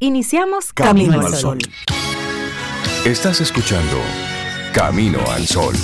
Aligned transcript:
Iniciamos 0.00 0.72
Camino, 0.72 1.20
al 1.20 1.34
Sol. 1.34 1.58
Estás 3.04 3.40
escuchando 3.40 3.96
Camino 4.72 5.18
al 5.32 5.44
Sol. 5.44 5.74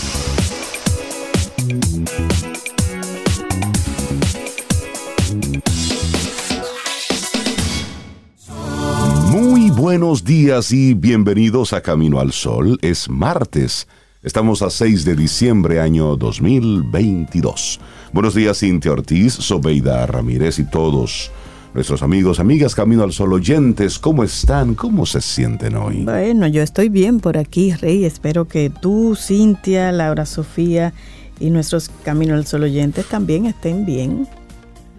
Muy 9.32 9.70
buenos 9.70 10.22
días 10.22 10.70
y 10.70 10.94
bienvenidos 10.94 11.72
a 11.72 11.80
Camino 11.80 12.20
al 12.20 12.30
Sol. 12.32 12.78
Es 12.82 13.08
martes. 13.08 13.88
Estamos 14.22 14.62
a 14.62 14.70
6 14.70 15.04
de 15.04 15.16
diciembre 15.16 15.80
año 15.80 16.14
2022. 16.14 17.80
Buenos 18.12 18.36
días 18.36 18.60
Cintia 18.60 18.92
Ortiz, 18.92 19.32
Sobeida 19.32 20.06
Ramírez 20.06 20.60
y 20.60 20.70
todos 20.70 21.32
nuestros 21.74 22.04
amigos, 22.04 22.38
amigas 22.38 22.74
Camino 22.74 23.02
al 23.02 23.12
Sol 23.12 23.32
oyentes, 23.32 23.98
¿cómo 23.98 24.22
están? 24.22 24.76
¿Cómo 24.76 25.06
se 25.06 25.20
sienten 25.20 25.74
hoy? 25.74 26.04
Bueno, 26.04 26.46
yo 26.46 26.62
estoy 26.62 26.88
bien 26.88 27.18
por 27.18 27.36
aquí, 27.36 27.72
Rey. 27.72 28.04
Espero 28.04 28.46
que 28.46 28.70
tú, 28.70 29.16
Cintia, 29.16 29.90
Laura 29.90 30.24
Sofía 30.24 30.94
y 31.40 31.50
nuestros 31.50 31.90
Camino 32.04 32.34
al 32.34 32.46
Sol 32.46 32.62
oyentes 32.62 33.06
también 33.06 33.46
estén 33.46 33.84
bien. 33.84 34.28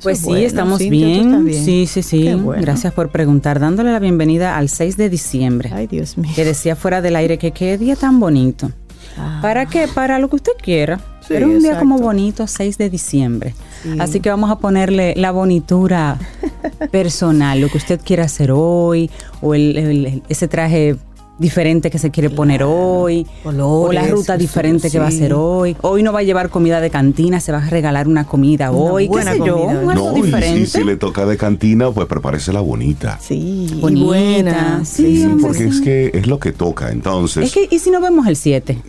Pues 0.03 0.19
sí, 0.19 0.43
estamos 0.43 0.79
bien. 0.79 1.51
Sí, 1.53 1.87
sí, 1.87 2.03
sí. 2.03 2.29
Gracias 2.59 2.93
por 2.93 3.09
preguntar. 3.09 3.59
Dándole 3.59 3.91
la 3.91 3.99
bienvenida 3.99 4.57
al 4.57 4.67
6 4.69 4.97
de 4.97 5.09
diciembre. 5.09 5.71
Ay, 5.73 5.87
Dios 5.87 6.17
mío. 6.17 6.31
Que 6.35 6.43
decía 6.43 6.75
fuera 6.75 7.01
del 7.01 7.15
aire 7.15 7.37
que 7.37 7.51
qué 7.51 7.77
día 7.77 7.95
tan 7.95 8.19
bonito. 8.19 8.69
Ah. 9.17 9.39
¿Para 9.41 9.65
qué? 9.65 9.87
Para 9.87 10.19
lo 10.19 10.29
que 10.29 10.35
usted 10.35 10.51
quiera. 10.61 10.99
Pero 11.27 11.47
un 11.47 11.59
día 11.59 11.79
como 11.79 11.97
bonito, 11.97 12.47
6 12.47 12.77
de 12.77 12.89
diciembre. 12.89 13.55
Así 13.99 14.19
que 14.19 14.29
vamos 14.29 14.49
a 14.51 14.57
ponerle 14.57 15.13
la 15.15 15.31
bonitura 15.31 16.17
personal, 16.91 17.61
lo 17.61 17.69
que 17.69 17.77
usted 17.77 17.99
quiera 18.03 18.25
hacer 18.25 18.51
hoy, 18.51 19.09
o 19.41 19.53
el, 19.53 20.23
ese 20.29 20.47
traje 20.47 20.97
diferente 21.37 21.89
que 21.89 21.99
se 21.99 22.11
quiere 22.11 22.29
poner 22.29 22.63
hoy, 22.63 23.27
o 23.43 23.91
la 23.91 24.07
ruta 24.07 24.37
diferente 24.37 24.89
que 24.89 24.99
va 24.99 25.05
a 25.05 25.09
hacer 25.09 25.33
hoy. 25.33 25.75
Hoy 25.81 26.03
no 26.03 26.13
va 26.13 26.19
a 26.19 26.23
llevar 26.23 26.49
comida 26.49 26.79
de 26.79 26.89
cantina, 26.89 27.39
se 27.39 27.51
va 27.51 27.59
a 27.59 27.69
regalar 27.69 28.07
una 28.07 28.25
comida 28.25 28.71
hoy, 28.71 29.09
qué 29.09 29.23
sé 29.23 29.37
yo, 29.45 29.71
no, 29.93 30.13
diferente. 30.13 30.61
Y 30.61 30.65
si, 30.65 30.83
le 30.83 30.95
toca 30.97 31.25
de 31.25 31.37
cantina, 31.37 31.91
pues 31.91 32.07
prepárese 32.07 32.53
la 32.53 32.61
bonita. 32.61 33.19
Sí, 33.21 33.79
buena. 33.81 34.83
Sí, 34.85 35.27
porque 35.41 35.65
es 35.65 35.81
que 35.81 36.11
es 36.13 36.27
lo 36.27 36.39
que 36.39 36.51
toca, 36.51 36.91
entonces. 36.91 37.45
Es 37.45 37.53
que, 37.53 37.67
¿y 37.69 37.79
si 37.79 37.91
no 37.91 37.99
vemos 38.01 38.27
el 38.27 38.35
7? 38.35 38.79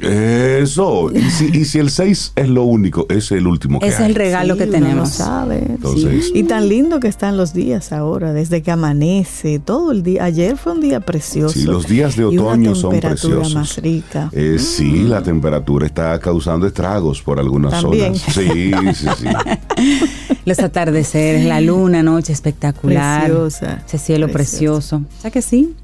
Eso, 0.60 1.10
y 1.12 1.22
si, 1.30 1.46
y 1.46 1.64
si 1.64 1.78
el 1.78 1.90
6 1.90 2.32
es 2.36 2.48
lo 2.48 2.64
único, 2.64 3.06
es 3.08 3.32
el 3.32 3.46
último 3.46 3.80
que 3.80 3.88
es 3.88 4.00
el 4.00 4.14
regalo 4.14 4.56
que 4.56 4.66
tenemos. 4.66 5.10
sabe. 5.10 5.62
Entonces, 5.68 6.30
Y 6.34 6.44
tan 6.44 6.68
lindo 6.68 7.00
que 7.00 7.08
están 7.08 7.36
los 7.36 7.52
días 7.52 7.92
ahora, 7.92 8.32
desde 8.32 8.62
que 8.62 8.70
amanece, 8.70 9.58
todo 9.58 9.92
el 9.92 10.02
día. 10.02 10.24
Ayer 10.24 10.56
fue 10.56 10.72
un 10.72 10.80
día 10.80 11.00
precioso. 11.00 11.58
Sí, 11.58 11.64
los 11.64 11.86
días 11.86 12.16
de 12.16 12.24
otoño 12.24 12.35
son 12.74 13.00
preciosos. 13.00 13.54
más 13.54 13.76
rica. 13.78 14.30
Eh, 14.32 14.58
sí, 14.58 15.04
la 15.04 15.22
temperatura 15.22 15.86
está 15.86 16.18
causando 16.18 16.66
estragos 16.66 17.22
por 17.22 17.38
algunas 17.38 17.80
zonas. 17.80 18.18
Sí, 18.18 18.72
sí, 18.94 19.06
sí. 19.16 20.34
Los 20.44 20.58
atardeceres, 20.60 21.44
la 21.44 21.60
luna, 21.60 22.02
noche 22.02 22.32
espectacular. 22.32 23.24
Preciosa. 23.24 23.82
Ese 23.86 23.98
cielo 23.98 24.28
precioso. 24.28 25.02
¿Sabes 25.18 25.32
que 25.32 25.42
sí? 25.42 25.74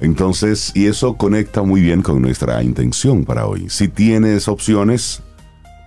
Entonces, 0.00 0.72
y 0.74 0.86
eso 0.86 1.16
conecta 1.16 1.62
muy 1.62 1.80
bien 1.80 2.02
con 2.02 2.20
nuestra 2.20 2.62
intención 2.62 3.24
para 3.24 3.46
hoy. 3.46 3.66
Si 3.68 3.88
tienes 3.88 4.48
opciones, 4.48 5.22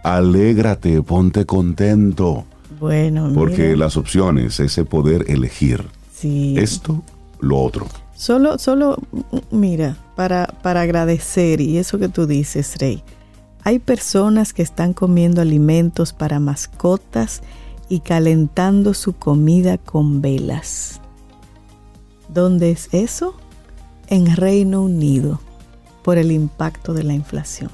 alégrate, 0.03 1.01
ponte 1.01 1.45
contento. 1.45 2.45
Bueno, 2.79 3.31
Porque 3.33 3.75
las 3.75 3.97
opciones, 3.97 4.59
ese 4.59 4.85
poder 4.85 5.25
elegir. 5.27 5.85
Sí. 6.13 6.55
Esto, 6.57 7.03
lo 7.39 7.57
otro. 7.59 7.87
Solo, 8.15 8.57
solo, 8.57 8.97
mira, 9.51 9.97
para, 10.15 10.47
para 10.47 10.81
agradecer, 10.81 11.59
y 11.59 11.77
eso 11.77 11.99
que 11.99 12.07
tú 12.07 12.25
dices, 12.25 12.75
Rey, 12.79 13.03
hay 13.63 13.79
personas 13.79 14.53
que 14.53 14.61
están 14.61 14.93
comiendo 14.93 15.41
alimentos 15.41 16.13
para 16.13 16.39
mascotas 16.39 17.41
y 17.89 17.99
calentando 17.99 18.93
su 18.93 19.13
comida 19.13 19.77
con 19.77 20.21
velas. 20.21 21.01
¿Dónde 22.29 22.71
es 22.71 22.89
eso? 22.91 23.35
En 24.07 24.35
Reino 24.35 24.81
Unido, 24.81 25.41
por 26.03 26.17
el 26.17 26.31
impacto 26.31 26.93
de 26.93 27.03
la 27.03 27.13
inflación. 27.13 27.71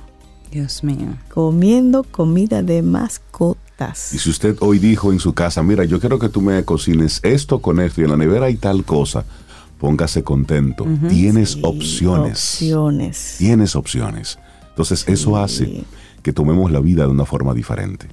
Dios 0.51 0.83
mío. 0.83 1.17
Comiendo 1.33 2.03
comida 2.03 2.61
de 2.61 2.81
mascotas. 2.81 4.13
Y 4.13 4.19
si 4.19 4.29
usted 4.29 4.57
hoy 4.59 4.79
dijo 4.79 5.11
en 5.11 5.19
su 5.19 5.33
casa, 5.33 5.63
mira, 5.63 5.85
yo 5.85 5.99
quiero 5.99 6.19
que 6.19 6.29
tú 6.29 6.41
me 6.41 6.63
cocines 6.65 7.19
esto 7.23 7.59
con 7.59 7.79
esto 7.79 8.01
y 8.01 8.03
en 8.03 8.11
la 8.11 8.17
nevera 8.17 8.47
hay 8.47 8.55
tal 8.55 8.83
cosa, 8.83 9.23
póngase 9.81 10.23
contento. 10.23 10.85
Tienes 11.09 11.57
opciones. 11.63 12.53
Opciones. 12.61 13.35
Tienes 13.39 13.75
opciones. 13.75 14.37
Entonces 14.69 15.03
eso 15.07 15.37
hace 15.37 15.83
que 16.21 16.31
tomemos 16.31 16.71
la 16.71 16.79
vida 16.79 17.03
de 17.05 17.09
una 17.09 17.25
forma 17.25 17.55
diferente, 17.55 18.05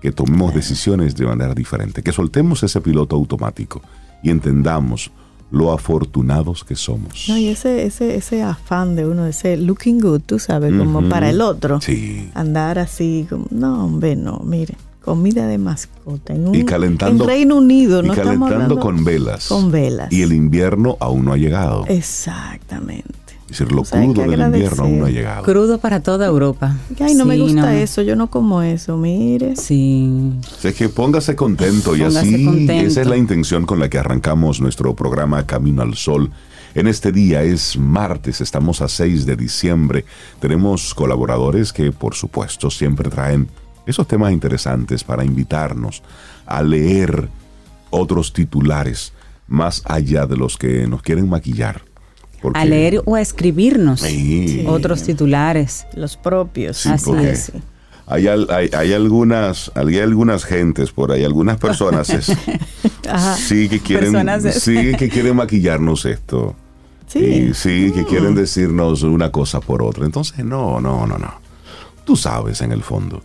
que 0.00 0.12
tomemos 0.12 0.54
decisiones 0.54 1.14
de 1.14 1.26
manera 1.26 1.54
diferente, 1.54 2.02
que 2.02 2.10
soltemos 2.10 2.62
ese 2.62 2.80
piloto 2.80 3.16
automático 3.16 3.82
y 4.22 4.30
entendamos 4.30 5.10
lo 5.50 5.72
afortunados 5.72 6.64
que 6.64 6.74
somos. 6.74 7.26
No, 7.28 7.36
y 7.36 7.48
ese, 7.48 7.84
ese, 7.84 8.16
ese 8.16 8.42
afán 8.42 8.96
de 8.96 9.06
uno, 9.06 9.26
ese 9.26 9.58
looking 9.58 10.00
good, 10.00 10.22
tú 10.24 10.38
sabes, 10.38 10.72
como 10.72 11.06
para 11.10 11.28
el 11.28 11.42
otro. 11.42 11.82
Sí. 11.82 12.30
Andar 12.32 12.78
así, 12.78 13.26
como, 13.28 13.44
no, 13.50 13.84
hombre, 13.84 14.16
no, 14.16 14.40
mire 14.42 14.74
comida 15.00 15.46
de 15.46 15.58
mascota 15.58 16.34
en, 16.34 16.48
un, 16.48 16.54
y 16.54 16.64
calentando, 16.64 17.24
en 17.24 17.28
Reino 17.28 17.56
Unido. 17.56 18.02
No 18.02 18.12
y 18.12 18.16
calentando 18.16 18.78
con 18.78 19.04
velas. 19.04 19.48
Con 19.48 19.70
velas. 19.70 20.12
Y 20.12 20.22
el 20.22 20.32
invierno 20.32 20.96
aún 21.00 21.24
no 21.24 21.32
ha 21.32 21.36
llegado. 21.36 21.84
Exactamente. 21.86 23.20
Es 23.50 23.58
decir, 23.58 23.72
lo 23.72 23.82
crudo 23.82 24.30
del 24.30 24.40
invierno 24.40 24.84
aún 24.84 25.00
no 25.00 25.06
ha 25.06 25.10
llegado. 25.10 25.42
Crudo 25.42 25.78
para 25.78 26.00
toda 26.00 26.26
Europa. 26.26 26.76
Ay, 27.00 27.14
no 27.14 27.24
me 27.24 27.36
gusta 27.36 27.76
eso, 27.80 28.00
yo 28.02 28.14
no 28.14 28.30
como 28.30 28.62
eso, 28.62 28.96
mire. 28.96 29.56
Sí. 29.56 30.32
es 30.62 30.74
que 30.74 30.88
póngase 30.88 31.34
contento 31.34 31.96
y 31.96 32.02
así 32.02 32.68
esa 32.70 33.00
es 33.00 33.06
la 33.08 33.16
intención 33.16 33.66
con 33.66 33.80
la 33.80 33.88
que 33.88 33.98
arrancamos 33.98 34.60
nuestro 34.60 34.94
programa 34.94 35.46
Camino 35.46 35.82
al 35.82 35.94
Sol. 35.94 36.30
En 36.76 36.86
este 36.86 37.10
día 37.10 37.42
es 37.42 37.76
martes, 37.76 38.40
estamos 38.40 38.80
a 38.80 38.88
6 38.88 39.26
de 39.26 39.34
diciembre. 39.34 40.04
Tenemos 40.38 40.94
colaboradores 40.94 41.72
que 41.72 41.90
por 41.90 42.14
supuesto 42.14 42.70
siempre 42.70 43.10
traen 43.10 43.48
esos 43.86 44.06
temas 44.06 44.32
interesantes 44.32 45.04
para 45.04 45.24
invitarnos 45.24 46.02
a 46.46 46.62
leer 46.62 47.28
otros 47.90 48.32
titulares 48.32 49.12
más 49.46 49.82
allá 49.84 50.26
de 50.26 50.36
los 50.36 50.56
que 50.56 50.86
nos 50.86 51.02
quieren 51.02 51.28
maquillar. 51.28 51.82
a 52.54 52.64
leer 52.64 53.02
o 53.04 53.16
a 53.16 53.20
escribirnos 53.20 54.04
otros 54.66 55.02
titulares. 55.02 55.86
Los 55.94 56.16
propios. 56.16 56.86
Así 56.86 57.10
es. 57.22 57.52
Hay, 58.06 58.26
hay, 58.26 58.92
algunas, 58.92 59.70
hay 59.76 59.98
algunas 60.00 60.44
gentes 60.44 60.90
por 60.90 61.12
ahí, 61.12 61.22
algunas 61.22 61.58
personas 61.58 62.08
sí 63.36 63.68
que 63.68 63.78
quieren, 63.78 64.42
sí 64.50 64.96
que 64.98 65.08
quieren 65.08 65.36
maquillarnos 65.36 66.04
esto. 66.06 66.56
Sí. 67.06 67.54
sí, 67.54 67.92
que 67.92 68.04
quieren 68.04 68.32
mm. 68.32 68.36
decirnos 68.36 69.02
una 69.02 69.30
cosa 69.30 69.60
por 69.60 69.82
otra. 69.82 70.04
Entonces, 70.04 70.44
no, 70.44 70.80
no, 70.80 71.06
no, 71.06 71.18
no. 71.18 71.49
Tú 72.10 72.16
sabes 72.16 72.60
en 72.60 72.72
el 72.72 72.82
fondo. 72.82 73.22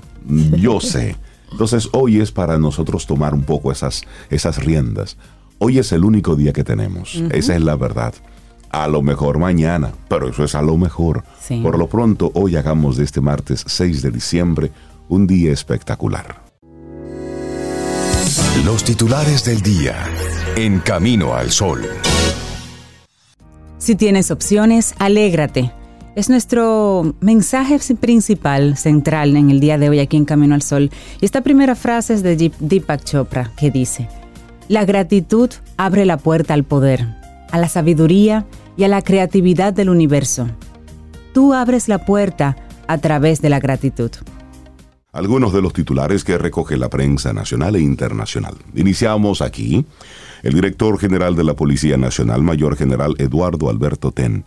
Yo 0.60 0.80
sé. 0.80 1.16
Entonces 1.52 1.90
hoy 1.92 2.22
es 2.22 2.32
para 2.32 2.60
nosotros 2.60 3.08
tomar 3.08 3.34
un 3.34 3.42
poco 3.42 3.72
esas, 3.72 4.04
esas 4.30 4.64
riendas. 4.64 5.18
Hoy 5.58 5.80
es 5.80 5.92
el 5.92 6.06
único 6.06 6.36
día 6.36 6.54
que 6.54 6.64
tenemos. 6.64 7.16
Esa 7.32 7.56
es 7.56 7.64
la 7.64 7.78
verdad. 7.78 8.14
A 8.70 8.88
lo 8.88 9.02
mejor 9.02 9.40
mañana, 9.40 9.92
pero 10.08 10.30
eso 10.30 10.44
es 10.44 10.54
a 10.54 10.62
lo 10.62 10.78
mejor. 10.78 11.24
Por 11.64 11.80
lo 11.80 11.90
pronto, 11.90 12.30
hoy 12.36 12.58
hagamos 12.58 12.98
de 12.98 13.06
este 13.06 13.22
martes 13.22 13.64
6 13.66 14.04
de 14.04 14.12
diciembre 14.12 14.72
un 15.10 15.26
día 15.26 15.52
espectacular. 15.52 16.44
Los 18.64 18.84
titulares 18.84 19.44
del 19.46 19.64
día 19.64 19.96
en 20.58 20.78
Camino 20.80 21.34
al 21.34 21.50
Sol. 21.50 21.82
Si 23.80 23.96
tienes 23.96 24.30
opciones, 24.30 24.94
alégrate 25.00 25.74
es 26.16 26.30
nuestro 26.30 27.14
mensaje 27.20 27.78
principal, 27.96 28.78
central 28.78 29.36
en 29.36 29.50
el 29.50 29.60
día 29.60 29.78
de 29.78 29.90
hoy 29.90 30.00
aquí 30.00 30.16
en 30.16 30.26
Camino 30.26 30.56
al 30.56 30.62
Sol. 30.62 30.90
Y 31.20 31.26
esta 31.26 31.42
primera 31.42 31.76
frase 31.76 32.14
es 32.14 32.24
de 32.24 32.52
Deepak 32.60 33.04
Chopra, 33.04 33.52
que 33.58 33.70
dice, 33.70 34.08
La 34.70 34.86
gratitud 34.86 35.50
abre 35.76 36.06
la 36.06 36.18
puerta 36.18 36.54
al 36.54 36.64
poder, 36.64 37.06
a 37.52 37.58
la 37.58 37.68
sabiduría 37.68 38.46
y 38.78 38.86
a 38.86 38.88
la 38.88 39.02
creatividad 39.02 39.74
del 39.74 39.90
universo. 39.90 40.48
Tú 41.34 41.54
abres 41.54 41.90
la 41.90 42.06
puerta 42.06 42.56
a 42.88 42.98
través 42.98 43.42
de 43.42 43.50
la 43.50 43.60
gratitud. 43.60 44.12
Algunos 45.12 45.54
de 45.54 45.62
los 45.62 45.74
titulares 45.74 46.24
que 46.24 46.38
recoge 46.38 46.78
la 46.78 46.90
prensa 46.90 47.34
nacional 47.34 47.76
e 47.76 47.82
internacional. 47.82 48.56
Iniciamos 48.74 49.42
aquí. 49.42 49.86
El 50.44 50.54
director 50.54 50.98
general 51.00 51.36
de 51.36 51.44
la 51.44 51.56
Policía 51.56 51.98
Nacional, 51.98 52.42
Mayor 52.42 52.76
General 52.76 53.16
Eduardo 53.18 53.70
Alberto 53.70 54.12
Ten, 54.12 54.46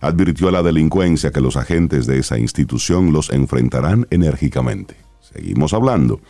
advirtió 0.00 0.48
a 0.48 0.52
la 0.52 0.62
delincuencia 0.62 1.30
que 1.30 1.40
los 1.40 1.56
agentes 1.56 2.06
de 2.06 2.18
esa 2.18 2.38
institución 2.38 3.12
los 3.12 3.30
enfrentarán 3.30 4.06
enérgicamente. 4.10 4.96
Seguimos 5.20 5.74
hablando. 5.74 6.20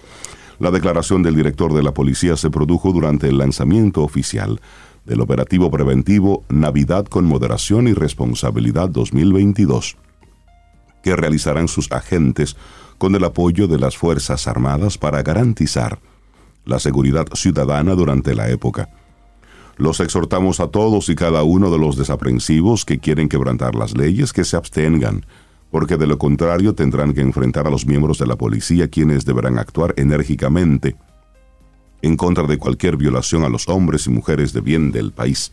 La 0.59 0.71
declaración 0.71 1.23
del 1.23 1.37
director 1.37 1.73
de 1.73 1.83
la 1.83 1.95
policía 1.95 2.37
se 2.37 2.51
produjo 2.51 2.93
durante 2.93 3.29
el 3.29 3.39
lanzamiento 3.39 4.03
oficial 4.03 4.61
del 5.05 5.21
operativo 5.21 5.71
preventivo 5.71 6.45
Navidad 6.49 7.07
con 7.07 7.25
Moderación 7.25 7.89
y 7.89 7.95
Responsabilidad 7.95 8.89
2022, 8.91 9.97
que 11.03 11.17
realizarán 11.17 11.69
sus 11.69 11.91
agentes 11.93 12.57
con 12.99 13.15
el 13.15 13.25
apoyo 13.25 13.69
de 13.69 13.79
las 13.79 13.97
Fuerzas 13.97 14.49
Armadas 14.49 14.99
para 14.99 15.23
garantizar 15.23 16.01
la 16.65 16.79
seguridad 16.79 17.27
ciudadana 17.35 17.95
durante 17.95 18.35
la 18.35 18.51
época. 18.51 18.91
Los 19.79 20.01
exhortamos 20.01 20.59
a 20.59 20.69
todos 20.69 21.09
y 21.09 21.15
cada 21.15 21.45
uno 21.45 21.71
de 21.71 21.79
los 21.79 21.97
desaprensivos 21.97 22.85
que 22.85 22.99
quieren 22.99 23.29
quebrantar 23.29 23.77
las 23.77 23.97
leyes 23.97 24.33
que 24.33 24.45
se 24.45 24.57
abstengan, 24.57 25.25
porque 25.71 25.97
de 25.97 26.09
lo 26.09 26.19
contrario 26.19 26.75
tendrán 26.75 27.15
que 27.15 27.21
enfrentar 27.21 27.69
a 27.69 27.71
los 27.71 27.87
miembros 27.87 28.19
de 28.19 28.27
la 28.27 28.37
policía 28.37 28.89
quienes 28.89 29.25
deberán 29.25 29.57
actuar 29.57 29.95
enérgicamente 29.97 30.97
en 32.03 32.17
contra 32.17 32.45
de 32.45 32.59
cualquier 32.59 32.97
violación 32.97 33.45
a 33.45 33.49
los 33.49 33.69
hombres 33.69 34.07
y 34.07 34.11
mujeres 34.11 34.53
de 34.53 34.61
bien 34.61 34.91
del 34.91 35.13
país. 35.13 35.53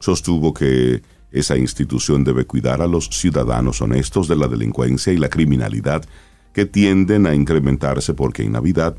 Sostuvo 0.00 0.52
que 0.52 1.02
esa 1.30 1.56
institución 1.56 2.24
debe 2.24 2.46
cuidar 2.46 2.82
a 2.82 2.86
los 2.86 3.06
ciudadanos 3.06 3.80
honestos 3.80 4.28
de 4.28 4.36
la 4.36 4.48
delincuencia 4.48 5.12
y 5.12 5.16
la 5.16 5.28
criminalidad 5.28 6.04
que 6.52 6.66
tienden 6.66 7.26
a 7.26 7.34
incrementarse 7.34 8.14
porque 8.14 8.42
en 8.42 8.52
Navidad 8.52 8.96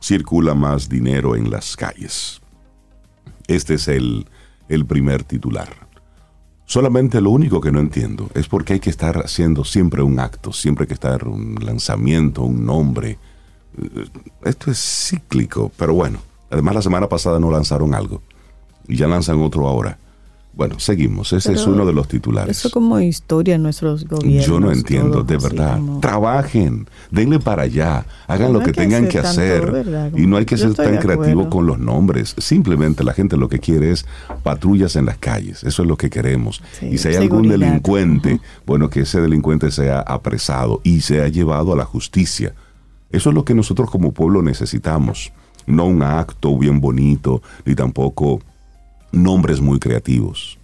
circula 0.00 0.54
más 0.54 0.88
dinero 0.88 1.36
en 1.36 1.50
las 1.50 1.76
calles. 1.76 2.39
Este 3.50 3.74
es 3.74 3.88
el, 3.88 4.26
el 4.68 4.86
primer 4.86 5.24
titular. 5.24 5.68
Solamente 6.66 7.20
lo 7.20 7.30
único 7.30 7.60
que 7.60 7.72
no 7.72 7.80
entiendo 7.80 8.30
es 8.34 8.46
por 8.46 8.64
qué 8.64 8.74
hay 8.74 8.80
que 8.80 8.90
estar 8.90 9.18
haciendo 9.18 9.64
siempre 9.64 10.02
un 10.02 10.20
acto, 10.20 10.52
siempre 10.52 10.84
hay 10.84 10.88
que 10.88 10.94
estar 10.94 11.26
un 11.26 11.56
lanzamiento, 11.56 12.42
un 12.42 12.64
nombre, 12.64 13.18
esto 14.44 14.70
es 14.70 14.78
cíclico, 14.78 15.72
pero 15.76 15.94
bueno. 15.94 16.20
Además, 16.50 16.76
la 16.76 16.82
semana 16.82 17.08
pasada 17.08 17.38
no 17.38 17.50
lanzaron 17.50 17.94
algo 17.94 18.22
y 18.88 18.96
ya 18.96 19.06
lanzan 19.06 19.40
otro 19.40 19.66
ahora. 19.68 19.98
Bueno, 20.52 20.78
seguimos. 20.78 21.32
Ese 21.32 21.52
es 21.52 21.66
uno 21.66 21.86
de 21.86 21.92
los 21.92 22.08
titulares. 22.08 22.58
Eso 22.58 22.70
como 22.70 23.00
historia 23.00 23.54
en 23.54 23.62
nuestros 23.62 24.04
gobiernos. 24.06 24.46
Yo 24.46 24.60
no 24.60 24.72
entiendo, 24.72 25.22
de 25.22 25.38
verdad. 25.38 25.80
Trabajen, 26.00 26.88
denle 27.10 27.38
para 27.38 27.62
allá, 27.62 28.04
hagan 28.26 28.52
lo 28.52 28.60
que, 28.60 28.72
tengan 28.72 29.08
que 29.08 29.18
hacer. 29.18 30.12
y 30.16 30.26
no 30.26 30.36
hay 30.36 30.44
que 30.44 30.56
ser 30.56 30.74
tan 30.74 30.98
creativo 30.98 31.48
con 31.48 31.66
los 31.66 31.78
nombres. 31.78 32.34
Simplemente 32.38 33.04
la 33.04 33.14
gente 33.14 33.36
lo 33.36 33.48
que 33.48 33.58
quiere 33.58 33.92
es 33.92 34.04
patrullas 34.42 34.96
en 34.96 35.06
las 35.06 35.18
calles. 35.18 35.64
Eso 35.64 35.82
es 35.82 35.88
lo 35.88 35.96
que 35.96 36.10
queremos. 36.10 36.62
y 36.82 36.98
si 36.98 37.08
hay 37.08 37.16
algún 37.16 37.48
delincuente, 37.48 38.40
bueno, 38.66 38.90
que 38.90 39.00
ese 39.00 39.20
delincuente 39.20 39.70
sea 39.70 40.00
apresado 40.00 40.80
y 40.82 41.00
sea 41.00 41.28
llevado 41.28 41.72
a 41.72 41.76
la 41.76 41.84
justicia 41.84 42.54
eso 43.12 43.30
es 43.30 43.34
lo 43.34 43.44
que 43.44 43.54
nosotros 43.54 43.90
como 43.90 44.12
pueblo 44.12 44.42
necesitamos. 44.42 45.32
No 45.66 45.84
un 45.86 46.02
acto 46.02 46.56
bien 46.56 46.80
bonito, 46.80 47.42
ni 47.64 47.74
tampoco 47.74 48.40
nombres 49.12 49.60
muy 49.60 49.78
creativos. 49.78 50.58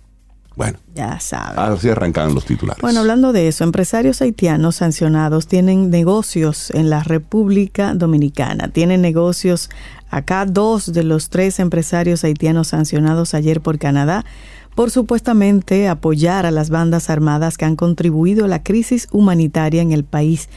Bueno, 0.57 0.79
ya 0.95 1.21
saben. 1.21 1.59
Así 1.59 1.91
arrancan 1.91 2.35
los 2.35 2.47
titulares. 2.47 2.81
Bueno, 2.81 3.01
hablando 3.01 3.35
de 3.35 3.47
eso, 3.47 3.63
empresarios 3.63 4.23
haitianos 4.23 4.77
sancionados 4.77 5.47
tienen 5.47 5.91
negocios 5.91 6.71
en 6.71 6.89
la 6.89 7.03
República 7.03 7.93
Dominicana. 7.93 8.69
Tienen 8.69 9.03
negocios 9.03 9.69
acá 10.09 10.47
dos 10.47 10.95
de 10.95 11.05
los 11.05 11.29
tres 11.29 11.61
empresarios 11.61 12.25
haitianos 12.25 12.69
sancionados 12.69 13.35
ayer 13.35 13.61
por 13.61 13.79
Canadá 13.79 14.25
por 14.77 14.91
supuestamente 14.91 15.89
apoyar 15.89 16.45
a 16.45 16.51
las 16.51 16.69
bandas 16.69 17.09
armadas 17.09 17.57
que 17.57 17.65
han 17.65 17.77
contribuido 17.77 18.45
a 18.45 18.49
la 18.49 18.63
crisis 18.63 19.09
humanitaria 19.11 19.81
en 19.81 19.91
el 19.91 20.05
país. 20.05 20.51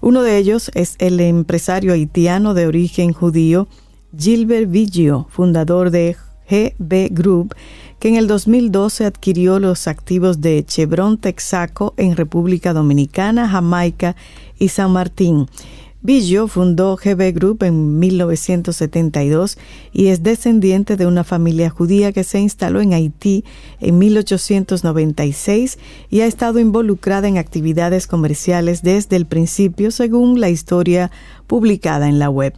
Uno 0.00 0.22
de 0.22 0.38
ellos 0.38 0.70
es 0.74 0.96
el 0.98 1.20
empresario 1.20 1.92
haitiano 1.92 2.54
de 2.54 2.66
origen 2.66 3.12
judío 3.12 3.68
Gilbert 4.16 4.70
Vigio, 4.70 5.26
fundador 5.30 5.90
de 5.90 6.08
GB 6.50 7.08
Group, 7.10 7.54
que 7.98 8.08
en 8.08 8.16
el 8.16 8.26
2012 8.26 9.04
adquirió 9.04 9.58
los 9.58 9.88
activos 9.88 10.40
de 10.40 10.64
Chevron 10.64 11.18
Texaco 11.18 11.94
en 11.96 12.16
República 12.16 12.72
Dominicana, 12.72 13.48
Jamaica 13.48 14.16
y 14.58 14.68
San 14.68 14.92
Martín. 14.92 15.46
Biggio 16.00 16.46
fundó 16.46 16.96
GB 16.96 17.32
Group 17.32 17.64
en 17.64 17.98
1972 17.98 19.58
y 19.92 20.06
es 20.06 20.22
descendiente 20.22 20.96
de 20.96 21.06
una 21.06 21.24
familia 21.24 21.70
judía 21.70 22.12
que 22.12 22.22
se 22.22 22.38
instaló 22.38 22.80
en 22.80 22.92
Haití 22.92 23.44
en 23.80 23.98
1896 23.98 25.76
y 26.08 26.20
ha 26.20 26.26
estado 26.26 26.60
involucrada 26.60 27.26
en 27.26 27.36
actividades 27.36 28.06
comerciales 28.06 28.82
desde 28.82 29.16
el 29.16 29.26
principio, 29.26 29.90
según 29.90 30.40
la 30.40 30.50
historia 30.50 31.10
publicada 31.48 32.08
en 32.08 32.20
la 32.20 32.30
web. 32.30 32.54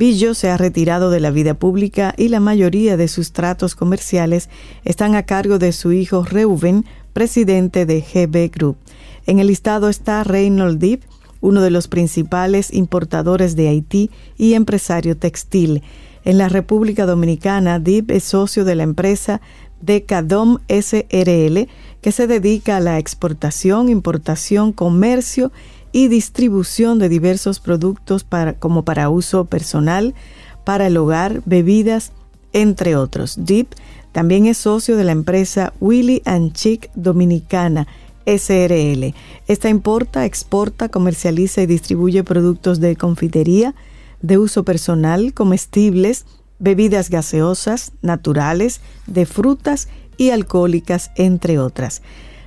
Biggio 0.00 0.32
se 0.32 0.48
ha 0.48 0.56
retirado 0.56 1.10
de 1.10 1.20
la 1.20 1.30
vida 1.30 1.52
pública 1.52 2.14
y 2.16 2.28
la 2.28 2.40
mayoría 2.40 2.96
de 2.96 3.06
sus 3.06 3.32
tratos 3.32 3.74
comerciales 3.74 4.48
están 4.82 5.14
a 5.14 5.24
cargo 5.24 5.58
de 5.58 5.72
su 5.72 5.92
hijo 5.92 6.24
Reuven, 6.24 6.86
presidente 7.12 7.84
de 7.84 8.00
GB 8.00 8.50
Group. 8.50 8.78
En 9.26 9.40
el 9.40 9.48
listado 9.48 9.90
está 9.90 10.24
Reynold 10.24 10.78
Deep, 10.78 11.02
uno 11.42 11.60
de 11.60 11.68
los 11.68 11.86
principales 11.86 12.72
importadores 12.72 13.56
de 13.56 13.68
Haití 13.68 14.10
y 14.38 14.54
empresario 14.54 15.18
textil. 15.18 15.82
En 16.24 16.38
la 16.38 16.48
República 16.48 17.04
Dominicana, 17.04 17.78
DIP 17.78 18.10
es 18.12 18.24
socio 18.24 18.64
de 18.64 18.76
la 18.76 18.84
empresa 18.84 19.42
Decadom 19.82 20.60
SRL, 20.68 21.68
que 22.00 22.12
se 22.12 22.26
dedica 22.26 22.78
a 22.78 22.80
la 22.80 22.98
exportación, 22.98 23.90
importación, 23.90 24.72
comercio 24.72 25.52
y 25.52 25.79
distribución 25.92 26.98
de 26.98 27.08
diversos 27.08 27.60
productos 27.60 28.26
como 28.58 28.84
para 28.84 29.08
uso 29.10 29.44
personal, 29.44 30.14
para 30.64 30.86
el 30.86 30.96
hogar, 30.96 31.42
bebidas, 31.46 32.12
entre 32.52 32.96
otros. 32.96 33.36
DIP 33.44 33.72
también 34.12 34.46
es 34.46 34.58
socio 34.58 34.96
de 34.96 35.04
la 35.04 35.12
empresa 35.12 35.72
Willy 35.80 36.22
and 36.24 36.52
Chick 36.52 36.90
Dominicana, 36.94 37.86
SRL. 38.26 39.14
Esta 39.46 39.68
importa, 39.68 40.24
exporta, 40.24 40.88
comercializa 40.88 41.62
y 41.62 41.66
distribuye 41.66 42.24
productos 42.24 42.80
de 42.80 42.96
confitería, 42.96 43.74
de 44.20 44.38
uso 44.38 44.64
personal, 44.64 45.32
comestibles, 45.32 46.26
bebidas 46.58 47.08
gaseosas, 47.08 47.92
naturales, 48.02 48.80
de 49.06 49.26
frutas 49.26 49.88
y 50.16 50.30
alcohólicas, 50.30 51.10
entre 51.16 51.58
otras. 51.58 52.02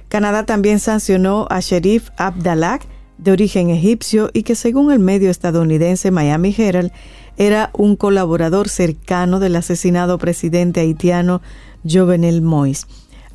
Canadá 0.07 0.45
también 0.45 0.79
sancionó 0.79 1.47
a 1.49 1.59
Sherif 1.59 2.09
Abdallah, 2.17 2.79
de 3.23 3.31
origen 3.31 3.69
egipcio 3.69 4.29
y 4.33 4.43
que 4.43 4.55
según 4.55 4.91
el 4.91 4.99
medio 4.99 5.29
estadounidense 5.29 6.11
Miami 6.11 6.53
Herald 6.57 6.91
era 7.37 7.69
un 7.73 7.95
colaborador 7.95 8.69
cercano 8.69 9.39
del 9.39 9.55
asesinado 9.55 10.17
presidente 10.17 10.81
haitiano 10.81 11.41
Jovenel 11.87 12.41
Moïse. 12.41 12.85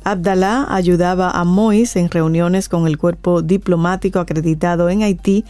Abdallah 0.03 0.73
ayudaba 0.73 1.31
a 1.31 1.43
Mois 1.43 1.95
en 1.95 2.09
reuniones 2.09 2.69
con 2.69 2.87
el 2.87 2.97
cuerpo 2.97 3.41
diplomático 3.41 4.19
acreditado 4.19 4.89
en 4.89 5.03
Haití 5.03 5.43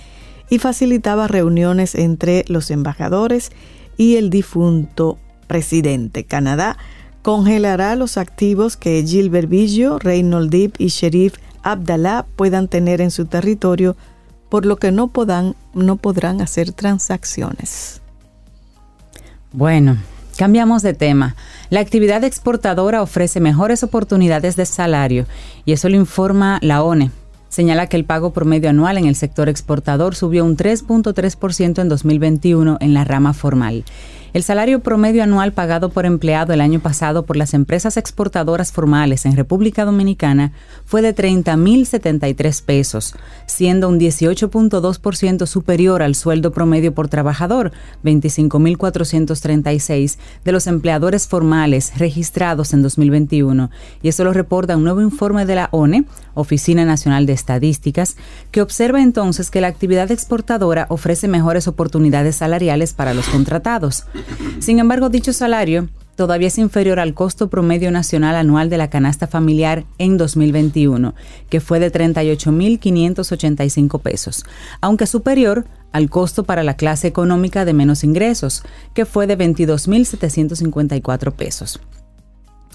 y 0.49 0.57
facilitaba 0.57 1.27
reuniones 1.27 1.93
entre 1.93 2.43
los 2.47 2.71
embajadores 2.71 3.51
y 3.97 4.15
el 4.15 4.29
difunto 4.29 5.19
presidente. 5.47 6.23
Canadá 6.23 6.77
congelará 7.21 7.95
los 7.95 8.17
activos 8.17 8.75
que 8.75 9.03
Gilbert 9.05 9.49
Biggio, 9.49 9.99
Reynold 9.99 10.49
Deep 10.49 10.73
y 10.79 10.87
Sheriff 10.87 11.35
Abdallah 11.61 12.25
puedan 12.35 12.67
tener 12.67 13.01
en 13.01 13.11
su 13.11 13.25
territorio, 13.25 13.95
por 14.49 14.65
lo 14.65 14.77
que 14.77 14.91
no, 14.91 15.11
no 15.73 15.95
podrán 15.97 16.41
hacer 16.41 16.71
transacciones. 16.71 18.01
Bueno, 19.51 19.97
cambiamos 20.37 20.81
de 20.81 20.93
tema. 20.93 21.35
La 21.69 21.79
actividad 21.79 22.23
exportadora 22.23 23.01
ofrece 23.01 23.39
mejores 23.39 23.83
oportunidades 23.83 24.55
de 24.55 24.65
salario 24.65 25.25
y 25.65 25.73
eso 25.73 25.89
lo 25.89 25.95
informa 25.95 26.59
la 26.61 26.83
ONE. 26.83 27.11
Señala 27.49 27.87
que 27.87 27.97
el 27.97 28.05
pago 28.05 28.31
promedio 28.31 28.69
anual 28.69 28.97
en 28.97 29.05
el 29.05 29.15
sector 29.15 29.49
exportador 29.49 30.15
subió 30.15 30.45
un 30.45 30.55
3.3% 30.55 31.81
en 31.81 31.89
2021 31.89 32.77
en 32.79 32.93
la 32.93 33.05
rama 33.05 33.33
formal 33.33 33.85
el 34.33 34.43
salario 34.43 34.81
promedio 34.81 35.23
anual 35.23 35.53
pagado 35.53 35.89
por 35.89 36.05
empleado 36.05 36.53
el 36.53 36.61
año 36.61 36.79
pasado 36.79 37.25
por 37.25 37.37
las 37.37 37.53
empresas 37.53 37.97
exportadoras 37.97 38.71
formales 38.71 39.25
en 39.25 39.35
República 39.35 39.85
Dominicana 39.85 40.51
fue 40.85 41.01
de 41.01 41.15
30.073 41.15 42.63
pesos, 42.63 43.15
siendo 43.45 43.89
un 43.89 43.99
18.2% 43.99 45.45
superior 45.45 46.03
al 46.03 46.15
sueldo 46.15 46.51
promedio 46.51 46.93
por 46.93 47.07
trabajador, 47.07 47.71
25.436, 48.03 50.17
de 50.43 50.51
los 50.51 50.67
empleadores 50.67 51.27
formales 51.27 51.97
registrados 51.97 52.73
en 52.73 52.81
2021. 52.81 53.69
Y 54.01 54.09
eso 54.09 54.23
lo 54.23 54.33
reporta 54.33 54.77
un 54.77 54.83
nuevo 54.83 55.01
informe 55.01 55.45
de 55.45 55.55
la 55.55 55.69
ONE, 55.71 56.05
Oficina 56.39 56.85
Nacional 56.85 57.25
de 57.25 57.33
Estadísticas, 57.33 58.15
que 58.51 58.61
observa 58.61 59.01
entonces 59.01 59.51
que 59.51 59.59
la 59.61 59.67
actividad 59.67 60.11
exportadora 60.11 60.85
ofrece 60.89 61.27
mejores 61.27 61.67
oportunidades 61.67 62.37
salariales 62.37 62.93
para 62.93 63.13
los 63.13 63.27
contratados. 63.27 64.05
Sin 64.59 64.79
embargo, 64.79 65.09
dicho 65.09 65.33
salario 65.33 65.89
todavía 66.15 66.47
es 66.49 66.57
inferior 66.57 66.99
al 66.99 67.13
costo 67.13 67.49
promedio 67.49 67.91
nacional 67.91 68.35
anual 68.35 68.69
de 68.69 68.77
la 68.77 68.89
canasta 68.89 69.25
familiar 69.25 69.85
en 69.99 70.17
2021, 70.17 71.15
que 71.49 71.61
fue 71.61 71.79
de 71.79 71.93
38.585 71.93 74.01
pesos, 74.01 74.43
aunque 74.81 75.07
superior 75.07 75.65
al 75.93 76.09
costo 76.09 76.43
para 76.43 76.63
la 76.63 76.75
clase 76.75 77.07
económica 77.07 77.63
de 77.63 77.71
menos 77.73 78.03
ingresos, 78.03 78.63
que 78.93 79.05
fue 79.05 79.27
de 79.27 79.37
22.754 79.37 81.31
pesos. 81.31 81.79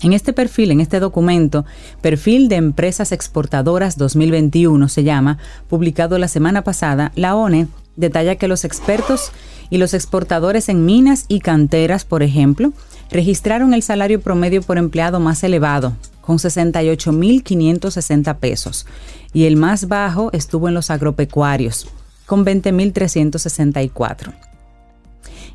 En 0.02 0.12
este 0.12 0.32
perfil, 0.32 0.70
en 0.70 0.80
este 0.80 1.00
documento, 1.00 1.64
Perfil 2.00 2.48
de 2.48 2.56
Empresas 2.56 3.12
Exportadoras 3.12 3.96
2021 3.96 4.88
se 4.88 5.04
llama, 5.04 5.38
publicado 5.68 6.18
la 6.18 6.28
semana 6.28 6.62
pasada, 6.62 7.12
la 7.14 7.34
ONE 7.36 7.68
detalla 7.96 8.36
que 8.36 8.48
los 8.48 8.64
expertos 8.64 9.30
y 9.70 9.78
los 9.78 9.94
exportadores 9.94 10.68
en 10.68 10.84
minas 10.84 11.24
y 11.28 11.40
canteras, 11.40 12.04
por 12.04 12.22
ejemplo, 12.22 12.72
registraron 13.10 13.72
el 13.72 13.82
salario 13.82 14.20
promedio 14.20 14.62
por 14.62 14.78
empleado 14.78 15.20
más 15.20 15.42
elevado, 15.44 15.96
con 16.20 16.38
68.560 16.38 18.36
pesos, 18.36 18.86
y 19.32 19.44
el 19.44 19.56
más 19.56 19.88
bajo 19.88 20.30
estuvo 20.32 20.68
en 20.68 20.74
los 20.74 20.90
agropecuarios, 20.90 21.86
con 22.26 22.44
20.364. 22.44 24.34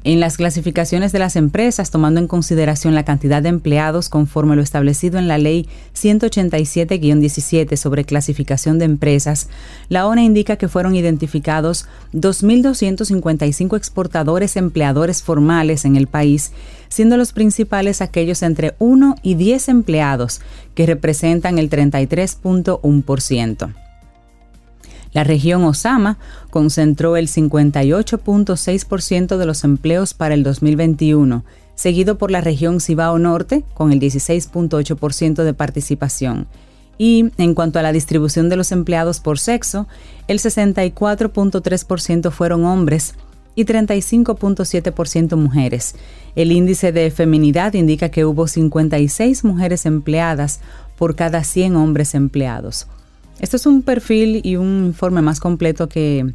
En 0.06 0.22
las 0.22 0.38
clasificaciones 0.38 1.12
de 1.12 1.20
las 1.20 1.36
empresas, 1.36 1.92
tomando 1.92 2.22
en 2.22 2.28
consideración 2.28 2.96
la 2.96 3.04
cantidad 3.04 3.44
de 3.44 3.50
empleados 3.50 4.08
conforme 4.08 4.56
lo 4.56 4.62
establecido 4.62 5.20
en 5.20 5.28
la 5.28 5.38
Ley 5.38 5.68
187-17 5.94 7.76
sobre 7.76 8.06
clasificación 8.06 8.80
de 8.80 8.86
empresas, 8.86 9.50
la 9.90 10.08
ONE 10.08 10.24
indica 10.24 10.56
que 10.56 10.70
fueron 10.70 10.96
identificados 10.96 11.86
2.255 12.14 13.76
exportadores 13.76 14.56
empleadores 14.56 15.22
formales 15.22 15.84
en 15.84 15.98
el 15.98 16.08
país, 16.08 16.54
siendo 16.88 17.18
los 17.18 17.34
principales 17.34 18.02
aquellos 18.02 18.42
entre 18.42 18.76
1 18.80 19.16
y 19.22 19.36
10 19.36 19.68
empleados, 19.68 20.40
que 20.76 20.86
representan 20.86 21.60
el 21.60 21.70
33.1%. 21.70 23.89
La 25.12 25.24
región 25.24 25.64
Osama 25.64 26.20
concentró 26.50 27.16
el 27.18 27.28
58.6% 27.28 29.38
de 29.38 29.46
los 29.46 29.64
empleos 29.64 30.14
para 30.14 30.36
el 30.36 30.44
2021, 30.44 31.44
seguido 31.76 32.18
por 32.18 32.32
la 32.32 32.42
región 32.42 32.82
Cibao 32.82 33.20
Norte 33.20 33.64
con 33.74 33.92
el 33.92 34.00
16.8% 34.00 35.44
de 35.44 35.54
participación. 35.54 36.48
Y 36.98 37.32
en 37.38 37.54
cuanto 37.56 37.80
a 37.80 37.82
la 37.82 37.94
distribución 37.94 38.50
de 38.50 38.58
los 38.58 38.74
empleados 38.74 39.22
por 39.22 39.40
sexo, 39.40 39.88
el 40.28 40.40
64.3% 40.40 42.32
fueron 42.32 42.66
hombres 42.66 43.16
y 43.56 43.66
35.7% 43.66 45.36
mujeres. 45.38 45.96
El 46.36 46.52
índice 46.52 46.92
de 46.92 47.10
feminidad 47.10 47.74
indica 47.74 48.10
que 48.10 48.26
hubo 48.26 48.48
56 48.48 49.44
mujeres 49.44 49.86
empleadas 49.86 50.60
por 50.98 51.16
cada 51.16 51.44
100 51.44 51.78
hombres 51.78 52.14
empleados. 52.16 52.88
Esto 53.40 53.56
es 53.56 53.66
un 53.66 53.82
perfil 53.82 54.42
y 54.44 54.58
un 54.58 54.86
informe 54.86 55.22
más 55.22 55.40
completo 55.40 55.88
que, 55.88 56.34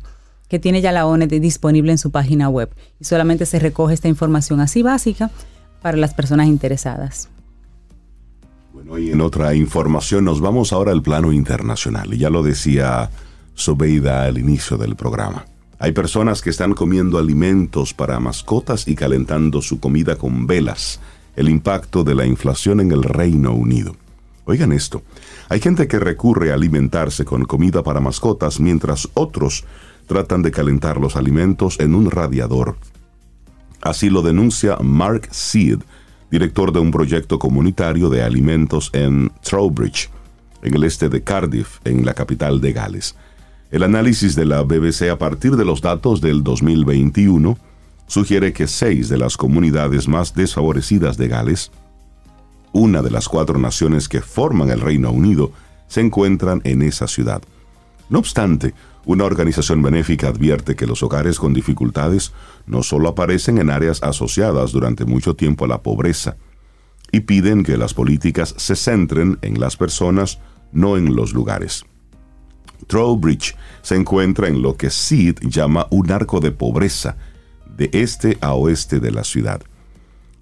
tiene 0.60 0.80
ya 0.80 0.92
la 0.92 1.04
ONE 1.04 1.26
disponible 1.26 1.90
en 1.90 1.98
su 1.98 2.12
página 2.12 2.48
web 2.48 2.70
y 3.00 3.04
solamente 3.04 3.44
se 3.44 3.58
recoge 3.58 3.92
esta 3.92 4.06
información 4.06 4.60
así 4.60 4.84
básica 4.84 5.32
para 5.82 5.96
las 5.96 6.14
personas 6.14 6.46
interesadas. 6.46 7.28
Bueno, 8.72 8.96
y 8.96 9.10
en 9.10 9.20
otra 9.20 9.56
información 9.56 10.24
nos 10.24 10.40
vamos 10.40 10.72
ahora 10.72 10.92
al 10.92 11.02
plano 11.02 11.32
internacional 11.32 12.14
y 12.14 12.18
ya 12.18 12.30
lo 12.30 12.44
decía 12.44 13.10
Sobeida 13.54 14.26
al 14.26 14.38
inicio 14.38 14.76
del 14.76 14.94
programa. 14.94 15.44
Hay 15.80 15.90
personas 15.90 16.40
que 16.40 16.50
están 16.50 16.72
comiendo 16.72 17.18
alimentos 17.18 17.92
para 17.92 18.20
mascotas 18.20 18.86
y 18.86 18.94
calentando 18.94 19.60
su 19.60 19.80
comida 19.80 20.16
con 20.16 20.46
velas. 20.46 21.00
El 21.34 21.48
impacto 21.48 22.04
de 22.04 22.14
la 22.14 22.26
inflación 22.26 22.80
en 22.80 22.92
el 22.92 23.02
Reino 23.02 23.52
Unido. 23.54 23.96
Oigan 24.46 24.72
esto, 24.72 25.02
hay 25.48 25.60
gente 25.60 25.88
que 25.88 25.98
recurre 25.98 26.50
a 26.50 26.54
alimentarse 26.54 27.24
con 27.24 27.44
comida 27.44 27.82
para 27.82 28.00
mascotas 28.00 28.60
mientras 28.60 29.08
otros 29.14 29.64
tratan 30.06 30.42
de 30.42 30.50
calentar 30.50 30.98
los 30.98 31.16
alimentos 31.16 31.80
en 31.80 31.94
un 31.94 32.10
radiador. 32.10 32.76
Así 33.80 34.10
lo 34.10 34.20
denuncia 34.22 34.76
Mark 34.82 35.28
Seed, 35.30 35.78
director 36.30 36.72
de 36.72 36.80
un 36.80 36.90
proyecto 36.90 37.38
comunitario 37.38 38.10
de 38.10 38.22
alimentos 38.22 38.90
en 38.92 39.32
Trowbridge, 39.42 40.10
en 40.62 40.74
el 40.74 40.84
este 40.84 41.08
de 41.08 41.22
Cardiff, 41.22 41.78
en 41.84 42.04
la 42.04 42.12
capital 42.12 42.60
de 42.60 42.72
Gales. 42.72 43.16
El 43.70 43.82
análisis 43.82 44.36
de 44.36 44.44
la 44.44 44.62
BBC 44.62 45.10
a 45.10 45.18
partir 45.18 45.56
de 45.56 45.64
los 45.64 45.80
datos 45.80 46.20
del 46.20 46.44
2021 46.44 47.58
sugiere 48.06 48.52
que 48.52 48.66
seis 48.66 49.08
de 49.08 49.16
las 49.16 49.36
comunidades 49.38 50.06
más 50.06 50.34
desfavorecidas 50.34 51.16
de 51.16 51.28
Gales 51.28 51.72
una 52.74 53.02
de 53.02 53.10
las 53.10 53.28
cuatro 53.28 53.58
naciones 53.58 54.08
que 54.08 54.20
forman 54.20 54.68
el 54.68 54.80
Reino 54.80 55.10
Unido, 55.10 55.52
se 55.86 56.00
encuentran 56.00 56.60
en 56.64 56.82
esa 56.82 57.06
ciudad. 57.06 57.40
No 58.10 58.18
obstante, 58.18 58.74
una 59.06 59.24
organización 59.24 59.80
benéfica 59.80 60.28
advierte 60.28 60.74
que 60.74 60.86
los 60.86 61.02
hogares 61.02 61.38
con 61.38 61.54
dificultades 61.54 62.32
no 62.66 62.82
solo 62.82 63.08
aparecen 63.08 63.58
en 63.58 63.70
áreas 63.70 64.02
asociadas 64.02 64.72
durante 64.72 65.04
mucho 65.04 65.34
tiempo 65.34 65.64
a 65.64 65.68
la 65.68 65.82
pobreza, 65.82 66.36
y 67.12 67.20
piden 67.20 67.62
que 67.62 67.76
las 67.76 67.94
políticas 67.94 68.54
se 68.58 68.74
centren 68.74 69.38
en 69.42 69.60
las 69.60 69.76
personas, 69.76 70.40
no 70.72 70.96
en 70.96 71.14
los 71.14 71.32
lugares. 71.32 71.84
Trowbridge 72.88 73.54
se 73.82 73.94
encuentra 73.94 74.48
en 74.48 74.62
lo 74.62 74.76
que 74.76 74.90
Sid 74.90 75.38
llama 75.42 75.86
un 75.90 76.10
arco 76.10 76.40
de 76.40 76.50
pobreza, 76.50 77.16
de 77.76 77.88
este 77.92 78.36
a 78.40 78.54
oeste 78.54 78.98
de 78.98 79.12
la 79.12 79.22
ciudad. 79.22 79.62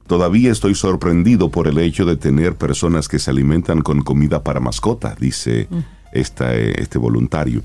Todavía 0.07 0.51
estoy 0.53 0.75
sorprendido 0.75 1.51
por 1.51 1.69
el 1.69 1.79
hecho 1.79 2.05
de 2.05 2.17
tener 2.17 2.57
personas 2.57 3.09
que 3.09 3.19
se 3.19 3.31
alimentan 3.31 3.83
con 3.83 4.03
comida 4.03 4.43
para 4.43 4.61
mascota, 4.61 5.17
dice 5.19 5.69
mm. 5.71 5.79
este 6.13 6.99
voluntario. 6.99 7.63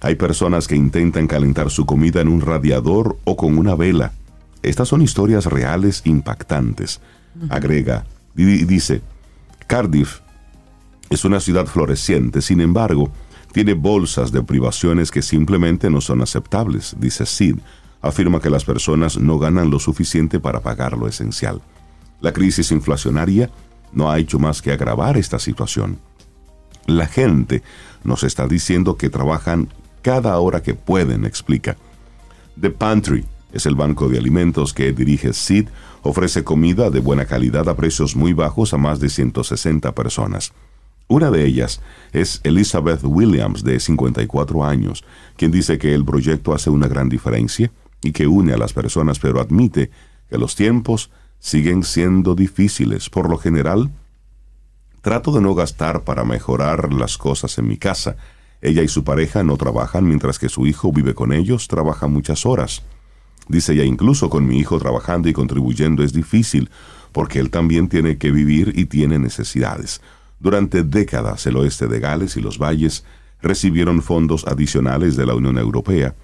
Hay 0.00 0.16
personas 0.16 0.66
que 0.66 0.76
intentan 0.76 1.26
calentar 1.26 1.70
su 1.70 1.86
comida 1.86 2.20
en 2.20 2.28
un 2.28 2.40
radiador 2.40 3.16
o 3.24 3.36
con 3.36 3.56
una 3.56 3.74
vela. 3.74 4.12
Estas 4.62 4.88
son 4.88 5.02
historias 5.02 5.46
reales 5.46 6.02
impactantes. 6.04 7.00
Agrega, 7.48 8.04
y 8.36 8.44
dice, 8.64 9.00
Cardiff 9.66 10.20
es 11.08 11.24
una 11.24 11.40
ciudad 11.40 11.66
floreciente, 11.66 12.42
sin 12.42 12.60
embargo, 12.60 13.10
tiene 13.52 13.74
bolsas 13.74 14.32
de 14.32 14.42
privaciones 14.42 15.10
que 15.10 15.22
simplemente 15.22 15.90
no 15.90 16.00
son 16.00 16.22
aceptables, 16.22 16.96
dice 16.98 17.26
Sid. 17.26 17.56
Afirma 18.02 18.40
que 18.40 18.50
las 18.50 18.64
personas 18.64 19.16
no 19.16 19.38
ganan 19.38 19.70
lo 19.70 19.78
suficiente 19.78 20.40
para 20.40 20.60
pagar 20.60 20.98
lo 20.98 21.06
esencial. 21.06 21.62
La 22.20 22.32
crisis 22.32 22.72
inflacionaria 22.72 23.50
no 23.92 24.10
ha 24.10 24.18
hecho 24.18 24.38
más 24.38 24.60
que 24.60 24.72
agravar 24.72 25.16
esta 25.16 25.38
situación. 25.38 25.98
La 26.86 27.06
gente 27.06 27.62
nos 28.02 28.24
está 28.24 28.48
diciendo 28.48 28.96
que 28.96 29.08
trabajan 29.08 29.68
cada 30.02 30.36
hora 30.38 30.62
que 30.62 30.74
pueden, 30.74 31.24
explica. 31.24 31.76
The 32.60 32.70
Pantry 32.70 33.24
es 33.52 33.66
el 33.66 33.76
banco 33.76 34.08
de 34.08 34.18
alimentos 34.18 34.72
que 34.74 34.92
dirige 34.92 35.32
Sid, 35.32 35.68
ofrece 36.02 36.42
comida 36.42 36.90
de 36.90 37.00
buena 37.00 37.26
calidad 37.26 37.68
a 37.68 37.76
precios 37.76 38.16
muy 38.16 38.32
bajos 38.32 38.74
a 38.74 38.78
más 38.78 38.98
de 38.98 39.08
160 39.08 39.94
personas. 39.94 40.52
Una 41.06 41.30
de 41.30 41.44
ellas 41.44 41.80
es 42.12 42.40
Elizabeth 42.42 43.04
Williams, 43.04 43.62
de 43.62 43.78
54 43.78 44.64
años, 44.64 45.04
quien 45.36 45.50
dice 45.50 45.78
que 45.78 45.94
el 45.94 46.04
proyecto 46.04 46.54
hace 46.54 46.70
una 46.70 46.88
gran 46.88 47.08
diferencia 47.08 47.70
y 48.02 48.12
que 48.12 48.26
une 48.26 48.52
a 48.52 48.58
las 48.58 48.72
personas, 48.72 49.18
pero 49.18 49.40
admite 49.40 49.90
que 50.28 50.38
los 50.38 50.54
tiempos 50.56 51.10
siguen 51.38 51.82
siendo 51.82 52.34
difíciles. 52.34 53.10
Por 53.10 53.28
lo 53.28 53.38
general, 53.38 53.90
trato 55.00 55.32
de 55.32 55.40
no 55.40 55.54
gastar 55.54 56.04
para 56.04 56.24
mejorar 56.24 56.92
las 56.92 57.18
cosas 57.18 57.58
en 57.58 57.68
mi 57.68 57.76
casa. 57.76 58.16
Ella 58.60 58.82
y 58.82 58.88
su 58.88 59.02
pareja 59.02 59.42
no 59.42 59.56
trabajan 59.56 60.06
mientras 60.06 60.38
que 60.38 60.48
su 60.48 60.66
hijo 60.66 60.92
vive 60.92 61.14
con 61.14 61.32
ellos, 61.32 61.68
trabaja 61.68 62.06
muchas 62.06 62.46
horas. 62.46 62.82
Dice 63.48 63.72
ella, 63.72 63.84
incluso 63.84 64.30
con 64.30 64.46
mi 64.46 64.58
hijo 64.58 64.78
trabajando 64.78 65.28
y 65.28 65.32
contribuyendo 65.32 66.04
es 66.04 66.12
difícil, 66.12 66.70
porque 67.10 67.40
él 67.40 67.50
también 67.50 67.88
tiene 67.88 68.18
que 68.18 68.30
vivir 68.30 68.72
y 68.76 68.86
tiene 68.86 69.18
necesidades. 69.18 70.00
Durante 70.38 70.82
décadas 70.82 71.46
el 71.46 71.56
oeste 71.56 71.88
de 71.88 72.00
Gales 72.00 72.36
y 72.36 72.40
los 72.40 72.58
valles 72.58 73.04
recibieron 73.42 74.02
fondos 74.02 74.46
adicionales 74.46 75.16
de 75.16 75.26
la 75.26 75.34
Unión 75.34 75.58
Europea, 75.58 76.14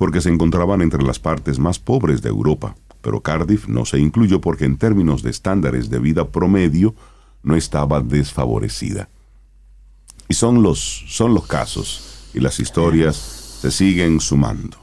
porque 0.00 0.20
se 0.20 0.30
encontraban 0.30 0.82
entre 0.82 1.04
las 1.04 1.20
partes 1.20 1.60
más 1.60 1.78
pobres 1.78 2.22
de 2.22 2.30
Europa 2.30 2.74
pero 3.00 3.20
Cardiff 3.20 3.68
no 3.68 3.84
se 3.84 3.98
incluyó 3.98 4.40
porque 4.40 4.64
en 4.64 4.76
términos 4.76 5.22
de 5.22 5.30
estándares 5.30 5.90
de 5.90 5.98
vida 5.98 6.28
promedio 6.28 6.94
no 7.42 7.56
estaba 7.56 8.00
desfavorecida. 8.00 9.08
Y 10.28 10.34
son 10.34 10.62
los, 10.62 11.04
son 11.08 11.34
los 11.34 11.46
casos 11.46 12.28
y 12.34 12.40
las 12.40 12.60
historias 12.60 13.16
se 13.16 13.70
siguen 13.70 14.20
sumando. 14.20 14.76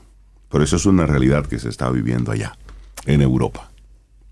Pero 0.49 0.63
eso 0.63 0.75
es 0.75 0.85
una 0.85 1.05
realidad 1.05 1.45
que 1.45 1.59
se 1.59 1.69
está 1.69 1.89
viviendo 1.89 2.31
allá, 2.31 2.57
en 3.05 3.21
Europa. 3.21 3.69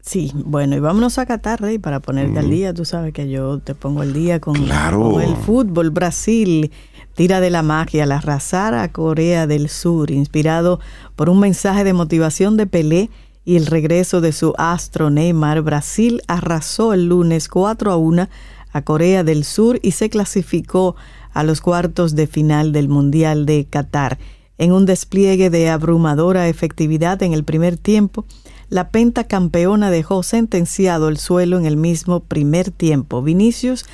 Sí, 0.02 0.32
bueno, 0.36 0.76
y 0.76 0.80
vámonos 0.80 1.18
a 1.18 1.26
Qatar, 1.26 1.62
Rey, 1.62 1.80
para 1.80 2.00
ponerte 2.00 2.40
al 2.40 2.50
día. 2.50 2.74
Tú 2.74 2.86
sabes 2.86 3.12
que 3.12 3.30
yo 3.30 3.60
te 3.60 3.74
pongo 3.74 4.02
al 4.02 4.14
día 4.14 4.40
con, 4.40 4.56
con, 4.56 5.22
el 5.22 5.36
fútbol. 5.38 5.90
Brasil 5.90 6.72
tira 7.16 7.40
de 7.40 7.50
la 7.50 7.64
magia 7.64 8.04
al 8.04 8.12
arrasar 8.12 8.74
a 8.76 8.92
Corea 8.92 9.48
del 9.48 9.70
Sur, 9.70 10.12
inspirado 10.12 10.80
por 11.16 11.30
un 11.30 11.40
mensaje 11.40 11.84
de 11.84 11.94
motivación 11.94 12.58
de 12.58 12.68
Pelé 12.68 13.10
y 13.46 13.56
el 13.56 13.68
regreso 13.68 14.22
de 14.22 14.34
su 14.34 14.54
astro 14.58 15.10
Neymar, 15.10 15.62
Brasil 15.62 16.22
arrasó 16.28 16.94
el 16.94 17.08
lunes 17.08 17.48
4 17.48 17.92
a 17.92 17.96
1 17.96 18.28
a 18.74 18.82
Corea 18.82 19.24
del 19.24 19.46
Sur 19.46 19.80
y 19.82 19.92
se 19.92 20.10
clasificó 20.10 20.96
a 21.32 21.44
los 21.44 21.62
cuartos 21.62 22.16
de 22.16 22.28
final 22.28 22.74
del 22.74 22.90
Mundial 22.90 23.46
de 23.46 23.66
Qatar. 23.70 24.18
En 24.58 24.72
un 24.72 24.86
despliegue 24.86 25.50
de 25.50 25.70
abrumadora 25.70 26.48
efectividad 26.50 27.22
en 27.24 27.34
el 27.34 27.44
primer 27.44 27.78
tiempo, 27.78 28.26
la 28.70 28.90
pentacampeona 28.90 29.92
dejó 29.92 30.24
sentenciado 30.24 31.08
el 31.08 31.18
suelo 31.18 31.60
en 31.60 31.66
el 31.66 31.78
mismo 31.78 32.22
primer 32.22 32.72
tiempo. 32.72 33.22
Vinicius 33.22 33.86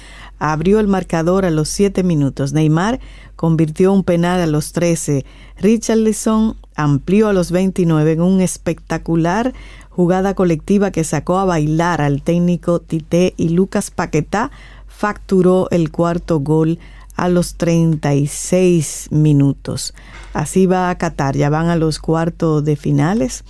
abrió 0.42 0.80
el 0.80 0.88
marcador 0.88 1.46
a 1.46 1.52
los 1.52 1.70
7 1.70 2.02
minutos. 2.02 2.52
Neymar 2.52 3.00
convirtió 3.36 3.94
un 3.94 4.04
penal 4.04 4.42
a 4.42 4.48
los 4.48 4.72
13. 4.72 5.24
Richarlison 5.58 6.58
amplió 6.76 7.28
a 7.28 7.34
los 7.34 7.52
29 7.52 8.14
en 8.14 8.22
un 8.22 8.42
espectacular 8.42 9.54
jugada 9.92 10.34
colectiva 10.34 10.90
que 10.90 11.04
sacó 11.04 11.38
a 11.38 11.46
bailar 11.46 12.02
al 12.02 12.24
técnico 12.24 12.82
Tite 12.82 13.36
y 13.38 13.50
Lucas 13.50 13.92
Paquetá 13.92 14.50
facturó 14.88 15.70
el 15.70 15.92
cuarto 15.92 16.40
gol 16.40 16.80
a 17.16 17.30
los 17.30 17.54
36 17.58 19.10
minutos. 19.12 19.94
Así 20.34 20.66
va 20.66 20.90
a 20.90 20.98
Qatar, 20.98 21.38
ya 21.38 21.52
van 21.52 21.70
a 21.70 21.76
los 21.76 22.00
cuartos 22.00 22.66
de 22.66 22.76
finales. 22.76 23.44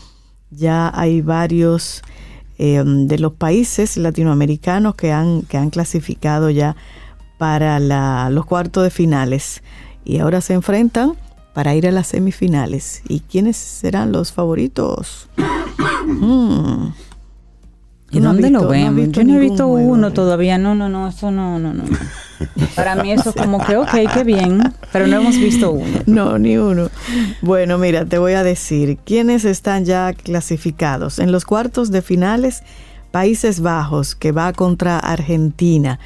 Ya 0.50 0.92
hay 0.94 1.22
varios 1.22 2.02
Em, 2.64 3.08
de 3.08 3.18
los 3.18 3.34
países 3.34 3.98
latinoamericanos 3.98 4.94
que 4.94 5.12
han, 5.12 5.42
que 5.42 5.58
han 5.58 5.72
clasificado 5.72 6.52
ya 6.52 6.76
para 7.40 7.80
los 8.30 8.46
cuartos 8.46 8.84
de 8.84 8.92
finales 8.92 9.64
y 10.06 10.20
ahora 10.20 10.42
se 10.42 10.54
enfrentan 10.54 11.14
para 11.56 11.74
ir 11.74 11.88
a 11.88 11.92
las 11.92 12.06
semifinales. 12.06 13.02
¿Y 13.08 13.22
quiénes 13.22 13.58
serán 13.58 14.12
los 14.12 14.32
favoritos? 14.32 15.28
Hmm. 16.04 16.90
¿Y 18.12 18.20
dónde 18.20 18.50
lo 18.50 18.68
ven? 18.68 19.12
Yo 19.12 19.24
no 19.24 19.36
he 19.36 19.40
visto 19.40 19.68
uno 19.68 20.12
todavía. 20.12 20.58
No, 20.58 20.76
no, 20.76 20.90
no, 20.90 21.08
eso 21.08 21.32
no, 21.32 21.60
no, 21.60 21.74
no. 21.74 21.84
Para 22.76 22.96
mí 22.96 23.12
eso 23.12 23.30
es 23.30 23.36
como 23.36 23.64
que, 23.64 23.78
ok, 23.78 23.94
qué 24.14 24.24
bien, 24.24 24.62
pero 24.92 25.08
no 25.08 25.18
hemos 25.18 25.38
visto 25.38 25.72
uno. 25.72 26.00
No, 26.06 26.38
ni 26.40 26.58
uno. 26.58 26.90
Bueno, 27.42 27.78
mira, 27.78 28.06
te 28.06 28.18
voy 28.18 28.34
a 28.34 28.44
decir, 28.44 28.98
¿quiénes 29.06 29.46
están 29.46 29.86
ya 29.86 30.14
clasificados? 30.14 31.20
En 31.20 31.32
los 31.32 31.46
cuartos 31.46 31.92
de 31.92 32.02
finales, 32.02 32.64
Países 33.12 33.62
Bajos, 33.62 34.16
que 34.16 34.32
va 34.32 34.54
contra 34.54 34.98
Argentina, 34.98 36.00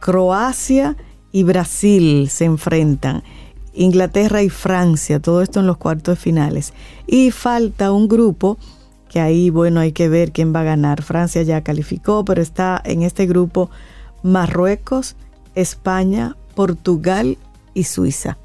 Croacia 0.00 0.96
y 1.32 1.44
Brasil 1.44 2.28
se 2.30 2.44
enfrentan. 2.44 3.22
Inglaterra 3.72 4.42
y 4.42 4.50
Francia, 4.50 5.20
todo 5.20 5.42
esto 5.42 5.60
en 5.60 5.66
los 5.66 5.76
cuartos 5.76 6.16
de 6.16 6.20
finales. 6.20 6.74
Y 7.06 7.30
falta 7.30 7.92
un 7.92 8.08
grupo 8.08 8.58
que 9.10 9.20
ahí, 9.20 9.50
bueno, 9.50 9.80
hay 9.80 9.90
que 9.90 10.08
ver 10.08 10.30
quién 10.30 10.54
va 10.54 10.60
a 10.60 10.64
ganar. 10.64 11.02
Francia 11.02 11.42
ya 11.42 11.62
calificó, 11.62 12.24
pero 12.24 12.40
está 12.40 12.80
en 12.84 13.02
este 13.02 13.26
grupo 13.26 13.68
Marruecos, 14.22 15.16
España, 15.56 16.36
Portugal 16.54 17.36
y 17.74 17.84
Suiza. 17.84 18.38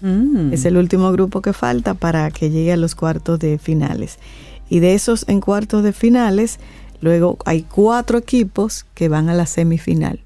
Mm. 0.00 0.52
Es 0.52 0.64
el 0.64 0.76
último 0.76 1.10
grupo 1.10 1.42
que 1.42 1.52
falta 1.52 1.94
para 1.94 2.30
que 2.30 2.50
llegue 2.50 2.72
a 2.72 2.76
los 2.76 2.94
cuartos 2.94 3.40
de 3.40 3.58
finales. 3.58 4.20
Y 4.70 4.78
de 4.78 4.94
esos 4.94 5.28
en 5.28 5.40
cuartos 5.40 5.82
de 5.82 5.92
finales, 5.92 6.60
luego 7.00 7.36
hay 7.44 7.62
cuatro 7.62 8.16
equipos 8.16 8.86
que 8.94 9.08
van 9.08 9.28
a 9.28 9.34
la 9.34 9.46
semifinal. 9.46 10.20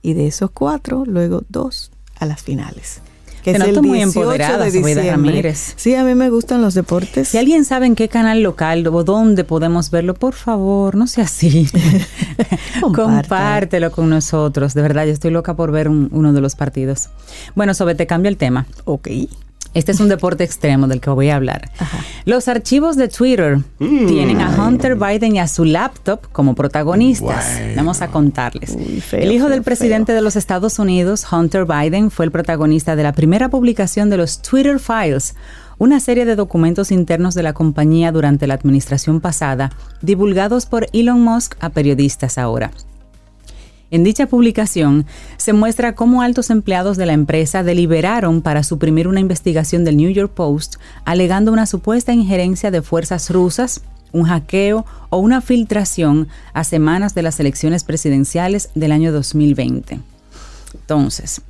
Y 0.00 0.14
de 0.14 0.28
esos 0.28 0.50
cuatro, 0.50 1.04
luego 1.04 1.42
dos 1.50 1.90
a 2.18 2.24
las 2.24 2.42
finales 2.42 3.02
que 3.46 3.52
es 3.52 3.60
el 3.60 3.80
muy 3.80 4.02
empoderada, 4.02 4.68
de 4.68 5.10
Ramírez. 5.10 5.74
Sí, 5.76 5.94
a 5.94 6.02
mí 6.02 6.16
me 6.16 6.30
gustan 6.30 6.62
los 6.62 6.74
deportes. 6.74 7.28
Si 7.28 7.38
alguien 7.38 7.64
sabe 7.64 7.86
en 7.86 7.94
qué 7.94 8.08
canal 8.08 8.42
local 8.42 8.84
o 8.88 9.04
dónde 9.04 9.44
podemos 9.44 9.92
verlo, 9.92 10.14
por 10.14 10.34
favor, 10.34 10.96
no 10.96 11.06
sea 11.06 11.24
así. 11.24 11.68
Compártelo 12.80 13.92
con 13.92 14.10
nosotros. 14.10 14.74
De 14.74 14.82
verdad, 14.82 15.06
yo 15.06 15.12
estoy 15.12 15.30
loca 15.30 15.54
por 15.54 15.70
ver 15.70 15.88
uno 15.88 16.32
de 16.32 16.40
los 16.40 16.56
partidos. 16.56 17.08
Bueno, 17.54 17.72
Sobe, 17.72 17.94
te 17.94 18.08
cambio 18.08 18.30
el 18.30 18.36
tema. 18.36 18.66
Ok. 18.84 19.08
Este 19.76 19.92
es 19.92 20.00
un 20.00 20.08
deporte 20.08 20.42
extremo 20.42 20.88
del 20.88 21.02
que 21.02 21.10
voy 21.10 21.28
a 21.28 21.36
hablar. 21.36 21.70
Los 22.24 22.48
archivos 22.48 22.96
de 22.96 23.08
Twitter 23.08 23.58
mm. 23.78 24.06
tienen 24.06 24.40
a 24.40 24.48
Hunter 24.48 24.96
Biden 24.96 25.36
y 25.36 25.38
a 25.38 25.46
su 25.46 25.66
laptop 25.66 26.32
como 26.32 26.54
protagonistas. 26.54 27.60
Vamos 27.76 28.00
a 28.00 28.08
contarles. 28.08 28.74
el 29.12 29.32
hijo 29.32 29.50
del 29.50 29.62
presidente 29.62 30.14
de 30.14 30.22
los 30.22 30.34
Estados 30.34 30.78
Unidos, 30.78 31.30
Hunter 31.30 31.66
Biden, 31.66 32.10
fue 32.10 32.24
el 32.24 32.30
protagonista 32.30 32.96
de 32.96 33.02
la 33.02 33.12
primera 33.12 33.50
publicación 33.50 34.08
de 34.08 34.16
los 34.16 34.40
Twitter 34.40 34.80
Files, 34.80 35.34
una 35.76 36.00
serie 36.00 36.24
de 36.24 36.36
documentos 36.36 36.90
internos 36.90 37.34
de 37.34 37.42
la 37.42 37.52
compañía 37.52 38.12
durante 38.12 38.46
la 38.46 38.54
administración 38.54 39.20
pasada, 39.20 39.72
divulgados 40.00 40.64
por 40.64 40.86
Elon 40.94 41.20
Musk 41.20 41.54
a 41.60 41.68
periodistas 41.68 42.38
ahora. 42.38 42.70
En 43.90 44.02
dicha 44.02 44.26
publicación 44.26 45.06
se 45.36 45.52
muestra 45.52 45.94
cómo 45.94 46.22
altos 46.22 46.50
empleados 46.50 46.96
de 46.96 47.06
la 47.06 47.12
empresa 47.12 47.62
deliberaron 47.62 48.42
para 48.42 48.64
suprimir 48.64 49.06
una 49.06 49.20
investigación 49.20 49.84
del 49.84 49.96
New 49.96 50.10
York 50.10 50.32
Post 50.32 50.76
alegando 51.04 51.52
una 51.52 51.66
supuesta 51.66 52.12
injerencia 52.12 52.70
de 52.72 52.82
fuerzas 52.82 53.30
rusas, 53.30 53.82
un 54.12 54.24
hackeo 54.24 54.84
o 55.10 55.18
una 55.18 55.40
filtración 55.40 56.26
a 56.52 56.64
semanas 56.64 57.14
de 57.14 57.22
las 57.22 57.38
elecciones 57.38 57.84
presidenciales 57.84 58.70
del 58.74 58.90
año 58.90 59.12
2020. 59.12 60.00
Entonces, 60.74 61.42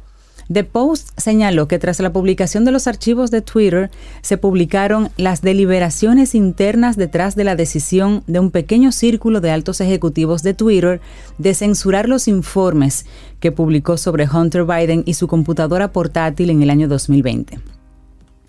The 0.52 0.62
Post 0.64 1.11
señaló 1.18 1.66
que 1.66 1.78
tras 1.78 1.98
la 2.00 2.12
publicación 2.12 2.64
de 2.64 2.70
los 2.70 2.87
archivos 2.87 3.30
de 3.30 3.42
Twitter 3.42 3.90
se 4.22 4.37
publicaron 4.37 5.11
las 5.16 5.42
deliberaciones 5.42 6.35
internas 6.35 6.96
detrás 6.96 7.35
de 7.35 7.44
la 7.44 7.56
decisión 7.56 8.22
de 8.26 8.38
un 8.38 8.50
pequeño 8.50 8.92
círculo 8.92 9.40
de 9.40 9.50
altos 9.50 9.80
ejecutivos 9.80 10.42
de 10.42 10.54
Twitter 10.54 11.00
de 11.38 11.54
censurar 11.54 12.09
los 12.09 12.28
informes 12.28 13.06
que 13.40 13.52
publicó 13.52 13.96
sobre 13.96 14.28
Hunter 14.28 14.64
Biden 14.64 15.02
y 15.04 15.14
su 15.14 15.26
computadora 15.26 15.92
portátil 15.92 16.50
en 16.50 16.62
el 16.62 16.70
año 16.70 16.87
2020. 16.87 17.59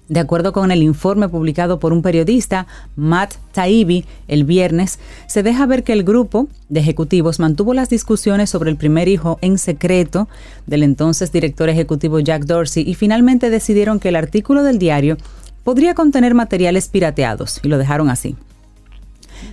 De 0.09 0.21
acuerdo 0.21 0.53
con 0.53 0.71
el 0.71 0.83
informe 0.83 1.27
publicado 1.27 1.79
por 1.79 1.91
un 1.91 2.01
periodista, 2.01 2.65
Matt 2.95 3.35
Taibbi, 3.51 4.05
el 4.29 4.45
viernes, 4.45 4.99
se 5.27 5.43
deja 5.43 5.65
ver 5.65 5.83
que 5.83 5.91
el 5.91 6.03
grupo 6.03 6.47
de 6.69 6.79
ejecutivos 6.79 7.39
mantuvo 7.39 7.73
las 7.73 7.89
discusiones 7.89 8.49
sobre 8.49 8.69
el 8.69 8.77
primer 8.77 9.09
hijo 9.09 9.37
en 9.41 9.57
secreto 9.57 10.29
del 10.65 10.83
entonces 10.83 11.33
director 11.33 11.67
ejecutivo 11.67 12.19
Jack 12.19 12.45
Dorsey 12.45 12.89
y 12.89 12.95
finalmente 12.95 13.49
decidieron 13.49 13.99
que 13.99 14.09
el 14.09 14.15
artículo 14.15 14.63
del 14.63 14.79
diario 14.79 15.17
podría 15.65 15.93
contener 15.93 16.33
materiales 16.33 16.87
pirateados 16.87 17.59
y 17.61 17.67
lo 17.67 17.77
dejaron 17.77 18.09
así. 18.09 18.37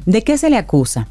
¿De 0.07 0.23
qué 0.23 0.39
se 0.39 0.51
le 0.51 0.57
acusa? 0.57 1.09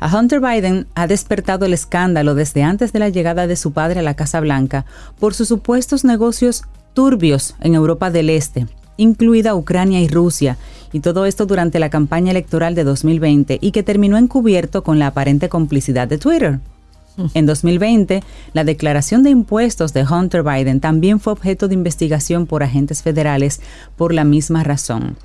A 0.00 0.14
Hunter 0.14 0.40
Biden 0.40 0.86
ha 0.94 1.06
despertado 1.06 1.64
el 1.64 1.72
escándalo 1.72 2.34
desde 2.34 2.62
antes 2.62 2.92
de 2.92 2.98
la 2.98 3.08
llegada 3.08 3.46
de 3.46 3.56
su 3.56 3.72
padre 3.72 4.00
a 4.00 4.02
la 4.02 4.14
Casa 4.14 4.40
Blanca 4.40 4.84
por 5.18 5.32
sus 5.32 5.48
supuestos 5.48 6.04
negocios 6.04 6.64
turbios 6.92 7.54
en 7.60 7.74
Europa 7.74 8.10
del 8.10 8.28
Este, 8.28 8.66
incluida 8.96 9.54
Ucrania 9.54 10.00
y 10.00 10.08
Rusia, 10.08 10.56
y 10.92 11.00
todo 11.00 11.26
esto 11.26 11.46
durante 11.46 11.78
la 11.78 11.90
campaña 11.90 12.30
electoral 12.30 12.74
de 12.74 12.84
2020 12.84 13.58
y 13.60 13.70
que 13.72 13.82
terminó 13.82 14.16
encubierto 14.16 14.82
con 14.82 14.98
la 14.98 15.08
aparente 15.08 15.48
complicidad 15.48 16.06
de 16.08 16.18
Twitter. 16.18 16.60
Mm. 17.16 17.26
En 17.34 17.46
2020, 17.46 18.22
la 18.52 18.64
declaración 18.64 19.22
de 19.22 19.30
impuestos 19.30 19.92
de 19.92 20.04
Hunter 20.04 20.42
Biden 20.42 20.80
también 20.80 21.20
fue 21.20 21.32
objeto 21.32 21.68
de 21.68 21.74
investigación 21.74 22.46
por 22.46 22.62
agentes 22.62 23.02
federales 23.02 23.60
por 23.96 24.14
la 24.14 24.24
misma 24.24 24.64
razón. 24.64 25.16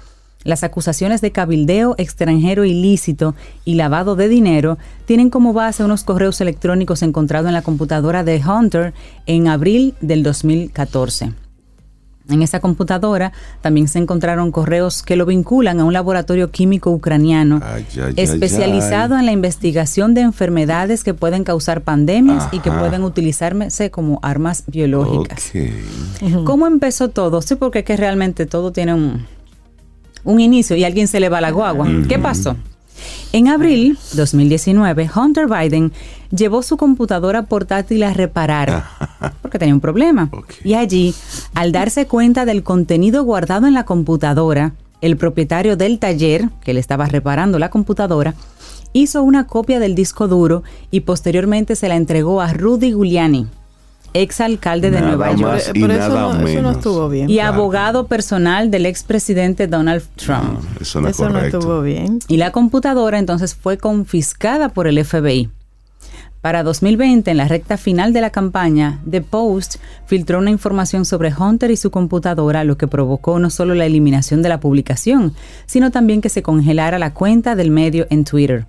Las 0.44 0.64
acusaciones 0.64 1.20
de 1.20 1.32
cabildeo 1.32 1.96
extranjero 1.98 2.64
ilícito 2.64 3.36
y 3.66 3.76
lavado 3.76 4.16
de 4.16 4.30
dinero 4.30 4.78
tienen 5.06 5.30
como 5.30 5.52
base 5.52 5.84
unos 5.84 6.04
correos 6.04 6.40
electrónicos 6.40 7.02
encontrados 7.02 7.48
en 7.48 7.54
la 7.54 7.64
computadora 7.64 8.24
de 8.24 8.42
Hunter 8.42 8.94
en 9.26 9.48
abril 9.48 9.96
del 10.00 10.24
2014. 10.24 11.47
En 12.30 12.42
esa 12.42 12.60
computadora 12.60 13.32
también 13.62 13.88
se 13.88 14.00
encontraron 14.00 14.52
correos 14.52 15.02
que 15.02 15.16
lo 15.16 15.26
vinculan 15.26 15.80
a 15.80 15.86
un 15.86 15.94
laboratorio 15.94 16.52
químico 16.52 16.92
ucraniano 16.92 17.62
especializado 18.16 19.18
en 19.18 19.26
la 19.26 19.32
investigación 19.32 20.14
de 20.14 20.22
enfermedades 20.22 21.04
que 21.04 21.14
pueden 21.14 21.44
causar 21.44 21.82
pandemias 21.82 22.48
y 22.52 22.60
que 22.60 22.72
pueden 22.72 23.04
utilizarse 23.04 23.92
como 23.92 24.20
armas 24.22 24.64
biológicas. 24.68 25.52
¿Cómo 26.44 26.68
empezó 26.68 27.10
todo? 27.10 27.42
Sí, 27.42 27.56
porque 27.56 27.80
es 27.80 27.86
que 27.86 27.98
realmente 27.98 28.46
todo 28.46 28.72
tiene 28.72 28.94
un, 28.94 29.26
un 30.24 30.40
inicio 30.40 30.76
y 30.76 30.84
a 30.84 30.88
alguien 30.88 31.08
se 31.08 31.20
le 31.20 31.30
va 31.30 31.42
la 31.42 31.52
guagua. 31.52 31.88
¿Qué 32.08 32.20
pasó? 32.20 32.56
En 33.34 33.48
abril 33.48 33.98
2019, 34.14 35.10
Hunter 35.16 35.48
Biden 35.48 35.92
llevó 36.32 36.62
su 36.64 36.78
computadora 36.78 37.44
portátil 37.44 38.04
a 38.04 38.14
reparar 38.14 38.84
porque 39.42 39.60
tenía 39.60 39.74
un 39.74 39.82
problema. 39.82 40.30
Y 40.64 40.74
allí, 40.74 41.14
al 41.54 41.72
darse 41.72 42.08
cuenta 42.08 42.46
del 42.46 42.64
contenido 42.64 43.24
guardado 43.24 43.68
en 43.68 43.74
la 43.74 43.86
computadora, 43.86 44.74
el 45.02 45.18
propietario 45.18 45.78
del 45.78 46.00
taller 46.00 46.50
que 46.64 46.74
le 46.74 46.80
estaba 46.80 47.06
reparando 47.06 47.60
la 47.60 47.70
computadora 47.70 48.34
hizo 48.94 49.22
una 49.22 49.46
copia 49.46 49.80
del 49.80 49.96
disco 49.96 50.28
duro 50.28 50.64
y 50.92 51.02
posteriormente 51.02 51.76
se 51.76 51.88
la 51.88 51.96
entregó 51.96 52.42
a 52.42 52.54
Rudy 52.54 52.90
Giuliani, 52.90 53.48
ex 54.14 54.42
alcalde 54.42 54.92
de 54.92 55.02
Nueva 55.02 55.36
York. 55.36 55.72
Y, 55.74 55.84
eso, 55.84 56.62
no, 56.62 56.72
estuvo 56.72 57.10
bien. 57.10 57.30
Y 57.30 57.40
abogado 57.40 58.08
personal 58.08 58.72
del 58.72 58.86
expresidente 58.86 59.68
Donald 59.68 60.04
Trump. 60.16 60.60
eso 60.82 61.02
no, 61.02 61.10
estuvo 61.40 61.82
bien. 61.82 62.20
Y 62.28 62.38
la 62.38 62.52
computadora 62.52 63.20
entonces 63.20 63.56
fue 63.56 63.78
confiscada 63.78 64.70
por 64.70 64.88
el 64.88 65.04
FBI. 65.04 65.50
Para 66.42 66.64
2020, 66.64 67.32
en 67.32 67.38
la 67.38 67.48
recta 67.48 67.78
final 67.78 68.14
de 68.14 68.22
la 68.22 68.30
campaña, 68.30 69.02
The 69.10 69.22
Post 69.22 69.78
filtró 70.06 70.40
una 70.40 70.52
información 70.52 71.04
sobre 71.04 71.34
Hunter 71.34 71.72
y 71.72 71.78
su 71.78 71.92
computadora, 71.92 72.64
lo 72.64 72.78
que 72.78 72.88
provocó 72.88 73.40
no 73.40 73.50
solo 73.50 73.74
la 73.74 73.86
eliminación 73.86 74.42
de 74.42 74.50
la 74.50 74.60
publicación, 74.60 75.34
sino 75.66 75.92
también 75.92 76.22
que 76.22 76.30
se 76.30 76.44
congelara 76.44 77.00
la 77.00 77.14
cuenta 77.14 77.56
del 77.56 77.72
medio 77.72 78.08
en 78.10 78.24
Twitter 78.24 78.66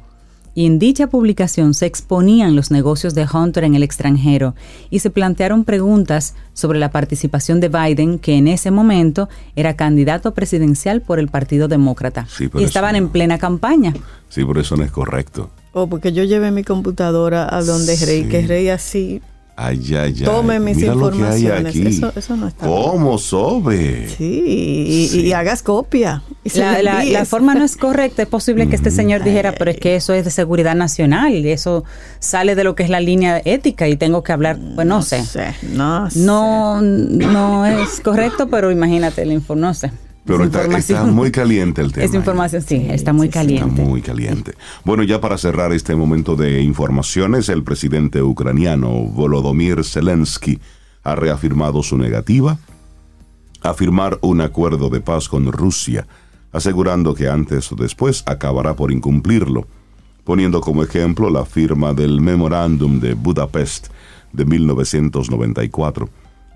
y 0.58 0.66
en 0.66 0.80
dicha 0.80 1.06
publicación 1.06 1.72
se 1.72 1.86
exponían 1.86 2.56
los 2.56 2.72
negocios 2.72 3.14
de 3.14 3.28
Hunter 3.32 3.62
en 3.62 3.76
el 3.76 3.84
extranjero 3.84 4.56
y 4.90 4.98
se 4.98 5.08
plantearon 5.08 5.62
preguntas 5.62 6.34
sobre 6.52 6.80
la 6.80 6.90
participación 6.90 7.60
de 7.60 7.68
Biden, 7.68 8.18
que 8.18 8.34
en 8.34 8.48
ese 8.48 8.72
momento 8.72 9.28
era 9.54 9.76
candidato 9.76 10.34
presidencial 10.34 11.00
por 11.00 11.20
el 11.20 11.28
Partido 11.28 11.68
Demócrata. 11.68 12.26
y 12.58 12.64
estaban 12.64 12.96
en 12.96 13.08
plena 13.10 13.38
campaña. 13.38 13.94
Sí, 14.30 14.44
por 14.44 14.58
eso 14.58 14.76
no 14.76 14.82
es 14.82 14.90
correcto. 14.90 15.48
Oh, 15.74 15.86
porque 15.86 16.12
yo 16.12 16.24
llevé 16.24 16.50
mi 16.50 16.64
computadora 16.64 17.46
a 17.48 17.62
donde 17.62 17.94
Rey, 17.94 18.24
que 18.24 18.44
Rey 18.44 18.68
así 18.68 19.22
Ay, 19.60 19.80
ay, 19.88 20.14
ay. 20.16 20.22
Tome 20.22 20.60
mis 20.60 20.80
informaciones. 20.80 21.74
Eso, 21.74 22.12
eso, 22.14 22.36
no 22.36 22.46
está 22.46 22.64
¿Cómo 22.64 23.18
sobe? 23.18 24.08
Sí, 24.16 25.10
y, 25.12 25.32
hagas 25.32 25.64
copia. 25.64 26.22
la, 26.54 27.24
forma 27.24 27.56
no 27.56 27.64
es 27.64 27.76
correcta. 27.76 28.22
Es 28.22 28.28
posible 28.28 28.68
que 28.68 28.76
este 28.76 28.92
señor 28.92 29.24
dijera, 29.24 29.56
pero 29.58 29.72
es 29.72 29.78
que 29.78 29.96
eso 29.96 30.14
es 30.14 30.24
de 30.24 30.30
seguridad 30.30 30.76
nacional. 30.76 31.34
y 31.34 31.50
Eso 31.50 31.82
sale 32.20 32.54
de 32.54 32.62
lo 32.62 32.76
que 32.76 32.84
es 32.84 32.88
la 32.88 33.00
línea 33.00 33.42
ética 33.44 33.88
y 33.88 33.96
tengo 33.96 34.22
que 34.22 34.30
hablar. 34.30 34.60
Pues 34.76 34.86
no, 34.86 35.02
sé. 35.02 35.24
No, 35.72 36.08
sé. 36.08 36.20
no, 36.20 36.80
no 36.80 37.66
es 37.66 38.00
correcto, 38.00 38.48
pero 38.48 38.70
imagínate, 38.70 39.22
el 39.22 39.32
info, 39.32 39.56
no 39.56 39.74
sé. 39.74 39.90
Pero 40.28 40.44
está, 40.44 41.04
muy 41.04 41.30
caliente 41.30 41.80
el 41.80 41.90
tema. 41.90 42.04
Esa 42.04 42.16
información, 42.18 42.60
sí, 42.60 42.86
está 42.90 43.14
muy 43.14 43.30
caliente. 43.30 43.70
Está 43.70 43.82
muy 43.82 44.02
caliente. 44.02 44.52
Bueno, 44.84 45.02
ya 45.02 45.22
para 45.22 45.38
cerrar 45.38 45.72
este 45.72 45.96
momento 45.96 46.36
de 46.36 46.60
informaciones, 46.60 47.48
el 47.48 47.64
presidente 47.64 48.20
ucraniano 48.20 48.90
Volodymyr 48.90 49.82
Zelensky 49.84 50.60
ha 51.02 51.14
reafirmado 51.14 51.82
su 51.82 51.96
negativa 51.96 52.58
a 53.62 53.72
firmar 53.72 54.18
un 54.20 54.42
acuerdo 54.42 54.90
de 54.90 55.00
paz 55.00 55.30
con 55.30 55.50
Rusia, 55.50 56.06
asegurando 56.52 57.14
que 57.14 57.26
antes 57.28 57.72
o 57.72 57.74
después 57.74 58.22
acabará 58.26 58.74
por 58.74 58.92
incumplirlo, 58.92 59.66
poniendo 60.24 60.60
como 60.60 60.82
ejemplo 60.82 61.30
la 61.30 61.46
firma 61.46 61.94
del 61.94 62.20
Memorándum 62.20 63.00
de 63.00 63.14
Budapest 63.14 63.88
de 64.34 64.44
1994, 64.44 66.10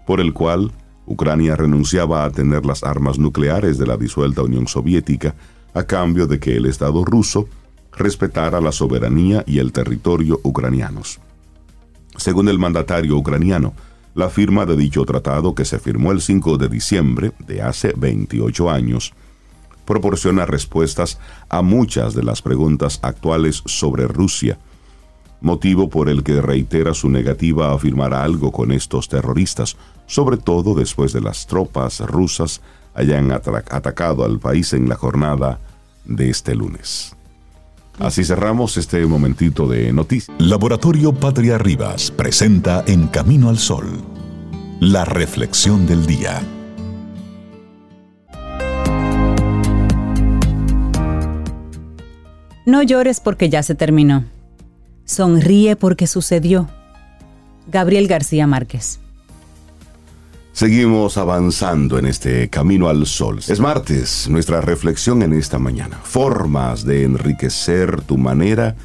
por 0.06 0.20
el 0.20 0.35
cual 0.35 0.72
Ucrania 1.06 1.56
renunciaba 1.56 2.24
a 2.24 2.30
tener 2.30 2.64
las 2.64 2.82
armas 2.82 3.18
nucleares 3.18 3.78
de 3.78 3.86
la 3.86 3.96
disuelta 3.96 4.42
Unión 4.42 4.66
Soviética 4.68 5.34
a 5.74 5.84
cambio 5.84 6.26
de 6.26 6.38
que 6.38 6.56
el 6.56 6.66
Estado 6.66 7.04
ruso 7.04 7.48
respetara 7.96 8.60
la 8.60 8.72
soberanía 8.72 9.44
y 9.46 9.58
el 9.58 9.72
territorio 9.72 10.40
ucranianos. 10.42 11.20
Según 12.16 12.48
el 12.48 12.58
mandatario 12.58 13.16
ucraniano, 13.16 13.74
la 14.14 14.28
firma 14.28 14.66
de 14.66 14.76
dicho 14.76 15.04
tratado, 15.04 15.54
que 15.54 15.64
se 15.64 15.78
firmó 15.78 16.12
el 16.12 16.20
5 16.20 16.58
de 16.58 16.68
diciembre 16.68 17.32
de 17.38 17.62
hace 17.62 17.94
28 17.96 18.70
años, 18.70 19.14
proporciona 19.86 20.46
respuestas 20.46 21.18
a 21.48 21.62
muchas 21.62 22.14
de 22.14 22.22
las 22.22 22.42
preguntas 22.42 22.98
actuales 23.02 23.62
sobre 23.66 24.06
Rusia, 24.06 24.58
motivo 25.40 25.88
por 25.88 26.08
el 26.08 26.22
que 26.22 26.40
reitera 26.40 26.94
su 26.94 27.08
negativa 27.08 27.72
a 27.72 27.78
firmar 27.78 28.14
algo 28.14 28.52
con 28.52 28.70
estos 28.70 29.08
terroristas, 29.08 29.76
sobre 30.12 30.37
todo 30.37 30.75
después 30.75 31.14
de 31.14 31.22
las 31.22 31.46
tropas 31.46 32.01
rusas 32.01 32.61
hayan 32.92 33.33
atacado 33.33 34.27
al 34.27 34.38
país 34.38 34.75
en 34.75 34.87
la 34.87 34.94
jornada 34.94 35.59
de 36.05 36.29
este 36.29 36.55
lunes. 36.55 37.16
Así 37.98 38.22
cerramos 38.22 38.77
este 38.77 39.07
momentito 39.07 39.66
de 39.66 39.90
noticias. 39.90 40.37
Laboratorio 40.38 41.14
Patria 41.14 41.57
Rivas 41.57 42.11
presenta 42.11 42.85
En 42.87 43.07
Camino 43.07 43.48
al 43.48 43.57
Sol, 43.57 43.87
la 44.81 45.07
reflexión 45.07 45.87
del 45.87 46.05
día. 46.05 46.42
No 52.66 52.83
llores 52.83 53.20
porque 53.20 53.48
ya 53.48 53.62
se 53.62 53.75
terminó. 53.75 54.25
Sonríe 55.07 55.75
porque 55.75 56.07
sucedió. 56.07 56.68
Gabriel 57.66 58.09
García 58.09 58.46
Márquez. 58.46 59.01
Seguimos 60.52 61.16
avanzando 61.16 61.98
en 61.98 62.04
este 62.04 62.50
camino 62.50 62.88
al 62.88 63.06
sol. 63.06 63.40
Es 63.48 63.58
martes, 63.58 64.28
nuestra 64.28 64.60
reflexión 64.60 65.22
en 65.22 65.32
esta 65.32 65.58
mañana. 65.58 65.98
Formas 66.02 66.84
de 66.84 67.04
enriquecer 67.04 68.02
tu 68.02 68.18
manera 68.18 68.76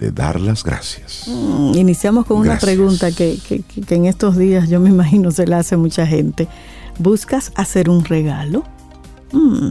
de 0.00 0.10
dar 0.10 0.40
las 0.40 0.64
gracias. 0.64 1.24
Mm, 1.28 1.74
iniciamos 1.76 2.24
con 2.24 2.38
una 2.38 2.58
pregunta 2.58 3.12
que, 3.12 3.38
en 3.90 4.06
estos 4.06 4.38
días 4.38 4.70
yo 4.70 4.80
me 4.80 4.88
imagino 4.96 5.30
se 5.30 5.46
la 5.46 5.58
hace 5.58 5.76
mucha 5.76 6.06
gente. 6.06 6.48
¿Buscas 6.98 7.52
hacer 7.56 7.90
un 7.90 8.06
regalo? 8.06 8.64
Mm, 9.32 9.68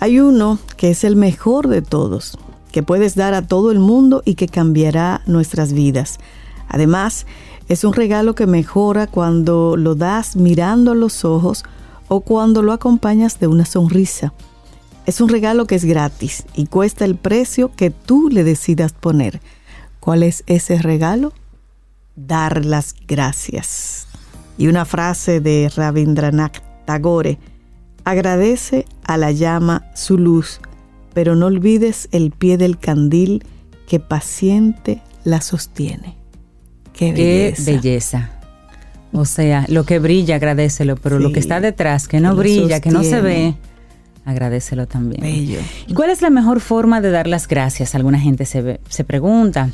hay 0.00 0.18
uno 0.18 0.58
que 0.76 0.90
es 0.90 1.04
el 1.04 1.14
mejor 1.14 1.68
de 1.68 1.82
todos, 1.82 2.36
que 2.72 2.82
puedes 2.82 3.14
dar 3.14 3.34
a 3.34 3.46
todo 3.46 3.70
el 3.70 3.78
mundo 3.78 4.22
y 4.24 4.34
que 4.34 4.48
cambiará 4.48 5.22
nuestras 5.26 5.72
vidas. 5.72 6.18
Además, 6.68 7.26
es 7.68 7.84
un 7.84 7.92
regalo 7.92 8.34
que 8.34 8.46
mejora 8.46 9.06
cuando 9.06 9.76
lo 9.76 9.94
das 9.94 10.36
mirando 10.36 10.92
a 10.92 10.94
los 10.94 11.24
ojos 11.24 11.64
o 12.08 12.20
cuando 12.20 12.62
lo 12.62 12.72
acompañas 12.72 13.40
de 13.40 13.46
una 13.46 13.64
sonrisa. 13.64 14.32
Es 15.06 15.20
un 15.20 15.28
regalo 15.28 15.66
que 15.66 15.74
es 15.74 15.84
gratis 15.84 16.44
y 16.54 16.66
cuesta 16.66 17.04
el 17.04 17.16
precio 17.16 17.72
que 17.74 17.90
tú 17.90 18.28
le 18.30 18.44
decidas 18.44 18.92
poner. 18.92 19.40
¿Cuál 20.00 20.22
es 20.22 20.44
ese 20.46 20.78
regalo? 20.78 21.32
Dar 22.14 22.64
las 22.64 22.94
gracias. 23.06 24.06
Y 24.58 24.68
una 24.68 24.84
frase 24.84 25.40
de 25.40 25.70
Rabindranath 25.74 26.58
Tagore, 26.84 27.38
agradece 28.04 28.84
a 29.04 29.16
la 29.16 29.32
llama 29.32 29.90
su 29.94 30.18
luz, 30.18 30.60
pero 31.14 31.34
no 31.34 31.46
olvides 31.46 32.08
el 32.12 32.30
pie 32.30 32.58
del 32.58 32.78
candil 32.78 33.44
que 33.86 34.00
paciente 34.00 35.02
la 35.24 35.40
sostiene. 35.40 36.21
Qué 36.92 37.54
belleza. 37.64 38.30
O 39.12 39.24
sea, 39.24 39.66
lo 39.68 39.84
que 39.84 39.98
brilla, 39.98 40.36
agradecelo, 40.36 40.96
pero 40.96 41.18
lo 41.18 41.32
que 41.32 41.40
está 41.40 41.60
detrás, 41.60 42.08
que 42.08 42.20
no 42.20 42.34
brilla, 42.34 42.80
que 42.80 42.90
no 42.90 43.02
se 43.02 43.20
ve, 43.20 43.54
agradecelo 44.24 44.86
también. 44.86 45.20
Bello. 45.20 45.58
¿Y 45.86 45.92
cuál 45.92 46.10
es 46.10 46.22
la 46.22 46.30
mejor 46.30 46.60
forma 46.60 47.00
de 47.02 47.10
dar 47.10 47.26
las 47.26 47.46
gracias? 47.46 47.94
Alguna 47.94 48.18
gente 48.18 48.46
se, 48.46 48.80
se 48.88 49.04
pregunta. 49.04 49.70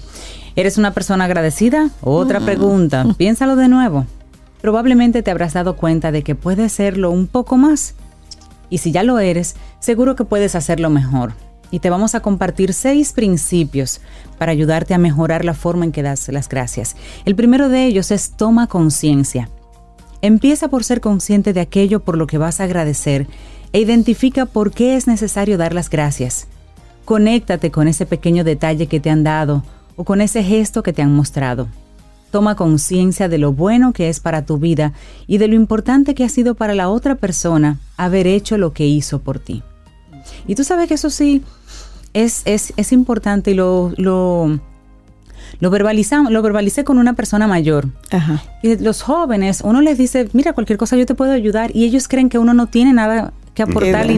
¿Eres 0.57 0.77
una 0.77 0.93
persona 0.93 1.25
agradecida? 1.25 1.91
Otra 2.01 2.41
mm. 2.41 2.45
pregunta. 2.45 3.07
Piénsalo 3.17 3.55
de 3.55 3.69
nuevo. 3.69 4.07
Probablemente 4.61 5.23
te 5.23 5.31
habrás 5.31 5.53
dado 5.53 5.77
cuenta 5.77 6.11
de 6.11 6.23
que 6.25 6.35
puedes 6.35 6.73
serlo 6.73 7.13
un 7.13 7.29
poco 7.29 7.57
más. 7.57 7.95
Y 8.71 8.79
si 8.79 8.91
ya 8.91 9.05
lo 9.05 9.21
eres, 9.21 9.55
seguro 9.79 10.17
que 10.17 10.25
puedes 10.25 10.57
hacerlo 10.57 10.91
mejor 10.91 11.33
y 11.71 11.81
te 11.81 11.91
vamos 11.91 12.15
a 12.15 12.21
compartir 12.21 12.73
seis 12.73 13.13
principios 13.13 14.01
para 14.39 14.53
ayudarte 14.53 14.95
a 14.95 14.99
mejorar 14.99 15.45
la 15.45 15.55
forma 15.55 15.85
en 15.85 15.93
que 15.93 16.03
das 16.03 16.29
las 16.29 16.49
gracias. 16.49 16.97
El 17.25 17.35
primero 17.35 17.69
de 17.69 17.85
ellos 17.87 18.11
es 18.11 18.31
toma 18.31 18.67
conciencia. 18.67 19.49
Empieza 20.21 20.69
por 20.69 20.85
ser 20.85 21.01
consciente 21.01 21.53
de 21.53 21.61
aquello 21.61 22.01
por 22.01 22.17
lo 22.17 22.27
que 22.27 22.39
vas 22.39 22.61
a 22.61 22.65
agradecer 22.65 23.27
e 23.73 23.81
identifica 23.81 24.47
por 24.47 24.73
qué 24.73 24.97
es 24.97 25.07
necesario 25.07 25.59
dar 25.59 25.75
las 25.75 25.91
gracias. 25.91 26.47
Conéctate 27.05 27.71
con 27.71 27.89
ese 27.89 28.07
pequeño 28.07 28.45
detalle 28.45 28.87
que 28.87 29.01
te 29.01 29.11
han 29.11 29.23
dado 29.23 29.63
o 29.97 30.05
con 30.05 30.21
ese 30.21 30.43
gesto 30.43 30.83
que 30.83 30.93
te 30.93 31.03
han 31.03 31.15
mostrado. 31.15 31.69
Toma 32.31 32.57
conciencia 32.57 33.29
de 33.29 33.39
lo 33.39 33.53
bueno 33.53 33.93
que 33.93 34.09
es 34.09 34.21
para 34.21 34.45
tu 34.45 34.59
vida 34.59 34.93
y 35.27 35.39
de 35.39 35.49
lo 35.49 35.55
importante 35.55 36.15
que 36.15 36.25
ha 36.25 36.29
sido 36.29 36.55
para 36.55 36.75
la 36.75 36.91
otra 36.91 37.15
persona 37.15 37.79
haber 37.97 38.27
hecho 38.27 38.59
lo 38.59 38.73
que 38.73 38.87
hizo 38.87 39.21
por 39.21 39.39
ti. 39.39 39.63
Y 40.47 40.55
tú 40.55 40.65
sabes 40.65 40.89
que 40.89 40.95
eso 40.95 41.09
sí 41.09 41.43
es, 42.15 42.43
es, 42.45 42.73
es 42.77 42.93
importante 42.93 43.53
y 43.53 43.55
lo, 43.55 43.93
lo, 43.97 44.61
lo, 45.61 45.71
verbalizamos, 45.71 46.33
lo 46.33 46.43
verbalicé 46.43 46.85
con 46.85 46.99
una 46.99 47.15
persona 47.15 47.47
mayor. 47.47 47.89
Ajá. 48.11 48.43
Y 48.63 48.77
los 48.77 49.03
jóvenes, 49.03 49.63
uno 49.65 49.81
les 49.81 49.99
dice, 49.99 50.29
mira, 50.33 50.53
cualquier 50.53 50.79
cosa 50.79 50.97
yo 50.97 51.07
te 51.07 51.15
puedo 51.15 51.33
ayudar 51.33 51.75
y 51.75 51.85
ellos 51.85 52.09
creen 52.09 52.29
que 52.29 52.39
uno 52.39 52.55
no 52.55 52.67
tiene 52.67 52.93
nada 52.93 53.33
que 53.55 53.63
aportar 53.63 54.09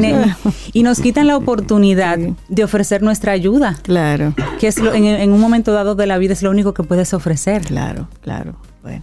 y, 0.73 0.83
nos 0.83 1.01
quitan 1.01 1.27
la 1.27 1.37
oportunidad 1.37 2.19
de 2.49 2.65
ofrecer 2.65 3.03
nuestra 3.03 3.33
ayuda. 3.33 3.79
Claro. 3.83 4.35
Que 4.59 4.69
es 4.69 4.77
en, 4.77 5.05
en, 5.07 5.33
un 5.33 5.41
momento 5.41 5.73
dado 5.73 5.95
de 5.95 6.07
la 6.07 6.19
vida 6.19 6.35
es 6.35 6.43
lo 6.43 6.51
único 6.51 6.75
que 6.75 6.83
puedes 6.83 7.15
ofrecer. 7.15 7.63
Claro, 7.63 8.09
claro. 8.21 8.57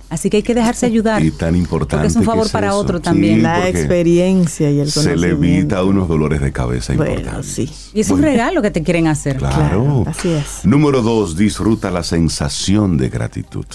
Así 0.10 0.30
que 0.30 0.38
hay 0.38 0.44
que 0.44 0.56
dejarse 0.56 0.86
ayudar. 0.86 1.24
Y 1.24 1.32
tan 1.32 1.56
importante. 1.56 1.96
Porque 1.98 2.08
es 2.08 2.16
un 2.16 2.24
favor 2.24 2.50
para 2.52 2.76
otro 2.76 3.00
también. 3.00 3.44
la 3.44 3.70
experiencia 3.70 4.72
y 4.72 4.80
el 4.80 4.92
conocimiento. 4.92 5.22
Se 5.22 5.28
le 5.28 5.34
evita 5.34 5.84
unos 5.84 6.08
dolores 6.08 6.42
de 6.42 6.52
cabeza 6.52 6.94
importantes. 6.94 7.46
Sí. 7.46 7.70
Y 7.94 8.02
es 8.02 8.10
un 8.10 8.22
regalo 8.22 8.62
que 8.62 8.72
te 8.72 8.84
quieren 8.84 9.08
hacer. 9.08 9.38
Claro. 9.38 10.04
Así 10.08 10.30
es. 10.30 10.66
Número 10.66 11.02
dos, 11.02 11.38
disfruta 11.38 11.92
la 11.92 12.04
sensación 12.04 12.98
de 12.98 13.10
gratitud. 13.10 13.66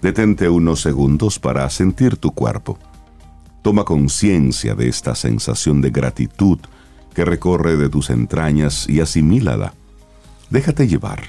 Detente 0.00 0.48
unos 0.48 0.80
segundos 0.80 1.38
para 1.38 1.68
sentir 1.70 2.16
tu 2.16 2.32
cuerpo. 2.32 2.78
Toma 3.62 3.84
conciencia 3.84 4.74
de 4.74 4.88
esta 4.88 5.14
sensación 5.14 5.80
de 5.80 5.90
gratitud 5.90 6.58
que 7.14 7.24
recorre 7.24 7.76
de 7.76 7.88
tus 7.88 8.10
entrañas 8.10 8.88
y 8.88 9.00
asimílala. 9.00 9.74
Déjate 10.50 10.86
llevar. 10.86 11.22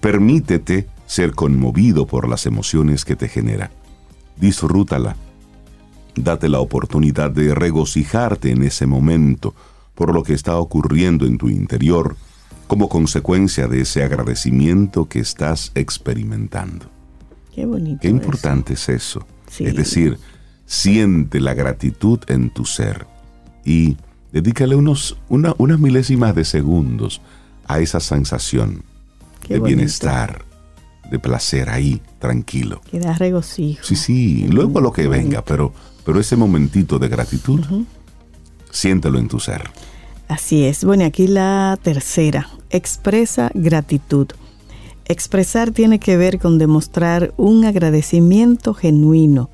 Permítete 0.00 0.88
ser 1.08 1.34
conmovido 1.34 2.06
por 2.06 2.28
las 2.28 2.46
emociones 2.46 3.04
que 3.04 3.16
te 3.16 3.28
genera. 3.28 3.72
Disfrútala. 4.36 5.16
Date 6.14 6.48
la 6.48 6.60
oportunidad 6.60 7.30
de 7.30 7.54
regocijarte 7.54 8.50
en 8.50 8.62
ese 8.62 8.86
momento 8.86 9.54
por 9.94 10.14
lo 10.14 10.22
que 10.22 10.34
está 10.34 10.56
ocurriendo 10.58 11.26
en 11.26 11.38
tu 11.38 11.48
interior 11.48 12.16
como 12.68 12.88
consecuencia 12.88 13.66
de 13.66 13.80
ese 13.80 14.04
agradecimiento 14.04 15.08
que 15.08 15.20
estás 15.20 15.72
experimentando. 15.74 16.86
Qué 17.54 17.64
bonito. 17.64 18.00
Qué 18.02 18.08
importante 18.08 18.74
es 18.74 18.88
eso. 18.90 19.26
Es 19.58 19.74
decir, 19.74 20.18
siente 20.66 21.40
la 21.40 21.54
gratitud 21.54 22.20
en 22.28 22.50
tu 22.50 22.66
ser 22.66 23.06
y 23.64 23.96
dedícale 24.30 24.76
unos, 24.76 25.16
unas 25.28 25.80
milésimas 25.80 26.34
de 26.34 26.44
segundos 26.44 27.22
a 27.66 27.80
esa 27.80 28.00
sensación 28.00 28.84
de 29.48 29.58
bienestar, 29.58 30.44
de 31.10 31.18
placer 31.18 31.70
ahí, 31.70 32.00
tranquilo. 32.18 32.80
Que 32.90 33.00
da 33.00 33.14
regocijo. 33.14 33.84
Sí, 33.84 33.96
sí, 33.96 34.46
luego 34.48 34.80
lo 34.80 34.92
que 34.92 35.08
venga, 35.08 35.44
pero, 35.44 35.72
pero 36.04 36.20
ese 36.20 36.36
momentito 36.36 36.98
de 36.98 37.08
gratitud, 37.08 37.60
siéntelo 38.70 39.18
en 39.18 39.28
tu 39.28 39.40
ser. 39.40 39.70
Así 40.28 40.64
es. 40.64 40.84
Bueno, 40.84 41.04
aquí 41.04 41.26
la 41.26 41.78
tercera, 41.82 42.50
expresa 42.70 43.50
gratitud. 43.54 44.28
Expresar 45.06 45.70
tiene 45.70 45.98
que 45.98 46.18
ver 46.18 46.38
con 46.38 46.58
demostrar 46.58 47.32
un 47.38 47.64
agradecimiento 47.64 48.74
genuino. 48.74 49.50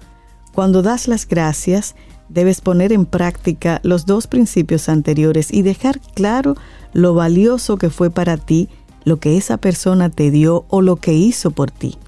Cuando 0.52 0.82
das 0.82 1.06
las 1.06 1.28
gracias, 1.28 1.94
debes 2.28 2.60
poner 2.60 2.92
en 2.92 3.06
práctica 3.06 3.80
los 3.84 4.04
dos 4.04 4.26
principios 4.26 4.88
anteriores 4.88 5.52
y 5.52 5.62
dejar 5.62 6.00
claro 6.14 6.56
lo 6.92 7.14
valioso 7.14 7.76
que 7.76 7.90
fue 7.90 8.10
para 8.10 8.36
ti 8.36 8.68
lo 9.04 9.18
que 9.18 9.36
esa 9.36 9.58
persona 9.58 10.10
te 10.10 10.30
dio 10.30 10.64
o 10.68 10.82
lo 10.82 10.96
que 10.96 11.12
hizo 11.12 11.50
por 11.50 11.70
ti. 11.70 11.98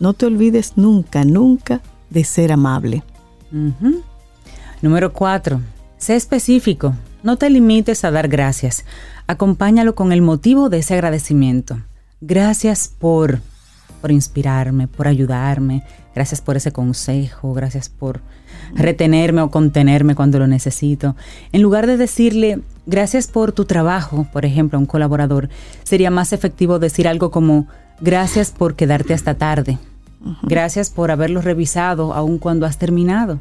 No 0.00 0.12
te 0.12 0.26
olvides 0.26 0.74
nunca, 0.76 1.24
nunca 1.24 1.80
de 2.10 2.24
ser 2.24 2.52
amable. 2.52 3.02
Número 4.82 5.12
4. 5.12 5.60
Sé 5.98 6.16
específico. 6.16 6.94
No 7.22 7.36
te 7.36 7.48
limites 7.50 8.04
a 8.04 8.10
dar 8.10 8.28
gracias. 8.28 8.84
Acompáñalo 9.26 9.94
con 9.94 10.12
el 10.12 10.22
motivo 10.22 10.68
de 10.68 10.78
ese 10.78 10.94
agradecimiento. 10.94 11.78
Gracias 12.20 12.88
por, 12.88 13.40
por 14.00 14.12
inspirarme, 14.12 14.86
por 14.88 15.08
ayudarme. 15.08 15.82
Gracias 16.14 16.40
por 16.40 16.56
ese 16.56 16.72
consejo. 16.72 17.54
Gracias 17.54 17.88
por 17.88 18.20
retenerme 18.74 19.42
o 19.42 19.50
contenerme 19.50 20.14
cuando 20.14 20.38
lo 20.38 20.46
necesito. 20.46 21.16
En 21.52 21.62
lugar 21.62 21.86
de 21.86 21.96
decirle, 21.96 22.60
gracias 22.86 23.26
por 23.26 23.52
tu 23.52 23.64
trabajo, 23.64 24.26
por 24.32 24.44
ejemplo, 24.44 24.78
a 24.78 24.80
un 24.80 24.86
colaborador, 24.86 25.48
sería 25.84 26.10
más 26.10 26.32
efectivo 26.32 26.78
decir 26.78 27.08
algo 27.08 27.30
como, 27.30 27.66
gracias 28.00 28.50
por 28.50 28.76
quedarte 28.76 29.14
hasta 29.14 29.34
tarde. 29.34 29.78
Gracias 30.42 30.90
por 30.90 31.10
haberlo 31.10 31.40
revisado 31.40 32.12
aun 32.12 32.38
cuando 32.38 32.66
has 32.66 32.78
terminado. 32.78 33.38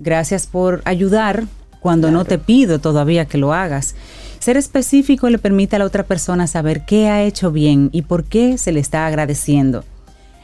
Gracias 0.00 0.46
por 0.46 0.82
ayudar 0.84 1.44
cuando 1.80 2.10
no 2.10 2.24
te 2.24 2.38
pido 2.38 2.80
todavía 2.80 3.26
que 3.26 3.38
lo 3.38 3.52
hagas. 3.52 3.94
Ser 4.38 4.56
específico 4.56 5.28
le 5.30 5.38
permite 5.38 5.76
a 5.76 5.78
la 5.78 5.84
otra 5.84 6.04
persona 6.04 6.46
saber 6.46 6.84
qué 6.84 7.08
ha 7.08 7.22
hecho 7.22 7.50
bien 7.52 7.90
y 7.92 8.02
por 8.02 8.24
qué 8.24 8.58
se 8.58 8.72
le 8.72 8.80
está 8.80 9.06
agradeciendo. 9.06 9.84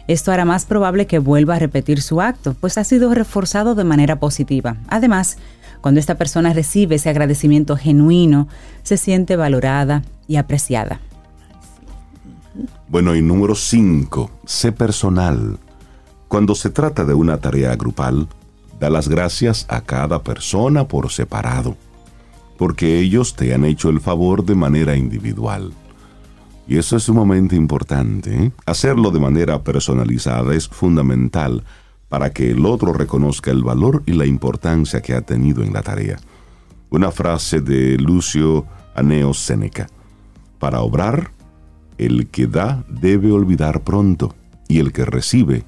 Esto 0.06 0.32
hará 0.32 0.44
más 0.44 0.66
probable 0.66 1.06
que 1.06 1.18
vuelva 1.18 1.56
a 1.56 1.58
repetir 1.58 2.02
su 2.02 2.20
acto, 2.20 2.54
pues 2.60 2.76
ha 2.76 2.84
sido 2.84 3.14
reforzado 3.14 3.74
de 3.74 3.84
manera 3.84 4.20
positiva. 4.20 4.76
Además, 4.88 5.38
cuando 5.80 6.00
esta 6.00 6.16
persona 6.16 6.52
recibe 6.52 6.96
ese 6.96 7.08
agradecimiento 7.08 7.76
genuino, 7.76 8.48
se 8.82 8.96
siente 8.96 9.36
valorada 9.36 10.02
y 10.28 10.36
apreciada. 10.36 11.00
Bueno, 12.88 13.16
y 13.16 13.22
número 13.22 13.54
5, 13.54 14.30
sé 14.44 14.72
personal. 14.72 15.58
Cuando 16.28 16.54
se 16.54 16.70
trata 16.70 17.04
de 17.04 17.14
una 17.14 17.38
tarea 17.38 17.74
grupal, 17.76 18.28
da 18.78 18.90
las 18.90 19.08
gracias 19.08 19.66
a 19.68 19.80
cada 19.80 20.22
persona 20.22 20.86
por 20.86 21.10
separado, 21.10 21.76
porque 22.58 22.98
ellos 22.98 23.34
te 23.34 23.54
han 23.54 23.64
hecho 23.64 23.88
el 23.88 24.00
favor 24.00 24.44
de 24.44 24.54
manera 24.54 24.96
individual. 24.96 25.72
Y 26.66 26.78
eso 26.78 26.96
es 26.96 27.04
sumamente 27.04 27.56
importante. 27.56 28.34
¿eh? 28.34 28.52
Hacerlo 28.66 29.10
de 29.10 29.20
manera 29.20 29.62
personalizada 29.62 30.54
es 30.54 30.68
fundamental 30.68 31.64
para 32.08 32.32
que 32.32 32.50
el 32.52 32.64
otro 32.64 32.92
reconozca 32.92 33.50
el 33.50 33.62
valor 33.62 34.02
y 34.06 34.12
la 34.12 34.26
importancia 34.26 35.02
que 35.02 35.14
ha 35.14 35.20
tenido 35.20 35.62
en 35.62 35.72
la 35.72 35.82
tarea. 35.82 36.18
Una 36.90 37.10
frase 37.10 37.60
de 37.60 37.98
Lucio 37.98 38.66
Aneo 38.94 39.34
Séneca. 39.34 39.88
Para 40.58 40.80
obrar, 40.80 41.32
el 41.98 42.28
que 42.28 42.46
da 42.46 42.84
debe 42.88 43.32
olvidar 43.32 43.82
pronto 43.82 44.34
y 44.68 44.78
el 44.78 44.92
que 44.92 45.04
recibe 45.04 45.64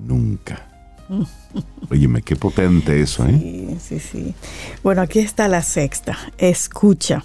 nunca. 0.00 0.68
Óyeme, 1.90 2.22
qué 2.22 2.36
potente 2.36 3.00
eso, 3.00 3.26
¿eh? 3.26 3.38
Sí, 3.38 3.78
sí, 3.80 4.00
sí. 4.00 4.34
Bueno, 4.82 5.02
aquí 5.02 5.18
está 5.20 5.48
la 5.48 5.62
sexta. 5.62 6.16
Escucha. 6.36 7.24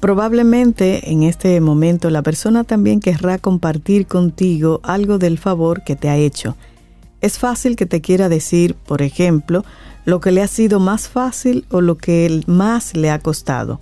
Probablemente 0.00 1.10
en 1.10 1.22
este 1.22 1.60
momento 1.60 2.10
la 2.10 2.22
persona 2.22 2.64
también 2.64 3.00
querrá 3.00 3.38
compartir 3.38 4.06
contigo 4.06 4.80
algo 4.82 5.18
del 5.18 5.38
favor 5.38 5.82
que 5.82 5.96
te 5.96 6.08
ha 6.08 6.16
hecho. 6.16 6.56
Es 7.20 7.38
fácil 7.38 7.74
que 7.74 7.86
te 7.86 8.02
quiera 8.02 8.28
decir, 8.28 8.74
por 8.74 9.00
ejemplo, 9.00 9.64
lo 10.04 10.20
que 10.20 10.30
le 10.30 10.42
ha 10.42 10.48
sido 10.48 10.78
más 10.78 11.08
fácil 11.08 11.64
o 11.70 11.80
lo 11.80 11.96
que 11.96 12.42
más 12.46 12.94
le 12.94 13.10
ha 13.10 13.18
costado. 13.18 13.80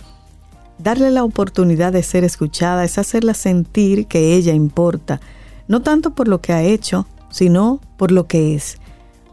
Darle 0.77 1.11
la 1.11 1.23
oportunidad 1.23 1.91
de 1.91 2.03
ser 2.03 2.23
escuchada 2.23 2.83
es 2.83 2.97
hacerla 2.97 3.33
sentir 3.33 4.07
que 4.07 4.35
ella 4.35 4.53
importa, 4.53 5.19
no 5.67 5.81
tanto 5.81 6.15
por 6.15 6.27
lo 6.27 6.41
que 6.41 6.53
ha 6.53 6.63
hecho, 6.63 7.05
sino 7.29 7.81
por 7.97 8.11
lo 8.11 8.27
que 8.27 8.55
es. 8.55 8.77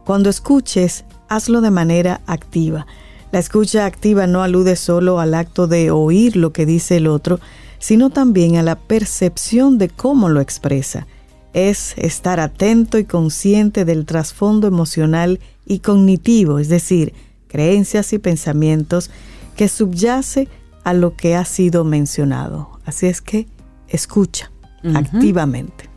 Cuando 0.05 0.29
escuches, 0.29 1.05
hazlo 1.29 1.61
de 1.61 1.71
manera 1.71 2.21
activa. 2.27 2.87
La 3.33 3.39
escucha 3.39 3.87
activa 3.87 4.27
no 4.27 4.43
alude 4.43 4.77
solo 4.77 5.21
al 5.21 5.35
acto 5.35 5.67
de 5.67 5.91
oír 5.91 6.37
lo 6.37 6.53
que 6.53 6.67
dice 6.67 6.97
el 6.97 7.07
otro, 7.07 7.39
sino 7.79 8.11
también 8.11 8.57
a 8.57 8.63
la 8.63 8.77
percepción 8.77 9.79
de 9.79 9.89
cómo 9.89 10.29
lo 10.29 10.41
expresa. 10.41 11.07
Es 11.53 11.95
estar 11.97 12.41
atento 12.41 12.99
y 12.99 13.05
consciente 13.05 13.85
del 13.85 14.05
trasfondo 14.05 14.67
emocional 14.67 15.41
y 15.65 15.79
cognitivo, 15.79 16.59
es 16.59 16.69
decir, 16.69 17.15
creencias 17.49 18.13
y 18.13 18.19
pensamientos 18.19 19.11
que 19.57 19.69
subyace 19.69 20.49
a 20.85 20.93
lo 20.93 21.17
que 21.17 21.37
ha 21.37 21.45
sido 21.45 21.85
mencionado. 21.85 22.81
Así 22.85 23.07
es 23.07 23.21
que 23.21 23.47
escucha 23.89 24.51
activamente. 24.95 25.89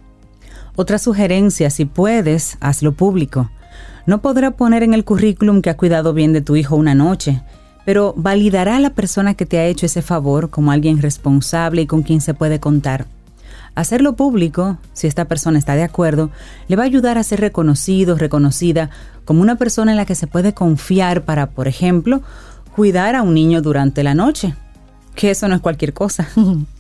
Otra 0.76 0.98
sugerencia, 0.98 1.70
si 1.70 1.86
puedes, 1.86 2.58
hazlo 2.60 2.94
público. 2.94 3.50
No 4.06 4.22
podrá 4.22 4.52
poner 4.52 4.84
en 4.84 4.94
el 4.94 5.06
currículum 5.06 5.62
que 5.62 5.70
ha 5.70 5.78
cuidado 5.78 6.14
bien 6.14 6.34
de 6.34 6.42
tu 6.42 6.56
hijo 6.56 6.76
una 6.76 6.94
noche, 6.94 7.42
pero 7.86 8.14
validará 8.18 8.76
a 8.76 8.80
la 8.80 8.90
persona 8.90 9.34
que 9.34 9.46
te 9.46 9.60
ha 9.60 9.66
hecho 9.66 9.86
ese 9.86 10.02
favor 10.02 10.50
como 10.50 10.72
alguien 10.72 11.02
responsable 11.02 11.84
y 11.84 11.88
con 11.88 12.04
quien 12.04 12.20
se 12.20 12.34
puede 12.34 12.60
contar. 12.60 13.06
Hacerlo 13.76 14.16
público, 14.16 14.78
si 14.94 15.08
esta 15.08 15.26
persona 15.26 15.58
está 15.58 15.76
de 15.76 15.84
acuerdo, 15.84 16.30
le 16.68 16.76
va 16.76 16.84
a 16.84 16.86
ayudar 16.86 17.18
a 17.18 17.24
ser 17.24 17.40
reconocido, 17.40 18.18
reconocida 18.18 18.90
como 19.26 19.42
una 19.42 19.56
persona 19.56 19.92
en 19.92 19.98
la 19.98 20.06
que 20.06 20.16
se 20.16 20.28
puede 20.28 20.54
confiar 20.54 21.24
para, 21.24 21.50
por 21.50 21.68
ejemplo, 21.68 22.22
cuidar 22.76 23.16
a 23.16 23.24
un 23.24 23.34
niño 23.34 23.62
durante 23.62 24.04
la 24.04 24.14
noche, 24.14 24.54
que 25.16 25.32
eso 25.32 25.48
no 25.48 25.56
es 25.56 25.62
cualquier 25.62 25.94
cosa. 25.94 26.28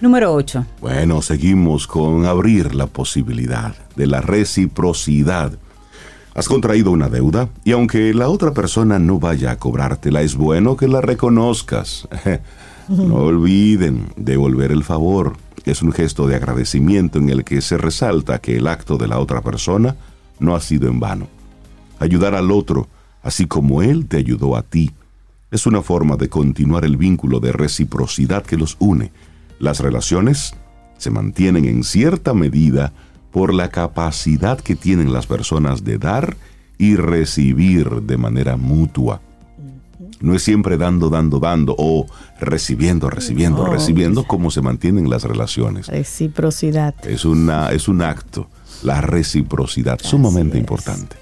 Número 0.00 0.34
8. 0.34 0.66
Bueno, 0.82 1.22
seguimos 1.22 1.86
con 1.86 2.26
abrir 2.26 2.74
la 2.74 2.86
posibilidad 2.86 3.74
de 3.96 4.06
la 4.06 4.20
reciprocidad. 4.20 5.52
Has 6.34 6.48
contraído 6.48 6.90
una 6.90 7.08
deuda 7.08 7.48
y 7.64 7.72
aunque 7.72 8.12
la 8.12 8.28
otra 8.28 8.52
persona 8.52 8.98
no 8.98 9.18
vaya 9.18 9.52
a 9.52 9.58
cobrártela, 9.58 10.20
es 10.20 10.36
bueno 10.36 10.76
que 10.76 10.86
la 10.86 11.00
reconozcas. 11.00 12.06
no 12.88 13.14
olviden 13.14 14.08
devolver 14.16 14.70
el 14.70 14.84
favor. 14.84 15.38
Es 15.64 15.80
un 15.80 15.92
gesto 15.92 16.26
de 16.26 16.36
agradecimiento 16.36 17.18
en 17.18 17.30
el 17.30 17.42
que 17.42 17.62
se 17.62 17.78
resalta 17.78 18.38
que 18.38 18.56
el 18.56 18.66
acto 18.66 18.98
de 18.98 19.08
la 19.08 19.18
otra 19.18 19.40
persona 19.40 19.96
no 20.38 20.54
ha 20.54 20.60
sido 20.60 20.88
en 20.88 21.00
vano. 21.00 21.26
Ayudar 21.98 22.34
al 22.34 22.50
otro, 22.50 22.86
así 23.22 23.46
como 23.46 23.80
él 23.80 24.06
te 24.06 24.18
ayudó 24.18 24.56
a 24.56 24.62
ti, 24.62 24.92
es 25.50 25.66
una 25.66 25.80
forma 25.80 26.16
de 26.16 26.28
continuar 26.28 26.84
el 26.84 26.98
vínculo 26.98 27.40
de 27.40 27.52
reciprocidad 27.52 28.44
que 28.44 28.58
los 28.58 28.76
une 28.78 29.10
las 29.58 29.80
relaciones 29.80 30.54
se 30.98 31.10
mantienen 31.10 31.64
en 31.64 31.84
cierta 31.84 32.34
medida 32.34 32.92
por 33.30 33.52
la 33.52 33.68
capacidad 33.68 34.58
que 34.58 34.76
tienen 34.76 35.12
las 35.12 35.26
personas 35.26 35.84
de 35.84 35.98
dar 35.98 36.36
y 36.78 36.96
recibir 36.96 38.02
de 38.02 38.16
manera 38.16 38.56
mutua. 38.56 39.20
No 40.20 40.34
es 40.34 40.42
siempre 40.42 40.78
dando, 40.78 41.10
dando, 41.10 41.38
dando 41.38 41.74
o 41.78 42.06
recibiendo, 42.40 43.10
recibiendo, 43.10 43.66
recibiendo 43.66 44.24
como 44.24 44.50
se 44.50 44.62
mantienen 44.62 45.10
las 45.10 45.24
relaciones. 45.24 45.88
Reciprocidad. 45.88 46.94
Es, 47.06 47.26
una, 47.26 47.70
es 47.70 47.88
un 47.88 48.00
acto, 48.00 48.48
la 48.82 49.02
reciprocidad, 49.02 49.98
sumamente 50.02 50.56
importante. 50.56 51.16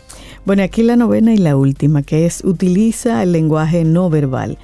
Bueno, 0.47 0.63
aquí 0.63 0.83
la 0.83 0.95
novena 0.95 1.35
y 1.35 1.39
la 1.39 1.57
última, 1.57 2.03
que 2.03 2.27
es 2.27 2.45
utiliza 2.45 3.23
el 3.23 3.33
lenguaje 3.33 3.85
no 3.85 4.11
verbal. 4.11 4.59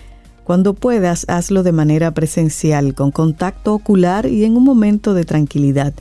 Cuando 0.51 0.75
puedas, 0.75 1.27
hazlo 1.29 1.63
de 1.63 1.71
manera 1.71 2.11
presencial, 2.11 2.93
con 2.97 3.13
contacto 3.13 3.73
ocular 3.73 4.27
y 4.27 4.43
en 4.43 4.57
un 4.57 4.65
momento 4.65 5.15
de 5.15 5.23
tranquilidad. 5.23 5.95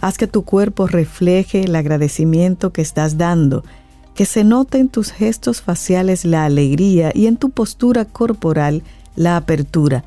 Haz 0.00 0.18
que 0.18 0.28
tu 0.28 0.44
cuerpo 0.44 0.86
refleje 0.86 1.64
el 1.64 1.74
agradecimiento 1.74 2.72
que 2.72 2.80
estás 2.80 3.18
dando, 3.18 3.64
que 4.14 4.24
se 4.24 4.44
note 4.44 4.78
en 4.78 4.88
tus 4.88 5.10
gestos 5.10 5.62
faciales 5.62 6.24
la 6.24 6.44
alegría 6.44 7.10
y 7.12 7.26
en 7.26 7.38
tu 7.38 7.50
postura 7.50 8.04
corporal 8.04 8.84
la 9.16 9.36
apertura. 9.36 10.04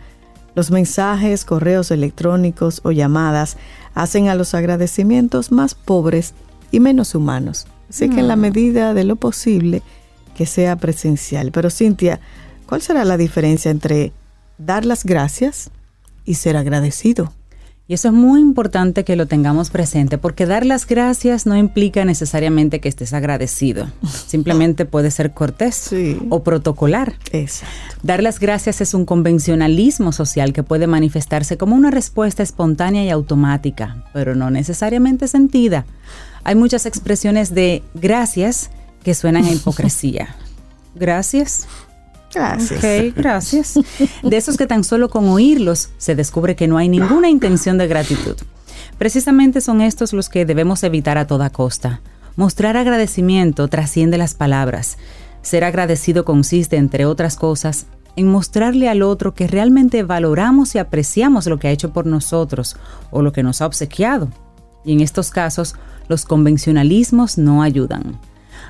Los 0.55 0.71
mensajes, 0.71 1.43
correos 1.43 1.91
electrónicos 1.91 2.79
o 2.85 2.93
llamadas 2.93 3.57
hacen 3.93 4.29
a 4.29 4.35
los 4.35 4.53
agradecimientos 4.53 5.51
más 5.51 5.75
pobres 5.75 6.33
y 6.71 6.79
menos 6.79 7.13
humanos. 7.13 7.67
Así 7.89 8.07
que 8.07 8.21
en 8.21 8.29
la 8.29 8.37
mm. 8.37 8.39
medida 8.39 8.93
de 8.93 9.03
lo 9.03 9.17
posible 9.17 9.81
que 10.33 10.45
sea 10.45 10.77
presencial. 10.77 11.51
Pero 11.51 11.69
Cintia, 11.69 12.21
¿cuál 12.71 12.81
será 12.81 13.03
la 13.03 13.17
diferencia 13.17 13.69
entre 13.69 14.13
dar 14.57 14.85
las 14.85 15.03
gracias 15.03 15.71
y 16.23 16.35
ser 16.35 16.55
agradecido? 16.55 17.33
Y 17.85 17.95
eso 17.95 18.07
es 18.07 18.13
muy 18.13 18.39
importante 18.39 19.03
que 19.03 19.17
lo 19.17 19.25
tengamos 19.25 19.69
presente, 19.69 20.17
porque 20.17 20.45
dar 20.45 20.65
las 20.65 20.87
gracias 20.87 21.45
no 21.45 21.57
implica 21.57 22.05
necesariamente 22.05 22.79
que 22.79 22.87
estés 22.87 23.11
agradecido. 23.11 23.87
Simplemente 24.27 24.85
puede 24.85 25.11
ser 25.11 25.33
cortés 25.33 25.89
o 26.29 26.43
protocolar. 26.43 27.15
Dar 28.03 28.23
las 28.23 28.39
gracias 28.39 28.79
es 28.79 28.93
un 28.93 29.03
convencionalismo 29.03 30.13
social 30.13 30.53
que 30.53 30.63
puede 30.63 30.87
manifestarse 30.87 31.57
como 31.57 31.75
una 31.75 31.91
respuesta 31.91 32.41
espontánea 32.41 33.03
y 33.03 33.09
automática, 33.09 34.05
pero 34.13 34.33
no 34.33 34.49
necesariamente 34.49 35.27
sentida. 35.27 35.85
Hay 36.45 36.55
muchas 36.55 36.85
expresiones 36.85 37.53
de 37.53 37.83
gracias 37.95 38.69
que 39.03 39.13
suenan 39.13 39.43
a 39.43 39.51
hipocresía. 39.51 40.37
Gracias. 40.95 41.67
Gracias. 42.33 42.79
Ok, 42.83 43.15
gracias. 43.15 43.79
De 44.23 44.37
esos 44.37 44.57
que 44.57 44.67
tan 44.67 44.83
solo 44.83 45.09
con 45.09 45.27
oírlos 45.29 45.89
se 45.97 46.15
descubre 46.15 46.55
que 46.55 46.67
no 46.67 46.77
hay 46.77 46.89
ninguna 46.89 47.29
intención 47.29 47.77
de 47.77 47.87
gratitud. 47.87 48.35
Precisamente 48.97 49.61
son 49.61 49.81
estos 49.81 50.13
los 50.13 50.29
que 50.29 50.45
debemos 50.45 50.83
evitar 50.83 51.17
a 51.17 51.27
toda 51.27 51.49
costa. 51.49 52.01
Mostrar 52.35 52.77
agradecimiento 52.77 53.67
trasciende 53.67 54.17
las 54.17 54.33
palabras. 54.33 54.97
Ser 55.41 55.63
agradecido 55.63 56.23
consiste, 56.23 56.77
entre 56.77 57.05
otras 57.05 57.35
cosas, 57.35 57.87
en 58.15 58.27
mostrarle 58.27 58.89
al 58.89 59.01
otro 59.01 59.33
que 59.33 59.47
realmente 59.47 60.03
valoramos 60.03 60.75
y 60.75 60.77
apreciamos 60.77 61.47
lo 61.47 61.59
que 61.59 61.67
ha 61.67 61.71
hecho 61.71 61.93
por 61.93 62.05
nosotros 62.05 62.77
o 63.09 63.21
lo 63.21 63.31
que 63.31 63.43
nos 63.43 63.61
ha 63.61 63.65
obsequiado. 63.65 64.29
Y 64.85 64.93
en 64.93 65.01
estos 65.01 65.31
casos, 65.31 65.75
los 66.07 66.25
convencionalismos 66.25 67.37
no 67.37 67.63
ayudan. 67.63 68.19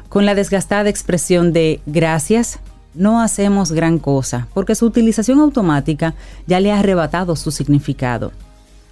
Con 0.10 0.26
la 0.26 0.36
desgastada 0.36 0.90
expresión 0.90 1.54
de 1.54 1.82
gracias, 1.86 2.60
no 2.94 3.22
hacemos 3.22 3.72
gran 3.72 4.00
cosa, 4.00 4.48
porque 4.54 4.76
su 4.76 4.86
utilización 4.86 5.40
automática 5.40 6.16
ya 6.48 6.60
le 6.60 6.72
ha 6.72 6.80
arrebatado 6.80 7.36
su 7.36 7.52
significado. 7.52 8.32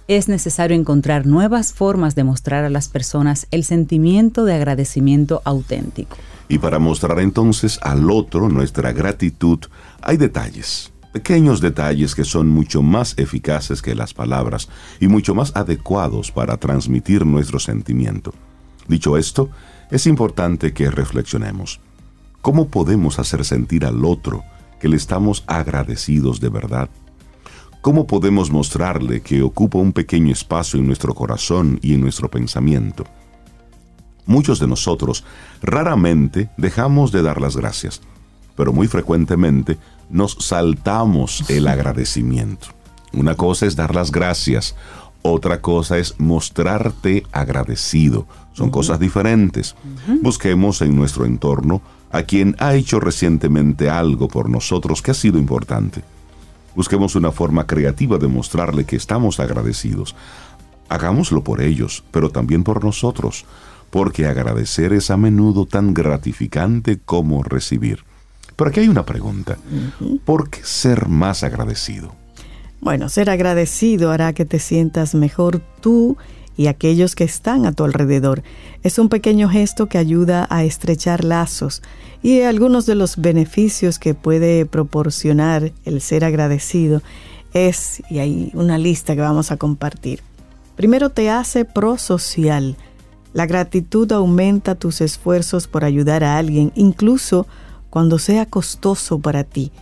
Es 0.08 0.28
necesario 0.28 0.76
encontrar 0.76 1.26
nuevas 1.26 1.72
formas 1.72 2.14
de 2.14 2.24
mostrar 2.24 2.64
a 2.64 2.70
las 2.70 2.88
personas 2.88 3.46
el 3.50 3.64
sentimiento 3.64 4.44
de 4.44 4.54
agradecimiento 4.54 5.42
auténtico. 5.44 6.16
Y 6.48 6.58
para 6.58 6.80
mostrar 6.80 7.20
entonces 7.20 7.78
al 7.82 8.10
otro 8.10 8.48
nuestra 8.48 8.92
gratitud, 8.92 9.60
hay 10.02 10.16
detalles, 10.16 10.92
pequeños 11.12 11.60
detalles 11.60 12.16
que 12.16 12.24
son 12.24 12.48
mucho 12.48 12.82
más 12.82 13.14
eficaces 13.18 13.82
que 13.82 13.94
las 13.94 14.12
palabras 14.14 14.68
y 14.98 15.06
mucho 15.06 15.34
más 15.34 15.54
adecuados 15.54 16.32
para 16.32 16.56
transmitir 16.56 17.24
nuestro 17.24 17.60
sentimiento. 17.60 18.34
Dicho 18.88 19.16
esto, 19.16 19.50
es 19.92 20.08
importante 20.08 20.72
que 20.72 20.90
reflexionemos. 20.90 21.80
¿Cómo 22.42 22.68
podemos 22.68 23.18
hacer 23.18 23.44
sentir 23.44 23.84
al 23.84 24.04
otro 24.04 24.44
que 24.80 24.88
le 24.88 24.96
estamos 24.96 25.44
agradecidos 25.46 26.40
de 26.40 26.48
verdad? 26.48 26.88
¿Cómo 27.82 28.06
podemos 28.06 28.50
mostrarle 28.50 29.20
que 29.20 29.42
ocupa 29.42 29.78
un 29.78 29.92
pequeño 29.92 30.32
espacio 30.32 30.78
en 30.78 30.86
nuestro 30.86 31.14
corazón 31.14 31.78
y 31.82 31.94
en 31.94 32.00
nuestro 32.00 32.30
pensamiento? 32.30 33.04
Muchos 34.24 34.58
de 34.58 34.66
nosotros 34.66 35.24
raramente 35.60 36.50
dejamos 36.56 37.12
de 37.12 37.22
dar 37.22 37.40
las 37.42 37.56
gracias, 37.56 38.00
pero 38.56 38.72
muy 38.72 38.86
frecuentemente 38.86 39.76
nos 40.08 40.36
saltamos 40.40 41.44
el 41.50 41.68
agradecimiento. 41.68 42.68
Una 43.12 43.34
cosa 43.34 43.66
es 43.66 43.76
dar 43.76 43.94
las 43.94 44.12
gracias, 44.12 44.76
otra 45.20 45.60
cosa 45.60 45.98
es 45.98 46.14
mostrarte 46.18 47.26
agradecido. 47.32 48.26
Son 48.52 48.70
cosas 48.70 48.98
diferentes. 48.98 49.74
Busquemos 50.22 50.80
en 50.80 50.96
nuestro 50.96 51.26
entorno 51.26 51.82
a 52.10 52.22
quien 52.22 52.56
ha 52.58 52.74
hecho 52.74 53.00
recientemente 53.00 53.88
algo 53.88 54.28
por 54.28 54.48
nosotros 54.50 55.02
que 55.02 55.12
ha 55.12 55.14
sido 55.14 55.38
importante. 55.38 56.02
Busquemos 56.74 57.16
una 57.16 57.32
forma 57.32 57.66
creativa 57.66 58.18
de 58.18 58.28
mostrarle 58.28 58.84
que 58.84 58.96
estamos 58.96 59.40
agradecidos. 59.40 60.14
Hagámoslo 60.88 61.42
por 61.42 61.60
ellos, 61.60 62.04
pero 62.10 62.30
también 62.30 62.64
por 62.64 62.84
nosotros, 62.84 63.44
porque 63.90 64.26
agradecer 64.26 64.92
es 64.92 65.10
a 65.10 65.16
menudo 65.16 65.66
tan 65.66 65.94
gratificante 65.94 66.98
como 67.04 67.42
recibir. 67.42 68.04
Pero 68.56 68.70
aquí 68.70 68.80
hay 68.80 68.88
una 68.88 69.06
pregunta. 69.06 69.56
¿Por 70.24 70.50
qué 70.50 70.60
ser 70.62 71.08
más 71.08 71.42
agradecido? 71.42 72.14
Bueno, 72.80 73.08
ser 73.08 73.30
agradecido 73.30 74.10
hará 74.10 74.32
que 74.32 74.44
te 74.44 74.58
sientas 74.58 75.14
mejor 75.14 75.60
tú 75.80 76.16
y 76.60 76.66
aquellos 76.66 77.14
que 77.14 77.24
están 77.24 77.64
a 77.64 77.72
tu 77.72 77.84
alrededor. 77.84 78.42
Es 78.82 78.98
un 78.98 79.08
pequeño 79.08 79.48
gesto 79.48 79.86
que 79.86 79.96
ayuda 79.96 80.46
a 80.50 80.62
estrechar 80.62 81.24
lazos 81.24 81.80
y 82.22 82.42
algunos 82.42 82.84
de 82.84 82.96
los 82.96 83.16
beneficios 83.16 83.98
que 83.98 84.12
puede 84.12 84.66
proporcionar 84.66 85.72
el 85.86 86.02
ser 86.02 86.22
agradecido 86.22 87.00
es, 87.54 88.02
y 88.10 88.18
hay 88.18 88.50
una 88.52 88.76
lista 88.76 89.14
que 89.14 89.22
vamos 89.22 89.50
a 89.50 89.56
compartir. 89.56 90.20
Primero 90.76 91.08
te 91.08 91.30
hace 91.30 91.64
prosocial. 91.64 92.76
La 93.32 93.46
gratitud 93.46 94.12
aumenta 94.12 94.74
tus 94.74 95.00
esfuerzos 95.00 95.66
por 95.66 95.82
ayudar 95.82 96.22
a 96.24 96.36
alguien, 96.36 96.72
incluso 96.74 97.46
cuando 97.88 98.18
sea 98.18 98.44
costoso 98.44 99.18
para 99.18 99.44
ti. 99.44 99.72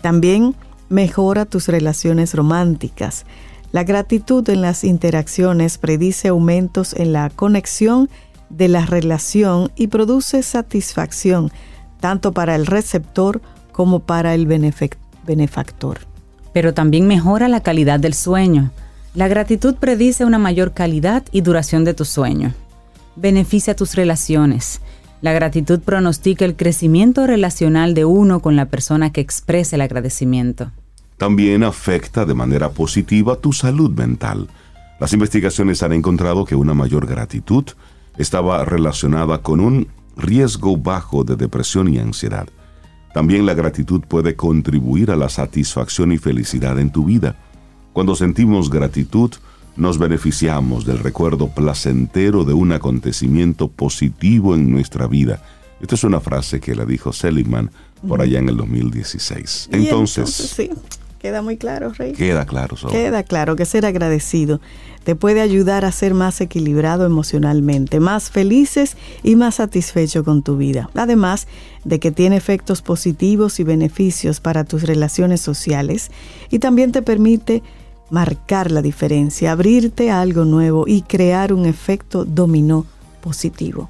También 0.00 0.54
mejora 0.88 1.44
tus 1.44 1.66
relaciones 1.66 2.34
románticas. 2.34 3.26
La 3.72 3.84
gratitud 3.84 4.48
en 4.48 4.62
las 4.62 4.82
interacciones 4.82 5.78
predice 5.78 6.28
aumentos 6.28 6.92
en 6.92 7.12
la 7.12 7.30
conexión 7.30 8.10
de 8.48 8.66
la 8.66 8.84
relación 8.84 9.70
y 9.76 9.86
produce 9.86 10.42
satisfacción 10.42 11.52
tanto 12.00 12.32
para 12.32 12.56
el 12.56 12.66
receptor 12.66 13.40
como 13.70 14.00
para 14.00 14.34
el 14.34 14.46
benefactor. 14.46 15.98
Pero 16.52 16.74
también 16.74 17.06
mejora 17.06 17.46
la 17.46 17.60
calidad 17.60 18.00
del 18.00 18.14
sueño. 18.14 18.72
La 19.14 19.28
gratitud 19.28 19.76
predice 19.76 20.24
una 20.24 20.38
mayor 20.38 20.72
calidad 20.72 21.22
y 21.30 21.42
duración 21.42 21.84
de 21.84 21.94
tu 21.94 22.04
sueño. 22.04 22.54
Beneficia 23.14 23.76
tus 23.76 23.94
relaciones. 23.94 24.80
La 25.20 25.32
gratitud 25.32 25.78
pronostica 25.78 26.44
el 26.44 26.56
crecimiento 26.56 27.26
relacional 27.26 27.94
de 27.94 28.04
uno 28.04 28.40
con 28.40 28.56
la 28.56 28.66
persona 28.66 29.12
que 29.12 29.20
expresa 29.20 29.76
el 29.76 29.82
agradecimiento 29.82 30.72
también 31.20 31.64
afecta 31.64 32.24
de 32.24 32.32
manera 32.32 32.70
positiva 32.70 33.36
tu 33.36 33.52
salud 33.52 33.90
mental. 33.90 34.48
Las 34.98 35.12
investigaciones 35.12 35.82
han 35.82 35.92
encontrado 35.92 36.46
que 36.46 36.54
una 36.54 36.72
mayor 36.72 37.06
gratitud 37.06 37.64
estaba 38.16 38.64
relacionada 38.64 39.42
con 39.42 39.60
un 39.60 39.88
riesgo 40.16 40.78
bajo 40.78 41.22
de 41.22 41.36
depresión 41.36 41.92
y 41.92 41.98
ansiedad. 41.98 42.48
También 43.12 43.44
la 43.44 43.52
gratitud 43.52 44.00
puede 44.00 44.34
contribuir 44.34 45.10
a 45.10 45.16
la 45.16 45.28
satisfacción 45.28 46.10
y 46.12 46.16
felicidad 46.16 46.78
en 46.78 46.90
tu 46.90 47.04
vida. 47.04 47.36
Cuando 47.92 48.14
sentimos 48.16 48.70
gratitud, 48.70 49.30
nos 49.76 49.98
beneficiamos 49.98 50.86
del 50.86 51.00
recuerdo 51.00 51.48
placentero 51.48 52.44
de 52.44 52.54
un 52.54 52.72
acontecimiento 52.72 53.68
positivo 53.68 54.54
en 54.54 54.70
nuestra 54.70 55.06
vida. 55.06 55.42
Esta 55.82 55.96
es 55.96 56.04
una 56.04 56.20
frase 56.20 56.60
que 56.60 56.74
la 56.74 56.86
dijo 56.86 57.12
Seligman 57.12 57.70
por 58.08 58.22
allá 58.22 58.38
en 58.38 58.48
el 58.48 58.56
2016. 58.56 59.68
Entonces, 59.72 60.56
Queda 61.20 61.42
muy 61.42 61.58
claro, 61.58 61.92
Rey. 61.92 62.12
Queda 62.12 62.46
claro. 62.46 62.76
Queda 62.90 63.22
claro 63.22 63.54
que 63.54 63.66
ser 63.66 63.84
agradecido 63.84 64.60
te 65.04 65.16
puede 65.16 65.40
ayudar 65.40 65.84
a 65.84 65.92
ser 65.92 66.14
más 66.14 66.40
equilibrado 66.40 67.06
emocionalmente, 67.06 68.00
más 68.00 68.30
felices 68.30 68.96
y 69.22 69.34
más 69.34 69.56
satisfecho 69.56 70.24
con 70.24 70.42
tu 70.42 70.56
vida. 70.56 70.90
Además 70.94 71.46
de 71.84 71.98
que 71.98 72.10
tiene 72.10 72.36
efectos 72.36 72.82
positivos 72.82 73.60
y 73.60 73.64
beneficios 73.64 74.40
para 74.40 74.64
tus 74.64 74.82
relaciones 74.82 75.40
sociales 75.40 76.10
y 76.50 76.58
también 76.58 76.92
te 76.92 77.02
permite 77.02 77.62
marcar 78.10 78.70
la 78.70 78.82
diferencia, 78.82 79.52
abrirte 79.52 80.10
a 80.10 80.20
algo 80.20 80.44
nuevo 80.44 80.84
y 80.86 81.02
crear 81.02 81.52
un 81.52 81.64
efecto 81.64 82.24
dominó 82.24 82.84
positivo. 83.22 83.88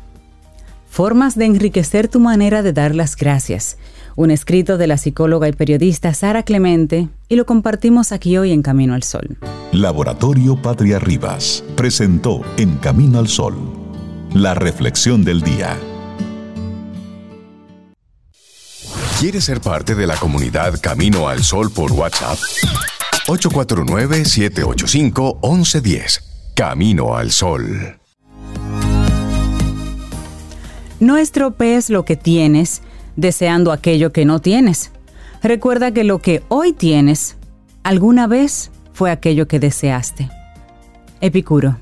Formas 0.89 1.37
de 1.37 1.47
enriquecer 1.47 2.09
tu 2.09 2.21
manera 2.21 2.63
de 2.63 2.73
dar 2.73 2.95
las 2.95 3.17
gracias 3.17 3.79
un 4.17 4.31
escrito 4.31 4.79
de 4.79 4.87
la 4.87 4.97
psicóloga 4.97 5.49
y 5.49 5.53
periodista 5.53 6.15
Sara 6.15 6.43
Clemente, 6.43 7.09
y 7.29 7.37
lo 7.37 7.47
compartimos 7.47 8.13
aquí 8.13 8.37
hoy 8.37 8.53
en 8.53 8.63
Camino 8.63 8.95
al 8.95 9.03
Sol. 9.03 9.39
Laboratorio 9.73 10.61
Patria 10.61 10.99
Rivas 10.99 11.63
presentó 11.77 12.43
En 12.57 12.77
Camino 12.79 13.19
al 13.19 13.29
Sol, 13.29 13.57
la 14.35 14.55
reflexión 14.55 15.25
del 15.25 15.43
día. 15.43 15.77
¿Quieres 19.21 19.45
ser 19.45 19.61
parte 19.61 19.95
de 19.95 20.07
la 20.07 20.17
comunidad 20.17 20.81
Camino 20.81 21.29
al 21.29 21.45
Sol 21.45 21.71
por 21.71 21.93
WhatsApp? 21.93 22.39
849-785-1110. 23.27 26.23
Camino 26.55 27.17
al 27.17 27.31
Sol. 27.31 28.01
No 31.01 31.17
estropees 31.17 31.91
lo 31.91 32.05
que 32.05 32.17
tienes 32.17 32.83
deseando 33.21 33.71
aquello 33.71 34.13
que 34.13 34.25
no 34.25 34.41
tienes. 34.41 34.91
Recuerda 35.43 35.93
que 35.93 36.05
lo 36.05 36.19
que 36.19 36.43
hoy 36.49 36.73
tienes 36.73 37.37
alguna 37.83 38.27
vez 38.27 38.71
fue 38.93 39.11
aquello 39.11 39.47
que 39.47 39.61
deseaste. 39.61 40.31
Epicuro. 41.21 41.77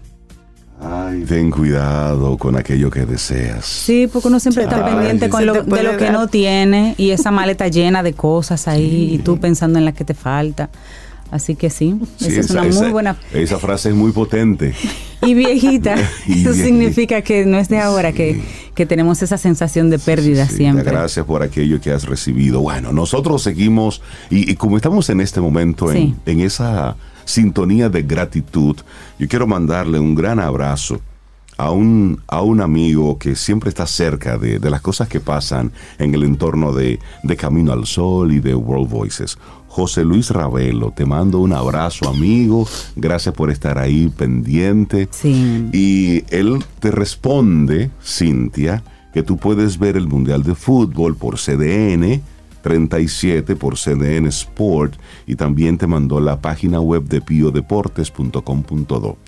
Ay, 0.81 1.25
ten 1.25 1.51
cuidado 1.51 2.37
con 2.39 2.57
aquello 2.57 2.91
que 2.91 3.05
deseas. 3.05 3.65
Sí, 3.65 4.09
porque 4.13 4.29
uno 4.29 4.39
siempre 4.39 4.65
está 4.65 4.85
pendiente 4.85 5.29
con 5.29 5.45
lo, 5.45 5.65
de 5.65 5.83
lo 5.83 5.97
que 5.97 6.11
no 6.11 6.29
tiene 6.29 6.95
y 6.99 7.11
esa 7.11 7.31
maleta 7.33 7.67
llena 7.69 8.03
de 8.03 8.13
cosas 8.13 8.69
ahí 8.69 9.15
y 9.15 9.19
tú 9.19 9.39
pensando 9.39 9.79
en 9.79 9.85
la 9.85 9.93
que 9.93 10.05
te 10.05 10.15
falta. 10.15 10.71
Así 11.31 11.57
que 11.57 11.71
sí, 11.71 11.99
esa, 12.21 12.41
es 12.41 12.51
una 12.51 12.63
muy 12.65 12.91
buena. 12.91 13.17
Esa 13.33 13.59
frase 13.59 13.91
es 13.91 13.95
muy 13.95 14.13
potente. 14.13 14.75
Y 15.21 15.35
viejita. 15.35 15.97
Eso 16.29 16.55
significa 16.55 17.23
que 17.23 17.45
no 17.45 17.59
es 17.59 17.69
de 17.69 17.81
ahora 17.81 18.13
que, 18.13 18.41
tenemos 18.87 19.21
esa 19.21 19.37
sensación 19.37 19.91
de 19.91 19.99
pérdida 19.99 20.47
siempre. 20.47 20.85
Gracias 20.85 21.27
por 21.27 21.43
aquello 21.43 21.81
que 21.81 21.91
has 21.91 22.05
recibido. 22.05 22.61
Bueno, 22.61 22.93
nosotros 22.93 23.43
seguimos 23.43 24.01
y, 24.31 24.55
como 24.55 24.77
estamos 24.77 25.11
en 25.11 25.21
este 25.21 25.41
momento 25.41 25.91
en, 25.91 26.15
en 26.25 26.41
esa 26.41 26.95
sintonía 27.25 27.89
de 27.89 28.03
gratitud, 28.03 28.77
yo 29.19 29.27
quiero 29.27 29.49
mandarle 29.49 29.99
un 29.99 30.15
gran 30.15 30.39
abrazo 30.39 31.01
a 31.59 31.73
un, 31.73 32.23
a 32.29 32.41
un 32.41 32.61
amigo 32.61 33.19
que 33.19 33.35
siempre 33.35 33.69
está 33.69 33.87
cerca 33.87 34.39
de, 34.39 34.59
las 34.71 34.81
cosas 34.81 35.09
que 35.09 35.19
pasan 35.21 35.73
en 35.99 36.15
el 36.15 36.23
entorno 36.23 36.73
de, 36.73 37.01
de 37.25 37.37
Camino 37.37 37.73
al 37.73 37.85
Sol 37.85 38.33
y 38.33 38.39
de 38.39 38.55
World 38.55 38.89
Voices. 38.89 39.37
José 39.69 40.05
Luis 40.05 40.31
Ravelo, 40.31 40.93
te 40.93 41.07
mando 41.07 41.39
un 41.39 41.53
abrazo 41.53 42.09
amigo, 42.09 42.67
gracias 42.97 43.35
por 43.35 43.51
estar 43.51 43.79
ahí 43.79 44.09
pendiente. 44.09 45.09
Sí. 45.11 45.69
Y 45.73 46.25
él 46.35 46.65
te 46.81 46.91
responde, 46.91 47.91
Cintia, 48.03 48.83
que 49.13 49.23
tú 49.23 49.37
puedes 49.37 49.79
ver 49.79 49.97
el 49.97 50.09
Mundial 50.09 50.43
de 50.43 50.55
Fútbol 50.55 51.17
por 51.17 51.37
CDN 51.37 52.23
37 52.63 53.57
por 53.57 53.77
CDN 53.77 54.27
Sport 54.27 54.95
y 55.27 55.37
también 55.37 55.79
te 55.79 55.87
mandó 55.87 56.21
la 56.21 56.41
página 56.41 56.81
web 56.81 57.05
de 57.05 57.21
piodeportes.com.do 57.21 59.19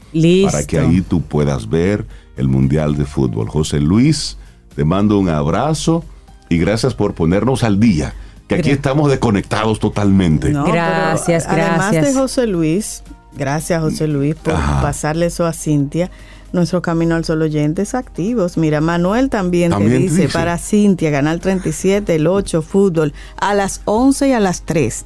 para 0.44 0.66
que 0.66 0.78
ahí 0.78 1.00
tú 1.00 1.22
puedas 1.22 1.68
ver 1.68 2.06
el 2.36 2.48
Mundial 2.48 2.96
de 2.96 3.04
Fútbol. 3.04 3.48
José 3.48 3.80
Luis, 3.80 4.36
te 4.74 4.84
mando 4.84 5.18
un 5.18 5.28
abrazo 5.28 6.04
y 6.48 6.58
gracias 6.58 6.94
por 6.94 7.14
ponernos 7.14 7.62
al 7.62 7.78
día, 7.78 8.14
que 8.50 8.60
aquí 8.60 8.70
estamos 8.70 9.08
desconectados 9.08 9.78
totalmente. 9.78 10.50
gracias, 10.50 11.46
gracias. 11.46 11.46
Además 11.46 11.92
de 11.92 12.12
José 12.12 12.46
Luis, 12.48 13.04
gracias 13.36 13.80
José 13.80 14.08
Luis 14.08 14.34
por 14.34 14.54
pasarle 14.54 15.26
eso 15.26 15.46
a 15.46 15.52
Cintia 15.52 16.10
nuestro 16.52 16.82
Camino 16.82 17.14
al 17.14 17.24
Sol 17.24 17.42
oyentes 17.42 17.94
activos. 17.94 18.56
Mira, 18.56 18.80
Manuel 18.80 19.30
también, 19.30 19.70
te 19.70 19.84
dice, 19.84 20.28
para 20.28 20.58
Cintia, 20.58 21.12
Canal 21.12 21.38
37, 21.38 22.12
el 22.12 22.26
8, 22.26 22.60
fútbol, 22.60 23.12
a 23.36 23.54
las 23.54 23.82
11 23.84 24.28
y 24.28 24.32
a 24.32 24.40
las 24.40 24.62
3. 24.62 25.04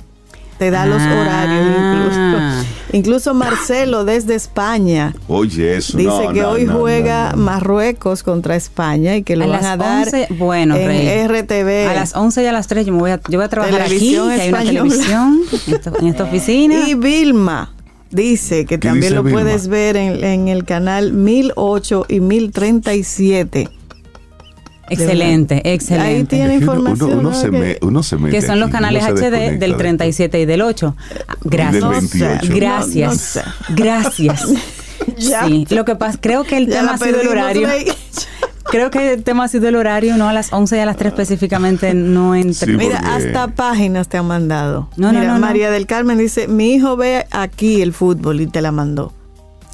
Te 0.59 0.71
da 0.71 0.87
los 0.87 1.01
ah. 1.01 1.21
horarios 1.21 1.67
incluso. 1.67 2.69
Incluso 2.93 3.35
Marcelo 3.35 4.05
desde 4.05 4.35
España. 4.35 5.15
Oye, 5.27 5.77
eso. 5.77 5.99
Dice 5.99 6.29
que 6.33 6.45
hoy 6.45 6.67
juega 6.67 7.35
Marruecos 7.37 8.23
contra 8.23 8.55
España 8.55 9.17
y 9.17 9.23
que 9.23 9.37
lo 9.37 9.49
van 9.49 9.65
a 9.65 9.77
dar 9.77 10.09
bueno, 10.31 10.77
en 10.77 11.29
RTV. 11.29 11.89
A 11.91 11.95
las 11.95 12.15
11 12.15 12.43
y 12.43 12.47
a 12.47 12.53
las 12.53 12.69
3 12.69 12.87
yo, 12.87 12.93
me 12.93 13.01
voy 13.01 13.11
a, 13.11 13.21
yo 13.29 13.39
voy 13.39 13.47
a 13.47 13.49
trabajar 13.49 13.83
aquí, 13.83 14.17
hay 14.17 14.51
una 14.51 14.63
televisión 14.63 15.41
en 15.67 16.07
esta 16.07 16.25
oficina. 16.25 16.89
Y 16.89 16.95
Vilma 16.95 17.75
Dice 18.15 18.65
que 18.65 18.79
también 18.79 19.17
lo 19.17 19.25
puedes 19.25 19.67
ver 19.67 19.97
en, 19.97 20.47
el 20.47 20.65
canal 20.65 21.13
1008 21.13 22.07
y 22.09 22.21
1037. 22.21 23.69
Excelente, 24.91 25.63
excelente. 25.73 26.09
Ahí 26.09 26.25
tiene 26.25 26.55
información. 26.57 27.19
Uno, 27.21 27.33
se, 28.03 28.17
mete 28.17 28.31
Que 28.31 28.43
son 28.43 28.61
los 28.61 28.71
canales 28.71 29.05
HD 29.05 29.59
del 29.59 29.77
37 29.77 30.41
y 30.41 30.47
del 30.47 30.63
8. 30.63 30.97
Gracias. 31.45 32.49
Gracias. 32.49 33.41
Gracias. 33.71 34.49
Sí, 35.19 35.67
lo 35.71 35.85
que 35.85 35.97
pasa, 35.97 36.19
creo 36.21 36.45
que 36.45 36.57
el 36.57 36.67
tema 36.69 36.95
ha 36.95 36.99
sido 36.99 37.21
el 37.21 37.29
horario. 37.29 37.69
Creo 38.71 38.91
que 38.91 39.13
el 39.13 39.23
tema 39.23 39.45
ha 39.45 39.49
sido 39.49 39.69
el 39.69 39.77
horario, 39.77 40.17
no 40.17 40.29
a 40.29 40.33
las 40.33 40.53
11 40.53 40.79
y 40.79 40.81
a 40.81 40.87
las 40.87 40.97
3 40.97 41.13
específicamente, 41.13 41.93
no 41.95 42.35
entre. 42.35 42.73
Mira, 42.73 42.99
hasta 42.99 43.49
páginas 43.49 44.09
te 44.09 44.17
han 44.17 44.27
mandado. 44.27 44.89
No, 44.97 45.13
Mira, 45.13 45.39
María 45.39 45.71
del 45.71 45.87
Carmen 45.87 46.19
dice, 46.19 46.49
mi 46.49 46.75
hijo 46.75 46.97
ve 46.97 47.27
aquí 47.31 47.83
el 47.83 47.93
fútbol 47.93 48.41
y 48.41 48.47
te 48.47 48.63
la 48.63 48.73
mandó. 48.73 49.13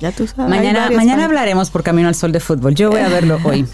Ya 0.00 0.12
tú 0.12 0.26
sabes. 0.26 0.48
Mañana, 0.48 0.90
mañana 0.90 1.26
hablaremos 1.26 1.70
por 1.70 1.82
Camino 1.82 2.08
al 2.08 2.14
Sol 2.14 2.32
de 2.32 2.40
Fútbol. 2.40 2.74
Yo 2.74 2.90
voy 2.90 3.00
a 3.00 3.08
verlo 3.08 3.38
hoy. 3.44 3.66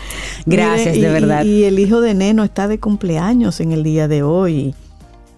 Gracias, 0.45 0.97
de 0.97 1.09
verdad. 1.09 1.45
Y, 1.45 1.65
el 1.65 1.79
hijo 1.79 2.01
de 2.01 2.15
Neno 2.15 2.43
está 2.43 2.67
de 2.67 2.81
cumpleaños 2.81 3.61
en 3.61 3.73
el 3.73 3.85
día 3.85 4.09
de 4.09 4.23
hoy. 4.23 4.75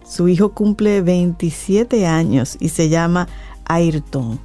Su 0.08 0.28
hijo 0.28 0.52
cumple 0.52 1.02
27 1.02 2.06
años 2.06 2.56
y 2.58 2.70
se 2.70 2.88
llama 2.88 3.28
Ayrton. 3.66 4.40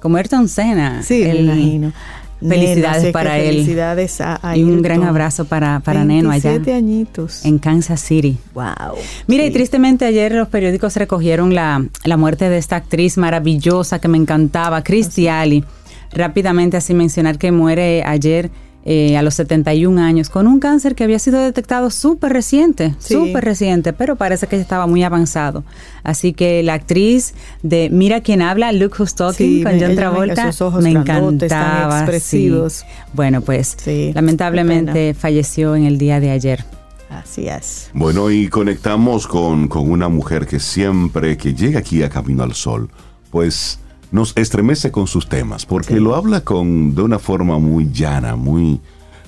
Como 0.00 0.16
Ayrton 0.16 0.48
Senna. 0.48 1.02
Sí, 1.02 1.24
me 1.24 1.40
imagino. 1.40 1.92
Felicidades 2.40 3.12
para 3.12 3.38
él. 3.38 3.56
Felicidades 3.56 4.20
a, 4.20 4.56
Y 4.56 4.62
un 4.62 4.82
gran 4.82 5.02
abrazo 5.04 5.46
para, 5.46 5.80
para 5.80 6.04
Neno 6.04 6.30
allá. 6.30 6.60
añitos. 6.74 7.44
En 7.44 7.58
Kansas 7.58 8.00
City. 8.00 8.38
Wow. 8.54 8.96
Mira, 9.26 9.44
y 9.44 9.50
tristemente 9.50 10.04
ayer 10.04 10.32
los 10.32 10.48
periódicos 10.48 10.96
recogieron 10.96 11.54
la, 11.54 11.84
la, 12.04 12.16
muerte 12.16 12.48
de 12.48 12.58
esta 12.58 12.76
actriz 12.76 13.16
maravillosa 13.16 13.98
que 13.98 14.08
me 14.08 14.18
encantaba, 14.18 14.82
Christy 14.82 15.28
Ali. 15.28 15.64
Rápidamente 16.12 16.76
así 16.76 16.94
mencionar 16.94 17.38
que 17.38 17.52
muere 17.52 18.02
ayer 18.04 18.50
eh, 18.88 19.16
a 19.16 19.22
los 19.22 19.34
71 19.34 20.00
años 20.00 20.30
con 20.30 20.46
un 20.46 20.60
cáncer 20.60 20.94
que 20.94 21.02
había 21.02 21.18
sido 21.18 21.40
detectado 21.40 21.90
súper 21.90 22.32
reciente, 22.32 22.94
súper 23.00 23.44
reciente, 23.44 23.92
pero 23.92 24.14
parece 24.14 24.46
que 24.46 24.54
ya 24.54 24.62
estaba 24.62 24.86
muy 24.86 25.02
avanzado. 25.02 25.64
Así 26.04 26.32
que 26.32 26.62
la 26.62 26.74
actriz 26.74 27.34
de 27.64 27.90
Mira 27.90 28.20
quién 28.20 28.42
habla, 28.42 28.70
Look 28.70 28.94
Who's 28.96 29.16
Talking, 29.16 29.64
con 29.64 29.80
John 29.80 29.96
Travolta, 29.96 30.52
me 30.80 30.90
encantaba. 30.90 31.98
expresivos. 31.98 32.84
Bueno, 33.12 33.40
pues 33.40 33.76
lamentablemente 34.14 35.14
falleció 35.14 35.74
en 35.74 35.82
el 35.82 35.98
día 35.98 36.20
de 36.20 36.30
ayer. 36.30 36.64
Así 37.10 37.48
es. 37.48 37.90
Bueno, 37.92 38.30
y 38.30 38.46
conectamos 38.48 39.26
con, 39.26 39.66
con 39.66 39.90
una 39.90 40.08
mujer 40.08 40.46
que 40.46 40.60
siempre 40.60 41.36
que 41.36 41.54
llega 41.54 41.80
aquí 41.80 42.04
a 42.04 42.08
Camino 42.08 42.44
al 42.44 42.54
Sol, 42.54 42.88
pues 43.32 43.80
nos 44.10 44.36
estremece 44.36 44.90
con 44.90 45.06
sus 45.06 45.28
temas, 45.28 45.66
porque 45.66 46.00
lo 46.00 46.14
habla 46.14 46.40
con, 46.42 46.94
de 46.94 47.02
una 47.02 47.18
forma 47.18 47.58
muy 47.58 47.90
llana, 47.92 48.36
muy 48.36 48.80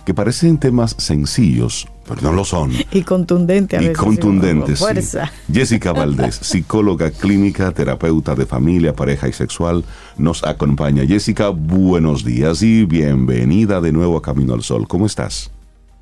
que 0.08 0.14
parecen 0.14 0.56
temas 0.56 0.94
sencillos, 0.96 1.86
pero 2.08 2.22
no 2.22 2.32
lo 2.32 2.42
son. 2.42 2.72
Y 2.92 3.02
contundente 3.02 3.76
a 3.76 3.82
y 3.82 3.92
contundentes. 3.92 4.82
Jessica 5.52 5.92
Valdés, 5.92 6.36
psicóloga 6.36 7.10
clínica, 7.10 7.72
terapeuta 7.72 8.34
de 8.34 8.46
familia, 8.46 8.94
pareja 8.94 9.28
y 9.28 9.34
sexual, 9.34 9.84
nos 10.16 10.44
acompaña. 10.44 11.04
Jessica, 11.06 11.50
buenos 11.50 12.24
días 12.24 12.62
y 12.62 12.86
bienvenida 12.86 13.82
de 13.82 13.92
nuevo 13.92 14.16
a 14.16 14.22
Camino 14.22 14.54
al 14.54 14.62
Sol. 14.62 14.88
¿Cómo 14.88 15.04
estás? 15.04 15.50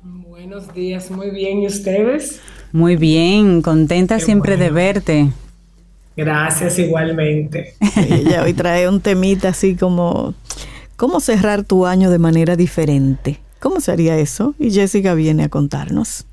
Buenos 0.03 0.73
días, 0.73 1.11
muy 1.11 1.29
bien. 1.29 1.63
¿Y 1.63 1.67
ustedes? 1.67 2.39
Muy 2.71 2.95
bien, 2.95 3.61
contenta 3.61 4.21
siempre 4.21 4.55
de 4.55 4.69
verte. 4.69 5.33
Gracias 6.17 6.79
igualmente. 6.79 7.75
Ella 7.95 8.43
hoy 8.43 8.53
trae 8.53 8.89
un 8.89 9.01
temita 9.01 9.49
así 9.49 9.75
como, 9.75 10.33
¿cómo 10.95 11.19
cerrar 11.19 11.63
tu 11.63 11.85
año 11.85 12.09
de 12.09 12.17
manera 12.17 12.55
diferente? 12.55 13.39
¿Cómo 13.59 13.79
sería 13.79 14.17
eso? 14.17 14.55
Y 14.57 14.71
Jessica 14.71 15.13
viene 15.13 15.43
a 15.43 15.49
contarnos. 15.49 16.25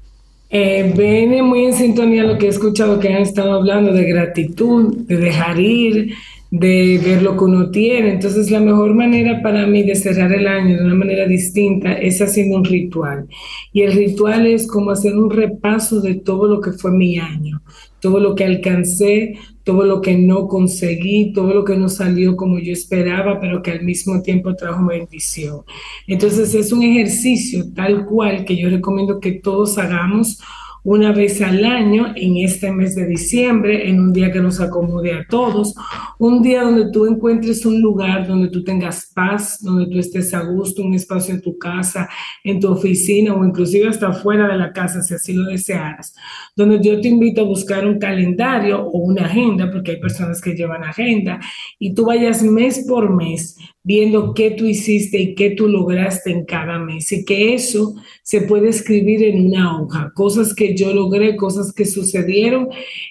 Eh, 0.49 0.93
viene 0.97 1.43
muy 1.43 1.66
en 1.66 1.74
sintonía 1.74 2.24
lo 2.24 2.39
que 2.39 2.47
he 2.47 2.49
escuchado 2.49 2.99
que 2.99 3.12
han 3.12 3.22
estado 3.22 3.53
hablando 3.53 3.93
de 3.93 4.05
gratitud, 4.05 4.95
de 5.07 5.16
dejar 5.16 5.61
ir, 5.61 6.14
de 6.51 7.01
ver 7.05 7.22
lo 7.22 7.37
que 7.37 7.45
uno 7.45 7.70
tiene. 7.70 8.11
Entonces, 8.11 8.51
la 8.51 8.61
mejor 8.61 8.95
manera 8.95 9.43
para 9.43 9.66
mí 9.66 9.82
de 9.82 9.97
cerrar 9.97 10.32
el 10.32 10.47
año 10.47 10.78
de 10.78 10.85
una 10.85 10.95
manera 10.95 11.26
distinta 11.26 11.93
es 11.95 12.22
haciendo 12.22 12.57
un 12.57 12.64
ritual. 12.64 13.26
Y 13.72 13.82
el 13.82 13.93
ritual 13.93 14.47
es 14.47 14.66
como 14.66 14.93
hacer 14.93 15.16
un 15.16 15.30
repaso 15.30 16.01
de 16.01 16.14
todo 16.14 16.47
lo 16.47 16.61
que 16.61 16.72
fue 16.72 16.93
mi 16.93 17.18
año, 17.18 17.61
todo 18.01 18.20
lo 18.20 18.35
que 18.35 18.45
alcancé, 18.45 19.35
todo 19.65 19.85
lo 19.85 20.01
que 20.01 20.17
no 20.17 20.47
conseguí, 20.47 21.33
todo 21.33 21.53
lo 21.55 21.65
que 21.65 21.77
no 21.77 21.89
salió 21.89 22.37
como 22.37 22.59
yo 22.59 22.73
esperaba, 22.73 23.41
pero 23.41 23.62
que 23.62 23.71
al 23.71 23.83
mismo 23.83 24.23
tiempo 24.23 24.55
trajo 24.55 24.87
bendición. 24.87 25.62
Entonces 26.07 26.55
es 26.55 26.71
un 26.71 26.83
ejercicio 26.83 27.73
tal 27.75 28.05
cual 28.05 28.45
que 28.45 28.57
yo 28.57 28.69
recomiendo 28.69 29.21
que 29.21 29.33
todos 29.33 29.79
hagamos 29.79 30.39
una 30.85 31.12
vez 31.12 31.41
al 31.41 31.64
año 31.64 32.12
en 32.14 32.37
este 32.37 32.70
mes 32.70 32.95
de 32.95 33.07
diciembre, 33.07 33.89
en 33.89 34.01
un 34.01 34.12
día 34.12 34.30
que 34.30 34.41
nos 34.41 34.61
acomode 34.61 35.14
a 35.14 35.26
todos, 35.26 35.74
un 36.18 36.43
día 36.43 36.62
donde 36.62 36.91
tú 36.93 37.07
encuentres 37.07 37.64
un 37.64 37.80
lugar 37.80 38.26
donde 38.28 38.49
tú 38.49 38.62
tengas 38.62 39.11
paz, 39.14 39.59
donde 39.62 39.87
tú 39.87 39.99
estés 39.99 40.35
a 40.35 40.43
gusto, 40.43 40.82
un 40.82 40.93
espacio 40.93 41.35
en 41.35 41.41
tu 41.41 41.57
casa, 41.57 42.09
en 42.45 42.61
tu 42.61 42.70
oficina 42.70 43.35
o 43.35 43.45
inclusive 43.45 43.89
hasta 43.89 44.12
fuera 44.12 44.47
de 44.47 44.59
la 44.59 44.72
casa, 44.72 45.03
si 45.03 45.14
así 45.14 45.32
lo 45.32 45.45
desearas, 45.45 46.14
donde 46.55 46.78
yo 46.82 47.01
te 47.01 47.09
invito 47.09 47.41
a 47.41 47.45
buscar 47.45 47.87
un 47.87 47.99
calendario 47.99 48.82
o 48.82 48.99
una 48.99 49.24
agenda, 49.24 49.70
porque 49.70 49.93
hay 49.93 50.01
personas 50.01 50.43
que 50.43 50.55
llevan 50.55 50.85
agenda, 50.85 51.41
y 51.78 51.95
tú 51.95 52.05
vayas 52.05 52.43
mes 52.43 52.85
por 52.87 53.14
mes 53.14 53.57
viendo 53.85 54.32
qué 54.35 54.51
tú 54.51 54.66
hiciste 54.66 55.18
y 55.20 55.35
qué 55.35 55.51
tú 55.51 55.68
lograste 55.68 56.32
en 56.32 56.45
cada 56.45 56.78
mes. 56.78 57.12
Y 57.12 57.24
que 57.24 57.55
eso 57.55 57.95
se 58.22 58.41
puede 58.41 58.70
escribir 58.70 59.22
en 59.22 59.47
una 59.47 59.80
hoja, 59.80 60.12
cosas 60.14 60.55
que 60.55 60.74
yo 60.74 60.93
logré, 60.93 61.37
cosas 61.37 61.72
que 61.72 61.85
sucedieron 61.85 62.68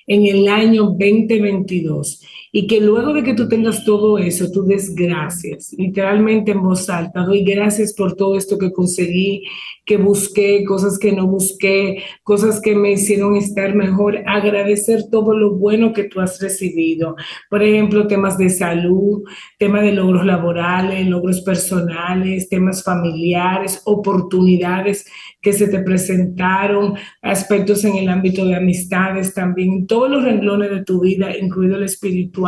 en 0.07 0.25
el 0.25 0.47
año 0.47 0.83
2022 0.85 2.21
y 2.55 2.67
que 2.67 2.79
luego 2.79 3.13
de 3.13 3.23
que 3.23 3.33
tú 3.33 3.49
tengas 3.49 3.83
todo 3.83 4.19
eso, 4.19 4.51
tú 4.51 4.63
des 4.63 4.93
gracias, 4.93 5.73
literalmente 5.75 6.51
en 6.51 6.61
voz 6.61 6.87
alta, 6.87 7.21
doy 7.21 7.43
gracias 7.43 7.93
por 7.93 8.15
todo 8.15 8.37
esto 8.37 8.59
que 8.59 8.71
conseguí, 8.71 9.43
que 9.85 9.97
busqué, 9.97 10.63
cosas 10.63 10.99
que 10.99 11.11
no 11.11 11.25
busqué, 11.25 12.03
cosas 12.21 12.61
que 12.61 12.75
me 12.75 12.91
hicieron 12.91 13.35
estar 13.35 13.73
mejor, 13.73 14.19
agradecer 14.27 15.05
todo 15.09 15.35
lo 15.35 15.55
bueno 15.55 15.93
que 15.93 16.03
tú 16.03 16.21
has 16.21 16.39
recibido. 16.39 17.15
Por 17.49 17.63
ejemplo, 17.63 18.05
temas 18.05 18.37
de 18.37 18.51
salud, 18.51 19.23
temas 19.57 19.81
de 19.81 19.93
logros 19.93 20.23
laborales, 20.23 21.07
logros 21.07 21.41
personales, 21.41 22.49
temas 22.49 22.83
familiares, 22.83 23.81
oportunidades 23.85 25.07
que 25.41 25.53
se 25.53 25.67
te 25.67 25.79
presentaron, 25.79 26.93
aspectos 27.21 27.83
en 27.83 27.97
el 27.97 28.07
ámbito 28.09 28.45
de 28.45 28.55
amistades 28.55 29.33
también, 29.33 29.87
todos 29.87 30.09
los 30.09 30.23
renglones 30.23 30.69
de 30.69 30.85
tu 30.85 31.01
vida, 31.01 31.35
incluido 31.35 31.75
el 31.75 31.83
espiritual, 31.83 32.42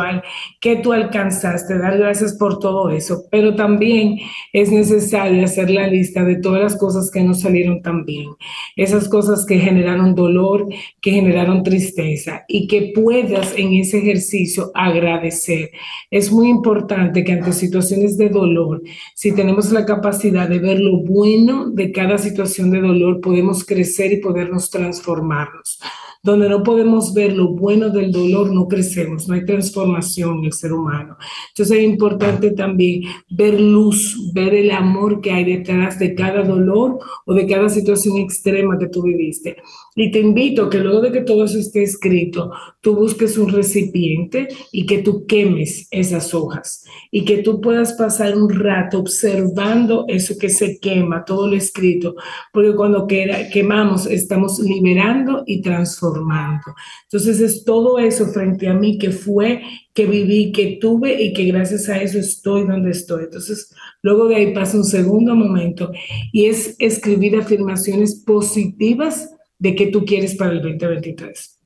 que 0.60 0.76
tú 0.76 0.92
alcanzaste, 0.92 1.78
dar 1.78 1.98
gracias 1.98 2.34
por 2.34 2.58
todo 2.58 2.90
eso, 2.90 3.24
pero 3.30 3.54
también 3.54 4.18
es 4.52 4.70
necesario 4.70 5.44
hacer 5.44 5.70
la 5.70 5.86
lista 5.86 6.24
de 6.24 6.36
todas 6.36 6.62
las 6.62 6.76
cosas 6.76 7.10
que 7.10 7.22
no 7.22 7.34
salieron 7.34 7.82
tan 7.82 8.04
bien, 8.04 8.30
esas 8.76 9.08
cosas 9.08 9.44
que 9.46 9.58
generaron 9.58 10.14
dolor, 10.14 10.66
que 11.00 11.10
generaron 11.12 11.62
tristeza 11.62 12.44
y 12.48 12.66
que 12.66 12.92
puedas 12.94 13.54
en 13.56 13.74
ese 13.74 13.98
ejercicio 13.98 14.70
agradecer. 14.74 15.70
Es 16.10 16.32
muy 16.32 16.48
importante 16.48 17.24
que 17.24 17.32
ante 17.32 17.52
situaciones 17.52 18.16
de 18.16 18.28
dolor, 18.28 18.82
si 19.14 19.32
tenemos 19.32 19.72
la 19.72 19.86
capacidad 19.86 20.48
de 20.48 20.58
ver 20.58 20.80
lo 20.80 20.98
bueno 20.98 21.70
de 21.70 21.92
cada 21.92 22.18
situación 22.18 22.70
de 22.70 22.80
dolor, 22.80 23.20
podemos 23.20 23.64
crecer 23.64 24.12
y 24.12 24.20
podernos 24.20 24.70
transformarnos. 24.70 25.80
Donde 26.26 26.48
no 26.48 26.64
podemos 26.64 27.14
ver 27.14 27.36
lo 27.36 27.50
bueno 27.50 27.88
del 27.88 28.10
dolor, 28.10 28.52
no 28.52 28.66
crecemos, 28.66 29.28
no 29.28 29.34
hay 29.34 29.46
transformación 29.46 30.40
en 30.40 30.46
el 30.46 30.52
ser 30.52 30.72
humano. 30.72 31.16
Entonces 31.50 31.78
es 31.78 31.84
importante 31.84 32.50
también 32.50 33.02
ver 33.30 33.60
luz, 33.60 34.32
ver 34.34 34.52
el 34.52 34.72
amor 34.72 35.20
que 35.20 35.30
hay 35.30 35.44
detrás 35.44 36.00
de 36.00 36.16
cada 36.16 36.42
dolor 36.42 36.98
o 37.26 37.32
de 37.32 37.46
cada 37.46 37.68
situación 37.68 38.16
extrema 38.16 38.76
que 38.76 38.88
tú 38.88 39.02
viviste. 39.02 39.56
Y 39.98 40.10
te 40.10 40.20
invito 40.20 40.68
que 40.68 40.78
luego 40.78 41.00
de 41.00 41.10
que 41.10 41.22
todo 41.22 41.44
eso 41.44 41.58
esté 41.58 41.82
escrito, 41.82 42.50
tú 42.82 42.94
busques 42.94 43.38
un 43.38 43.48
recipiente 43.48 44.46
y 44.70 44.84
que 44.84 44.98
tú 44.98 45.24
quemes 45.26 45.88
esas 45.90 46.34
hojas. 46.34 46.84
Y 47.10 47.24
que 47.24 47.38
tú 47.38 47.62
puedas 47.62 47.94
pasar 47.94 48.36
un 48.36 48.50
rato 48.50 48.98
observando 48.98 50.04
eso 50.06 50.34
que 50.38 50.50
se 50.50 50.78
quema, 50.80 51.24
todo 51.24 51.48
lo 51.48 51.56
escrito, 51.56 52.14
porque 52.52 52.74
cuando 52.74 53.06
quemamos 53.06 54.06
estamos 54.06 54.58
liberando 54.58 55.44
y 55.46 55.62
transformando. 55.62 56.74
Entonces 57.04 57.40
es 57.40 57.64
todo 57.64 57.98
eso 57.98 58.26
frente 58.26 58.68
a 58.68 58.74
mí 58.74 58.98
que 58.98 59.10
fue, 59.10 59.62
que 59.94 60.04
viví, 60.04 60.52
que 60.52 60.76
tuve 60.78 61.22
y 61.22 61.32
que 61.32 61.46
gracias 61.46 61.88
a 61.88 62.02
eso 62.02 62.18
estoy 62.18 62.66
donde 62.66 62.90
estoy. 62.90 63.24
Entonces 63.24 63.74
luego 64.02 64.28
de 64.28 64.36
ahí 64.36 64.52
pasa 64.52 64.76
un 64.76 64.84
segundo 64.84 65.34
momento 65.34 65.90
y 66.32 66.44
es 66.44 66.76
escribir 66.78 67.36
afirmaciones 67.36 68.22
positivas 68.26 69.30
de 69.58 69.74
que 69.74 69.88
tú 69.88 70.04
quieres 70.04 70.34
para 70.36 70.52
el 70.52 70.62
2023 70.62 71.56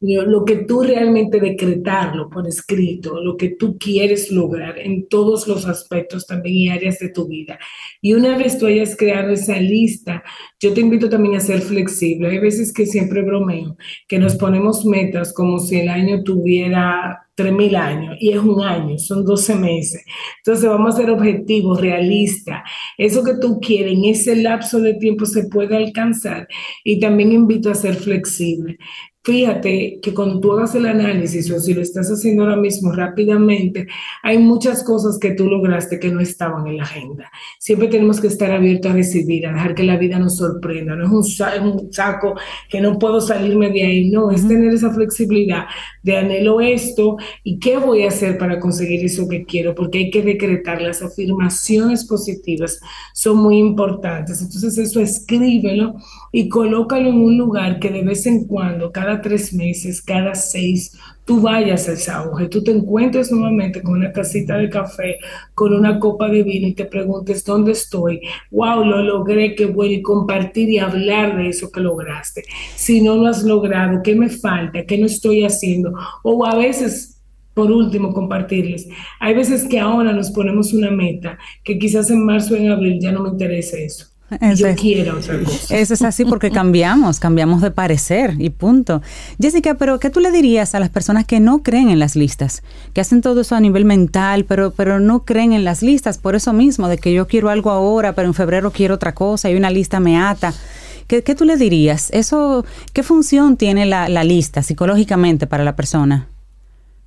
lo 0.00 0.44
que 0.44 0.56
tú 0.56 0.82
realmente 0.82 1.40
decretarlo 1.40 2.28
por 2.28 2.46
escrito, 2.46 3.22
lo 3.22 3.36
que 3.36 3.50
tú 3.50 3.78
quieres 3.78 4.30
lograr 4.30 4.78
en 4.78 5.08
todos 5.08 5.48
los 5.48 5.66
aspectos 5.66 6.26
también 6.26 6.56
y 6.56 6.68
áreas 6.68 6.98
de 6.98 7.08
tu 7.08 7.26
vida. 7.26 7.58
Y 8.02 8.12
una 8.12 8.36
vez 8.36 8.58
tú 8.58 8.66
hayas 8.66 8.96
creado 8.96 9.30
esa 9.30 9.58
lista, 9.58 10.22
yo 10.60 10.74
te 10.74 10.80
invito 10.80 11.08
también 11.08 11.36
a 11.36 11.40
ser 11.40 11.60
flexible. 11.60 12.28
Hay 12.28 12.38
veces 12.38 12.72
que 12.72 12.86
siempre 12.86 13.22
bromeo, 13.22 13.76
que 14.06 14.18
nos 14.18 14.36
ponemos 14.36 14.84
metas 14.84 15.32
como 15.32 15.58
si 15.58 15.80
el 15.80 15.88
año 15.88 16.22
tuviera 16.22 17.23
3.000 17.36 17.76
años 17.76 18.16
y 18.20 18.30
es 18.32 18.38
un 18.38 18.62
año, 18.62 18.98
son 18.98 19.24
12 19.24 19.56
meses. 19.56 20.04
Entonces 20.38 20.68
vamos 20.68 20.94
a 20.94 20.98
ser 20.98 21.10
objetivos, 21.10 21.80
realistas. 21.80 22.62
Eso 22.96 23.24
que 23.24 23.34
tú 23.40 23.60
quieres 23.60 23.94
en 23.94 24.04
ese 24.04 24.36
lapso 24.36 24.80
de 24.80 24.94
tiempo 24.94 25.26
se 25.26 25.48
puede 25.48 25.76
alcanzar 25.76 26.46
y 26.84 27.00
también 27.00 27.32
invito 27.32 27.70
a 27.70 27.74
ser 27.74 27.94
flexible 27.96 28.78
fíjate 29.24 30.00
que 30.02 30.12
cuando 30.12 30.38
tú 30.38 30.52
hagas 30.52 30.74
el 30.74 30.84
análisis 30.84 31.50
o 31.50 31.58
si 31.58 31.72
lo 31.72 31.80
estás 31.80 32.08
haciendo 32.08 32.42
ahora 32.42 32.56
mismo 32.56 32.92
rápidamente, 32.92 33.86
hay 34.22 34.36
muchas 34.36 34.84
cosas 34.84 35.18
que 35.18 35.32
tú 35.32 35.48
lograste 35.48 35.98
que 35.98 36.10
no 36.10 36.20
estaban 36.20 36.66
en 36.66 36.76
la 36.76 36.82
agenda. 36.82 37.30
Siempre 37.58 37.88
tenemos 37.88 38.20
que 38.20 38.26
estar 38.26 38.52
abiertos 38.52 38.90
a 38.90 38.94
recibir, 38.94 39.46
a 39.46 39.52
dejar 39.52 39.74
que 39.74 39.82
la 39.82 39.96
vida 39.96 40.18
nos 40.18 40.36
sorprenda. 40.36 40.94
No 40.94 41.04
es 41.04 41.40
un, 41.40 41.90
saco 41.90 42.34
que 42.68 42.82
no 42.82 42.98
puedo 42.98 43.20
salirme 43.20 43.70
de 43.70 43.82
ahí, 43.82 44.10
no, 44.10 44.30
es 44.30 44.46
tener 44.46 44.74
esa 44.74 44.92
flexibilidad 44.92 45.64
de 46.02 46.18
anhelo 46.18 46.60
esto 46.60 47.16
y 47.42 47.58
qué 47.58 47.78
voy 47.78 48.02
a 48.02 48.08
hacer 48.08 48.36
para 48.36 48.60
conseguir 48.60 49.04
eso 49.06 49.26
que 49.26 49.44
quiero, 49.44 49.74
porque 49.74 49.98
hay 49.98 50.10
que 50.10 50.22
decretar 50.22 50.82
las 50.82 51.02
afirmaciones 51.02 52.04
positivas, 52.04 52.78
son 53.14 53.38
muy 53.38 53.56
importantes. 53.56 54.42
Entonces 54.42 54.76
eso 54.76 55.00
escríbelo 55.00 55.94
y 56.30 56.50
colócalo 56.50 57.08
en 57.08 57.16
un 57.16 57.38
lugar 57.38 57.78
que 57.78 57.90
de 57.90 58.02
vez 58.02 58.26
en 58.26 58.44
cuando, 58.46 58.92
cada 58.92 59.13
tres 59.20 59.52
meses, 59.52 60.02
cada 60.02 60.34
seis, 60.34 60.98
tú 61.24 61.40
vayas 61.40 61.88
a 61.88 61.92
esa 61.92 62.24
y 62.40 62.48
tú 62.48 62.62
te 62.62 62.70
encuentres 62.70 63.32
nuevamente 63.32 63.82
con 63.82 63.94
una 63.94 64.12
casita 64.12 64.56
de 64.56 64.68
café, 64.68 65.18
con 65.54 65.72
una 65.74 65.98
copa 65.98 66.28
de 66.28 66.42
vino 66.42 66.68
y 66.68 66.74
te 66.74 66.84
preguntes 66.84 67.44
dónde 67.44 67.72
estoy. 67.72 68.20
Wow, 68.50 68.84
lo 68.84 69.02
logré, 69.02 69.54
qué 69.54 69.66
bueno. 69.66 69.94
Y 69.94 70.02
compartir 70.02 70.68
y 70.70 70.78
hablar 70.78 71.36
de 71.36 71.48
eso 71.48 71.70
que 71.70 71.80
lograste. 71.80 72.44
Si 72.76 73.00
no 73.00 73.16
lo 73.16 73.26
has 73.26 73.42
logrado, 73.42 74.02
¿qué 74.02 74.14
me 74.14 74.28
falta? 74.28 74.84
¿Qué 74.84 74.98
no 74.98 75.06
estoy 75.06 75.44
haciendo? 75.44 75.92
O 76.22 76.44
a 76.46 76.54
veces 76.56 77.14
por 77.54 77.70
último, 77.70 78.12
compartirles. 78.12 78.88
Hay 79.20 79.34
veces 79.34 79.64
que 79.68 79.78
ahora 79.78 80.12
nos 80.12 80.32
ponemos 80.32 80.72
una 80.72 80.90
meta 80.90 81.38
que 81.62 81.78
quizás 81.78 82.10
en 82.10 82.26
marzo 82.26 82.54
o 82.54 82.56
en 82.56 82.68
abril 82.68 82.98
ya 83.00 83.12
no 83.12 83.22
me 83.22 83.28
interesa 83.28 83.78
eso. 83.78 84.06
Eso 84.40 84.68
Yo 84.68 84.74
quiero 84.74 85.18
otra 85.18 85.38
cosa. 85.40 85.76
Eso 85.76 85.94
es 85.94 86.02
así 86.02 86.24
porque 86.24 86.50
cambiamos, 86.52 87.20
cambiamos 87.20 87.60
de 87.60 87.70
parecer 87.70 88.34
y 88.38 88.50
punto. 88.50 89.02
Jessica, 89.40 89.74
pero 89.74 90.00
¿qué 90.00 90.10
tú 90.10 90.20
le 90.20 90.30
dirías 90.30 90.74
a 90.74 90.80
las 90.80 90.88
personas 90.88 91.26
que 91.26 91.40
no 91.40 91.62
creen 91.62 91.90
en 91.90 91.98
las 91.98 92.16
listas? 92.16 92.62
Que 92.92 93.00
hacen 93.00 93.20
todo 93.20 93.42
eso 93.42 93.54
a 93.54 93.60
nivel 93.60 93.84
mental, 93.84 94.44
pero, 94.46 94.70
pero 94.72 94.98
no 94.98 95.24
creen 95.24 95.52
en 95.52 95.64
las 95.64 95.82
listas 95.82 96.18
por 96.18 96.34
eso 96.34 96.52
mismo, 96.52 96.88
de 96.88 96.98
que 96.98 97.12
yo 97.12 97.28
quiero 97.28 97.50
algo 97.50 97.70
ahora, 97.70 98.14
pero 98.14 98.26
en 98.28 98.34
febrero 98.34 98.70
quiero 98.70 98.94
otra 98.94 99.14
cosa 99.14 99.50
y 99.50 99.56
una 99.56 99.70
lista 99.70 100.00
me 100.00 100.18
ata. 100.18 100.54
¿Qué, 101.06 101.22
qué 101.22 101.34
tú 101.34 101.44
le 101.44 101.56
dirías? 101.56 102.10
Eso, 102.12 102.64
¿Qué 102.94 103.02
función 103.02 103.56
tiene 103.56 103.84
la, 103.84 104.08
la 104.08 104.24
lista 104.24 104.62
psicológicamente 104.62 105.46
para 105.46 105.64
la 105.64 105.76
persona? 105.76 106.28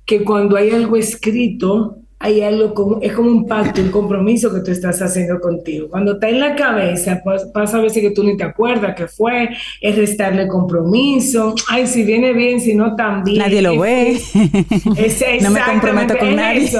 Que 0.04 0.24
cuando 0.24 0.56
hay 0.56 0.70
algo 0.70 0.96
escrito, 0.96 1.98
hay 2.20 2.42
algo 2.42 2.74
como, 2.74 2.98
es 3.00 3.12
como 3.12 3.30
un 3.30 3.46
pacto, 3.46 3.80
un 3.80 3.90
compromiso 3.90 4.52
que 4.52 4.60
tú 4.60 4.72
estás 4.72 5.00
haciendo 5.00 5.40
contigo. 5.40 5.88
Cuando 5.88 6.14
está 6.14 6.28
en 6.28 6.40
la 6.40 6.56
cabeza, 6.56 7.20
pues, 7.22 7.44
pasa 7.46 7.78
a 7.78 7.82
veces 7.82 8.02
que 8.02 8.10
tú 8.10 8.24
ni 8.24 8.36
te 8.36 8.44
acuerdas 8.44 8.96
que 8.96 9.06
fue, 9.06 9.50
es 9.80 9.96
restarle 9.96 10.48
compromiso. 10.48 11.54
Ay, 11.68 11.86
si 11.86 12.02
viene 12.02 12.32
bien, 12.32 12.60
si 12.60 12.74
no 12.74 12.96
también. 12.96 13.38
Nadie 13.38 13.62
lo 13.62 13.78
ve. 13.78 14.18
no 15.42 15.50
me 15.50 15.60
comprometo 15.60 16.18
con 16.18 16.36
nadie. 16.36 16.70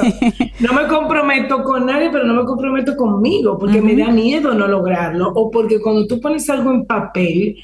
No 0.59 0.73
me 0.73 0.87
comprometo 0.87 1.63
con 1.63 1.85
nadie, 1.85 2.09
pero 2.11 2.25
no 2.25 2.33
me 2.33 2.43
comprometo 2.43 2.95
conmigo, 2.97 3.57
porque 3.57 3.81
me 3.81 3.95
da 3.95 4.09
miedo 4.09 4.53
no 4.53 4.67
lograrlo. 4.67 5.29
O 5.29 5.49
porque 5.49 5.79
cuando 5.79 6.05
tú 6.05 6.19
pones 6.19 6.49
algo 6.49 6.71
en 6.71 6.85
papel, 6.85 7.57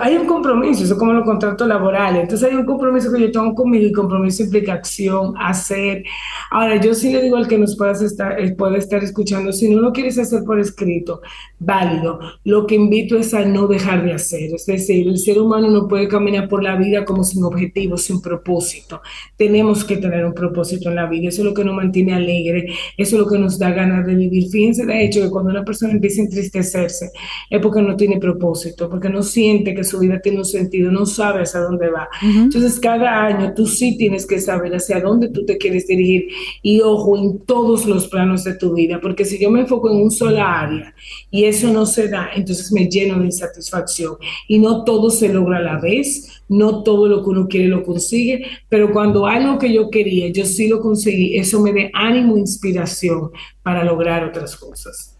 hay 0.00 0.16
un 0.16 0.26
compromiso, 0.26 0.84
eso 0.84 0.94
es 0.94 0.98
como 0.98 1.12
los 1.12 1.24
contratos 1.24 1.66
laborales. 1.66 2.22
Entonces 2.22 2.48
hay 2.48 2.56
un 2.56 2.64
compromiso 2.64 3.12
que 3.12 3.20
yo 3.20 3.30
tengo 3.30 3.54
conmigo 3.54 3.86
y 3.86 3.92
compromiso 3.92 4.42
implica 4.42 4.74
acción, 4.74 5.34
hacer. 5.38 6.04
Ahora, 6.50 6.80
yo 6.80 6.94
sí 6.94 7.12
le 7.12 7.22
digo 7.22 7.36
al 7.36 7.48
que 7.48 7.58
nos 7.58 7.76
puedas 7.76 8.02
estar, 8.02 8.40
eh, 8.40 8.54
puede 8.54 8.78
estar 8.78 9.02
escuchando, 9.02 9.52
si 9.52 9.68
no 9.68 9.80
lo 9.80 9.92
quieres 9.92 10.18
hacer 10.18 10.44
por 10.44 10.60
escrito, 10.60 11.20
válido. 11.58 12.20
Lo 12.44 12.66
que 12.66 12.74
invito 12.74 13.16
es 13.16 13.34
a 13.34 13.44
no 13.44 13.66
dejar 13.66 14.04
de 14.04 14.12
hacer. 14.14 14.54
Es 14.54 14.66
decir, 14.66 15.08
el 15.08 15.18
ser 15.18 15.38
humano 15.38 15.68
no 15.68 15.88
puede 15.88 16.08
caminar 16.08 16.48
por 16.48 16.62
la 16.62 16.76
vida 16.76 17.04
como 17.04 17.24
sin 17.24 17.44
objetivo, 17.44 17.96
sin 17.96 18.20
propósito. 18.20 19.02
Tenemos 19.36 19.84
que 19.84 19.96
tener 19.96 20.24
un 20.24 20.34
propósito 20.34 20.88
en 20.88 20.96
la 20.96 21.06
vida. 21.06 21.28
Eso 21.28 21.42
es 21.42 21.46
lo 21.46 21.54
que 21.54 21.64
nos 21.64 21.74
mantiene 21.74 22.14
alegre, 22.14 22.72
eso 22.96 23.16
es 23.16 23.22
lo 23.22 23.28
que 23.28 23.38
nos 23.38 23.58
da 23.58 23.70
ganas 23.70 24.06
de 24.06 24.14
vivir. 24.14 24.48
Fíjense, 24.48 24.86
de 24.86 25.04
hecho, 25.04 25.20
que 25.20 25.30
cuando 25.30 25.50
una 25.50 25.64
persona 25.64 25.92
empieza 25.92 26.20
a 26.20 26.24
entristecerse 26.24 27.10
es 27.50 27.60
porque 27.60 27.82
no 27.82 27.96
tiene 27.96 28.18
propósito, 28.18 28.88
porque 28.88 29.08
no 29.08 29.22
siente 29.22 29.74
que 29.74 29.81
que 29.82 29.88
su 29.88 29.98
vida 29.98 30.20
tiene 30.20 30.38
un 30.38 30.44
sentido, 30.44 30.90
no 30.92 31.04
sabe 31.06 31.42
hacia 31.42 31.60
dónde 31.60 31.90
va. 31.90 32.08
Entonces, 32.22 32.78
cada 32.78 33.24
año 33.24 33.52
tú 33.54 33.66
sí 33.66 33.96
tienes 33.98 34.26
que 34.26 34.40
saber 34.40 34.74
hacia 34.74 35.00
dónde 35.00 35.28
tú 35.28 35.44
te 35.44 35.58
quieres 35.58 35.86
dirigir 35.86 36.28
y 36.62 36.80
ojo 36.80 37.18
en 37.18 37.40
todos 37.40 37.86
los 37.86 38.06
planos 38.06 38.44
de 38.44 38.54
tu 38.54 38.74
vida, 38.74 39.00
porque 39.00 39.24
si 39.24 39.40
yo 39.40 39.50
me 39.50 39.60
enfoco 39.60 39.90
en 39.90 39.96
un 39.96 40.10
sola 40.10 40.60
área 40.60 40.94
y 41.30 41.44
eso 41.44 41.72
no 41.72 41.84
se 41.84 42.08
da, 42.08 42.30
entonces 42.34 42.70
me 42.72 42.88
lleno 42.88 43.18
de 43.18 43.26
insatisfacción 43.26 44.16
y 44.46 44.58
no 44.58 44.84
todo 44.84 45.10
se 45.10 45.28
logra 45.32 45.58
a 45.58 45.62
la 45.62 45.80
vez, 45.80 46.42
no 46.48 46.82
todo 46.82 47.08
lo 47.08 47.22
que 47.22 47.30
uno 47.30 47.48
quiere 47.48 47.68
lo 47.68 47.82
consigue, 47.82 48.44
pero 48.68 48.92
cuando 48.92 49.26
algo 49.26 49.58
que 49.58 49.72
yo 49.72 49.90
quería, 49.90 50.28
yo 50.28 50.44
sí 50.44 50.68
lo 50.68 50.80
conseguí, 50.80 51.36
eso 51.36 51.60
me 51.60 51.72
da 51.72 51.90
ánimo 51.92 52.36
e 52.36 52.40
inspiración 52.40 53.30
para 53.62 53.82
lograr 53.84 54.24
otras 54.24 54.56
cosas. 54.56 55.11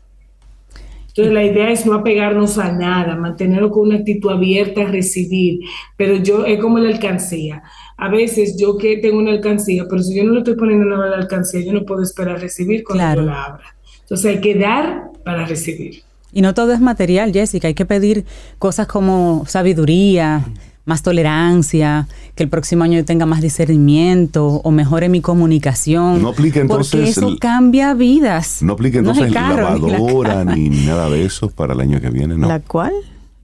Entonces 1.14 1.34
la 1.34 1.44
idea 1.44 1.70
es 1.70 1.84
no 1.84 1.92
apegarnos 1.92 2.56
a 2.56 2.72
nada, 2.72 3.16
mantenerlo 3.16 3.70
con 3.70 3.88
una 3.88 3.96
actitud 3.96 4.30
abierta 4.30 4.80
a 4.80 4.86
recibir, 4.86 5.60
pero 5.96 6.16
yo 6.16 6.46
es 6.46 6.58
como 6.58 6.78
la 6.78 6.88
alcancía. 6.88 7.62
A 7.98 8.08
veces 8.08 8.56
yo 8.58 8.78
que 8.78 8.96
tengo 8.96 9.18
una 9.18 9.32
alcancía, 9.32 9.84
pero 9.90 10.02
si 10.02 10.16
yo 10.16 10.24
no 10.24 10.32
lo 10.32 10.38
estoy 10.38 10.56
poniendo 10.56 10.84
en 10.84 11.10
la 11.10 11.16
alcancía, 11.16 11.60
yo 11.60 11.74
no 11.74 11.84
puedo 11.84 12.02
esperar 12.02 12.40
recibir 12.40 12.82
cuando 12.82 13.22
yo 13.22 13.26
la 13.26 13.44
abra. 13.44 13.76
Entonces 14.00 14.26
hay 14.26 14.40
que 14.40 14.54
dar 14.54 15.10
para 15.22 15.44
recibir. 15.44 16.02
Y 16.32 16.40
no 16.40 16.54
todo 16.54 16.72
es 16.72 16.80
material, 16.80 17.30
Jessica, 17.30 17.68
hay 17.68 17.74
que 17.74 17.84
pedir 17.84 18.24
cosas 18.58 18.86
como 18.86 19.44
sabiduría, 19.46 20.46
más 20.84 21.02
tolerancia, 21.02 22.08
que 22.34 22.42
el 22.42 22.48
próximo 22.48 22.84
año 22.84 22.98
yo 22.98 23.04
tenga 23.04 23.26
más 23.26 23.40
discernimiento 23.40 24.46
o 24.46 24.70
mejore 24.70 25.08
mi 25.08 25.20
comunicación. 25.20 26.22
No 26.22 26.30
aplica 26.30 26.60
entonces. 26.60 26.92
Porque 26.92 27.10
eso 27.10 27.36
cambia 27.40 27.94
vidas. 27.94 28.62
No 28.62 28.72
aplica 28.72 28.98
entonces 28.98 29.30
la 29.30 29.54
lavadora 29.54 30.44
ni, 30.44 30.68
nada 30.68 31.08
de 31.08 31.24
eso 31.24 31.50
para 31.50 31.74
el 31.74 31.80
año 31.80 32.00
que 32.00 32.10
viene, 32.10 32.36
¿no? 32.36 32.48
¿La 32.48 32.60
cual? 32.60 32.92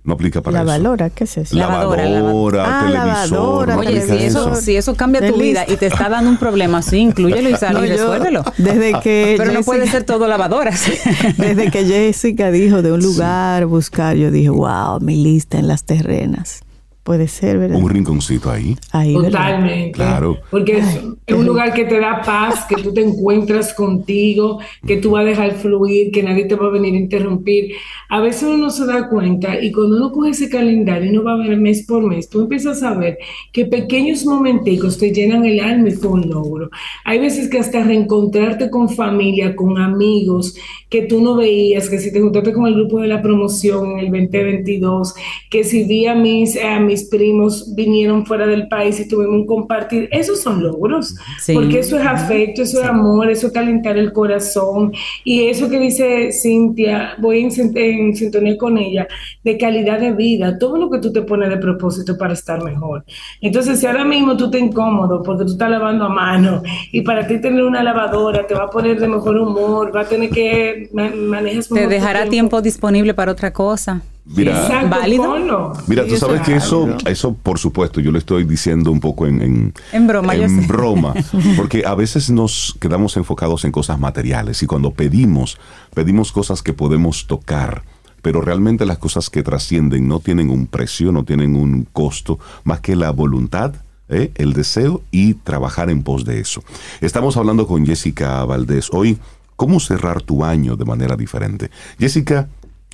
No 0.05 0.15
aplica 0.15 0.41
para 0.41 0.59
la 0.59 0.65
valora, 0.65 1.11
¿qué 1.11 1.25
es 1.25 1.37
eso? 1.37 1.55
Lavadora, 1.55 2.09
lavadora, 2.09 2.65
ah, 2.67 2.87
televisor. 2.87 3.71
Oye, 3.73 4.01
si 4.01 4.25
eso, 4.25 4.55
si 4.55 4.75
eso 4.75 4.95
cambia 4.95 5.29
tu 5.29 5.37
vida 5.37 5.67
y 5.69 5.77
te 5.77 5.87
está 5.87 6.09
dando 6.09 6.31
un 6.31 6.39
problema, 6.39 6.81
sí, 6.81 6.97
incluyelo 6.97 7.51
y 7.51 7.57
sal 7.59 7.85
y 7.85 7.89
resuélvelo. 7.89 8.43
Desde 8.57 8.99
que 9.01 9.35
Pero 9.39 9.53
no 9.53 9.63
puede 9.63 9.87
ser 9.87 10.05
todo 10.05 10.27
lavadoras. 10.27 10.87
Desde 11.37 11.71
que 11.71 11.85
Jessica 11.85 12.51
dijo 12.51 12.81
de 12.81 12.93
un 12.93 13.01
lugar 13.01 13.67
buscar, 13.67 14.17
yo 14.17 14.31
dije, 14.31 14.49
wow, 14.49 14.99
mi 15.01 15.23
lista 15.23 15.59
en 15.59 15.69
las 15.69 15.85
terrenas. 15.85 16.63
Puede 17.09 17.27
ser, 17.27 17.57
¿verdad? 17.57 17.81
Un 17.81 17.89
rinconcito 17.89 18.51
ahí. 18.51 18.77
ahí 18.93 19.15
Totalmente. 19.15 19.93
Claro. 19.93 20.37
Porque 20.51 20.77
es, 20.77 21.35
un 21.35 21.47
lugar 21.47 21.73
que 21.73 21.87
te 21.87 21.99
da 21.99 22.21
paz, 22.21 22.67
que 22.69 22.77
tú 22.77 22.93
te 22.93 23.01
encuentras 23.03 23.73
contigo, 23.73 24.59
que 24.87 24.99
tú 24.99 25.13
vas 25.13 25.23
a 25.23 25.29
dejar 25.29 25.53
fluir, 25.53 26.11
que 26.11 26.23
nadie 26.23 26.45
te 26.45 26.55
va 26.55 26.67
a 26.67 26.71
venir 26.71 26.93
a 26.93 26.99
interrumpir. 26.99 27.73
A 28.11 28.21
veces 28.21 28.43
uno 28.43 28.59
no 28.59 28.71
se 28.71 28.85
da 28.85 29.09
cuenta 29.09 29.59
y 29.59 29.73
cuando 29.73 29.97
uno 29.97 30.13
coge 30.13 30.33
ese 30.33 30.51
calendario 30.51 31.07
y 31.07 31.17
uno 31.17 31.25
va 31.25 31.33
a 31.33 31.37
ver 31.39 31.57
mes 31.57 31.87
por 31.87 32.03
mes, 32.03 32.29
tú 32.29 32.43
empiezas 32.43 32.83
a 32.83 32.93
ver 32.93 33.17
que 33.55 33.65
pequeños 33.65 34.27
momenticos 34.27 34.99
te 34.99 35.11
llenan 35.11 35.47
el 35.47 35.61
alma 35.61 35.89
y 35.89 35.93
fue 35.93 36.11
un 36.11 36.29
logro. 36.29 36.69
Hay 37.07 37.21
veces 37.21 37.49
que 37.49 37.59
hasta 37.59 37.85
reencontrarte 37.85 38.69
con 38.69 38.91
familia, 38.91 39.57
con 39.57 39.79
amigos 39.79 40.55
que 40.91 41.03
tú 41.03 41.21
no 41.23 41.37
veías, 41.37 41.89
que 41.89 41.99
si 41.99 42.13
te 42.13 42.21
juntaste 42.21 42.53
con 42.53 42.67
el 42.67 42.75
grupo 42.75 43.01
de 43.01 43.09
la 43.09 43.23
promoción 43.23 43.93
en 43.93 43.99
el 43.99 44.07
2022, 44.07 45.15
que 45.51 45.65
si 45.65 45.85
vi 45.85 46.07
a 46.07 46.15
mis, 46.15 46.59
a 46.63 46.81
mis 46.81 46.98
primos 47.05 47.75
vinieron 47.75 48.27
fuera 48.27 48.47
del 48.47 48.69
país 48.69 48.99
y 49.01 49.09
tuvimos 49.09 49.35
un 49.35 49.47
compartir, 49.47 50.09
esos 50.13 50.41
son 50.41 50.63
logros, 50.63 51.15
porque 51.53 51.81
eso 51.81 51.99
es 51.99 52.07
afecto, 52.07 52.63
eso 52.63 52.81
es 52.81 52.87
amor, 52.87 53.31
eso 53.31 53.49
es 53.49 53.53
calentar 53.53 53.97
el 53.97 54.13
corazón 54.13 54.93
y 55.25 55.45
eso 55.45 55.69
que 55.69 55.79
dice 55.79 56.31
Cintia, 56.33 57.15
voy 57.19 57.41
en, 57.41 57.77
en 57.77 58.17
sintonía 58.17 58.57
con 58.57 58.79
ella, 58.79 59.07
de 59.43 59.59
calidad 59.59 60.01
de 60.01 60.13
vida, 60.13 60.59
todo 60.59 60.77
lo 60.77 60.91
que 60.91 60.99
tú 60.99 61.13
te 61.13 61.23
pones 61.23 61.49
de 61.49 61.57
propósito 61.57 62.17
para 62.17 62.35
estar 62.35 62.63
mejor. 62.63 63.05
Entonces, 63.41 63.81
si 63.81 63.87
ahora 63.87 64.05
mismo 64.05 64.37
tú 64.37 64.51
te 64.51 64.59
incómodo 64.59 65.23
porque 65.23 65.45
tú 65.45 65.53
estás 65.53 65.71
lavando 65.71 66.05
a 66.05 66.09
mano 66.09 66.63
y 66.93 67.03
para 67.03 67.27
ti 67.27 67.41
tener 67.41 67.63
una 67.63 67.83
lavadora 67.83 68.47
te 68.47 68.55
va 68.55 68.65
a 68.65 68.71
poner 68.71 68.99
de 68.99 69.09
mejor 69.09 69.37
humor, 69.37 69.95
va 69.95 70.03
a 70.03 70.05
tener 70.05 70.31
que 70.31 70.89
manejar 70.93 71.65
Te 71.65 71.87
dejará 71.87 72.27
tiempo 72.27 72.61
disponible 72.61 73.15
para 73.15 73.33
otra 73.33 73.53
cosa. 73.53 74.03
Mira, 74.29 74.87
¿Válido? 74.89 75.73
Mira, 75.87 76.07
tú 76.07 76.17
sabes 76.17 76.43
que 76.43 76.57
eso, 76.57 76.97
eso, 77.07 77.33
por 77.35 77.59
supuesto, 77.59 78.01
yo 78.01 78.13
le 78.13 78.19
estoy 78.19 78.45
diciendo 78.45 78.93
un 78.93 79.01
poco 79.01 79.27
en, 79.27 79.73
en, 79.93 80.07
broma, 80.07 80.35
en 80.35 80.67
broma, 80.67 81.15
porque 81.57 81.85
a 81.87 81.95
veces 81.95 82.31
nos 82.31 82.77
quedamos 82.79 83.17
enfocados 83.17 83.65
en 83.65 83.73
cosas 83.73 83.99
materiales 83.99 84.63
y 84.63 84.67
cuando 84.67 84.93
pedimos, 84.93 85.59
pedimos 85.95 86.31
cosas 86.31 86.63
que 86.63 86.75
podemos 86.75 87.27
tocar, 87.27 87.85
pero 88.21 88.43
realmente 88.43 88.85
las 88.85 88.99
cosas 88.99 89.31
que 89.31 89.43
trascienden 89.43 90.07
no 90.07 90.21
tienen 90.21 90.51
un 90.51 90.67
precio, 90.67 91.11
no 91.11 91.25
tienen 91.25 91.57
un 91.57 91.87
costo, 91.91 92.39
más 92.65 92.81
que 92.81 92.97
la 92.97 93.11
voluntad, 93.11 93.73
¿eh? 94.11 94.31
el 94.35 94.53
deseo 94.53 95.03
y 95.11 95.35
trabajar 95.35 95.89
en 95.89 96.03
pos 96.03 96.27
de 96.27 96.41
eso. 96.41 96.63
Estamos 97.01 97.39
hablando 97.39 97.67
con 97.67 97.87
Jessica 97.87 98.45
Valdés 98.45 98.91
hoy, 98.93 99.19
¿cómo 99.57 99.81
cerrar 99.81 100.21
tu 100.21 100.45
año 100.45 100.77
de 100.77 100.85
manera 100.85 101.17
diferente? 101.17 101.71
Jessica, 101.99 102.49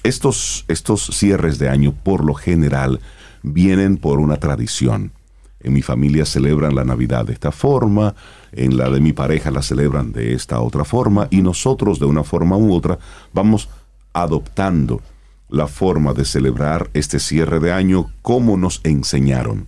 estos, 0.04 0.64
estos 0.68 1.06
cierres 1.06 1.58
de 1.58 1.68
año, 1.68 1.92
por 1.92 2.24
lo 2.24 2.34
general, 2.34 3.00
vienen 3.42 3.96
por 3.96 4.20
una 4.20 4.36
tradición. 4.36 5.12
En 5.60 5.72
mi 5.72 5.82
familia 5.82 6.26
celebran 6.26 6.74
la 6.74 6.84
Navidad 6.84 7.24
de 7.24 7.32
esta 7.32 7.50
forma, 7.50 8.14
en 8.52 8.76
la 8.76 8.90
de 8.90 9.00
mi 9.00 9.14
pareja 9.14 9.50
la 9.50 9.62
celebran 9.62 10.12
de 10.12 10.34
esta 10.34 10.60
otra 10.60 10.84
forma, 10.84 11.26
y 11.30 11.40
nosotros 11.40 11.98
de 11.98 12.04
una 12.04 12.22
forma 12.22 12.56
u 12.56 12.72
otra 12.72 12.98
vamos 13.32 13.70
adoptando 14.12 15.00
la 15.48 15.68
forma 15.68 16.12
de 16.12 16.26
celebrar 16.26 16.90
este 16.92 17.18
cierre 17.18 17.58
de 17.58 17.72
año 17.72 18.10
como 18.20 18.56
nos 18.58 18.80
enseñaron. 18.84 19.66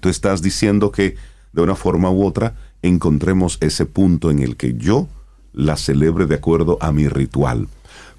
Tú 0.00 0.08
estás 0.08 0.42
diciendo 0.42 0.90
que 0.90 1.16
de 1.52 1.62
una 1.62 1.76
forma 1.76 2.10
u 2.10 2.26
otra 2.26 2.56
encontremos 2.82 3.58
ese 3.60 3.86
punto 3.86 4.30
en 4.30 4.40
el 4.40 4.56
que 4.56 4.74
yo 4.74 5.08
la 5.54 5.76
celebre 5.76 6.26
de 6.26 6.34
acuerdo 6.34 6.78
a 6.80 6.92
mi 6.92 7.08
ritual. 7.08 7.68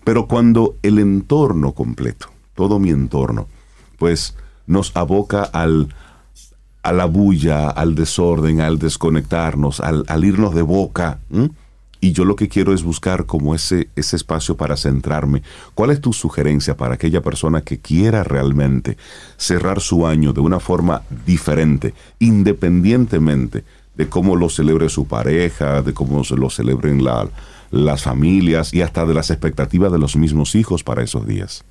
Pero 0.03 0.27
cuando 0.27 0.75
el 0.81 0.99
entorno 0.99 1.73
completo, 1.73 2.27
todo 2.55 2.79
mi 2.79 2.89
entorno, 2.89 3.47
pues 3.97 4.35
nos 4.67 4.95
aboca 4.95 5.43
al, 5.43 5.93
a 6.83 6.93
la 6.93 7.05
bulla, 7.05 7.69
al 7.69 7.95
desorden, 7.95 8.61
al 8.61 8.79
desconectarnos, 8.79 9.79
al, 9.79 10.23
irnos 10.23 10.53
de 10.53 10.61
boca. 10.61 11.19
Y 11.99 12.11
yo 12.11 12.23
lo 12.23 12.35
que 12.35 12.49
quiero 12.49 12.71
es 12.71 12.83
buscar 12.83 13.25
como 13.25 13.55
ese, 13.55 13.89
ese 13.95 14.15
espacio 14.15 14.55
para 14.55 14.77
centrarme. 14.77 15.41
¿Cuál 15.73 15.89
es 15.89 16.01
tu 16.01 16.13
sugerencia 16.13 16.77
para 16.77 16.95
aquella 16.95 17.21
persona 17.21 17.61
que 17.61 17.79
quiera 17.79 18.23
realmente 18.23 18.97
cerrar 19.37 19.81
su 19.81 20.05
año 20.05 20.31
de 20.31 20.41
una 20.41 20.59
forma 20.59 21.01
diferente, 21.25 21.95
independientemente 22.19 23.63
de 23.97 24.09
cómo 24.09 24.35
lo 24.35 24.49
celebre 24.49 24.89
su 24.89 25.07
pareja, 25.07 25.81
de 25.81 25.93
cómo 25.93 26.23
se 26.23 26.35
lo 26.35 26.49
celebren 26.49 27.03
la, 27.03 27.27
las 27.71 28.03
familias 28.03 28.73
y 28.73 28.81
hasta 28.81 29.05
de 29.05 29.13
las 29.13 29.29
expectativas 29.29 29.91
de 29.91 29.99
los 29.99 30.15
mismos 30.15 30.55
hijos 30.55 30.83
para 30.83 31.03
esos 31.03 31.25
días. 31.27 31.65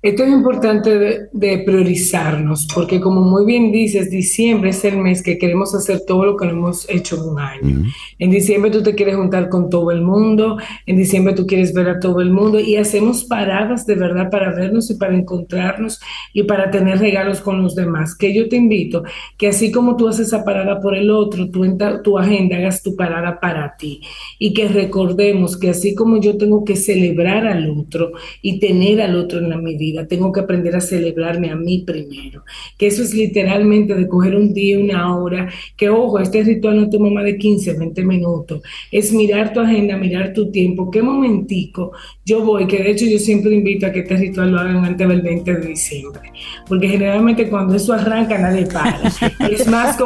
Esto 0.00 0.22
es 0.22 0.30
importante 0.30 1.28
de, 1.32 1.58
priorizarnos, 1.58 2.68
porque 2.72 3.00
como 3.00 3.20
muy 3.22 3.44
bien 3.44 3.72
dices, 3.72 4.10
diciembre 4.10 4.70
es 4.70 4.84
el 4.84 4.98
mes 4.98 5.24
que 5.24 5.38
queremos 5.38 5.74
hacer 5.74 6.02
todo 6.06 6.24
lo 6.24 6.36
que 6.36 6.46
no 6.46 6.52
hemos 6.52 6.88
hecho 6.88 7.16
en 7.16 7.22
un 7.22 7.40
año. 7.40 7.82
En 8.20 8.30
diciembre 8.30 8.70
tú 8.70 8.80
te 8.80 8.94
quieres 8.94 9.16
juntar 9.16 9.48
con 9.48 9.68
todo 9.68 9.90
el 9.90 10.02
mundo, 10.02 10.56
en 10.86 10.96
diciembre 10.96 11.34
tú 11.34 11.48
quieres 11.48 11.74
ver 11.74 11.88
a 11.88 11.98
todo 11.98 12.20
el 12.20 12.30
mundo 12.30 12.60
y 12.60 12.76
hacemos 12.76 13.24
paradas 13.24 13.86
de 13.86 13.96
verdad 13.96 14.30
para 14.30 14.54
vernos 14.54 14.88
y 14.88 14.94
para 14.94 15.16
encontrarnos 15.16 15.98
y 16.32 16.44
para 16.44 16.70
tener 16.70 17.00
regalos 17.00 17.40
con 17.40 17.60
los 17.60 17.74
demás. 17.74 18.14
Que 18.16 18.32
yo 18.32 18.48
te 18.48 18.54
invito 18.54 19.02
que 19.36 19.48
así 19.48 19.72
como 19.72 19.96
tú 19.96 20.06
haces 20.06 20.28
esa 20.28 20.44
parada 20.44 20.80
por 20.80 20.94
el 20.94 21.10
otro, 21.10 21.50
tú 21.50 21.64
en 21.64 21.76
tu 22.04 22.18
agenda 22.18 22.56
hagas 22.56 22.84
tu 22.84 22.94
parada 22.94 23.40
para 23.40 23.74
ti 23.76 24.00
y 24.38 24.54
que 24.54 24.68
recordemos 24.68 25.56
que 25.56 25.70
así 25.70 25.96
como 25.96 26.20
yo 26.20 26.36
tengo 26.36 26.64
que 26.64 26.76
celebrar 26.76 27.48
al 27.48 27.68
otro 27.68 28.12
y 28.42 28.60
tener 28.60 29.00
al 29.00 29.16
otro 29.16 29.40
en 29.40 29.50
la 29.50 29.58
medida, 29.58 29.87
tengo 30.08 30.32
que 30.32 30.40
aprender 30.40 30.76
a 30.76 30.80
celebrarme 30.80 31.50
a 31.50 31.56
mí 31.56 31.84
primero. 31.86 32.44
Que 32.76 32.86
eso 32.86 33.02
es 33.02 33.14
literalmente 33.14 33.94
de 33.94 34.08
coger 34.08 34.36
un 34.36 34.52
día, 34.52 34.78
una 34.78 35.16
hora, 35.16 35.48
que 35.76 35.88
ojo, 35.88 36.18
este 36.18 36.42
ritual 36.42 36.76
no 36.76 36.90
toma 36.90 37.10
más 37.10 37.24
de 37.24 37.36
15, 37.36 37.74
20 37.74 38.04
minutos. 38.04 38.62
Es 38.90 39.12
mirar 39.12 39.52
tu 39.52 39.60
agenda, 39.60 39.96
mirar 39.96 40.32
tu 40.32 40.50
tiempo, 40.50 40.90
qué 40.90 41.02
momentico 41.02 41.92
yo 42.28 42.44
voy, 42.44 42.66
que 42.66 42.82
de 42.82 42.90
hecho 42.90 43.06
yo 43.06 43.18
siempre 43.18 43.54
invito 43.54 43.86
a 43.86 43.92
que 43.92 44.00
este 44.00 44.16
ritual 44.16 44.52
lo 44.52 44.60
hagan 44.60 44.84
antes 44.84 45.08
del 45.08 45.22
20 45.22 45.54
de 45.54 45.66
diciembre, 45.68 46.30
porque 46.68 46.88
generalmente 46.88 47.48
cuando 47.48 47.74
eso 47.74 47.94
arranca 47.94 48.38
nadie 48.38 48.66
para. 48.66 49.00
es 49.50 49.66
más, 49.66 49.98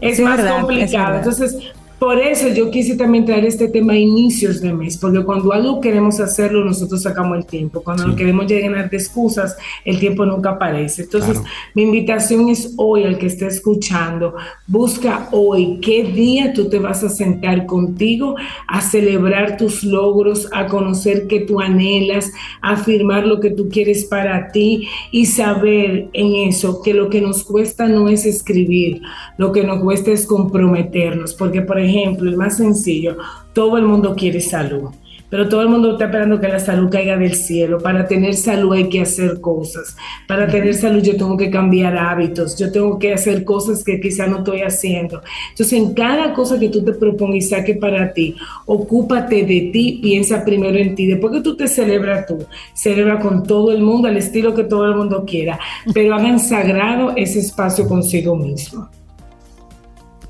es 0.00 0.20
más 0.20 0.52
complicado. 0.52 1.18
Entonces, 1.18 1.56
Por 2.02 2.18
eso 2.18 2.48
yo 2.48 2.68
quise 2.68 2.96
también 2.96 3.24
traer 3.24 3.44
este 3.44 3.68
tema 3.68 3.92
a 3.92 3.96
inicios 3.96 4.60
de 4.60 4.72
mes, 4.72 4.98
porque 4.98 5.22
cuando 5.22 5.52
algo 5.52 5.80
queremos 5.80 6.18
hacerlo, 6.18 6.64
nosotros 6.64 7.00
sacamos 7.00 7.38
el 7.38 7.46
tiempo. 7.46 7.80
Cuando 7.80 8.08
no 8.08 8.16
queremos 8.16 8.48
llenar 8.48 8.90
de 8.90 8.96
excusas, 8.96 9.56
el 9.84 10.00
tiempo 10.00 10.26
nunca 10.26 10.50
aparece. 10.50 11.02
Entonces, 11.02 11.40
mi 11.76 11.82
invitación 11.82 12.48
es 12.48 12.74
hoy 12.76 13.04
al 13.04 13.18
que 13.18 13.26
esté 13.26 13.46
escuchando, 13.46 14.34
busca 14.66 15.28
hoy 15.30 15.78
qué 15.80 16.02
día 16.02 16.52
tú 16.52 16.68
te 16.68 16.80
vas 16.80 17.04
a 17.04 17.08
sentar 17.08 17.66
contigo 17.66 18.34
a 18.66 18.80
celebrar 18.80 19.56
tus 19.56 19.84
logros, 19.84 20.48
a 20.52 20.66
conocer 20.66 21.28
que 21.28 21.38
tú 21.38 21.60
anhelas, 21.60 22.32
a 22.62 22.72
afirmar 22.72 23.28
lo 23.28 23.38
que 23.38 23.50
tú 23.50 23.68
quieres 23.68 24.06
para 24.06 24.50
ti 24.50 24.88
y 25.12 25.26
saber 25.26 26.08
en 26.14 26.48
eso 26.48 26.82
que 26.82 26.94
lo 26.94 27.08
que 27.08 27.20
nos 27.20 27.44
cuesta 27.44 27.86
no 27.86 28.08
es 28.08 28.26
escribir, 28.26 29.02
lo 29.36 29.52
que 29.52 29.62
nos 29.62 29.80
cuesta 29.80 30.10
es 30.10 30.26
comprometernos, 30.26 31.34
porque 31.34 31.62
por 31.62 31.78
ejemplo, 31.78 31.91
ejemplo, 31.92 32.30
el 32.30 32.36
más 32.36 32.56
sencillo, 32.56 33.16
todo 33.52 33.76
el 33.76 33.84
mundo 33.84 34.14
quiere 34.16 34.40
salud, 34.40 34.90
pero 35.32 35.48
todo 35.48 35.62
el 35.62 35.70
mundo 35.70 35.92
está 35.92 36.04
esperando 36.04 36.38
que 36.38 36.46
la 36.46 36.58
salud 36.58 36.90
caiga 36.90 37.16
del 37.16 37.34
cielo. 37.34 37.78
Para 37.78 38.06
tener 38.06 38.34
salud 38.34 38.74
hay 38.74 38.90
que 38.90 39.00
hacer 39.00 39.40
cosas. 39.40 39.96
Para 40.28 40.46
tener 40.46 40.74
salud 40.74 41.02
yo 41.02 41.16
tengo 41.16 41.38
que 41.38 41.48
cambiar 41.48 41.96
hábitos, 41.96 42.58
yo 42.58 42.70
tengo 42.70 42.98
que 42.98 43.14
hacer 43.14 43.42
cosas 43.42 43.82
que 43.82 43.98
quizá 43.98 44.26
no 44.26 44.40
estoy 44.40 44.60
haciendo. 44.60 45.22
Entonces, 45.48 45.72
en 45.72 45.94
cada 45.94 46.34
cosa 46.34 46.60
que 46.60 46.68
tú 46.68 46.84
te 46.84 46.92
propongas 46.92 47.36
y 47.36 47.40
saque 47.40 47.76
para 47.76 48.12
ti, 48.12 48.36
ocúpate 48.66 49.36
de 49.46 49.70
ti, 49.72 50.00
piensa 50.02 50.44
primero 50.44 50.76
en 50.76 50.94
ti. 50.94 51.06
Después 51.06 51.32
que 51.32 51.40
tú 51.40 51.56
te 51.56 51.66
celebras 51.66 52.26
tú, 52.26 52.44
celebra 52.74 53.18
con 53.18 53.42
todo 53.42 53.72
el 53.72 53.80
mundo, 53.80 54.08
al 54.08 54.18
estilo 54.18 54.54
que 54.54 54.64
todo 54.64 54.84
el 54.84 54.96
mundo 54.96 55.24
quiera, 55.26 55.58
pero 55.94 56.14
hagan 56.14 56.40
sagrado 56.40 57.14
ese 57.16 57.38
espacio 57.38 57.88
consigo 57.88 58.36
mismo. 58.36 58.86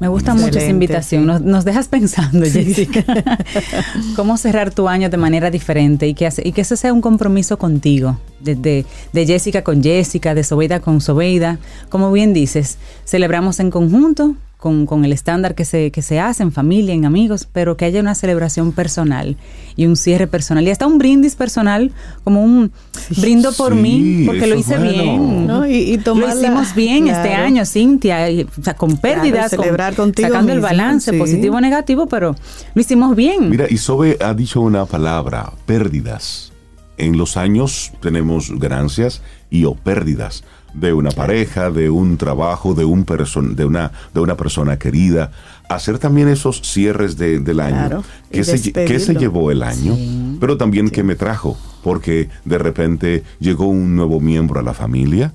Me 0.02 0.08
gusta 0.08 0.34
mucho 0.34 0.58
esa 0.58 0.68
invitación. 0.68 1.26
Nos, 1.26 1.64
dejas 1.64 1.86
pensando, 1.86 2.44
Jessica. 2.50 3.04
¿Cómo 4.16 4.36
cerrar 4.36 4.74
tu 4.74 4.88
año 4.88 5.08
de 5.08 5.16
manera 5.16 5.48
diferente 5.48 6.08
y 6.08 6.14
que, 6.14 6.28
y 6.42 6.50
que 6.50 6.62
eso 6.62 6.74
sea 6.74 6.92
un 6.92 7.00
compromiso 7.00 7.56
contigo? 7.56 8.18
De, 8.40 8.56
de, 8.56 9.26
Jessica 9.26 9.62
con 9.62 9.80
Jessica, 9.80 10.34
de 10.34 10.42
Sobeida 10.42 10.80
con 10.80 11.00
Sobeida. 11.00 11.60
Como 11.88 12.10
bien 12.10 12.32
dices, 12.32 12.78
celebramos 13.04 13.60
en 13.60 13.70
conjunto, 13.70 14.34
con, 14.62 15.04
el 15.04 15.12
estándar 15.12 15.56
que 15.56 15.64
se, 15.64 15.90
que 15.90 16.02
se 16.02 16.20
hace 16.20 16.44
en 16.44 16.52
familia, 16.52 16.94
en 16.94 17.04
amigos, 17.04 17.48
pero 17.52 17.76
que 17.76 17.84
haya 17.84 17.98
una 17.98 18.14
celebración 18.14 18.70
personal 18.70 19.36
y 19.74 19.86
un 19.86 19.96
cierre 19.96 20.28
personal 20.28 20.64
y 20.68 20.70
hasta 20.70 20.86
un 20.86 20.98
brindis 20.98 21.34
personal, 21.34 21.90
como 22.22 22.44
un 22.44 22.70
brindo 23.16 23.52
por 23.54 23.74
mí, 23.74 24.22
porque 24.24 24.46
lo 24.46 24.54
hice 24.54 24.78
bien. 24.78 25.48
¿no? 25.48 25.66
Y, 25.66 25.96
lo 25.96 26.28
hicimos 26.28 26.76
bien 26.76 27.08
este 27.08 27.32
año, 27.32 27.66
Cintia, 27.66 28.28
con 28.76 28.98
pérdidas, 28.98 29.50
celebrar 29.50 29.94
sacando 29.96 30.52
el 30.52 30.60
balance 30.60 31.12
positivo 31.14 31.56
o 31.56 31.60
negativo, 31.60 32.06
pero 32.06 32.36
lo 32.72 32.80
hicimos 32.80 33.16
bien. 33.16 33.50
Mira, 33.50 33.66
Isobe 33.68 34.16
ha 34.20 34.32
dicho 34.32 34.60
una 34.60 34.86
palabra, 34.86 35.52
pérdidas. 35.66 36.52
En 36.98 37.18
los 37.18 37.36
años 37.36 37.90
tenemos 38.00 38.52
ganancias 38.60 39.22
y 39.50 39.64
o 39.64 39.74
pérdidas 39.74 40.44
de 40.74 40.92
una 40.92 41.10
pareja, 41.10 41.70
de 41.70 41.90
un 41.90 42.16
trabajo, 42.16 42.74
de, 42.74 42.84
un 42.84 43.04
de, 43.04 43.64
una, 43.64 43.92
de 44.14 44.20
una 44.20 44.36
persona 44.36 44.78
querida. 44.78 45.30
Hacer 45.68 45.98
también 45.98 46.28
esos 46.28 46.62
cierres 46.62 47.16
del 47.16 47.60
año. 47.60 48.02
¿Qué, 48.30 48.44
se, 48.44 48.58
se, 48.58 49.14
llevó 49.14 49.50
el 49.50 49.62
año? 49.62 49.96
Pero 50.40 50.56
también 50.56 50.90
qué 50.90 51.02
me 51.02 51.14
trajo. 51.14 51.56
Porque 51.82 52.28
de 52.44 52.58
repente 52.58 53.22
llegó 53.40 53.66
un 53.66 53.96
nuevo 53.96 54.20
miembro 54.20 54.60
a 54.60 54.62
la 54.62 54.74
familia. 54.74 55.32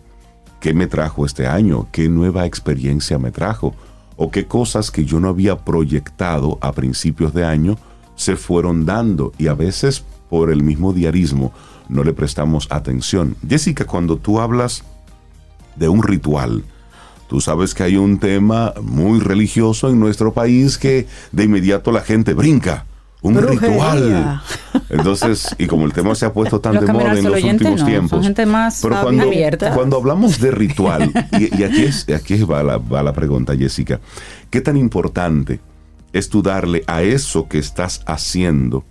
¿Qué 0.60 0.74
me 0.74 0.88
trajo 0.88 1.26
este 1.26 1.46
año? 1.46 1.88
¿Qué 1.92 2.10
nueva 2.10 2.46
experiencia 2.46 3.20
me 3.20 3.32
trajo? 3.32 3.76
¿O 4.16 4.32
qué 4.32 4.46
cosas 4.46 4.90
que 4.90 5.06
yo 5.06 5.20
no 5.20 5.30
había 5.30 5.60
proyectado 5.60 6.58
a 6.62 6.72
principios 6.72 7.34
de 7.34 7.46
año 7.46 7.78
se 8.16 8.36
fueron 8.36 8.86
dando? 8.86 9.34
Y 9.38 9.48
a 9.48 9.54
veces 9.54 10.04
por 10.30 10.52
el 10.52 10.64
mismo 10.64 10.94
diarismo 10.94 11.54
no 11.90 12.04
le 12.04 12.14
prestamos 12.14 12.68
atención. 12.70 13.36
Jessica, 13.48 13.86
cuando 13.86 14.18
tú 14.18 14.40
hablas 14.40 14.84
de 15.78 15.90
un 15.90 16.04
ritual. 16.04 16.64
Tú 17.28 17.42
sabes 17.42 17.74
que 17.74 17.84
hay 17.84 17.98
un 17.98 18.20
tema 18.20 18.74
muy 18.82 19.20
religioso 19.20 19.90
en 19.90 20.00
nuestro 20.00 20.34
país 20.34 20.78
que 20.78 21.08
de 21.32 21.44
inmediato 21.44 21.92
la 21.92 22.02
gente 22.02 22.34
brinca. 22.34 22.86
Un 23.22 23.36
ritual. 23.36 24.42
Entonces, 24.90 25.56
y 25.58 25.68
como 25.68 25.86
el 25.86 25.94
tema 25.94 26.14
se 26.16 26.26
ha 26.26 26.34
puesto 26.34 26.62
tan 26.62 26.80
de 26.80 26.92
moda 26.92 27.18
en 27.18 27.26
los 27.26 27.44
últimos 27.44 27.84
tiempos. 27.84 28.26
pero 28.82 29.02
cuando, 29.02 29.26
cuando 29.74 29.98
hablamos 29.98 30.40
de 30.40 30.52
ritual, 30.52 31.12
y, 31.32 31.64
aquí, 31.64 31.84
es, 31.84 32.08
aquí 32.10 32.44
va, 32.44 32.64
la, 32.64 32.78
va 32.78 33.04
la 33.04 33.14
pregunta, 33.14 33.56
Jessica, 33.58 34.00
¿qué 34.50 34.62
tan 34.62 34.78
importante 34.78 35.60
es 36.14 36.30
tú 36.30 36.42
darle 36.42 36.84
a 36.88 37.02
eso 37.02 37.48
que 37.48 37.58
estás 37.58 38.02
haciendo 38.06 38.86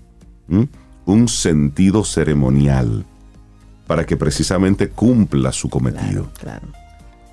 un 1.07 1.29
sentido 1.29 2.05
ceremonial? 2.05 3.07
Para 3.87 4.05
que 4.05 4.17
precisamente 4.17 4.89
cumpla 4.89 5.53
su 5.53 5.69
cometido. 5.69 6.29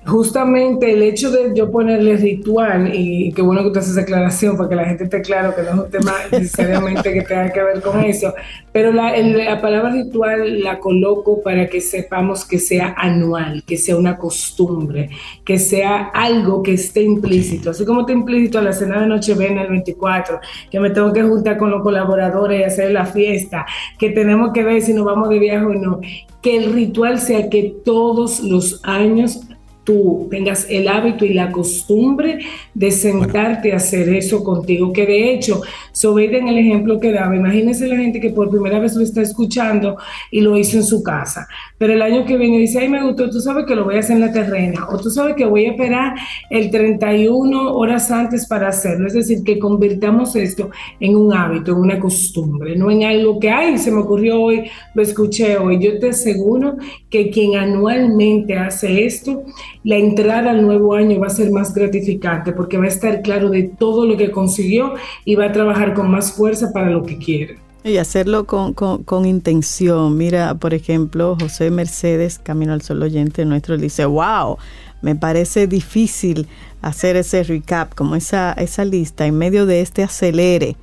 Justamente 0.06 0.92
el 0.92 1.02
hecho 1.02 1.30
de 1.30 1.52
yo 1.54 1.70
ponerle 1.70 2.18
ritual, 2.18 2.94
y 2.94 3.32
qué 3.32 3.40
bueno 3.40 3.62
que 3.64 3.70
tú 3.70 3.78
haces 3.78 3.92
esa 3.92 4.02
aclaración 4.02 4.54
para 4.54 4.68
que 4.68 4.74
la 4.74 4.84
gente 4.84 5.04
esté 5.04 5.22
claro 5.22 5.54
que 5.54 5.62
no 5.62 5.68
es 5.68 5.74
un 5.74 5.90
tema 5.90 6.12
necesariamente 6.30 7.10
que 7.10 7.22
tenga 7.22 7.50
que 7.50 7.62
ver 7.62 7.80
con 7.80 8.04
eso, 8.04 8.34
pero 8.70 8.92
la, 8.92 9.16
la, 9.16 9.62
palabra 9.62 9.92
ritual 9.92 10.62
la 10.62 10.78
coloco 10.78 11.42
para 11.42 11.68
que 11.68 11.80
sepamos 11.80 12.44
que 12.44 12.58
sea 12.58 12.94
anual, 12.98 13.62
que 13.66 13.78
sea 13.78 13.96
una 13.96 14.18
costumbre, 14.18 15.08
que 15.42 15.58
sea 15.58 16.10
algo 16.12 16.62
que 16.62 16.74
esté 16.74 17.02
implícito, 17.02 17.70
así 17.70 17.86
como 17.86 18.00
está 18.00 18.12
implícito 18.12 18.58
a 18.58 18.62
la 18.62 18.74
cena 18.74 19.00
de 19.00 19.06
Nochebuena 19.06 19.62
el 19.62 19.70
24, 19.70 20.38
que 20.70 20.80
me 20.80 20.90
tengo 20.90 21.14
que 21.14 21.22
juntar 21.22 21.56
con 21.56 21.70
los 21.70 21.82
colaboradores 21.82 22.60
y 22.60 22.64
hacer 22.64 22.90
la 22.90 23.06
fiesta, 23.06 23.64
que 23.98 24.10
tenemos 24.10 24.52
que 24.52 24.64
ver 24.64 24.82
si 24.82 24.92
nos 24.92 25.06
vamos 25.06 25.30
de 25.30 25.38
viaje 25.38 25.64
o 25.64 25.72
no, 25.72 26.00
que 26.42 26.58
el 26.58 26.74
ritual 26.74 27.18
sea 27.18 27.48
que 27.48 27.74
todos 27.86 28.40
los 28.40 28.82
años 28.84 29.40
tú 29.84 30.26
tengas 30.30 30.66
el 30.68 30.88
hábito 30.88 31.24
y 31.24 31.34
la 31.34 31.52
costumbre 31.52 32.38
de 32.72 32.90
sentarte 32.90 33.72
a 33.72 33.76
hacer 33.76 34.08
eso 34.08 34.42
contigo, 34.42 34.92
que 34.92 35.06
de 35.06 35.32
hecho, 35.32 35.60
sobre 35.92 36.24
en 36.24 36.48
el 36.48 36.58
ejemplo 36.58 36.98
que 36.98 37.12
daba, 37.12 37.36
imagínese 37.36 37.86
la 37.86 37.96
gente 37.96 38.20
que 38.20 38.30
por 38.30 38.50
primera 38.50 38.78
vez 38.78 38.94
lo 38.94 39.02
está 39.02 39.20
escuchando 39.20 39.96
y 40.30 40.40
lo 40.40 40.56
hizo 40.56 40.78
en 40.78 40.84
su 40.84 41.02
casa, 41.02 41.46
pero 41.78 41.92
el 41.92 42.02
año 42.02 42.24
que 42.24 42.36
viene 42.36 42.58
dice, 42.58 42.80
ay, 42.80 42.88
me 42.88 43.02
gustó, 43.02 43.28
tú 43.28 43.40
sabes 43.40 43.66
que 43.66 43.76
lo 43.76 43.84
voy 43.84 43.96
a 43.96 43.98
hacer 44.00 44.16
en 44.16 44.22
la 44.22 44.32
terrena, 44.32 44.88
o 44.90 44.98
tú 44.98 45.10
sabes 45.10 45.36
que 45.36 45.44
voy 45.44 45.66
a 45.66 45.72
esperar 45.72 46.14
el 46.50 46.70
31 46.70 47.72
horas 47.74 48.10
antes 48.10 48.46
para 48.46 48.68
hacerlo, 48.68 49.06
es 49.06 49.14
decir, 49.14 49.44
que 49.44 49.58
convirtamos 49.58 50.34
esto 50.34 50.70
en 50.98 51.14
un 51.14 51.32
hábito, 51.32 51.72
en 51.72 51.78
una 51.78 52.00
costumbre, 52.00 52.74
no 52.76 52.90
en 52.90 53.04
algo 53.04 53.38
que, 53.38 53.50
ay, 53.50 53.78
se 53.78 53.90
me 53.90 54.00
ocurrió 54.00 54.40
hoy, 54.40 54.64
lo 54.94 55.02
escuché 55.02 55.58
hoy, 55.58 55.78
yo 55.78 55.98
te 55.98 56.10
aseguro 56.10 56.76
que 57.10 57.30
quien 57.30 57.56
anualmente 57.56 58.56
hace 58.56 59.04
esto, 59.04 59.44
la 59.84 59.96
entrada 59.96 60.50
al 60.50 60.62
nuevo 60.62 60.94
año 60.94 61.20
va 61.20 61.28
a 61.28 61.30
ser 61.30 61.50
más 61.50 61.74
gratificante 61.74 62.52
porque 62.52 62.78
va 62.78 62.84
a 62.84 62.88
estar 62.88 63.22
claro 63.22 63.50
de 63.50 63.64
todo 63.64 64.06
lo 64.06 64.16
que 64.16 64.30
consiguió 64.30 64.94
y 65.24 65.36
va 65.36 65.46
a 65.46 65.52
trabajar 65.52 65.94
con 65.94 66.10
más 66.10 66.32
fuerza 66.32 66.72
para 66.72 66.90
lo 66.90 67.04
que 67.04 67.18
quiere. 67.18 67.58
Y 67.84 67.98
hacerlo 67.98 68.46
con, 68.46 69.26
intención. 69.26 70.16
Mira, 70.16 70.54
por 70.54 70.72
ejemplo, 70.72 71.36
José 71.38 71.70
Mercedes, 71.70 72.38
Camino 72.38 72.72
al 72.72 72.80
Sol 72.80 73.02
Oyente 73.02 73.44
nuestro, 73.44 73.76
dice, 73.76 74.06
wow, 74.06 74.56
me 75.02 75.14
parece 75.14 75.66
difícil 75.66 76.48
hacer 76.80 77.16
ese 77.16 77.42
recap, 77.42 77.94
como 77.94 78.16
esa, 78.16 78.54
esa 78.54 78.86
lista 78.86 79.26
en 79.26 79.36
medio 79.36 79.66
de 79.66 79.82
este 79.82 80.02
acelere, 80.02 80.76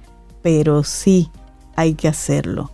pero 0.44 0.84
sí 0.84 1.32
hay 1.76 1.96
que 1.96 2.08
hacerlo. 2.08 2.70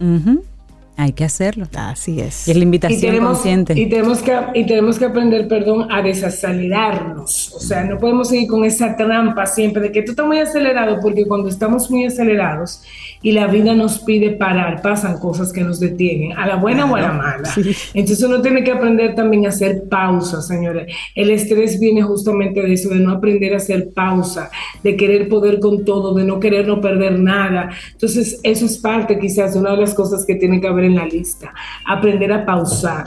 Hay 0.99 1.13
que 1.13 1.23
hacerlo. 1.23 1.67
Así 1.75 2.19
es. 2.19 2.47
Y 2.47 2.51
es 2.51 2.57
la 2.57 2.63
invitación 2.63 2.97
y 2.97 3.01
tenemos, 3.01 3.33
consciente. 3.33 3.79
Y 3.79 3.87
tenemos, 3.87 4.23
que, 4.23 4.35
y 4.55 4.65
tenemos 4.65 4.97
que 4.97 5.05
aprender, 5.05 5.47
perdón, 5.47 5.91
a 5.91 6.01
desacelerarnos. 6.01 7.53
O 7.53 7.59
sea, 7.59 7.83
no 7.83 7.99
podemos 7.99 8.29
seguir 8.29 8.47
con 8.47 8.65
esa 8.65 8.95
trampa 8.95 9.45
siempre 9.45 9.83
de 9.83 9.91
que 9.91 10.01
tú 10.01 10.11
estás 10.11 10.25
muy 10.25 10.39
acelerado, 10.39 10.97
porque 10.99 11.27
cuando 11.27 11.49
estamos 11.49 11.91
muy 11.91 12.05
acelerados 12.05 12.81
y 13.21 13.31
la 13.31 13.45
vida 13.45 13.75
nos 13.75 13.99
pide 13.99 14.31
parar, 14.31 14.81
pasan 14.81 15.19
cosas 15.19 15.53
que 15.53 15.61
nos 15.61 15.79
detienen, 15.79 16.35
a 16.35 16.47
la 16.47 16.55
buena 16.55 16.91
o 16.91 16.95
a 16.95 17.01
la 17.01 17.11
mala. 17.11 17.53
Entonces 17.93 18.23
uno 18.23 18.41
tiene 18.41 18.63
que 18.63 18.71
aprender 18.71 19.13
también 19.13 19.45
a 19.45 19.49
hacer 19.49 19.83
pausa, 19.89 20.41
señores. 20.41 20.91
El 21.13 21.29
estrés 21.29 21.79
viene 21.79 22.01
justamente 22.01 22.61
de 22.61 22.73
eso, 22.73 22.89
de 22.89 22.99
no 22.99 23.11
aprender 23.11 23.53
a 23.53 23.57
hacer 23.57 23.89
pausa, 23.93 24.49
de 24.83 24.95
querer 24.95 25.29
poder 25.29 25.59
con 25.59 25.85
todo, 25.85 26.15
de 26.15 26.23
no 26.23 26.39
querer 26.39 26.67
no 26.67 26.81
perder 26.81 27.19
nada. 27.19 27.69
Entonces 27.91 28.39
eso 28.41 28.65
es 28.65 28.79
parte 28.79 29.19
quizás 29.19 29.53
de 29.53 29.59
una 29.59 29.71
de 29.71 29.77
las 29.77 29.93
cosas 29.93 30.25
que 30.25 30.35
tiene 30.35 30.59
que 30.59 30.67
haber 30.67 30.86
en 30.87 30.95
la 30.95 31.05
lista. 31.05 31.53
Aprender 31.85 32.31
a 32.31 32.45
pausar. 32.45 33.05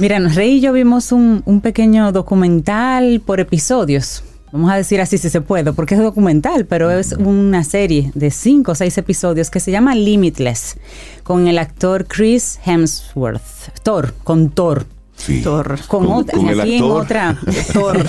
Mira, 0.00 0.18
Rey 0.18 0.56
y 0.56 0.60
yo 0.60 0.72
vimos 0.72 1.12
un, 1.12 1.42
un 1.46 1.60
pequeño 1.60 2.10
documental 2.10 3.22
por 3.24 3.38
episodios 3.38 4.24
vamos 4.54 4.70
a 4.70 4.76
decir 4.76 5.00
así 5.00 5.18
si 5.18 5.30
se 5.30 5.40
puede, 5.40 5.72
porque 5.72 5.96
es 5.96 6.00
documental, 6.00 6.64
pero 6.64 6.88
es 6.92 7.12
una 7.12 7.64
serie 7.64 8.12
de 8.14 8.30
cinco 8.30 8.70
o 8.72 8.74
seis 8.76 8.96
episodios 8.96 9.50
que 9.50 9.58
se 9.58 9.72
llama 9.72 9.96
Limitless, 9.96 10.76
con 11.24 11.48
el 11.48 11.58
actor 11.58 12.06
Chris 12.06 12.60
Hemsworth, 12.64 13.82
Thor, 13.82 14.14
con 14.22 14.50
Thor. 14.50 14.86
Sí. 15.16 15.42
Thor. 15.42 15.78
Con, 15.88 16.06
otra, 16.06 16.38
aquí 16.38 16.76
en 16.76 16.84
otra. 16.84 17.36
Thor. 17.72 18.04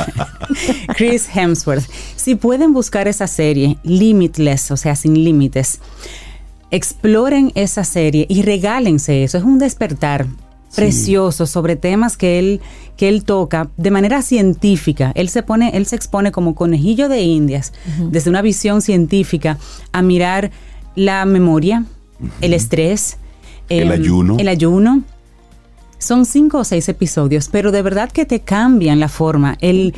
Chris 0.95 1.27
Hemsworth. 1.33 1.85
Si 2.15 2.35
pueden 2.35 2.73
buscar 2.73 3.07
esa 3.07 3.25
serie, 3.25 3.77
Limitless, 3.83 4.69
o 4.69 4.77
sea, 4.77 4.95
sin 4.95 5.15
límites, 5.15 5.79
exploren 6.76 7.51
esa 7.55 7.84
serie 7.84 8.26
y 8.30 8.41
regálense 8.41 9.23
eso. 9.23 9.38
Es 9.38 9.43
un 9.43 9.59
despertar 9.59 10.28
precioso 10.76 11.45
sobre 11.45 11.78
temas 11.78 12.17
que 12.17 12.38
él, 12.38 12.61
que 12.97 13.07
él 13.07 13.23
toca 13.23 13.69
de 13.78 13.91
manera 13.91 14.21
científica. 14.21 15.11
Él 15.15 15.30
se 15.30 15.41
pone, 15.41 15.71
él 15.76 15.86
se 15.86 15.95
expone 15.95 16.32
como 16.32 16.53
conejillo 16.53 17.07
de 17.07 17.21
indias, 17.21 17.73
desde 18.11 18.30
una 18.30 18.41
visión 18.41 18.82
científica, 18.82 19.57
a 19.93 20.01
mirar 20.01 20.51
la 20.95 21.26
memoria, 21.26 21.86
el 22.41 22.53
estrés, 22.53 23.17
el, 23.69 23.89
ayuno. 23.91 24.38
El 24.38 24.49
ayuno. 24.49 25.03
Son 25.97 26.26
cinco 26.26 26.59
o 26.59 26.63
seis 26.65 26.89
episodios, 26.89 27.47
pero 27.47 27.71
de 27.71 27.82
verdad 27.82 28.11
que 28.11 28.26
te 28.26 28.41
cambian 28.41 28.99
la 28.99 29.07
forma, 29.07 29.57
el, 29.61 29.93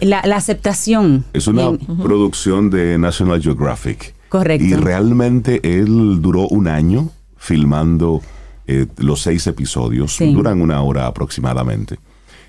la, 0.00 0.22
la, 0.24 0.36
aceptación. 0.36 1.24
Es 1.34 1.46
una 1.46 1.70
producción 2.02 2.70
de 2.70 2.98
National 2.98 3.42
Geographic. 3.42 4.14
Correcto. 4.34 4.66
Y 4.66 4.74
realmente 4.74 5.60
él 5.62 6.20
duró 6.20 6.48
un 6.48 6.66
año 6.66 7.08
filmando 7.36 8.20
eh, 8.66 8.88
los 8.96 9.22
seis 9.22 9.46
episodios, 9.46 10.18
duran 10.18 10.60
una 10.60 10.82
hora 10.82 11.06
aproximadamente. 11.06 12.00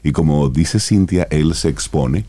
Y 0.01 0.11
como 0.11 0.49
dice 0.49 0.79
Cintia, 0.79 1.27
él 1.29 1.53
se 1.53 1.69
expone 1.69 2.25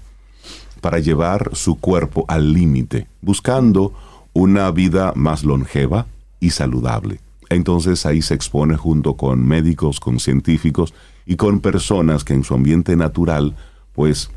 para 0.82 0.98
llevar 0.98 1.52
su 1.54 1.76
cuerpo 1.80 2.26
al 2.28 2.52
límite, 2.52 3.06
buscando 3.22 3.94
una 4.34 4.70
vida 4.72 5.14
más 5.16 5.42
longeva 5.42 6.04
y 6.38 6.50
saludable. 6.50 7.20
Entonces 7.48 8.04
ahí 8.04 8.20
se 8.20 8.34
expone 8.34 8.76
junto 8.76 9.14
con 9.14 9.42
médicos, 9.48 10.00
con 10.00 10.20
científicos 10.20 10.92
y 11.24 11.36
con 11.36 11.60
personas 11.60 12.24
que 12.24 12.34
en 12.34 12.44
su 12.44 12.52
ambiente 12.52 12.94
natural 12.94 13.56
pues 13.94 14.28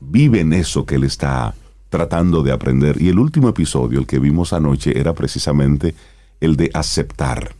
viven 0.00 0.54
eso 0.54 0.86
que 0.86 0.94
él 0.94 1.04
está 1.04 1.54
tratando 1.88 2.42
de 2.42 2.52
aprender. 2.52 3.00
Y 3.00 3.08
el 3.08 3.18
último 3.18 3.48
episodio, 3.48 3.98
el 3.98 4.06
que 4.06 4.18
vimos 4.18 4.52
anoche, 4.52 4.98
era 4.98 5.14
precisamente 5.14 5.94
el 6.40 6.56
de 6.56 6.70
aceptar 6.74 7.54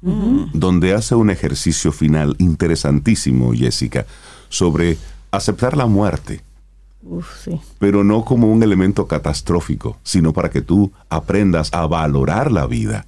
donde 0.00 0.94
hace 0.94 1.14
un 1.14 1.30
ejercicio 1.30 1.90
final 1.92 2.36
interesantísimo, 2.38 3.52
Jessica, 3.52 4.06
sobre 4.48 4.96
aceptar 5.30 5.76
la 5.76 5.86
muerte. 5.86 6.40
Pero 7.78 8.04
no 8.04 8.24
como 8.24 8.52
un 8.52 8.62
elemento 8.62 9.06
catastrófico, 9.06 9.98
sino 10.02 10.32
para 10.32 10.50
que 10.50 10.62
tú 10.62 10.92
aprendas 11.08 11.72
a 11.72 11.86
valorar 11.86 12.52
la 12.52 12.66
vida, 12.66 13.06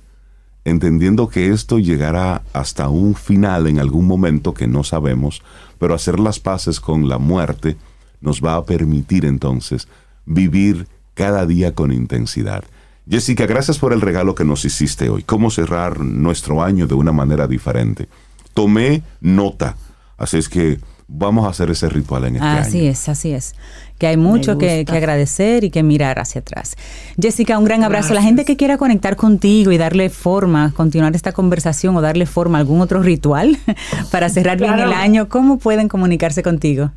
entendiendo 0.64 1.28
que 1.28 1.50
esto 1.50 1.78
llegará 1.78 2.42
hasta 2.52 2.88
un 2.88 3.14
final 3.14 3.66
en 3.66 3.78
algún 3.78 4.06
momento 4.06 4.54
que 4.54 4.66
no 4.66 4.84
sabemos, 4.84 5.42
pero 5.78 5.94
hacer 5.94 6.18
las 6.18 6.40
paces 6.40 6.80
con 6.80 7.08
la 7.08 7.18
muerte 7.18 7.76
nos 8.20 8.44
va 8.44 8.56
a 8.56 8.64
permitir 8.64 9.24
entonces 9.24 9.88
vivir 10.26 10.86
cada 11.14 11.46
día 11.46 11.74
con 11.74 11.92
intensidad. 11.92 12.64
Jessica, 13.08 13.46
gracias 13.46 13.78
por 13.78 13.92
el 13.92 14.00
regalo 14.00 14.34
que 14.34 14.44
nos 14.44 14.64
hiciste 14.64 15.08
hoy. 15.08 15.22
¿Cómo 15.22 15.50
cerrar 15.50 16.00
nuestro 16.00 16.62
año 16.62 16.86
de 16.86 16.94
una 16.94 17.12
manera 17.12 17.46
diferente? 17.46 18.08
Tomé 18.54 19.02
nota, 19.20 19.76
así 20.16 20.38
es 20.38 20.48
que 20.48 20.78
vamos 21.10 21.44
a 21.44 21.50
hacer 21.50 21.70
ese 21.70 21.88
ritual 21.88 22.24
en 22.24 22.36
este 22.36 22.46
año. 22.46 22.60
Así 22.60 22.86
es, 22.86 23.08
así 23.08 23.32
es. 23.32 23.54
Que 23.98 24.06
hay 24.06 24.16
mucho 24.16 24.56
que, 24.56 24.86
agradecer 24.88 25.64
y 25.64 25.70
que 25.70 25.82
mirar 25.82 26.20
hacia 26.20 26.40
atrás. 26.40 26.76
Jessica, 27.20 27.58
un 27.58 27.64
gran 27.64 27.84
abrazo. 27.84 28.14
La 28.14 28.22
gente 28.22 28.44
que 28.44 28.56
quiera 28.56 28.78
conectar 28.78 29.16
contigo 29.16 29.72
y 29.72 29.78
darle 29.78 30.08
forma, 30.08 30.72
continuar 30.74 31.14
esta 31.14 31.32
conversación 31.32 31.96
o 31.96 32.00
darle 32.00 32.26
forma 32.26 32.58
a 32.58 32.60
algún 32.60 32.80
otro 32.80 33.02
ritual 33.02 33.58
para 34.10 34.28
cerrar 34.28 34.58
bien 34.58 34.78
el 34.78 34.92
año, 34.92 35.28
¿cómo 35.28 35.58
pueden 35.58 35.88
comunicarse 35.88 36.42
contigo? 36.42 36.92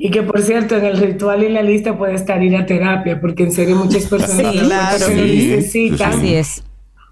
Y 0.00 0.10
que 0.10 0.22
por 0.22 0.40
cierto, 0.40 0.76
en 0.76 0.84
el 0.84 0.96
ritual 0.96 1.42
y 1.42 1.48
la 1.48 1.62
lista 1.62 1.98
puede 1.98 2.14
estar 2.14 2.40
ir 2.40 2.56
a 2.56 2.64
terapia, 2.64 3.20
porque 3.20 3.42
en 3.42 3.50
serio 3.50 3.74
muchas 3.74 4.06
personas 4.06 5.02
sí, 5.02 5.12
necesitan. 5.12 6.12
Así 6.12 6.34
es. 6.34 6.62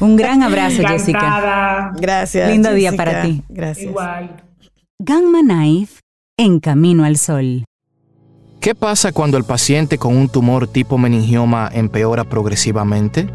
Un 0.00 0.16
gran 0.16 0.42
abrazo, 0.42 0.82
Jessica. 0.86 1.92
Gracias. 1.96 2.50
Lindo 2.50 2.72
día 2.72 2.92
para 2.92 3.22
ti. 3.22 3.42
Gracias. 3.48 3.86
Igual. 3.86 4.36
Gamma 4.98 5.40
Knife 5.40 6.00
en 6.38 6.60
Camino 6.60 7.04
al 7.04 7.16
Sol. 7.16 7.64
¿Qué 8.60 8.74
pasa 8.74 9.12
cuando 9.12 9.36
el 9.36 9.44
paciente 9.44 9.98
con 9.98 10.16
un 10.16 10.28
tumor 10.28 10.66
tipo 10.66 10.96
meningioma 10.96 11.70
empeora 11.72 12.24
progresivamente? 12.24 13.28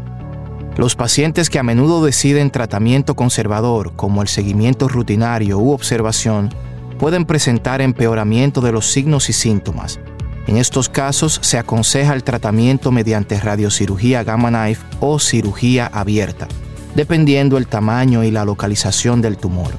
Los 0.76 0.96
pacientes 0.96 1.50
que 1.50 1.58
a 1.58 1.62
menudo 1.62 2.04
deciden 2.04 2.50
tratamiento 2.50 3.14
conservador, 3.14 3.94
como 3.94 4.22
el 4.22 4.28
seguimiento 4.28 4.88
rutinario 4.88 5.58
u 5.58 5.72
observación, 5.72 6.50
pueden 6.98 7.26
presentar 7.26 7.80
empeoramiento 7.80 8.60
de 8.60 8.72
los 8.72 8.90
signos 8.90 9.28
y 9.28 9.32
síntomas 9.32 10.00
en 10.46 10.56
estos 10.56 10.88
casos 10.88 11.38
se 11.42 11.58
aconseja 11.58 12.14
el 12.14 12.24
tratamiento 12.24 12.90
mediante 12.90 13.38
radiocirugía 13.38 14.24
gamma 14.24 14.48
knife 14.48 14.82
o 15.00 15.18
cirugía 15.18 15.86
abierta, 15.86 16.48
dependiendo 16.94 17.56
el 17.56 17.66
tamaño 17.66 18.24
y 18.24 18.30
la 18.30 18.44
localización 18.44 19.22
del 19.22 19.36
tumor. 19.36 19.72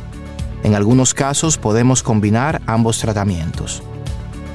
En 0.63 0.75
algunos 0.75 1.13
casos 1.13 1.57
podemos 1.57 2.03
combinar 2.03 2.61
ambos 2.67 2.99
tratamientos. 2.99 3.81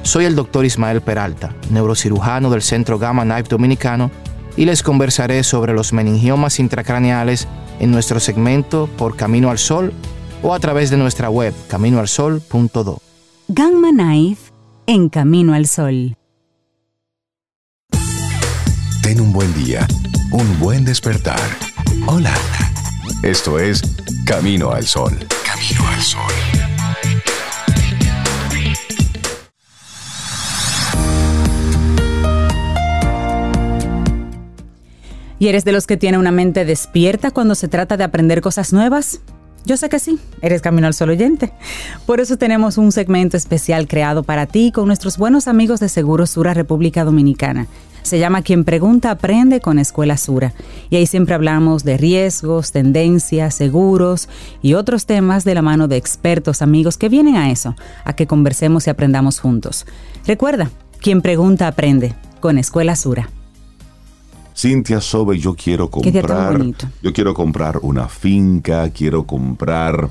Soy 0.03 0.25
el 0.25 0.35
doctor 0.35 0.65
Ismael 0.65 1.01
Peralta, 1.01 1.53
neurocirujano 1.69 2.49
del 2.49 2.61
Centro 2.61 2.97
Gamma 2.97 3.23
Knife 3.23 3.49
Dominicano, 3.49 4.09
y 4.55 4.65
les 4.65 4.81
conversaré 4.81 5.43
sobre 5.43 5.73
los 5.73 5.93
meningiomas 5.93 6.59
intracraneales 6.59 7.47
en 7.79 7.91
nuestro 7.91 8.19
segmento 8.19 8.89
por 8.97 9.15
Camino 9.15 9.51
al 9.51 9.59
Sol 9.59 9.93
o 10.41 10.53
a 10.53 10.59
través 10.59 10.89
de 10.89 10.97
nuestra 10.97 11.29
web 11.29 11.53
caminoalsol.do. 11.67 13.01
Gamma 13.49 13.89
Knife 13.91 14.46
en 14.87 15.09
Camino 15.09 15.53
al 15.53 15.67
Sol. 15.67 16.15
Ten 19.03 19.19
un 19.19 19.33
buen 19.33 19.53
día, 19.53 19.85
un 20.31 20.59
buen 20.59 20.85
despertar. 20.85 21.39
Hola. 22.05 22.33
Esto 23.21 23.59
es 23.59 23.81
Camino 24.25 24.71
al 24.71 24.85
Sol. 24.85 25.11
Camino 25.45 25.87
al 25.89 26.01
Sol. 26.01 26.21
¿Y 35.39 35.49
eres 35.49 35.65
de 35.65 35.73
los 35.73 35.85
que 35.85 35.97
tiene 35.97 36.17
una 36.17 36.31
mente 36.31 36.63
despierta 36.63 37.31
cuando 37.31 37.55
se 37.55 37.67
trata 37.67 37.97
de 37.97 38.05
aprender 38.05 38.41
cosas 38.41 38.71
nuevas? 38.71 39.21
Yo 39.67 39.75
sé 39.75 39.89
que 39.89 39.99
sí, 39.99 40.17
eres 40.41 40.61
Camino 40.61 40.87
al 40.87 40.93
Sol 40.93 41.09
oyente. 41.09 41.51
Por 42.05 42.21
eso 42.21 42.37
tenemos 42.37 42.77
un 42.77 42.93
segmento 42.93 43.35
especial 43.35 43.85
creado 43.85 44.23
para 44.23 44.45
ti 44.45 44.71
con 44.71 44.87
nuestros 44.87 45.17
buenos 45.17 45.49
amigos 45.49 45.81
de 45.81 45.89
Seguro 45.89 46.25
Sura 46.25 46.53
República 46.53 47.03
Dominicana. 47.03 47.67
Se 48.01 48.17
llama 48.17 48.43
Quien 48.43 48.63
Pregunta 48.63 49.11
Aprende 49.11 49.59
con 49.59 49.77
Escuela 49.77 50.15
Sura. 50.15 50.53
Y 50.89 50.95
ahí 50.95 51.05
siempre 51.05 51.35
hablamos 51.35 51.83
de 51.83 51.97
riesgos, 51.97 52.71
tendencias, 52.71 53.55
seguros 53.55 54.29
y 54.61 54.73
otros 54.75 55.05
temas 55.05 55.43
de 55.43 55.55
la 55.55 55.61
mano 55.61 55.89
de 55.89 55.97
expertos 55.97 56.61
amigos 56.61 56.95
que 56.95 57.09
vienen 57.09 57.35
a 57.35 57.51
eso, 57.51 57.75
a 58.05 58.13
que 58.13 58.25
conversemos 58.25 58.87
y 58.87 58.89
aprendamos 58.89 59.41
juntos. 59.41 59.85
Recuerda, 60.25 60.71
Quien 61.01 61.21
Pregunta 61.21 61.67
Aprende 61.67 62.15
con 62.39 62.57
Escuela 62.57 62.95
Sura. 62.95 63.29
Cintia 64.57 64.99
Sobe, 65.01 65.37
yo 65.37 65.53
quiero 65.53 65.87
comprar, 65.87 66.59
yo 67.03 67.13
quiero 67.13 67.35
comprar 67.35 67.77
una 67.83 68.07
finca, 68.07 68.89
quiero 68.89 69.27
comprar 69.27 70.09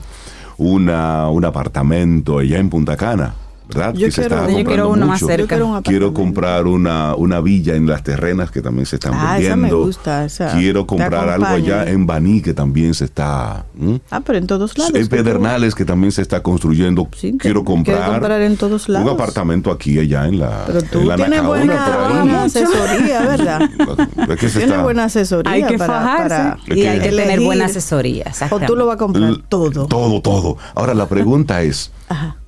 una, 0.57 1.28
un 1.28 1.44
apartamento 1.44 2.38
allá 2.38 2.59
en 2.59 2.70
Punta 2.70 2.97
Cana. 2.97 3.34
¿Verdad? 3.69 3.95
Yo, 3.95 4.09
quiero, 4.11 4.91
uno 4.91 5.07
más 5.07 5.21
cerca. 5.21 5.59
Quiero, 5.83 6.12
comprar 6.14 6.67
una, 6.67 7.14
una 7.14 7.41
villa 7.41 7.75
en 7.75 7.87
las 7.87 8.03
terrenas 8.03 8.51
que 8.51 8.62
también 8.62 8.87
se 8.87 8.97
están 8.97 9.14
ah, 9.14 9.35
vendiendo. 9.35 9.67
Esa 9.67 9.75
me 9.77 9.85
gusta, 9.85 10.25
esa 10.25 10.53
quiero 10.53 10.87
comprar 10.87 11.29
algo 11.29 11.47
allá 11.47 11.85
en 11.89 12.07
Baní 12.07 12.41
que 12.41 12.55
también 12.55 12.95
se 12.95 13.05
está. 13.05 13.64
Ah, 14.11 14.21
pero 14.25 14.39
en 14.39 14.47
todos 14.47 14.77
lados. 14.79 14.95
En 14.95 15.09
Pedernales 15.09 15.75
que 15.75 15.85
también 15.85 16.12
se 16.12 16.23
está 16.23 16.43
construyendo. 16.43 17.09
quiero 17.39 17.64
comprar, 17.64 18.11
comprar 18.11 18.41
en 18.43 18.57
todos 18.57 18.89
lados. 18.89 19.09
un 19.09 19.14
apartamento 19.14 19.71
aquí 19.71 19.99
allá 19.99 20.27
en 20.27 20.39
la. 20.39 20.64
Pero 20.67 20.83
tú 20.83 21.11
tienes 21.17 21.43
buena, 21.43 22.45
asesoría, 22.45 23.21
¿verdad? 23.23 23.71
tienes 24.39 24.83
buena 24.83 25.05
asesoría. 25.05 25.53
Hay 25.53 25.64
que 25.64 25.79
fajarse 25.79 26.75
y 26.75 26.87
hay 26.87 27.01
que 27.01 27.11
tener 27.11 27.41
buena 27.41 27.67
asesoría. 27.67 28.33
O 28.51 28.61
tú 28.61 28.77
lo 28.77 28.87
vas 28.87 28.95
a 28.95 28.99
comprar 28.99 29.37
todo. 29.49 29.87
Todo, 29.87 30.21
todo. 30.21 30.57
Ahora 30.75 30.95
la 30.95 31.09
pregunta 31.09 31.62
es. 31.62 31.91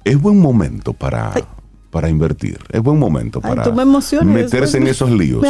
¿Es 0.05 0.21
buen 0.21 0.39
momento 0.39 0.93
para 0.93 1.33
para 1.91 2.09
invertir? 2.09 2.59
Es 2.71 2.83
buen 2.83 2.99
momento 2.99 3.41
para 3.41 3.65
meterse 4.23 4.79
en 4.79 4.87
esos 4.87 5.11
líos. 5.11 5.41
Me 5.41 5.49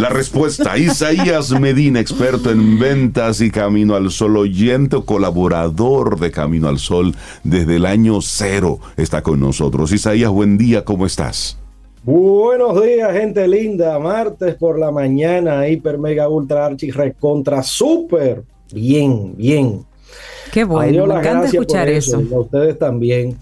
La 0.00 0.08
respuesta, 0.08 0.78
Isaías 0.78 1.50
Medina, 1.58 2.00
experto 2.00 2.50
en 2.50 2.78
ventas 2.78 3.40
y 3.40 3.50
Camino 3.50 3.94
al 3.94 4.10
Sol, 4.10 4.36
oyente 4.36 4.96
o 4.96 5.04
colaborador 5.04 6.18
de 6.18 6.30
Camino 6.30 6.68
al 6.68 6.78
Sol 6.78 7.14
desde 7.42 7.76
el 7.76 7.86
año 7.86 8.20
cero, 8.20 8.78
está 8.96 9.22
con 9.22 9.40
nosotros. 9.40 9.92
Isaías, 9.92 10.30
buen 10.30 10.58
día, 10.58 10.84
¿cómo 10.84 11.06
estás? 11.06 11.58
Buenos 12.04 12.80
días, 12.82 13.12
gente 13.12 13.46
linda. 13.48 13.98
Martes 13.98 14.54
por 14.54 14.78
la 14.78 14.90
mañana, 14.90 15.68
hiper, 15.68 15.98
mega, 15.98 16.28
ultra, 16.28 16.66
archi, 16.66 16.90
recontra, 16.90 17.62
super. 17.62 18.44
Bien, 18.72 19.34
bien. 19.36 19.87
Qué 20.52 20.64
bueno, 20.64 21.06
me 21.06 21.14
encanta 21.14 21.46
escuchar 21.46 21.88
eso. 21.88 22.16
A 22.16 22.40
ustedes 22.40 22.78
también. 22.78 23.36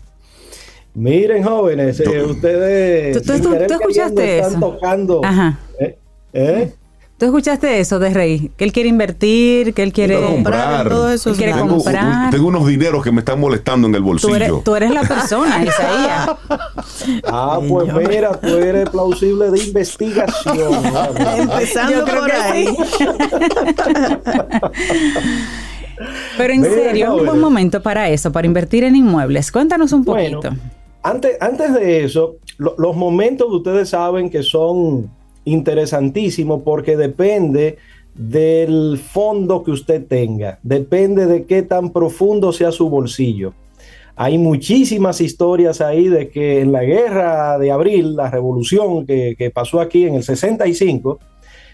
Miren, 0.94 1.42
jóvenes, 1.42 2.00
eh, 2.00 2.22
ustedes. 2.22 3.22
¿Tú, 3.22 3.32
escuchaste 3.32 4.38
eso? 4.38 4.46
Están 4.46 4.61
tocando. 4.61 5.20
Ajá. 5.22 5.59
¿eh? 5.78 5.98
¿Eh? 6.32 6.72
¿Tú 7.18 7.24
escuchaste 7.24 7.80
eso 7.80 7.98
de 7.98 8.11
Rey? 8.11 8.50
Que 8.59 8.64
él 8.64 8.72
quiere 8.72 8.90
invertir, 8.90 9.72
que 9.72 9.82
él 9.82 9.90
quiere 9.90 10.20
comprar. 10.20 10.86
Todo 10.88 11.11
eso 11.11 11.34
quiere 11.34 11.54
tengo, 11.54 11.76
comprar. 11.76 12.30
tengo 12.30 12.48
unos 12.48 12.66
dineros 12.66 13.02
que 13.02 13.11
me 13.11 13.20
están 13.20 13.40
molestando 13.40 13.88
en 13.88 13.94
el 13.94 14.02
bolsillo. 14.02 14.61
Tú 14.62 14.76
eres, 14.76 14.90
la 14.90 15.02
persona, 15.02 15.64
Isaías. 15.64 16.30
ah, 17.24 17.59
pues 17.66 17.94
mira, 17.94 18.38
tú 18.38 18.57
eres 18.57 18.90
plausible 18.90 19.50
de 19.50 19.64
investigación. 19.64 20.84
Empezando 21.38 22.04
por 22.04 22.32
ahí. 22.32 22.66
Pero 26.36 26.53
en 26.53 26.64
serio, 26.64 27.07
es 27.07 27.20
un 27.20 27.26
buen 27.26 27.40
momento 27.40 27.82
para 27.82 28.09
eso, 28.09 28.32
para 28.32 28.47
invertir 28.47 28.84
en 28.84 28.97
inmuebles. 28.97 29.51
Cuéntanos 29.51 29.92
un 29.92 30.05
poquito. 30.05 30.51
antes, 31.03 31.36
antes 31.40 31.74
de 31.74 32.05
eso, 32.05 32.36
los 32.59 32.97
momentos 32.97 33.49
ustedes 33.51 33.90
saben 33.90 34.30
que 34.30 34.42
son 34.42 35.11
interesantísimo 35.44 36.62
porque 36.62 36.97
depende 36.97 37.78
del 38.14 38.99
fondo 38.99 39.62
que 39.62 39.70
usted 39.70 40.07
tenga, 40.07 40.59
depende 40.62 41.26
de 41.26 41.44
qué 41.44 41.62
tan 41.62 41.90
profundo 41.90 42.53
sea 42.53 42.72
su 42.72 42.88
bolsillo. 42.88 43.53
Hay 44.18 44.38
muchísimas 44.38 45.20
historias 45.20 45.82
ahí 45.82 46.09
de 46.09 46.30
que 46.30 46.62
en 46.62 46.72
la 46.72 46.82
guerra 46.82 47.59
de 47.59 47.70
abril, 47.70 48.16
la 48.16 48.30
revolución 48.30 49.05
que, 49.05 49.53
pasó 49.55 49.78
aquí 49.78 50.07
en 50.07 50.14
el 50.14 50.22
65, 50.22 51.18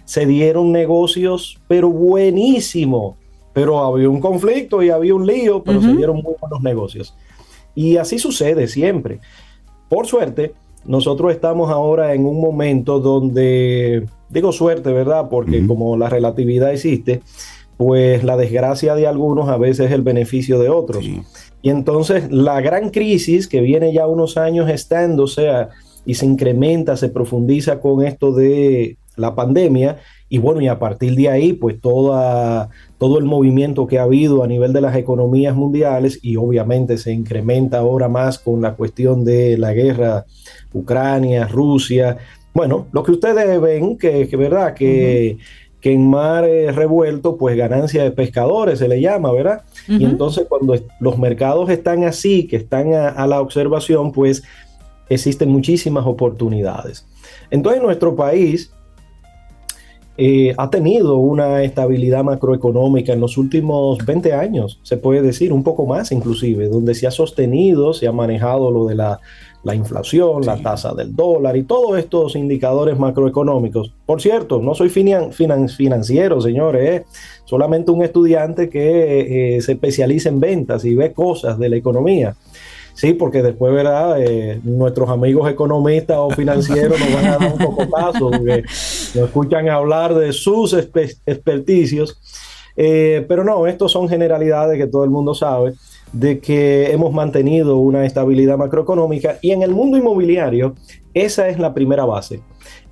se 0.05 0.27
dieron 0.27 0.73
negocios, 0.73 1.61
pero 1.69 1.89
buenísimo. 1.89 3.17
Pero 3.53 3.79
había 3.79 4.09
un 4.09 4.21
conflicto 4.21 4.83
y 4.83 4.91
había 4.91 5.15
un 5.15 5.27
lío, 5.27 5.63
pero 5.63 5.83
se 5.83 5.95
dieron 5.95 6.17
muy 6.17 6.35
buenos 6.41 6.63
negocios. 6.63 7.15
Y 7.75 7.97
así 7.97 8.19
sucede 8.19 8.67
siempre. 8.67 9.21
Por 9.89 10.07
suerte, 10.07 10.55
nosotros 10.85 11.33
estamos 11.33 11.71
ahora 11.71 12.15
en 12.15 12.25
un 12.25 12.41
momento 12.41 12.99
donde, 12.99 14.07
digo 14.31 14.53
suerte, 14.53 14.93
¿verdad? 14.93 15.29
Porque 15.29 15.67
como 15.67 15.97
la 15.97 16.09
relatividad 16.09 16.73
existe, 16.73 17.21
pues 17.77 18.25
la 18.25 18.37
desgracia 18.37 18.95
de 18.95 19.07
algunos 19.07 19.49
a 19.49 19.57
veces 19.57 19.87
es 19.87 19.93
el 19.93 20.03
beneficio 20.03 20.59
de 20.59 20.69
otros. 20.69 21.05
Y 21.05 21.71
entonces 21.71 22.31
la 22.31 22.61
gran 22.61 22.91
crisis 22.91 23.49
que 23.49 23.61
viene 23.61 23.93
ya 23.93 24.07
unos 24.07 24.37
años 24.37 24.69
estando, 24.71 25.25
o 25.25 25.29
sea, 25.29 25.69
y 26.05 26.15
se 26.15 26.27
incrementa, 26.27 26.97
se 26.97 27.09
profundiza 27.09 27.81
con 27.81 28.05
esto 28.05 28.33
de 28.33 28.97
la 29.17 29.35
pandemia, 29.35 29.99
y 30.29 30.39
bueno, 30.39 30.61
y 30.61 30.69
a 30.69 30.79
partir 30.79 31.15
de 31.15 31.29
ahí, 31.29 31.53
pues 31.53 31.81
toda, 31.81 32.71
todo 33.03 33.19
el 33.19 33.25
movimiento 33.25 33.89
que 33.89 33.99
ha 33.99 34.05
habido 34.05 34.45
a 34.45 34.47
nivel 34.47 34.73
de 34.73 34.81
las 34.81 34.95
economías 34.95 35.57
mundiales, 35.57 36.21
y 36.23 36.37
obviamente 36.37 36.97
se 36.99 37.13
incrementa 37.13 37.79
ahora 37.79 38.09
más 38.09 38.39
con 38.39 38.63
la 38.63 38.75
cuestión 38.77 39.25
de 39.25 39.59
la 39.59 39.73
guerra 39.73 40.25
Ucrania, 40.73 41.49
Rusia. 41.49 42.19
Bueno, 42.55 42.87
lo 42.93 43.03
que 43.03 43.11
ustedes 43.11 43.61
ven, 43.61 43.99
que 43.99 44.23
es 44.23 44.31
verdad, 44.31 44.75
que, 44.75 45.39
que 45.81 45.93
en 45.93 46.09
mar 46.09 46.45
revuelto, 46.45 47.37
pues 47.37 47.57
ganancia 47.57 48.05
de 48.05 48.13
pescadores 48.13 48.79
se 48.79 48.87
le 48.87 49.01
llama, 49.01 49.33
¿verdad? 49.33 49.63
Y 49.89 50.05
entonces 50.05 50.47
cuando 50.49 50.77
los 51.01 51.19
mercados 51.19 51.71
están 51.71 52.05
así, 52.05 52.47
que 52.47 52.55
están 52.55 52.95
a, 52.95 53.27
la 53.27 53.41
observación, 53.41 54.13
pues 54.13 54.45
existen 55.09 55.49
muchísimas 55.49 56.07
oportunidades. 56.07 57.05
Entonces 57.51 57.83
nuestro 57.83 58.15
país 58.15 58.73
eh, 60.17 60.55
ha 60.57 60.71
tenido 60.71 61.17
una 61.17 61.63
estabilidad 61.63 62.25
macroeconómica 62.25 63.13
en 63.13 63.21
los 63.21 63.39
últimos 63.39 64.05
20 64.05 64.33
años, 64.35 64.79
se 64.83 64.97
puede 64.97 65.23
decir, 65.23 65.53
un 65.53 65.63
poco 65.63 65.87
más 65.87 66.13
inclusive, 66.13 66.69
donde 66.69 66.95
se 66.95 67.07
ha 67.07 67.11
sostenido, 67.11 67.93
se 67.93 68.07
ha 68.07 68.13
manejado 68.13 68.71
lo 68.71 68.87
de 68.87 68.95
la 68.95 69.21
la 69.65 69.75
inflación, 69.75 70.45
la 70.45 70.57
tasa 70.57 70.93
del 70.95 71.15
dólar 71.15 71.57
y 71.57 71.63
todos 71.63 71.99
estos 71.99 72.35
indicadores 72.35 72.99
macroeconómicos. 72.99 73.95
Por 74.05 74.21
cierto, 74.21 74.61
no 74.61 74.75
soy 74.75 74.89
financiero, 74.89 76.41
señores, 76.41 76.91
¿eh? 76.91 77.05
solamente 77.45 77.91
un 77.91 78.03
estudiante 78.03 78.69
que 78.69 79.57
eh, 79.57 79.63
se 79.63 79.73
especializa 79.73 80.29
en 80.29 80.41
ventas 80.41 80.85
y 80.85 80.95
ve 80.95 81.13
cosas 81.13 81.59
de 81.59 81.69
la 81.69 81.77
economía. 81.77 82.35
Sí, 82.95 83.15
porque 83.15 83.43
después, 83.43 83.73
¿verdad? 83.73 84.21
Eh, 84.21 84.61
nuestros 84.65 85.09
amigos 85.09 85.51
economistas 85.51 86.19
o 86.19 86.31
financieros 86.31 86.99
nos 87.01 87.15
van 87.15 87.25
a 87.27 87.39
dar 87.39 87.53
un 87.53 87.59
poco 87.59 87.89
paso, 87.89 88.31
porque 88.31 88.63
nos 89.15 89.25
escuchan 89.27 89.69
hablar 89.69 90.15
de 90.15 90.33
sus 90.33 90.75
experticios. 90.75 92.19
pero 92.77 93.45
no, 93.45 93.67
estos 93.67 93.93
son 93.93 94.09
generalidades 94.09 94.79
que 94.79 94.87
todo 94.87 95.05
el 95.05 95.11
mundo 95.11 95.35
sabe 95.35 95.75
de 96.13 96.41
que 96.41 96.93
hemos 96.93 97.13
mantenido 97.13 97.79
una 97.79 98.05
estabilidad 98.05 98.59
macroeconómica 98.59 99.39
y 99.41 99.53
en 99.53 99.63
el 99.63 99.71
mundo 99.71 99.97
inmobiliario 99.97 100.75
esa 101.15 101.49
es 101.49 101.59
la 101.59 101.75
primera 101.75 102.05
base, 102.05 102.41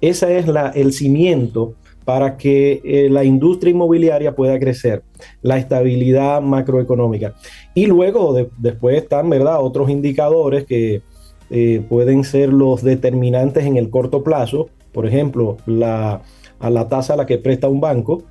esa 0.01 0.31
es 0.31 0.47
la, 0.49 0.71
el 0.71 0.93
cimiento 0.93 1.75
para 2.05 2.37
que 2.37 2.81
eh, 2.85 3.09
la 3.11 3.25
industria 3.25 3.71
inmobiliaria 3.71 4.35
pueda 4.35 4.59
crecer, 4.59 5.03
la 5.43 5.59
estabilidad 5.59 6.41
macroeconómica. 6.41 7.35
Y 7.75 7.87
luego 7.87 8.35
después 8.59 8.97
están, 8.97 9.31
¿verdad?, 9.31 9.63
otros 9.63 9.91
indicadores 9.91 10.65
que 10.65 11.03
eh, 11.51 11.85
pueden 11.89 12.25
ser 12.25 12.51
los 12.51 12.83
determinantes 12.83 13.65
en 13.65 13.77
el 13.77 13.91
corto 13.91 14.23
plazo, 14.23 14.69
por 14.93 15.07
ejemplo, 15.07 15.59
la, 15.67 16.23
a 16.59 16.71
la 16.71 16.89
tasa 16.89 17.15
a 17.15 17.17
la 17.17 17.27
que 17.27 17.39
presta 17.39 17.69
un 17.69 17.81
banco, 17.81 18.23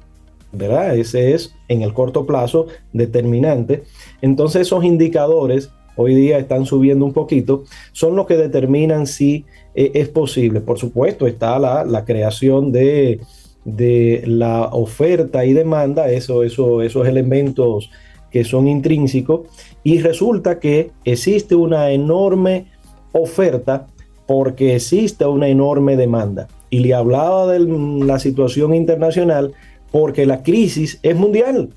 ¿verdad? 0.51 0.95
Ese 0.95 1.33
es 1.33 1.55
en 1.67 1.81
el 1.81 1.93
corto 1.93 2.25
plazo 2.25 2.67
determinante. 2.93 3.83
Entonces 4.21 4.63
esos 4.63 4.83
indicadores 4.83 5.69
hoy 5.95 6.15
día 6.15 6.37
están 6.37 6.65
subiendo 6.65 7.03
un 7.03 7.11
poquito, 7.11 7.65
son 7.91 8.15
los 8.15 8.25
que 8.25 8.37
determinan 8.37 9.05
si 9.05 9.45
eh, 9.75 9.91
es 9.95 10.07
posible. 10.07 10.61
Por 10.61 10.79
supuesto 10.79 11.27
está 11.27 11.59
la, 11.59 12.05
creación 12.05 12.71
de, 12.71 13.19
la 13.65 14.69
oferta 14.71 15.45
y 15.45 15.53
demanda, 15.53 16.09
eso, 16.09 16.43
eso, 16.43 16.81
esos 16.81 17.07
elementos 17.07 17.89
que 18.31 18.43
son 18.43 18.67
intrínsecos, 18.67 19.41
y 19.83 19.99
resulta 20.01 20.59
que 20.59 20.91
existe 21.03 21.55
una 21.55 21.91
enorme 21.91 22.67
oferta 23.11 23.87
porque 24.27 24.75
existe 24.75 25.25
una 25.25 25.47
enorme 25.47 25.97
demanda. 25.97 26.47
Y 26.69 26.79
le 26.79 26.93
hablaba 26.93 27.51
de 27.51 27.59
la 28.05 28.19
situación 28.19 28.75
internacional 28.75 29.53
porque 29.91 30.25
la 30.25 30.43
crisis 30.43 30.99
es 31.01 31.15
mundial 31.15 31.69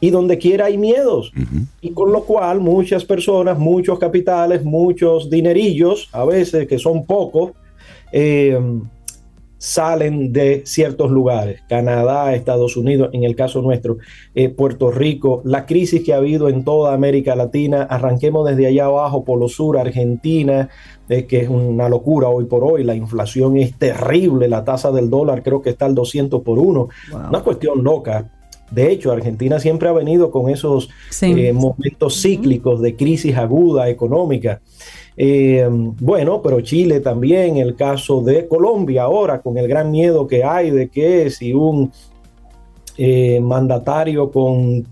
y 0.00 0.10
donde 0.10 0.38
quiera 0.38 0.66
hay 0.66 0.78
miedos. 0.78 1.32
Y 1.80 1.90
con 1.90 2.12
lo 2.12 2.22
cual 2.22 2.60
muchas 2.60 3.04
personas, 3.04 3.58
muchos 3.58 3.98
capitales, 3.98 4.64
muchos 4.64 5.28
dinerillos, 5.28 6.08
a 6.12 6.24
veces 6.24 6.68
que 6.68 6.78
son 6.78 7.04
pocos, 7.04 7.52
eh, 8.12 8.56
salen 9.58 10.32
de 10.32 10.62
ciertos 10.64 11.10
lugares. 11.10 11.60
Canadá, 11.68 12.34
Estados 12.34 12.76
Unidos, 12.76 13.10
en 13.12 13.24
el 13.24 13.36
caso 13.36 13.60
nuestro, 13.60 13.98
eh, 14.34 14.48
Puerto 14.48 14.90
Rico, 14.90 15.42
la 15.44 15.66
crisis 15.66 16.02
que 16.02 16.14
ha 16.14 16.18
habido 16.18 16.48
en 16.48 16.64
toda 16.64 16.94
América 16.94 17.36
Latina, 17.36 17.82
arranquemos 17.82 18.48
desde 18.48 18.68
allá 18.68 18.86
abajo, 18.86 19.24
Polo 19.24 19.48
Sur, 19.48 19.76
Argentina, 19.76 20.68
eh, 21.08 21.26
que 21.26 21.40
es 21.40 21.48
una 21.48 21.88
locura 21.88 22.28
hoy 22.28 22.44
por 22.44 22.62
hoy, 22.64 22.84
la 22.84 22.94
inflación 22.94 23.56
es 23.56 23.74
terrible, 23.74 24.48
la 24.48 24.64
tasa 24.64 24.92
del 24.92 25.10
dólar 25.10 25.42
creo 25.42 25.60
que 25.60 25.70
está 25.70 25.86
al 25.86 25.94
200 25.94 26.42
por 26.42 26.58
uno, 26.58 26.88
una 27.12 27.42
cuestión 27.42 27.82
loca. 27.82 28.30
De 28.70 28.92
hecho, 28.92 29.12
Argentina 29.12 29.58
siempre 29.58 29.88
ha 29.88 29.92
venido 29.92 30.30
con 30.30 30.50
esos 30.50 30.90
eh, 31.22 31.52
momentos 31.52 32.20
cíclicos 32.20 32.82
de 32.82 32.96
crisis 32.96 33.36
aguda 33.36 33.88
económica. 33.88 34.60
Eh, 35.20 35.66
bueno, 35.68 36.40
pero 36.40 36.60
Chile 36.60 37.00
también, 37.00 37.56
el 37.56 37.74
caso 37.74 38.22
de 38.22 38.46
Colombia 38.46 39.02
ahora, 39.02 39.40
con 39.40 39.58
el 39.58 39.66
gran 39.66 39.90
miedo 39.90 40.28
que 40.28 40.44
hay 40.44 40.70
de 40.70 40.88
que 40.88 41.28
si 41.30 41.52
un 41.52 41.92
mandatario 43.40 44.30
con 44.32 44.84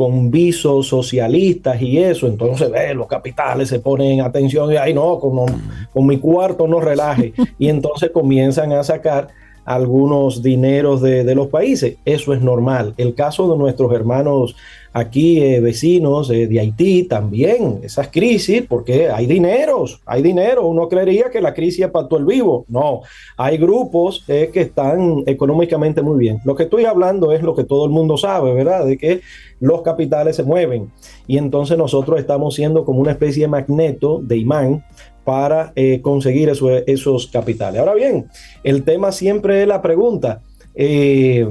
con 0.00 0.30
visos 0.30 0.86
socialistas 0.86 1.82
y 1.82 1.98
eso, 1.98 2.26
entonces 2.26 2.70
ve, 2.70 2.94
los 2.94 3.06
capitales 3.06 3.68
se 3.68 3.80
ponen 3.80 4.22
atención 4.22 4.72
y 4.72 4.76
ay 4.76 4.94
no, 4.94 5.18
con, 5.18 5.44
con 5.92 6.06
mi 6.06 6.16
cuarto 6.16 6.66
no 6.66 6.80
relaje 6.80 7.34
y 7.58 7.68
entonces 7.68 8.10
comienzan 8.10 8.72
a 8.72 8.82
sacar 8.82 9.28
algunos 9.66 10.42
dineros 10.42 11.02
de, 11.02 11.34
los 11.34 11.48
países. 11.48 11.98
Eso 12.06 12.32
es 12.32 12.40
normal. 12.40 12.94
El 12.96 13.14
caso 13.14 13.52
de 13.52 13.58
nuestros 13.58 13.92
hermanos 13.92 14.56
aquí 14.92 15.40
eh, 15.42 15.60
vecinos 15.60 16.28
de 16.28 16.60
Haití 16.60 17.04
también, 17.04 17.80
esas 17.82 18.08
crisis, 18.08 18.62
porque 18.68 19.08
hay 19.08 19.26
dineros, 19.26 20.00
hay 20.06 20.22
dinero. 20.22 20.66
Uno 20.66 20.88
creería 20.88 21.30
que 21.30 21.40
la 21.40 21.54
crisis 21.54 21.84
es 21.86 21.90
para 21.90 22.08
todo 22.08 22.20
el 22.20 22.26
vivo. 22.26 22.64
No, 22.68 23.02
hay 23.36 23.56
grupos 23.56 24.24
que 24.26 24.50
están 24.54 25.22
económicamente 25.26 26.02
muy 26.02 26.18
bien. 26.18 26.40
Lo 26.44 26.54
que 26.54 26.64
estoy 26.64 26.84
hablando 26.84 27.32
es 27.32 27.42
lo 27.42 27.54
que 27.54 27.64
todo 27.64 27.84
el 27.84 27.90
mundo 27.90 28.16
sabe, 28.16 28.52
¿verdad? 28.52 28.84
De 28.84 28.98
que 28.98 29.20
los 29.60 29.82
capitales 29.82 30.36
se 30.36 30.42
mueven 30.42 30.90
y 31.26 31.38
entonces 31.38 31.78
nosotros 31.78 32.18
estamos 32.18 32.54
siendo 32.54 32.84
como 32.84 33.00
una 33.00 33.12
especie 33.12 33.42
de 33.42 33.48
magneto, 33.48 34.20
de 34.22 34.36
imán, 34.36 34.84
para 35.24 35.72
eh, 35.76 36.00
conseguir 36.00 36.50
esos 36.86 37.26
capitales. 37.28 37.78
Ahora 37.78 37.94
bien, 37.94 38.28
el 38.64 38.82
tema 38.82 39.12
siempre 39.12 39.62
es 39.62 39.68
la 39.68 39.82
pregunta. 39.82 40.40
Eh, 40.74 41.46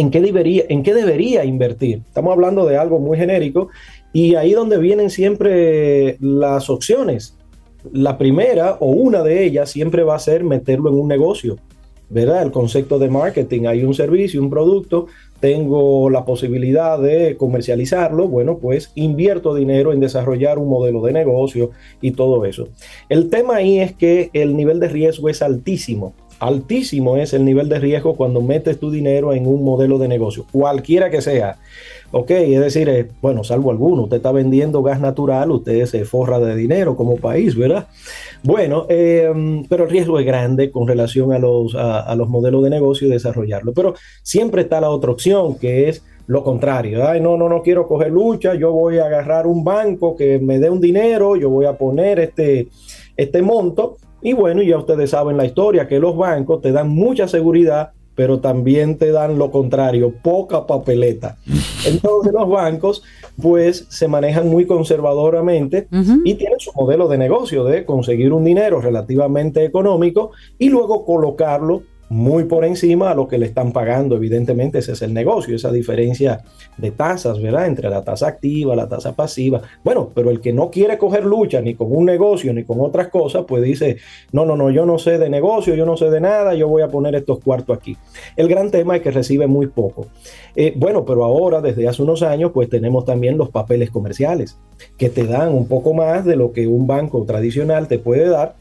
¿en, 0.00 0.10
qué 0.10 0.20
debería, 0.20 0.64
¿En 0.68 0.82
qué 0.82 0.94
debería 0.94 1.44
invertir? 1.44 2.02
Estamos 2.06 2.32
hablando 2.32 2.66
de 2.66 2.76
algo 2.76 2.98
muy 2.98 3.18
genérico 3.18 3.68
y 4.12 4.34
ahí 4.34 4.52
donde 4.52 4.78
vienen 4.78 5.10
siempre 5.10 6.16
las 6.20 6.70
opciones. 6.70 7.36
La 7.92 8.18
primera 8.18 8.76
o 8.80 8.90
una 8.90 9.22
de 9.22 9.44
ellas 9.44 9.70
siempre 9.70 10.02
va 10.02 10.16
a 10.16 10.18
ser 10.18 10.44
meterlo 10.44 10.90
en 10.90 10.96
un 10.96 11.08
negocio. 11.08 11.56
¿verdad? 12.10 12.42
El 12.42 12.50
concepto 12.50 12.98
de 12.98 13.08
marketing, 13.08 13.66
hay 13.66 13.84
un 13.84 13.94
servicio, 13.94 14.42
un 14.42 14.50
producto, 14.50 15.06
tengo 15.38 16.10
la 16.10 16.24
posibilidad 16.24 16.98
de 16.98 17.36
comercializarlo, 17.36 18.26
bueno, 18.26 18.58
pues 18.58 18.90
invierto 18.96 19.54
dinero 19.54 19.92
en 19.92 20.00
desarrollar 20.00 20.58
un 20.58 20.68
modelo 20.68 21.02
de 21.02 21.12
negocio 21.12 21.70
y 22.00 22.10
todo 22.10 22.44
eso. 22.44 22.68
El 23.08 23.30
tema 23.30 23.56
ahí 23.56 23.78
es 23.78 23.94
que 23.94 24.30
el 24.32 24.56
nivel 24.56 24.80
de 24.80 24.88
riesgo 24.88 25.28
es 25.28 25.40
altísimo. 25.40 26.12
Altísimo 26.40 27.18
es 27.18 27.34
el 27.34 27.44
nivel 27.44 27.68
de 27.68 27.78
riesgo 27.78 28.16
cuando 28.16 28.40
metes 28.40 28.80
tu 28.80 28.90
dinero 28.90 29.34
en 29.34 29.46
un 29.46 29.62
modelo 29.62 29.98
de 29.98 30.08
negocio, 30.08 30.46
cualquiera 30.50 31.10
que 31.10 31.20
sea. 31.20 31.58
Ok, 32.12 32.30
es 32.30 32.60
decir, 32.60 32.88
eh, 32.88 33.08
bueno, 33.22 33.44
salvo 33.44 33.70
alguno, 33.70 34.02
usted 34.02 34.16
está 34.16 34.32
vendiendo 34.32 34.82
gas 34.82 35.00
natural, 35.00 35.50
usted 35.52 35.84
se 35.86 36.04
forra 36.04 36.40
de 36.40 36.56
dinero 36.56 36.96
como 36.96 37.18
país, 37.18 37.54
¿verdad? 37.54 37.86
Bueno, 38.42 38.86
em, 38.88 39.64
pero 39.68 39.84
el 39.84 39.90
riesgo 39.90 40.18
es 40.18 40.26
grande 40.26 40.70
con 40.70 40.88
relación 40.88 41.32
a 41.32 41.38
los, 41.38 41.74
a, 41.76 42.12
los 42.16 42.28
modelos 42.28 42.64
de 42.64 42.70
negocio 42.70 43.06
y 43.06 43.10
desarrollarlo. 43.10 43.72
Pero 43.74 43.94
siempre 44.22 44.62
está 44.62 44.80
la 44.80 44.90
otra 44.90 45.12
opción, 45.12 45.56
que 45.56 45.88
es 45.88 46.02
lo 46.26 46.42
contrario. 46.42 47.06
Ay, 47.06 47.20
no, 47.20 47.36
no, 47.36 47.48
no 47.48 47.62
quiero 47.62 47.86
coger 47.86 48.10
lucha, 48.10 48.54
yo 48.54 48.72
voy 48.72 48.98
a 48.98 49.04
agarrar 49.04 49.46
un 49.46 49.62
banco 49.62 50.16
que 50.16 50.38
me 50.38 50.58
dé 50.58 50.70
un 50.70 50.80
dinero, 50.80 51.36
yo 51.36 51.50
voy 51.50 51.66
a 51.66 51.76
poner 51.76 52.18
este, 52.18 52.68
este 53.16 53.42
monto. 53.42 53.98
Y 54.22 54.32
bueno, 54.32 54.62
ya 54.62 54.78
ustedes 54.78 55.10
saben 55.10 55.36
la 55.36 55.44
historia, 55.44 55.88
que 55.88 55.98
los 55.98 56.16
bancos 56.16 56.60
te 56.60 56.72
dan 56.72 56.88
mucha 56.88 57.28
seguridad 57.28 57.92
pero 58.20 58.40
también 58.40 58.98
te 58.98 59.12
dan 59.12 59.38
lo 59.38 59.50
contrario, 59.50 60.12
poca 60.22 60.66
papeleta. 60.66 61.38
Entonces 61.86 62.32
los 62.34 62.50
bancos 62.50 63.02
pues 63.40 63.86
se 63.88 64.08
manejan 64.08 64.46
muy 64.46 64.66
conservadoramente 64.66 65.88
y 66.24 66.34
tienen 66.34 66.60
su 66.60 66.70
modelo 66.74 67.08
de 67.08 67.16
negocio 67.16 67.64
de 67.64 67.86
conseguir 67.86 68.34
un 68.34 68.44
dinero 68.44 68.82
relativamente 68.82 69.64
económico 69.64 70.32
y 70.58 70.68
luego 70.68 71.06
colocarlo 71.06 71.84
muy 72.10 72.44
por 72.44 72.64
encima 72.64 73.12
a 73.12 73.14
lo 73.14 73.28
que 73.28 73.38
le 73.38 73.46
están 73.46 73.72
pagando. 73.72 74.16
Evidentemente 74.16 74.80
ese 74.80 74.92
es 74.92 75.02
el 75.02 75.14
negocio, 75.14 75.54
esa 75.54 75.70
diferencia 75.70 76.42
de 76.76 76.90
tasas, 76.90 77.40
¿verdad? 77.40 77.66
Entre 77.66 77.88
la 77.88 78.02
tasa 78.02 78.26
activa, 78.26 78.74
la 78.74 78.88
tasa 78.88 79.14
pasiva. 79.14 79.62
Bueno, 79.84 80.10
pero 80.12 80.30
el 80.30 80.40
que 80.40 80.52
no 80.52 80.70
quiere 80.70 80.98
coger 80.98 81.24
lucha 81.24 81.60
ni 81.60 81.74
con 81.74 81.94
un 81.94 82.04
negocio 82.04 82.52
ni 82.52 82.64
con 82.64 82.80
otras 82.80 83.08
cosas, 83.08 83.44
pues 83.46 83.62
dice, 83.62 83.98
no, 84.32 84.44
no, 84.44 84.56
no, 84.56 84.70
yo 84.70 84.84
no 84.84 84.98
sé 84.98 85.18
de 85.18 85.30
negocio, 85.30 85.76
yo 85.76 85.86
no 85.86 85.96
sé 85.96 86.10
de 86.10 86.20
nada, 86.20 86.52
yo 86.54 86.66
voy 86.68 86.82
a 86.82 86.88
poner 86.88 87.14
estos 87.14 87.38
cuartos 87.38 87.78
aquí. 87.78 87.96
El 88.36 88.48
gran 88.48 88.72
tema 88.72 88.96
es 88.96 89.02
que 89.02 89.12
recibe 89.12 89.46
muy 89.46 89.68
poco. 89.68 90.08
Eh, 90.56 90.72
bueno, 90.76 91.04
pero 91.04 91.24
ahora, 91.24 91.60
desde 91.60 91.86
hace 91.86 92.02
unos 92.02 92.24
años, 92.24 92.50
pues 92.52 92.68
tenemos 92.68 93.04
también 93.04 93.38
los 93.38 93.50
papeles 93.50 93.90
comerciales, 93.90 94.58
que 94.98 95.10
te 95.10 95.26
dan 95.26 95.54
un 95.54 95.68
poco 95.68 95.94
más 95.94 96.24
de 96.24 96.34
lo 96.34 96.52
que 96.52 96.66
un 96.66 96.88
banco 96.88 97.24
tradicional 97.24 97.86
te 97.86 98.00
puede 98.00 98.28
dar 98.28 98.56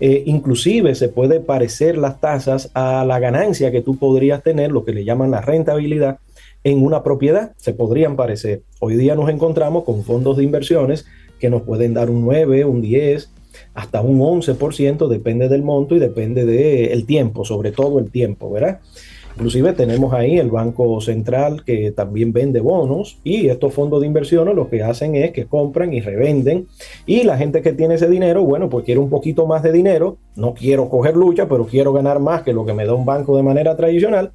eh, 0.00 0.22
inclusive 0.26 0.94
se 0.94 1.08
puede 1.08 1.40
parecer 1.40 1.96
las 1.96 2.20
tasas 2.20 2.70
a 2.74 3.04
la 3.04 3.18
ganancia 3.18 3.70
que 3.70 3.82
tú 3.82 3.96
podrías 3.96 4.42
tener, 4.42 4.70
lo 4.70 4.84
que 4.84 4.92
le 4.92 5.04
llaman 5.04 5.30
la 5.30 5.40
rentabilidad, 5.40 6.18
en 6.64 6.82
una 6.82 7.02
propiedad. 7.02 7.52
Se 7.56 7.72
podrían 7.72 8.16
parecer. 8.16 8.62
Hoy 8.80 8.96
día 8.96 9.14
nos 9.14 9.30
encontramos 9.30 9.84
con 9.84 10.04
fondos 10.04 10.36
de 10.36 10.44
inversiones 10.44 11.06
que 11.38 11.50
nos 11.50 11.62
pueden 11.62 11.94
dar 11.94 12.10
un 12.10 12.22
9, 12.22 12.64
un 12.64 12.82
10, 12.82 13.30
hasta 13.74 14.00
un 14.00 14.18
11%, 14.18 15.08
depende 15.08 15.48
del 15.48 15.62
monto 15.62 15.96
y 15.96 15.98
depende 15.98 16.44
del 16.44 17.06
tiempo, 17.06 17.44
sobre 17.44 17.72
todo 17.72 17.98
el 17.98 18.10
tiempo, 18.10 18.50
¿verdad? 18.50 18.80
Inclusive 19.36 19.74
tenemos 19.74 20.14
ahí 20.14 20.38
el 20.38 20.50
Banco 20.50 20.98
Central 21.02 21.62
que 21.62 21.90
también 21.90 22.32
vende 22.32 22.60
bonos 22.60 23.18
y 23.22 23.48
estos 23.48 23.74
fondos 23.74 24.00
de 24.00 24.06
inversiones 24.06 24.54
lo 24.54 24.70
que 24.70 24.82
hacen 24.82 25.14
es 25.14 25.32
que 25.32 25.44
compran 25.44 25.92
y 25.92 26.00
revenden. 26.00 26.68
Y 27.04 27.22
la 27.24 27.36
gente 27.36 27.60
que 27.60 27.74
tiene 27.74 27.96
ese 27.96 28.08
dinero, 28.08 28.44
bueno, 28.44 28.70
pues 28.70 28.86
quiere 28.86 28.98
un 28.98 29.10
poquito 29.10 29.46
más 29.46 29.62
de 29.62 29.72
dinero, 29.72 30.16
no 30.36 30.54
quiero 30.54 30.88
coger 30.88 31.18
lucha, 31.18 31.46
pero 31.50 31.66
quiero 31.66 31.92
ganar 31.92 32.18
más 32.18 32.44
que 32.44 32.54
lo 32.54 32.64
que 32.64 32.72
me 32.72 32.86
da 32.86 32.94
un 32.94 33.04
banco 33.04 33.36
de 33.36 33.42
manera 33.42 33.76
tradicional 33.76 34.32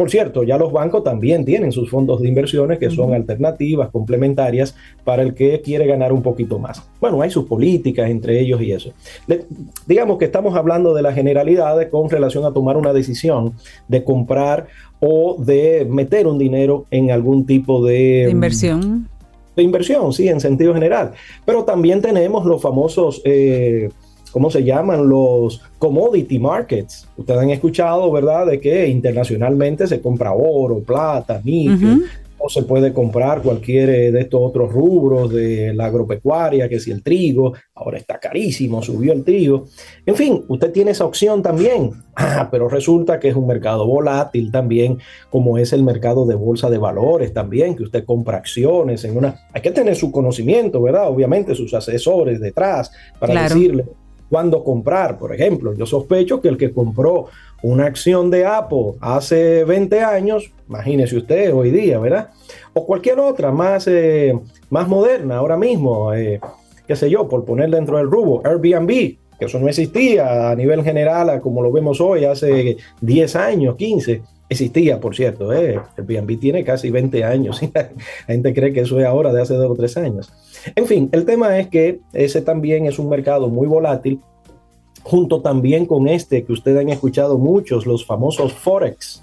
por 0.00 0.08
cierto, 0.08 0.44
ya 0.44 0.56
los 0.56 0.72
bancos 0.72 1.04
también 1.04 1.44
tienen 1.44 1.72
sus 1.72 1.90
fondos 1.90 2.22
de 2.22 2.28
inversiones 2.28 2.78
que 2.78 2.88
son 2.88 3.12
alternativas, 3.12 3.90
complementarias 3.90 4.74
para 5.04 5.22
el 5.22 5.34
que 5.34 5.60
quiere 5.60 5.86
ganar 5.86 6.10
un 6.10 6.22
poquito 6.22 6.58
más. 6.58 6.82
Bueno, 7.02 7.20
hay 7.20 7.30
sus 7.30 7.44
políticas 7.44 8.08
entre 8.08 8.40
ellos 8.40 8.62
y 8.62 8.72
eso. 8.72 8.94
digamos 9.86 10.16
que 10.16 10.24
estamos 10.24 10.56
hablando 10.56 10.94
de 10.94 11.02
las 11.02 11.14
generalidades 11.14 11.90
con 11.90 12.08
relación 12.08 12.46
a 12.46 12.52
tomar 12.54 12.78
una 12.78 12.94
decisión 12.94 13.52
de 13.88 14.02
comprar 14.02 14.68
o 15.00 15.36
de 15.38 15.86
meter 15.86 16.26
un 16.26 16.38
dinero 16.38 16.86
en 16.90 17.10
algún 17.10 17.44
tipo 17.44 17.84
de, 17.84 18.24
de 18.24 18.30
inversión. 18.30 19.06
De 19.54 19.62
inversión, 19.62 20.14
sí, 20.14 20.28
en 20.28 20.40
sentido 20.40 20.72
general. 20.72 21.12
Pero 21.44 21.64
también 21.64 22.00
tenemos 22.00 22.46
los 22.46 22.62
famosos... 22.62 23.20
Eh, 23.26 23.90
¿cómo 24.30 24.50
se 24.50 24.64
llaman? 24.64 25.08
Los 25.08 25.62
commodity 25.78 26.38
markets. 26.38 27.08
Ustedes 27.16 27.40
han 27.40 27.50
escuchado, 27.50 28.10
¿verdad?, 28.10 28.46
de 28.46 28.60
que 28.60 28.88
internacionalmente 28.88 29.86
se 29.86 30.00
compra 30.00 30.32
oro, 30.32 30.80
plata, 30.80 31.40
níquel, 31.44 32.04
o 32.42 32.48
se 32.48 32.62
puede 32.62 32.92
comprar 32.92 33.42
cualquier 33.42 34.12
de 34.12 34.20
estos 34.20 34.40
otros 34.42 34.72
rubros 34.72 35.30
de 35.30 35.74
la 35.74 35.86
agropecuaria, 35.86 36.68
que 36.70 36.80
si 36.80 36.90
el 36.90 37.02
trigo, 37.02 37.52
ahora 37.74 37.98
está 37.98 38.18
carísimo, 38.18 38.82
subió 38.82 39.12
el 39.12 39.24
trigo. 39.24 39.66
En 40.06 40.16
fin, 40.16 40.44
usted 40.48 40.72
tiene 40.72 40.92
esa 40.92 41.04
opción 41.04 41.42
también. 41.42 41.92
Ah, 42.16 42.48
pero 42.50 42.68
resulta 42.68 43.20
que 43.20 43.28
es 43.28 43.36
un 43.36 43.46
mercado 43.46 43.86
volátil 43.86 44.50
también, 44.50 44.98
como 45.28 45.58
es 45.58 45.74
el 45.74 45.82
mercado 45.82 46.24
de 46.24 46.34
bolsa 46.34 46.70
de 46.70 46.78
valores 46.78 47.34
también, 47.34 47.76
que 47.76 47.82
usted 47.82 48.04
compra 48.04 48.38
acciones 48.38 49.04
en 49.04 49.18
una... 49.18 49.48
Hay 49.52 49.60
que 49.60 49.70
tener 49.70 49.94
su 49.94 50.10
conocimiento, 50.10 50.80
¿verdad? 50.80 51.08
Obviamente 51.08 51.54
sus 51.54 51.74
asesores 51.74 52.40
detrás 52.40 52.90
para 53.18 53.42
decirle 53.42 53.84
cuándo 54.30 54.64
comprar. 54.64 55.18
Por 55.18 55.34
ejemplo, 55.34 55.74
yo 55.74 55.84
sospecho 55.84 56.40
que 56.40 56.48
el 56.48 56.56
que 56.56 56.72
compró 56.72 57.26
una 57.62 57.84
acción 57.84 58.30
de 58.30 58.46
Apple 58.46 58.92
hace 59.00 59.64
20 59.64 60.00
años, 60.00 60.50
imagínese 60.68 61.16
usted 61.16 61.52
hoy 61.52 61.70
día, 61.70 61.98
¿verdad? 61.98 62.30
O 62.72 62.86
cualquier 62.86 63.18
otra 63.18 63.50
más, 63.50 63.86
eh, 63.88 64.38
más 64.70 64.88
moderna 64.88 65.36
ahora 65.36 65.58
mismo, 65.58 66.14
eh, 66.14 66.40
qué 66.86 66.96
sé 66.96 67.10
yo, 67.10 67.28
por 67.28 67.44
poner 67.44 67.68
dentro 67.70 67.98
del 67.98 68.10
rubro, 68.10 68.40
Airbnb, 68.48 68.88
que 69.38 69.46
eso 69.46 69.58
no 69.58 69.68
existía 69.68 70.50
a 70.50 70.54
nivel 70.54 70.82
general 70.84 71.40
como 71.40 71.62
lo 71.62 71.72
vemos 71.72 72.00
hoy, 72.00 72.24
hace 72.24 72.76
10 73.00 73.36
años, 73.36 73.76
15. 73.76 74.22
Existía, 74.48 74.98
por 74.98 75.14
cierto, 75.14 75.52
eh. 75.52 75.80
Airbnb 75.96 76.40
tiene 76.40 76.64
casi 76.64 76.90
20 76.90 77.22
años. 77.24 77.60
La 77.74 77.88
gente 78.26 78.52
cree 78.52 78.72
que 78.72 78.80
eso 78.80 78.98
es 78.98 79.06
ahora 79.06 79.32
de 79.32 79.40
hace 79.40 79.54
dos 79.54 79.70
o 79.70 79.74
tres 79.76 79.96
años. 79.96 80.32
En 80.74 80.86
fin, 80.86 81.08
el 81.12 81.24
tema 81.24 81.58
es 81.58 81.68
que 81.68 82.00
ese 82.12 82.42
también 82.42 82.86
es 82.86 82.98
un 82.98 83.08
mercado 83.08 83.48
muy 83.48 83.66
volátil, 83.66 84.20
junto 85.02 85.40
también 85.40 85.86
con 85.86 86.08
este 86.08 86.44
que 86.44 86.52
ustedes 86.52 86.80
han 86.80 86.88
escuchado 86.88 87.38
muchos, 87.38 87.86
los 87.86 88.04
famosos 88.04 88.52
Forex. 88.52 89.22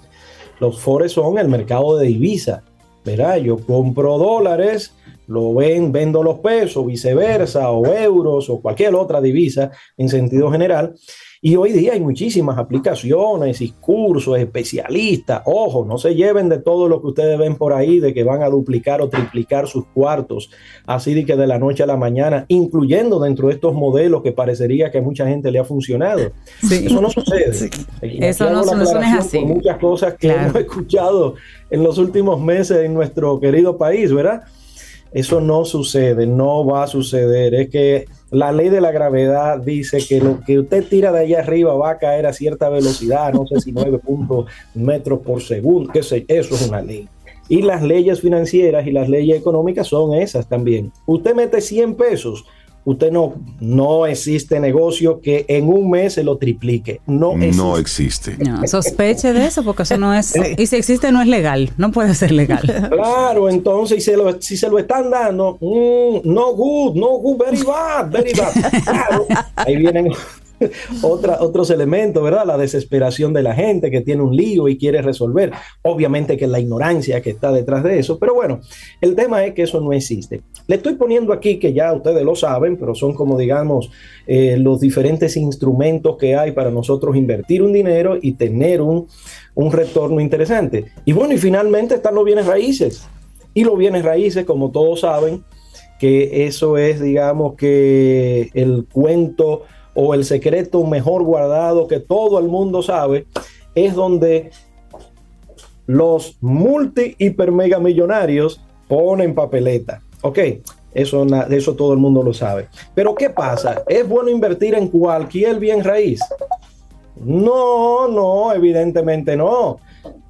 Los 0.60 0.80
Forex 0.80 1.12
son 1.12 1.38
el 1.38 1.48
mercado 1.48 1.96
de 1.96 2.08
divisa. 2.08 2.62
Verá, 3.04 3.38
yo 3.38 3.58
compro 3.58 4.18
dólares, 4.18 4.94
lo 5.28 5.54
ven, 5.54 5.92
vendo 5.92 6.22
los 6.22 6.40
pesos, 6.40 6.84
viceversa, 6.86 7.70
o 7.70 7.86
euros, 7.86 8.50
o 8.50 8.60
cualquier 8.60 8.94
otra 8.94 9.20
divisa 9.20 9.70
en 9.96 10.08
sentido 10.08 10.50
general. 10.50 10.94
Y 11.40 11.54
hoy 11.54 11.72
día 11.72 11.92
hay 11.92 12.00
muchísimas 12.00 12.58
aplicaciones 12.58 13.60
y 13.60 13.70
cursos, 13.70 14.36
especialistas. 14.38 15.42
Ojo, 15.44 15.84
no 15.84 15.96
se 15.96 16.16
lleven 16.16 16.48
de 16.48 16.58
todo 16.58 16.88
lo 16.88 17.00
que 17.00 17.08
ustedes 17.08 17.38
ven 17.38 17.54
por 17.54 17.72
ahí, 17.72 18.00
de 18.00 18.12
que 18.12 18.24
van 18.24 18.42
a 18.42 18.48
duplicar 18.48 19.00
o 19.00 19.08
triplicar 19.08 19.68
sus 19.68 19.86
cuartos, 19.86 20.50
así 20.84 21.14
de 21.14 21.24
que 21.24 21.36
de 21.36 21.46
la 21.46 21.60
noche 21.60 21.84
a 21.84 21.86
la 21.86 21.96
mañana, 21.96 22.44
incluyendo 22.48 23.20
dentro 23.20 23.48
de 23.48 23.54
estos 23.54 23.72
modelos 23.72 24.22
que 24.22 24.32
parecería 24.32 24.90
que 24.90 24.98
a 24.98 25.02
mucha 25.02 25.28
gente 25.28 25.52
le 25.52 25.60
ha 25.60 25.64
funcionado. 25.64 26.32
Eso 26.62 27.00
no 27.00 27.10
sucede. 27.10 27.70
Eso 28.02 28.50
no, 28.50 28.62
es 28.62 28.94
así. 29.16 29.38
muchas 29.38 29.78
cosas 29.78 30.14
que 30.14 30.32
hemos 30.32 30.56
escuchado 30.56 31.34
en 31.70 31.84
los 31.84 31.98
últimos 31.98 32.40
meses 32.40 32.78
en 32.78 32.94
nuestro 32.94 33.38
querido 33.38 33.78
país, 33.78 34.12
¿verdad? 34.12 34.42
Eso 35.12 35.40
no 35.40 35.64
sucede, 35.64 36.26
no 36.26 36.64
va 36.66 36.84
a 36.84 36.86
suceder. 36.86 37.54
Es 37.54 37.70
que 37.70 38.06
la 38.30 38.52
ley 38.52 38.68
de 38.68 38.80
la 38.80 38.92
gravedad 38.92 39.58
dice 39.58 39.98
que 40.06 40.20
lo 40.20 40.40
que 40.40 40.58
usted 40.58 40.84
tira 40.84 41.12
de 41.12 41.20
allá 41.20 41.40
arriba 41.40 41.74
va 41.74 41.90
a 41.92 41.98
caer 41.98 42.26
a 42.26 42.32
cierta 42.32 42.68
velocidad, 42.68 43.32
no 43.32 43.46
sé 43.46 43.60
si 43.60 43.72
9 43.72 44.00
metros 44.74 45.20
por 45.20 45.42
segundo, 45.42 45.90
qué 45.92 46.02
sé, 46.02 46.24
eso 46.28 46.54
es 46.54 46.68
una 46.68 46.82
ley. 46.82 47.08
Y 47.48 47.62
las 47.62 47.82
leyes 47.82 48.20
financieras 48.20 48.86
y 48.86 48.92
las 48.92 49.08
leyes 49.08 49.38
económicas 49.38 49.86
son 49.86 50.14
esas 50.14 50.46
también. 50.46 50.92
Usted 51.06 51.34
mete 51.34 51.62
100 51.62 51.94
pesos, 51.94 52.44
usted 52.88 53.12
no, 53.12 53.34
no 53.60 54.06
existe 54.06 54.58
negocio 54.60 55.20
que 55.20 55.44
en 55.48 55.68
un 55.68 55.90
mes 55.90 56.14
se 56.14 56.24
lo 56.24 56.38
triplique. 56.38 57.02
No 57.06 57.34
existe. 57.34 57.56
No 57.56 57.76
existe. 57.76 58.36
No, 58.38 58.66
sospeche 58.66 59.34
de 59.34 59.44
eso 59.44 59.62
porque 59.62 59.82
eso 59.82 59.98
no 59.98 60.14
es... 60.14 60.34
y 60.56 60.66
si 60.66 60.76
existe 60.76 61.12
no 61.12 61.20
es 61.20 61.28
legal, 61.28 61.70
no 61.76 61.92
puede 61.92 62.14
ser 62.14 62.32
legal. 62.32 62.58
Claro, 62.98 63.48
entonces 63.48 64.02
si 64.02 64.10
se 64.10 64.16
lo, 64.16 64.40
si 64.40 64.56
se 64.56 64.68
lo 64.68 64.78
están 64.78 65.10
dando, 65.10 65.58
mm, 65.60 66.20
no 66.24 66.54
good, 66.54 66.96
no 66.96 67.18
good, 67.18 67.38
very 67.38 67.62
bad, 67.62 68.10
very 68.10 68.32
bad. 68.32 68.52
Claro, 68.84 69.26
ahí 69.56 69.76
vienen 69.76 70.10
Otra, 71.02 71.38
otros 71.40 71.70
elementos, 71.70 72.22
¿verdad? 72.22 72.44
La 72.46 72.58
desesperación 72.58 73.32
de 73.32 73.42
la 73.42 73.54
gente 73.54 73.90
que 73.90 74.00
tiene 74.00 74.22
un 74.22 74.34
lío 74.34 74.68
y 74.68 74.76
quiere 74.76 75.02
resolver. 75.02 75.52
Obviamente 75.82 76.36
que 76.36 76.46
la 76.46 76.60
ignorancia 76.60 77.20
que 77.20 77.30
está 77.30 77.52
detrás 77.52 77.84
de 77.84 77.98
eso, 77.98 78.18
pero 78.18 78.34
bueno, 78.34 78.60
el 79.00 79.14
tema 79.14 79.44
es 79.44 79.54
que 79.54 79.62
eso 79.62 79.80
no 79.80 79.92
existe. 79.92 80.42
Le 80.66 80.76
estoy 80.76 80.94
poniendo 80.94 81.32
aquí 81.32 81.58
que 81.58 81.72
ya 81.72 81.92
ustedes 81.92 82.24
lo 82.24 82.34
saben, 82.34 82.76
pero 82.76 82.94
son 82.94 83.14
como 83.14 83.38
digamos 83.38 83.90
eh, 84.26 84.56
los 84.58 84.80
diferentes 84.80 85.36
instrumentos 85.36 86.16
que 86.16 86.34
hay 86.34 86.52
para 86.52 86.70
nosotros 86.70 87.16
invertir 87.16 87.62
un 87.62 87.72
dinero 87.72 88.18
y 88.20 88.32
tener 88.32 88.80
un, 88.80 89.06
un 89.54 89.72
retorno 89.72 90.20
interesante. 90.20 90.92
Y 91.04 91.12
bueno, 91.12 91.34
y 91.34 91.38
finalmente 91.38 91.94
están 91.94 92.14
los 92.14 92.24
bienes 92.24 92.46
raíces. 92.46 93.06
Y 93.54 93.64
los 93.64 93.76
bienes 93.76 94.04
raíces, 94.04 94.44
como 94.44 94.70
todos 94.70 95.00
saben, 95.00 95.42
que 95.98 96.46
eso 96.46 96.78
es, 96.78 97.00
digamos, 97.00 97.56
que 97.56 98.50
el 98.54 98.86
cuento 98.90 99.62
o 100.00 100.14
el 100.14 100.24
secreto 100.24 100.84
mejor 100.84 101.24
guardado 101.24 101.88
que 101.88 101.98
todo 101.98 102.38
el 102.38 102.46
mundo 102.46 102.82
sabe, 102.82 103.26
es 103.74 103.96
donde 103.96 104.52
los 105.86 106.36
multi 106.40 107.16
hiper 107.18 107.50
mega 107.50 107.80
millonarios 107.80 108.60
ponen 108.86 109.34
papeleta. 109.34 110.00
Ok, 110.22 110.38
eso, 110.94 111.26
eso 111.50 111.74
todo 111.74 111.94
el 111.94 111.98
mundo 111.98 112.22
lo 112.22 112.32
sabe. 112.32 112.68
Pero 112.94 113.16
¿qué 113.16 113.28
pasa? 113.30 113.82
¿Es 113.88 114.08
bueno 114.08 114.30
invertir 114.30 114.76
en 114.76 114.86
cualquier 114.86 115.58
bien 115.58 115.82
raíz? 115.82 116.20
No, 117.16 118.06
no, 118.06 118.52
evidentemente 118.52 119.36
no. 119.36 119.78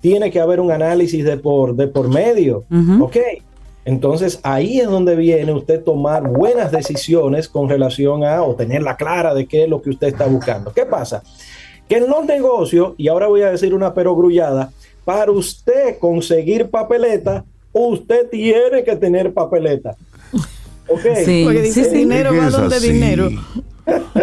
Tiene 0.00 0.30
que 0.30 0.40
haber 0.40 0.60
un 0.60 0.72
análisis 0.72 1.26
de 1.26 1.36
por, 1.36 1.76
de 1.76 1.88
por 1.88 2.08
medio. 2.08 2.64
Ok, 3.02 3.18
entonces 3.89 4.39
ahí 4.43 4.81
es 4.81 4.86
donde 4.86 5.16
viene 5.16 5.51
usted 5.51 5.82
tomar 5.82 6.28
buenas 6.28 6.70
decisiones 6.70 7.48
con 7.48 7.70
relación 7.70 8.23
a 8.23 8.43
o 8.43 8.55
tenerla 8.55 8.98
clara 8.98 9.32
de 9.32 9.47
qué 9.47 9.65
es 9.65 9.69
lo 9.70 9.81
que 9.81 9.89
usted 9.89 10.09
está 10.09 10.27
buscando. 10.27 10.74
¿Qué 10.74 10.85
pasa? 10.85 11.23
Que 11.89 11.97
en 11.97 12.06
los 12.06 12.27
negocios, 12.27 12.93
y 12.98 13.09
ahora 13.09 13.28
voy 13.28 13.40
a 13.40 13.51
decir 13.51 13.73
una 13.73 13.94
perogrullada, 13.94 14.70
para 15.06 15.32
usted 15.32 15.98
conseguir 15.98 16.69
papeleta, 16.69 17.47
usted 17.73 18.28
tiene 18.28 18.85
que 18.85 18.94
tener 18.97 19.32
papeleta. 19.32 19.97
¿Ok? 20.86 21.06
Porque 21.44 21.62
dice 21.62 21.89
dinero 21.89 22.36
va 22.36 22.51
donde 22.51 22.81
dinero. 22.81 23.31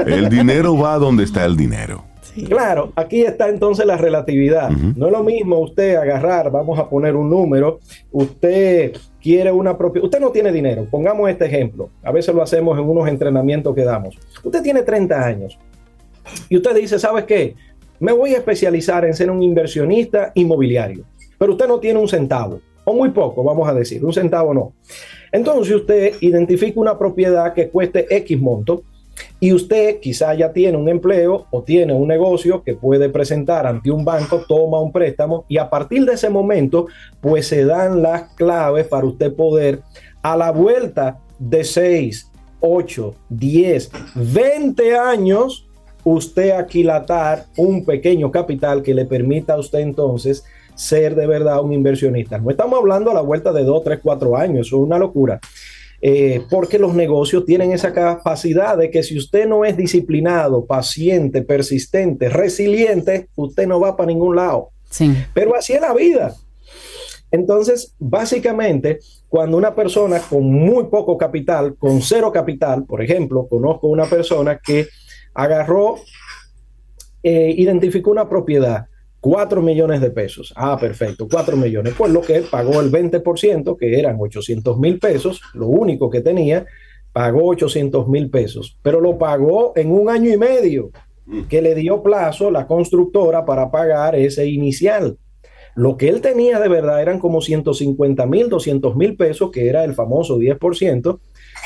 El 0.06 0.30
dinero 0.30 0.78
va 0.78 1.00
donde 1.00 1.24
está 1.24 1.44
el 1.44 1.58
dinero. 1.58 2.04
Claro, 2.48 2.92
aquí 2.96 3.22
está 3.22 3.50
entonces 3.50 3.84
la 3.88 3.98
relatividad. 3.98 4.70
No 4.70 5.08
es 5.08 5.12
lo 5.12 5.24
mismo 5.24 5.58
usted 5.58 5.96
agarrar, 5.96 6.52
vamos 6.52 6.78
a 6.78 6.88
poner 6.88 7.16
un 7.16 7.32
número, 7.32 7.80
usted 8.12 8.96
quiere 9.26 9.52
una 9.52 9.76
propiedad, 9.76 10.06
usted 10.06 10.20
no 10.20 10.30
tiene 10.30 10.52
dinero, 10.52 10.86
pongamos 10.86 11.28
este 11.32 11.46
ejemplo, 11.46 11.90
a 12.04 12.12
veces 12.12 12.36
lo 12.36 12.44
hacemos 12.44 12.78
en 12.78 12.88
unos 12.88 13.08
entrenamientos 13.08 13.74
que 13.74 13.84
damos. 13.84 14.20
Usted 14.44 14.62
tiene 14.62 14.84
30 14.84 15.26
años 15.26 15.58
y 16.48 16.58
usted 16.58 16.76
dice, 16.76 17.00
¿sabes 17.00 17.24
qué? 17.24 17.56
Me 18.00 18.12
voy 18.12 18.36
a 18.36 18.38
especializar 18.38 19.04
en 19.04 19.16
ser 19.16 19.32
un 19.32 19.42
inversionista 19.42 20.32
inmobiliario, 20.36 21.06
pero 21.40 21.54
usted 21.54 21.68
no 21.68 21.80
tiene 21.80 22.00
un 22.00 22.08
centavo, 22.08 22.62
o 22.84 22.94
muy 22.94 23.10
poco, 23.10 23.44
vamos 23.44 23.68
a 23.68 23.74
decir, 23.74 24.06
un 24.06 24.14
centavo 24.14 24.54
no. 24.54 24.74
Entonces 25.32 25.74
usted 25.74 26.14
identifica 26.22 26.80
una 26.80 26.96
propiedad 26.96 27.52
que 27.52 27.70
cueste 27.70 28.06
X 28.18 28.40
monto, 28.40 28.84
y 29.40 29.54
usted 29.54 30.00
quizá 30.00 30.34
ya 30.34 30.54
tiene 30.54 30.78
un 30.78 30.88
empleo 30.88 31.48
o 31.52 31.62
tiene 31.64 31.94
un 31.94 32.08
negocio 32.08 32.64
que 32.64 32.74
puede 32.74 33.10
presentar 33.10 33.68
ante 33.68 33.92
un 33.92 34.06
banco, 34.06 34.44
toma 34.48 34.80
un 34.80 34.92
préstamo 34.92 35.46
y 35.48 35.58
a 35.58 35.70
partir 35.70 36.06
de 36.06 36.14
ese 36.14 36.30
momento 36.30 36.88
pues 37.22 37.48
se 37.48 37.66
dan 37.66 38.02
las 38.02 38.34
claves 38.36 38.88
para 38.88 39.06
usted 39.06 39.34
poder 39.36 39.82
a 40.22 40.38
la 40.38 40.52
vuelta 40.52 41.20
de 41.38 41.64
6, 41.64 42.32
8, 42.60 43.14
10, 43.30 43.92
20 44.16 44.98
años 44.98 45.68
usted 46.04 46.52
aquilatar 46.52 47.46
un 47.58 47.84
pequeño 47.84 48.32
capital 48.32 48.82
que 48.82 48.94
le 48.94 49.06
permita 49.06 49.54
a 49.54 49.60
usted 49.60 49.80
entonces 49.80 50.46
ser 50.76 51.16
de 51.16 51.26
verdad 51.26 51.62
un 51.62 51.74
inversionista. 51.74 52.38
No 52.38 52.52
estamos 52.52 52.78
hablando 52.80 53.10
a 53.10 53.14
la 53.14 53.22
vuelta 53.22 53.52
de 53.52 53.64
2, 53.64 53.84
3, 53.84 54.00
4 54.04 54.38
años, 54.38 54.68
eso 54.68 54.78
es 54.78 54.82
una 54.82 54.98
locura. 54.98 55.40
Eh, 56.08 56.44
porque 56.52 56.78
los 56.78 56.94
negocios 56.94 57.46
tienen 57.46 57.72
esa 57.72 57.92
capacidad 57.92 58.78
de 58.78 58.92
que 58.92 59.02
si 59.02 59.18
usted 59.18 59.48
no 59.48 59.66
es 59.66 59.76
disciplinado, 59.76 60.68
paciente, 60.68 61.42
persistente, 61.42 62.30
resiliente, 62.30 63.30
usted 63.36 63.66
no 63.66 63.80
va 63.80 63.98
para 63.98 64.06
ningún 64.06 64.36
lado. 64.36 64.70
Sí. 64.92 65.12
Pero 65.34 65.56
así 65.56 65.74
es 65.74 65.82
la 65.82 65.96
vida. 65.96 66.36
Entonces, 67.32 67.96
básicamente, 67.98 69.00
cuando 69.30 69.58
una 69.58 69.74
persona 69.74 70.20
con 70.20 70.44
muy 70.44 70.84
poco 70.90 71.18
capital, 71.18 71.76
con 71.76 72.00
cero 72.04 72.32
capital, 72.32 72.86
por 72.86 73.02
ejemplo, 73.02 73.48
conozco 73.48 73.88
una 73.88 74.06
persona 74.06 74.60
que 74.64 74.88
agarró, 75.34 75.96
eh, 77.24 77.52
identificó 77.58 78.12
una 78.12 78.30
propiedad 78.30 78.86
4 79.26 79.60
millones 79.60 80.02
de 80.02 80.12
pesos. 80.12 80.54
Ah, 80.56 80.78
perfecto, 80.80 81.28
4 81.28 81.58
millones. 81.58 81.96
Pues 81.98 82.12
lo 82.12 82.22
que 82.22 82.36
él 82.36 82.46
pagó 82.52 82.80
el 82.80 82.92
20%, 82.92 83.76
que 83.76 84.00
eran 84.00 84.18
800 84.20 84.78
mil 84.78 85.00
pesos, 85.00 85.42
lo 85.56 85.66
único 85.66 86.12
que 86.12 86.22
tenía, 86.22 86.68
pagó 87.12 87.48
800 87.48 88.08
mil 88.08 88.30
pesos, 88.30 88.78
pero 88.84 89.02
lo 89.02 89.18
pagó 89.18 89.74
en 89.78 89.92
un 89.92 90.12
año 90.12 90.32
y 90.32 90.38
medio, 90.38 90.92
que 91.50 91.64
le 91.64 91.74
dio 91.74 92.04
plazo 92.04 92.52
la 92.52 92.68
constructora 92.68 93.46
para 93.46 93.72
pagar 93.72 94.14
ese 94.16 94.46
inicial. 94.46 95.18
Lo 95.74 95.98
que 95.98 96.08
él 96.08 96.22
tenía 96.22 96.60
de 96.60 96.70
verdad 96.70 97.02
eran 97.02 97.18
como 97.18 97.42
150 97.42 98.28
mil, 98.28 98.48
200 98.48 98.96
mil 98.96 99.18
pesos, 99.18 99.50
que 99.50 99.68
era 99.68 99.84
el 99.86 99.96
famoso 99.96 100.38
10%, 100.38 101.20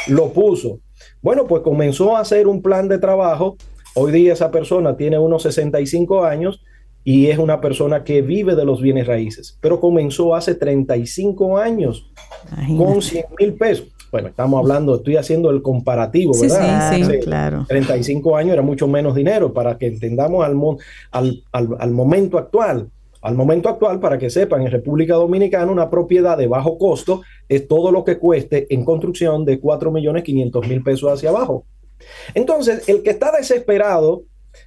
lo 0.07 0.31
puso. 0.31 0.79
Bueno, 1.21 1.45
pues 1.45 1.61
comenzó 1.61 2.15
a 2.15 2.21
hacer 2.21 2.47
un 2.47 2.61
plan 2.61 2.87
de 2.87 2.99
trabajo. 2.99 3.57
Hoy 3.95 4.13
día 4.13 4.31
esa 4.31 4.49
persona 4.49 4.95
tiene 4.95 5.19
unos 5.19 5.43
65 5.43 6.23
años 6.23 6.61
y 7.03 7.27
es 7.27 7.37
una 7.37 7.61
persona 7.61 8.03
que 8.03 8.21
vive 8.21 8.55
de 8.55 8.65
los 8.65 8.81
bienes 8.81 9.07
raíces, 9.07 9.57
pero 9.61 9.79
comenzó 9.79 10.35
hace 10.35 10.55
35 10.55 11.57
años 11.57 12.11
con 12.77 13.01
100 13.01 13.25
mil 13.39 13.53
pesos. 13.53 13.87
Bueno, 14.11 14.29
estamos 14.29 14.59
hablando, 14.59 14.95
estoy 14.95 15.17
haciendo 15.17 15.51
el 15.51 15.61
comparativo, 15.61 16.33
¿verdad? 16.39 16.95
Sí, 16.95 17.03
sí, 17.03 17.19
claro. 17.19 17.65
35 17.67 18.35
años 18.35 18.53
era 18.53 18.61
mucho 18.63 18.87
menos 18.87 19.13
dinero 19.15 19.53
para 19.53 19.77
que 19.77 19.87
entendamos 19.87 20.43
al, 20.43 20.57
al, 21.11 21.43
al, 21.51 21.69
al 21.79 21.91
momento 21.91 22.37
actual. 22.37 22.89
Al 23.21 23.35
momento 23.35 23.67
actual, 23.67 23.99
para 23.99 24.17
que 24.17 24.29
sepan, 24.29 24.61
en 24.61 24.71
República 24.71 25.15
Dominicana 25.15 25.71
una 25.71 25.89
propiedad 25.89 26.37
de 26.37 26.47
bajo 26.47 26.77
costo 26.77 27.21
es 27.49 27.67
todo 27.67 27.91
lo 27.91 28.05
que 28.05 28.17
cueste 28.17 28.65
en 28.73 28.85
construcción 28.85 29.43
de 29.43 29.59
4 29.59 29.91
millones 29.91 30.23
500 30.23 30.67
mil 30.67 30.81
pesos 30.81 31.11
hacia 31.11 31.29
abajo. 31.29 31.65
Entonces, 32.33 32.87
el 32.87 33.03
que 33.03 33.09
está 33.09 33.31
desesperado 33.31 34.23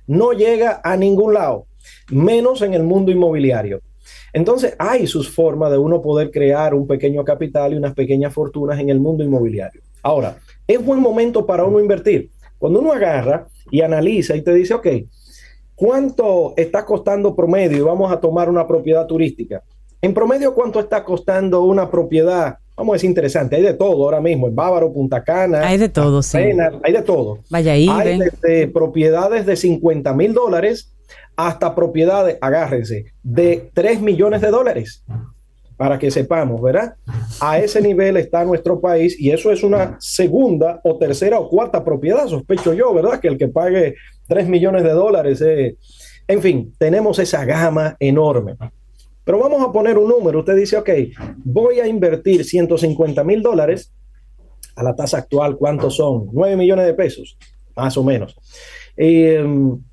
no 0.07 0.33
llega 0.33 0.81
a 0.85 0.97
ningún 0.97 1.35
lado 1.35 1.67
menos 2.13 2.63
en 2.63 2.75
el 2.75 2.83
mundo 2.83 3.11
inmobiliario. 3.11 3.81
Entonces, 4.33 4.75
hay 4.79 5.07
sus 5.07 5.29
formas 5.29 5.71
de 5.71 5.79
uno 5.79 6.01
poder 6.01 6.31
crear 6.31 6.75
un 6.75 6.87
pequeño 6.87 7.25
capital 7.25 7.73
y 7.73 7.77
unas 7.77 7.95
pequeñas 7.95 8.33
fortunas 8.33 8.79
en 8.81 8.89
el 8.89 9.01
mundo 9.01 9.23
inmobiliario. 9.23 9.83
Ahora, 10.03 10.37
es 10.67 10.85
buen 10.85 11.01
momento 11.01 11.45
para 11.45 11.65
uno 11.65 11.81
invertir. 11.81 12.31
Cuando 12.59 12.81
uno 12.81 12.93
agarra 12.93 13.47
y 13.71 13.83
analiza 13.83 14.37
y 14.37 14.43
te 14.43 14.55
dice, 14.55 14.75
ok, 14.75 14.87
¿cuánto 15.75 16.55
está 16.57 16.85
costando 16.85 17.35
promedio? 17.35 17.87
Vamos 17.87 18.13
a 18.13 18.21
tomar 18.21 18.49
una 18.49 18.67
propiedad 18.67 19.07
turística. 19.07 19.63
En 20.01 20.15
promedio, 20.15 20.55
¿cuánto 20.55 20.81
está 20.81 21.05
costando 21.05 21.63
una 21.63 21.91
propiedad? 21.91 22.57
Vamos 22.77 22.95
decir 22.95 23.11
interesante, 23.11 23.57
hay 23.57 23.63
de 23.63 23.75
todo 23.75 24.03
ahora 24.03 24.21
mismo, 24.21 24.49
en 24.49 24.55
Bávaro, 24.55 24.93
Punta 24.93 25.23
Cana. 25.23 25.67
Hay 25.67 25.77
de 25.77 25.89
todo, 25.89 26.23
sí. 26.23 26.39
hay 26.39 26.93
de 26.93 27.03
todo. 27.03 27.39
Vaya. 27.51 27.73
Hay 27.73 28.19
desde 28.19 28.67
propiedades 28.69 29.45
de 29.45 29.57
50 29.57 30.13
mil 30.15 30.33
dólares 30.33 30.93
hasta 31.37 31.75
propiedades, 31.75 32.39
agárrense, 32.41 33.07
de 33.23 33.71
3 33.73 34.01
millones 34.01 34.41
de 34.41 34.51
dólares. 34.51 35.05
Para 35.77 35.99
que 35.99 36.11
sepamos, 36.11 36.61
¿verdad? 36.63 36.95
A 37.41 37.59
ese 37.59 37.81
nivel 37.81 38.17
está 38.17 38.45
nuestro 38.45 38.81
país 38.81 39.19
y 39.19 39.31
eso 39.31 39.51
es 39.51 39.65
una 39.65 39.97
segunda 39.99 40.81
o 40.85 40.97
tercera 40.97 41.41
o 41.41 41.49
cuarta 41.49 41.83
propiedad, 41.83 42.29
sospecho 42.29 42.73
yo, 42.73 42.95
¿verdad? 42.95 43.19
Que 43.19 43.29
el 43.29 43.39
que 43.39 43.49
pague 43.49 43.97
3 44.29 44.49
millones 44.49 44.85
de 44.85 44.91
dólares, 44.91 45.41
eh, 45.41 45.77
en 46.29 46.41
fin, 46.41 46.73
tenemos 46.79 47.19
esa 47.19 47.45
gama 47.45 47.97
enorme. 47.99 48.55
Pero 49.25 49.39
vamos 49.39 49.63
a 49.63 49.73
poner 49.73 49.99
un 49.99 50.09
número. 50.09 50.41
Usted 50.41 50.57
dice, 50.57 50.77
ok, 50.77 50.91
voy 51.39 51.81
a 51.81 51.87
invertir 51.87 52.45
150 52.45 53.25
mil 53.25 53.43
dólares 53.43 53.93
a 54.75 54.83
la 54.83 54.95
tasa 54.95 55.19
actual, 55.19 55.57
¿cuántos 55.57 55.97
son? 55.97 56.29
9 56.33 56.57
millones 56.57 56.87
de 56.87 56.95
pesos. 56.95 57.37
más 57.75 57.97
o 57.97 58.05
menos. 58.05 58.37
Eh, 58.97 59.43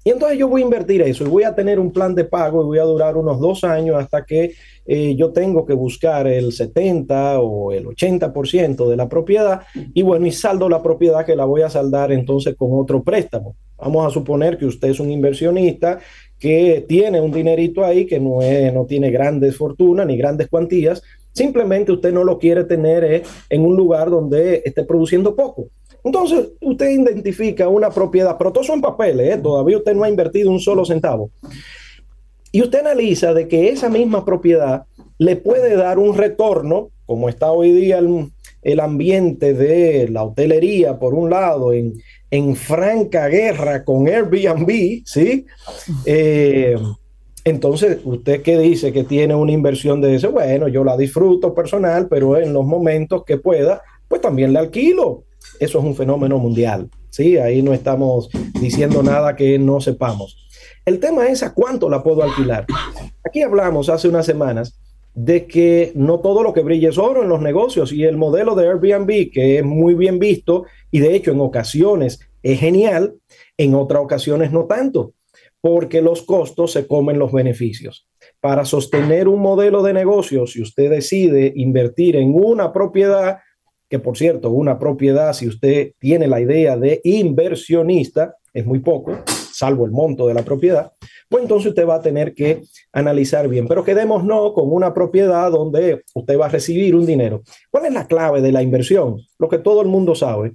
y 0.04 0.10
entonces 0.10 0.38
yo 0.38 0.50
voy 0.50 0.62
a 0.62 0.66
invertir 0.66 1.02
eso 1.02 1.24
y 1.24 1.30
voy 1.30 1.44
a 1.44 1.56
tener 1.56 1.80
un 1.80 1.92
plan 1.92 2.14
de 2.14 2.26
pago 2.26 2.62
y 2.62 2.66
voy 2.66 2.80
a 2.80 2.84
durar 2.84 3.16
unos 3.16 3.40
dos 3.40 3.64
años 3.64 3.96
hasta 3.98 4.26
que 4.26 4.54
eh, 4.86 5.16
yo 5.16 5.32
tengo 5.32 5.66
que 5.66 5.74
buscar 5.74 6.28
el 6.28 6.52
70 6.52 7.40
o 7.40 7.72
el 7.72 7.86
80% 7.86 8.90
de 8.90 8.98
la 8.98 9.08
propiedad 9.08 9.62
y 9.94 10.02
bueno, 10.02 10.26
y 10.26 10.32
saldo 10.32 10.68
la 10.68 10.84
propiedad 10.84 11.26
que 11.26 11.36
la 11.36 11.46
voy 11.46 11.62
a 11.62 11.70
saldar 11.70 12.12
entonces 12.12 12.56
con 12.56 12.70
otro 12.74 13.04
préstamo. 13.04 13.56
Vamos 13.78 14.06
a 14.06 14.10
suponer 14.10 14.58
que 14.58 14.66
usted 14.66 14.90
es 14.90 15.00
un 15.00 15.10
inversionista 15.10 16.00
que 16.38 16.86
tiene 16.88 17.22
un 17.22 17.32
dinerito 17.32 17.84
ahí 17.84 18.06
que 18.06 18.20
no, 18.20 18.40
no 18.74 18.86
tiene 18.86 19.12
grandes 19.12 19.56
fortunas 19.56 20.06
ni 20.06 20.18
grandes 20.18 20.50
cuantías, 20.50 21.02
simplemente 21.34 21.92
usted 21.92 22.12
no 22.12 22.24
lo 22.24 22.38
quiere 22.38 22.64
tener 22.66 23.04
eh, 23.04 23.24
en 23.50 23.62
un 23.66 23.76
lugar 23.76 24.10
donde 24.10 24.62
esté 24.66 24.84
produciendo 24.84 25.36
poco. 25.36 25.68
Entonces, 26.04 26.50
usted 26.62 26.90
identifica 26.90 27.68
una 27.68 27.90
propiedad, 27.90 28.38
pero 28.38 28.52
todo 28.52 28.64
eso 28.64 28.74
en 28.74 28.82
papeles, 28.82 29.36
¿eh? 29.36 29.40
todavía 29.42 29.78
usted 29.78 29.94
no 29.94 30.04
ha 30.04 30.10
invertido 30.10 30.50
un 30.52 30.60
solo 30.60 30.86
centavo. 30.86 31.30
Y 32.52 32.62
usted 32.62 32.80
analiza 32.80 33.34
de 33.34 33.48
que 33.48 33.70
esa 33.70 33.90
misma 33.90 34.26
propiedad 34.26 34.86
le 35.18 35.36
puede 35.36 35.76
dar 35.76 36.00
un 36.00 36.18
retorno, 36.18 36.90
como 37.06 37.30
está 37.30 37.52
hoy 37.52 37.72
día 37.72 38.00
el, 38.00 38.80
ambiente 38.80 39.54
de 39.54 40.08
la 40.10 40.24
hotelería, 40.24 40.98
por 40.98 41.14
un 41.14 41.30
lado, 41.30 41.74
en, 41.74 41.94
franca 42.56 43.28
guerra 43.28 43.84
con 43.84 44.08
Airbnb, 44.08 45.02
¿sí? 45.06 45.46
Eh, 46.06 46.76
entonces, 47.44 48.00
¿usted 48.04 48.42
qué 48.42 48.58
dice 48.58 48.94
que 48.94 49.04
tiene 49.04 49.36
una 49.36 49.52
inversión 49.52 50.02
de 50.02 50.16
ese? 50.16 50.28
Bueno, 50.28 50.68
yo 50.68 50.84
la 50.84 50.98
disfruto 50.98 51.54
personal, 51.54 52.08
pero 52.08 52.38
en 52.38 52.54
los 52.54 52.66
momentos 52.66 53.24
que 53.26 53.38
pueda, 53.38 53.82
pues 54.08 54.22
también 54.22 54.54
la 54.54 54.60
alquilo. 54.60 55.24
Eso 55.60 55.80
es 55.80 55.86
un 55.86 55.96
fenómeno 55.96 56.38
mundial, 56.38 56.90
¿sí? 57.10 57.38
Ahí 57.38 57.62
no 57.62 57.74
estamos 57.74 58.30
diciendo 58.62 59.04
nada 59.04 59.36
que 59.36 59.60
no 59.60 59.82
sepamos. 59.82 60.38
El 60.86 61.00
tema 61.00 61.28
es 61.28 61.44
a 61.44 61.54
cuánto 61.54 61.90
la 61.90 62.02
puedo 62.02 62.24
alquilar. 62.24 62.66
Aquí 63.26 63.42
hablamos 63.42 63.90
hace 63.90 64.08
unas 64.08 64.26
semanas 64.26 64.80
de 65.14 65.48
que 65.48 65.92
no 65.96 66.20
todo 66.20 66.44
lo 66.44 66.54
que 66.54 66.62
brilla 66.62 66.90
es 66.90 66.98
oro 66.98 67.24
en 67.24 67.30
los 67.30 67.42
negocios 67.42 67.92
y 67.92 68.06
el 68.06 68.16
modelo 68.16 68.56
de 68.56 68.68
Airbnb, 68.68 69.32
que 69.32 69.60
es 69.60 69.66
muy 69.66 69.94
bien 69.94 70.20
visto 70.20 70.66
y 70.92 71.00
de 71.00 71.16
hecho 71.16 71.32
en 71.32 71.42
ocasiones 71.42 72.20
es 72.42 72.60
genial, 72.60 73.16
en 73.58 73.76
otras 73.76 74.02
ocasiones 74.02 74.52
no 74.52 74.66
tanto, 74.66 75.14
porque 75.62 76.02
los 76.02 76.22
costos 76.22 76.72
se 76.72 76.88
comen 76.88 77.20
los 77.20 77.32
beneficios. 77.34 78.08
Para 78.40 78.64
sostener 78.64 79.28
un 79.28 79.42
modelo 79.42 79.84
de 79.84 79.94
negocio, 79.94 80.48
si 80.48 80.62
usted 80.62 80.90
decide 80.90 81.52
invertir 81.56 82.16
en 82.16 82.34
una 82.34 82.72
propiedad, 82.72 83.40
que 83.90 84.00
por 84.00 84.18
cierto, 84.18 84.52
una 84.52 84.78
propiedad, 84.78 85.34
si 85.34 85.48
usted 85.48 85.94
tiene 86.00 86.28
la 86.28 86.40
idea 86.40 86.78
de 86.78 87.02
inversionista, 87.04 88.36
es 88.54 88.66
muy 88.66 88.80
poco, 88.80 89.18
salvo 89.52 89.86
el 89.86 89.92
monto 89.92 90.28
de 90.28 90.34
la 90.34 90.44
propiedad, 90.44 90.92
pues 91.28 91.44
entonces 91.44 91.70
usted 91.70 91.88
va 91.88 91.96
a 91.96 92.02
tener 92.02 92.34
que 92.34 92.62
analizar 92.94 93.48
bien. 93.48 93.68
Pero 93.68 93.84
quedémonos 93.84 94.54
con 94.54 94.72
una 94.72 94.94
propiedad 94.94 95.52
donde 95.52 96.04
usted 96.14 96.40
va 96.40 96.46
a 96.46 96.50
recibir 96.50 96.96
un 96.96 97.06
dinero. 97.06 97.42
¿Cuál 97.70 97.86
es 97.88 97.94
la 97.94 98.08
clave 98.08 98.42
de 98.42 98.52
la 98.52 98.62
inversión? 98.62 99.22
Lo 99.38 99.50
que 99.50 99.58
todo 99.58 99.82
el 99.82 99.88
mundo 99.88 100.16
sabe, 100.16 100.54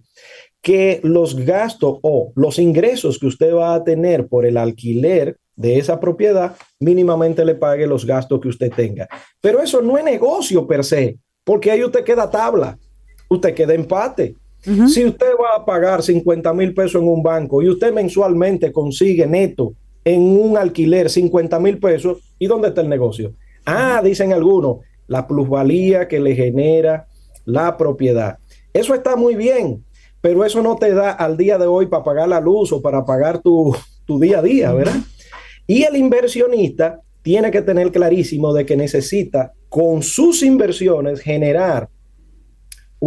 que 0.63 1.01
los 1.03 1.37
gastos 1.37 1.99
o 2.03 2.33
los 2.37 2.59
ingresos 2.59 3.19
que 3.19 3.27
usted 3.27 3.53
va 3.53 3.75
a 3.75 3.85
tener 3.85 4.29
por 4.29 4.47
el 4.47 4.57
alquiler 4.57 5.37
de 5.57 5.79
esa 5.79 6.01
propiedad 6.01 6.57
mínimamente 6.81 7.45
le 7.45 7.55
pague 7.55 7.87
los 7.87 8.07
gastos 8.07 8.41
que 8.41 8.49
usted 8.49 8.73
tenga. 8.73 9.09
Pero 9.41 9.61
eso 9.61 9.83
no 9.83 9.99
es 9.99 10.05
negocio 10.05 10.67
per 10.67 10.85
se, 10.85 11.19
porque 11.45 11.71
ahí 11.71 11.85
usted 11.85 12.03
queda 12.03 12.31
tabla 12.31 12.79
usted 13.29 13.55
queda 13.55 13.75
empate. 13.75 14.37
Si 14.89 15.05
usted 15.05 15.33
va 15.39 15.57
a 15.57 15.65
pagar 15.65 16.03
50 16.03 16.55
mil 16.55 16.73
pesos 16.73 17.03
en 17.03 17.09
un 17.09 17.23
banco 17.23 17.61
y 17.61 17.69
usted 17.69 17.93
mensualmente 17.93 18.73
consigue 18.73 19.27
neto 19.27 19.75
en 20.05 20.23
un 20.23 20.57
alquiler 20.57 21.11
50 21.11 21.61
mil 21.61 21.79
pesos, 21.79 22.19
¿y 22.39 22.47
dónde 22.47 22.69
está 22.69 22.81
el 22.81 22.89
negocio? 22.89 23.35
Ah, 23.67 24.01
dicen 24.03 24.33
algunos, 24.33 24.79
la 25.07 25.27
plusvalía 25.27 26.09
que 26.09 26.19
le 26.19 26.35
genera 26.35 27.07
la 27.45 27.77
propiedad. 27.77 28.39
Eso 28.73 28.95
está 28.95 29.17
muy 29.17 29.35
bien, 29.35 29.85
pero 30.23 30.45
eso 30.47 30.63
no 30.63 30.77
te 30.77 30.95
da 30.95 31.11
al 31.11 31.37
día 31.37 31.59
de 31.59 31.67
hoy 31.67 31.87
para 31.87 32.05
pagar 32.05 32.29
la 32.29 32.41
luz 32.41 32.73
o 32.73 32.81
para 32.81 33.05
pagar 33.05 33.41
tu, 33.41 33.77
tu 34.07 34.19
día 34.19 34.39
a 34.39 34.43
día, 34.43 34.73
¿verdad? 34.73 34.97
Y 35.67 35.83
el 35.83 35.97
inversionista 35.97 37.01
tiene 37.23 37.51
que 37.51 37.63
tener 37.63 37.91
clarísimo 37.91 38.53
de 38.53 38.67
que 38.67 38.77
necesita 38.77 39.53
con 39.69 40.03
sus 40.03 40.43
inversiones 40.43 41.21
generar 41.21 41.89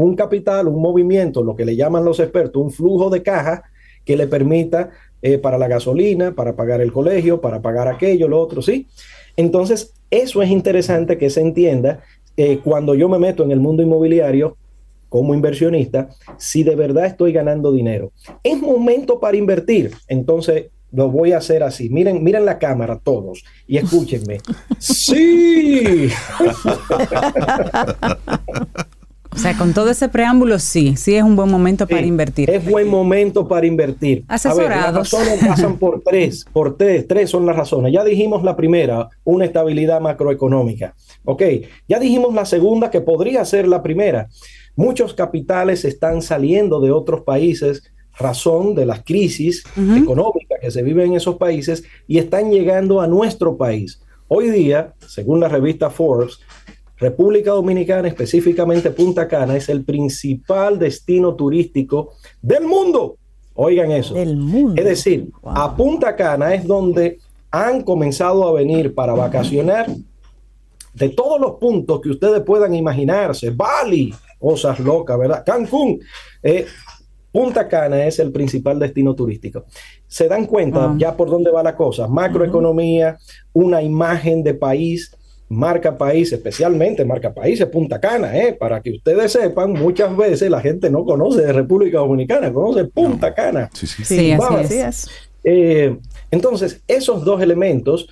un 0.03 0.15
capital, 0.15 0.67
un 0.67 0.81
movimiento, 0.81 1.43
lo 1.43 1.55
que 1.55 1.65
le 1.65 1.75
llaman 1.75 2.05
los 2.05 2.19
expertos, 2.19 2.61
un 2.61 2.71
flujo 2.71 3.09
de 3.09 3.23
caja 3.23 3.63
que 4.05 4.15
le 4.15 4.27
permita 4.27 4.91
eh, 5.21 5.37
para 5.37 5.57
la 5.57 5.67
gasolina, 5.67 6.33
para 6.33 6.55
pagar 6.55 6.81
el 6.81 6.93
colegio, 6.93 7.41
para 7.41 7.61
pagar 7.61 7.87
aquello, 7.87 8.27
lo 8.27 8.39
otro, 8.39 8.61
¿sí? 8.61 8.87
Entonces, 9.35 9.93
eso 10.11 10.41
es 10.41 10.49
interesante 10.49 11.17
que 11.17 11.29
se 11.29 11.41
entienda 11.41 12.01
eh, 12.37 12.59
cuando 12.63 12.93
yo 12.93 13.09
me 13.09 13.17
meto 13.17 13.43
en 13.43 13.51
el 13.51 13.59
mundo 13.59 13.81
inmobiliario 13.81 14.55
como 15.09 15.33
inversionista, 15.33 16.09
si 16.37 16.63
de 16.63 16.75
verdad 16.75 17.05
estoy 17.05 17.31
ganando 17.31 17.71
dinero. 17.71 18.11
Es 18.43 18.61
momento 18.61 19.19
para 19.19 19.37
invertir. 19.37 19.91
Entonces, 20.07 20.65
lo 20.91 21.09
voy 21.09 21.31
a 21.31 21.37
hacer 21.37 21.63
así. 21.63 21.89
Miren, 21.89 22.23
miren 22.23 22.45
la 22.45 22.59
cámara 22.59 22.99
todos 23.01 23.43
y 23.65 23.77
escúchenme. 23.77 24.39
sí. 24.79 26.09
O 29.31 29.37
sea, 29.37 29.57
con 29.57 29.73
todo 29.73 29.89
ese 29.89 30.09
preámbulo, 30.09 30.59
sí, 30.59 30.95
sí 30.95 31.15
es 31.15 31.23
un 31.23 31.35
buen 31.35 31.49
momento 31.49 31.87
para 31.87 32.05
invertir. 32.05 32.49
Es 32.49 32.65
buen 32.65 32.87
momento 32.87 33.47
para 33.47 33.65
invertir. 33.65 34.23
Asesorados. 34.27 35.11
las 35.11 35.23
razones 35.23 35.47
pasan 35.47 35.77
por 35.77 36.01
tres, 36.01 36.45
por 36.51 36.77
tres, 36.77 37.07
tres 37.07 37.29
son 37.29 37.45
las 37.45 37.55
razones. 37.55 37.93
Ya 37.93 38.03
dijimos 38.03 38.43
la 38.43 38.55
primera, 38.55 39.09
una 39.23 39.45
estabilidad 39.45 40.01
macroeconómica. 40.01 40.95
Ok, 41.25 41.43
ya 41.87 41.99
dijimos 41.99 42.33
la 42.33 42.45
segunda, 42.45 42.89
que 42.89 43.01
podría 43.01 43.43
ser 43.45 43.67
la 43.67 43.83
primera. 43.83 44.29
Muchos 44.75 45.13
capitales 45.13 45.85
están 45.85 46.21
saliendo 46.21 46.79
de 46.79 46.91
otros 46.91 47.21
países 47.21 47.83
razón 48.17 48.75
de 48.75 48.85
las 48.85 49.03
crisis 49.03 49.63
económicas 49.95 50.59
que 50.59 50.71
se 50.71 50.81
viven 50.81 51.07
en 51.07 51.17
esos 51.17 51.37
países 51.37 51.83
y 52.07 52.17
están 52.17 52.51
llegando 52.51 53.01
a 53.01 53.07
nuestro 53.07 53.57
país. 53.57 54.01
Hoy 54.27 54.49
día, 54.49 54.93
según 55.07 55.39
la 55.39 55.47
revista 55.47 55.89
Forbes, 55.89 56.39
República 56.97 57.51
Dominicana, 57.51 58.07
específicamente 58.07 58.91
Punta 58.91 59.27
Cana, 59.27 59.55
es 59.55 59.69
el 59.69 59.83
principal 59.83 60.79
destino 60.79 61.35
turístico 61.35 62.13
del 62.41 62.65
mundo. 62.65 63.17
Oigan 63.53 63.91
eso. 63.91 64.15
Es 64.15 64.85
decir, 64.85 65.31
a 65.43 65.75
Punta 65.75 66.15
Cana 66.15 66.53
es 66.53 66.65
donde 66.65 67.19
han 67.51 67.81
comenzado 67.81 68.47
a 68.47 68.51
venir 68.51 68.93
para 68.93 69.13
vacacionar 69.13 69.87
de 70.93 71.09
todos 71.09 71.39
los 71.39 71.53
puntos 71.53 72.01
que 72.01 72.09
ustedes 72.09 72.41
puedan 72.41 72.73
imaginarse. 72.73 73.51
Bali, 73.51 74.13
cosas 74.39 74.79
locas, 74.79 75.17
¿verdad? 75.17 75.43
Cancún. 75.45 75.99
Eh, 76.41 76.65
Punta 77.31 77.67
Cana 77.67 78.05
es 78.05 78.17
el 78.19 78.31
principal 78.31 78.79
destino 78.79 79.13
turístico. 79.13 79.65
Se 80.07 80.27
dan 80.27 80.45
cuenta 80.45 80.95
ya 80.97 81.15
por 81.15 81.29
dónde 81.29 81.51
va 81.51 81.61
la 81.61 81.75
cosa. 81.75 82.07
Macroeconomía, 82.07 83.17
una 83.53 83.81
imagen 83.83 84.43
de 84.43 84.55
país 84.55 85.15
marca 85.49 85.97
país, 85.97 86.31
especialmente 86.33 87.05
marca 87.05 87.33
países 87.33 87.67
Punta 87.67 87.99
Cana, 87.99 88.37
¿eh? 88.37 88.53
para 88.53 88.81
que 88.81 88.91
ustedes 88.91 89.31
sepan, 89.31 89.73
muchas 89.73 90.15
veces 90.15 90.49
la 90.49 90.59
gente 90.59 90.89
no 90.89 91.05
conoce 91.05 91.41
de 91.41 91.53
República 91.53 91.99
Dominicana, 91.99 92.51
conoce 92.51 92.85
Punta 92.85 93.33
Cana. 93.33 93.69
Sí, 93.73 93.87
sí, 93.87 94.03
sí. 94.03 94.31
así 94.31 94.75
es. 94.75 95.09
Eh, 95.43 95.97
entonces, 96.31 96.81
esos 96.87 97.23
dos 97.23 97.41
elementos 97.41 98.09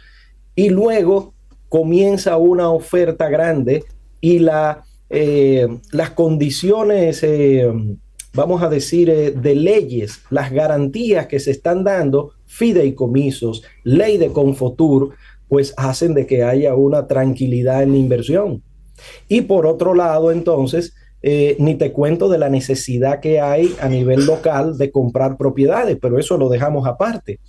y 0.56 0.70
luego 0.70 1.34
comienza 1.68 2.38
una 2.38 2.70
oferta 2.70 3.28
grande 3.28 3.84
y 4.22 4.40
la, 4.40 4.86
eh, 5.10 5.68
las 5.91 6.12
condiciones, 6.12 7.22
eh, 7.24 7.70
vamos 8.34 8.64
a 8.64 8.70
decir, 8.70 9.34
de 9.36 9.56
leyes, 9.56 10.22
las 10.30 10.52
garantías 10.52 11.28
que 11.28 11.41
se 11.41 11.52
están 11.52 11.84
dando, 11.84 12.32
fideicomisos, 12.45 13.64
ley 13.84 14.18
de 14.18 14.32
Confotur, 14.32 15.16
pues 15.47 15.73
hacen 15.77 16.13
de 16.13 16.26
que 16.26 16.43
haya 16.43 16.76
una 16.76 17.07
tranquilidad 17.07 17.84
en 17.84 17.91
la 17.91 17.97
inversión. 17.97 18.63
Y 19.27 19.41
por 19.41 19.65
otro 19.65 19.93
lado, 19.93 20.31
entonces, 20.31 20.95
eh, 21.22 21.55
ni 21.59 21.76
te 21.76 21.91
cuento 21.91 22.30
de 22.30 22.38
la 22.38 22.49
necesidad 22.49 23.19
que 23.19 23.41
hay 23.41 23.76
a 23.81 23.89
nivel 23.89 24.26
local 24.26 24.77
de 24.77 24.91
comprar 24.91 25.38
propiedades, 25.38 25.97
pero 26.01 26.19
eso 26.19 26.38
lo 26.38 26.49
dejamos 26.49 26.88
aparte. 26.88 27.39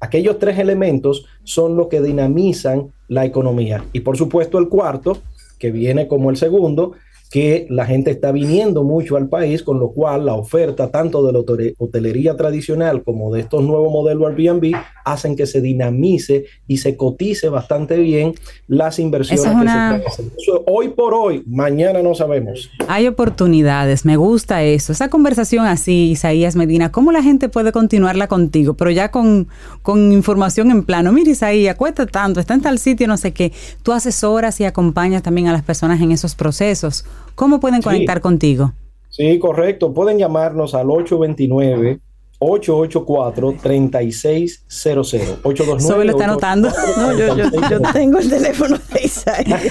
Aquellos 0.00 0.38
tres 0.38 0.58
elementos 0.58 1.26
son 1.44 1.76
lo 1.76 1.88
que 1.88 2.00
dinamizan 2.00 2.92
la 3.08 3.24
economía. 3.24 3.84
Y 3.92 4.00
por 4.00 4.16
supuesto 4.16 4.58
el 4.58 4.68
cuarto, 4.68 5.18
que 5.58 5.70
viene 5.70 6.08
como 6.08 6.30
el 6.30 6.36
segundo, 6.36 6.92
que 7.30 7.66
la 7.68 7.84
gente 7.84 8.10
está 8.10 8.30
viniendo 8.30 8.84
mucho 8.84 9.16
al 9.16 9.28
país, 9.28 9.62
con 9.62 9.80
lo 9.80 9.90
cual 9.90 10.26
la 10.26 10.34
oferta 10.34 10.90
tanto 10.90 11.26
de 11.26 11.32
la 11.32 11.40
hotelería 11.78 12.36
tradicional 12.36 13.02
como 13.02 13.34
de 13.34 13.40
estos 13.40 13.62
nuevos 13.62 13.92
modelos 13.92 14.28
Airbnb 14.28 14.76
hacen 15.04 15.34
que 15.36 15.46
se 15.46 15.60
dinamice 15.60 16.44
y 16.68 16.78
se 16.78 16.96
cotice 16.96 17.48
bastante 17.48 17.96
bien 17.96 18.34
las 18.68 18.98
inversiones 18.98 19.44
que 19.44 19.50
se 19.50 19.76
hacen. 19.76 20.32
hoy 20.66 20.88
por 20.90 21.14
hoy, 21.14 21.42
mañana 21.46 22.02
no 22.02 22.14
sabemos. 22.14 22.70
Hay 22.88 23.06
oportunidades, 23.06 24.04
me 24.04 24.16
gusta 24.16 24.62
eso. 24.62 24.92
Esa 24.92 25.08
conversación 25.08 25.66
así, 25.66 26.10
Isaías 26.10 26.56
Medina, 26.56 26.92
¿cómo 26.92 27.12
la 27.12 27.22
gente 27.22 27.48
puede 27.48 27.72
continuarla 27.72 28.28
contigo? 28.28 28.74
Pero 28.74 28.90
ya 28.90 29.10
con, 29.10 29.48
con 29.82 30.12
información 30.12 30.70
en 30.70 30.84
plano. 30.84 31.12
Mira, 31.12 31.30
Isaías, 31.30 31.76
cuesta 31.76 32.06
tanto, 32.06 32.40
está 32.40 32.54
en 32.54 32.62
tal 32.62 32.78
sitio, 32.78 33.08
no 33.08 33.16
sé 33.16 33.32
qué. 33.32 33.52
Tú 33.82 33.92
asesoras 33.92 34.60
y 34.60 34.64
acompañas 34.64 35.22
también 35.22 35.48
a 35.48 35.52
las 35.52 35.62
personas 35.62 36.00
en 36.00 36.12
esos 36.12 36.34
procesos. 36.34 37.04
¿Cómo 37.34 37.60
pueden 37.60 37.82
conectar 37.82 38.20
contigo? 38.20 38.72
Sí, 39.10 39.38
correcto. 39.38 39.92
Pueden 39.92 40.18
llamarnos 40.18 40.74
al 40.74 40.90
829 40.90 42.00
884-3600. 42.40 45.38
829 45.42 45.80
Sobre 45.80 46.04
lo 46.04 46.12
está 46.12 46.24
anotando. 46.24 46.70
No, 46.96 47.16
yo, 47.16 47.36
yo, 47.36 47.44
yo, 47.70 47.80
tengo 47.92 48.18
el 48.18 48.28
teléfono 48.28 48.76
de 48.92 49.02
Isaías. 49.02 49.62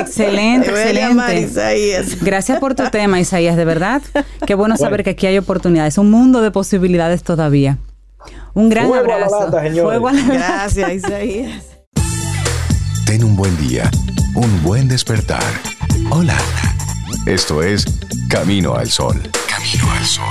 excelente, 0.00 0.70
excelente. 0.70 1.40
Isaías. 1.40 2.22
Gracias 2.22 2.60
por 2.60 2.74
tu 2.74 2.88
tema, 2.90 3.20
Isaías, 3.20 3.56
de 3.56 3.64
verdad. 3.64 4.02
Qué 4.46 4.54
bueno, 4.54 4.76
saber 4.76 5.04
que 5.04 5.10
aquí 5.10 5.26
hay 5.26 5.38
oportunidades. 5.38 5.98
Un 5.98 6.10
mundo 6.10 6.40
de 6.40 6.50
posibilidades 6.50 7.22
todavía. 7.22 7.78
Un 8.54 8.68
gran 8.68 8.92
abrazo. 8.92 9.50
Gracias, 9.50 10.92
Isaías. 10.92 11.64
Ten 13.06 13.24
un 13.24 13.36
buen 13.36 13.56
día, 13.56 13.90
un 14.34 14.62
buen 14.62 14.88
despertar. 14.88 15.42
Hola. 16.10 16.36
Esto 17.26 17.62
es 17.62 17.84
Camino 18.28 18.74
al 18.74 18.88
Sol. 18.88 19.20
Camino 19.48 19.90
al 19.92 20.04
Sol. 20.04 20.24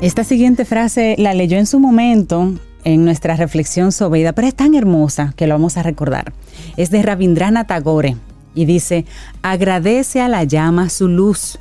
Esta 0.00 0.24
siguiente 0.24 0.64
frase 0.64 1.16
la 1.18 1.34
leyó 1.34 1.58
en 1.58 1.66
su 1.66 1.80
momento 1.80 2.54
en 2.84 3.04
nuestra 3.04 3.34
reflexión 3.34 3.90
sobre 3.92 4.20
ella, 4.20 4.32
pero 4.32 4.46
es 4.46 4.54
tan 4.54 4.74
hermosa 4.74 5.34
que 5.36 5.46
lo 5.46 5.54
vamos 5.54 5.76
a 5.76 5.82
recordar. 5.82 6.32
Es 6.76 6.90
de 6.90 7.02
Rabindranath 7.02 7.66
Tagore 7.66 8.16
y 8.54 8.64
dice, 8.64 9.04
agradece 9.42 10.20
a 10.20 10.28
la 10.28 10.44
llama 10.44 10.88
su 10.88 11.08
luz 11.08 11.58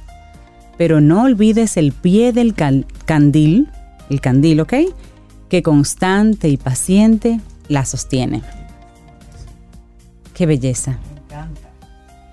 pero 0.77 1.01
no 1.01 1.23
olvides 1.23 1.77
el 1.77 1.91
pie 1.91 2.33
del 2.33 2.53
candil, 2.53 3.69
el 4.09 4.21
candil, 4.21 4.59
¿ok? 4.61 4.73
Que 5.49 5.61
constante 5.61 6.49
y 6.49 6.57
paciente 6.57 7.39
la 7.67 7.85
sostiene. 7.85 8.41
Qué 10.33 10.45
belleza. 10.45 10.97
Me 11.13 11.21
encanta. 11.21 11.69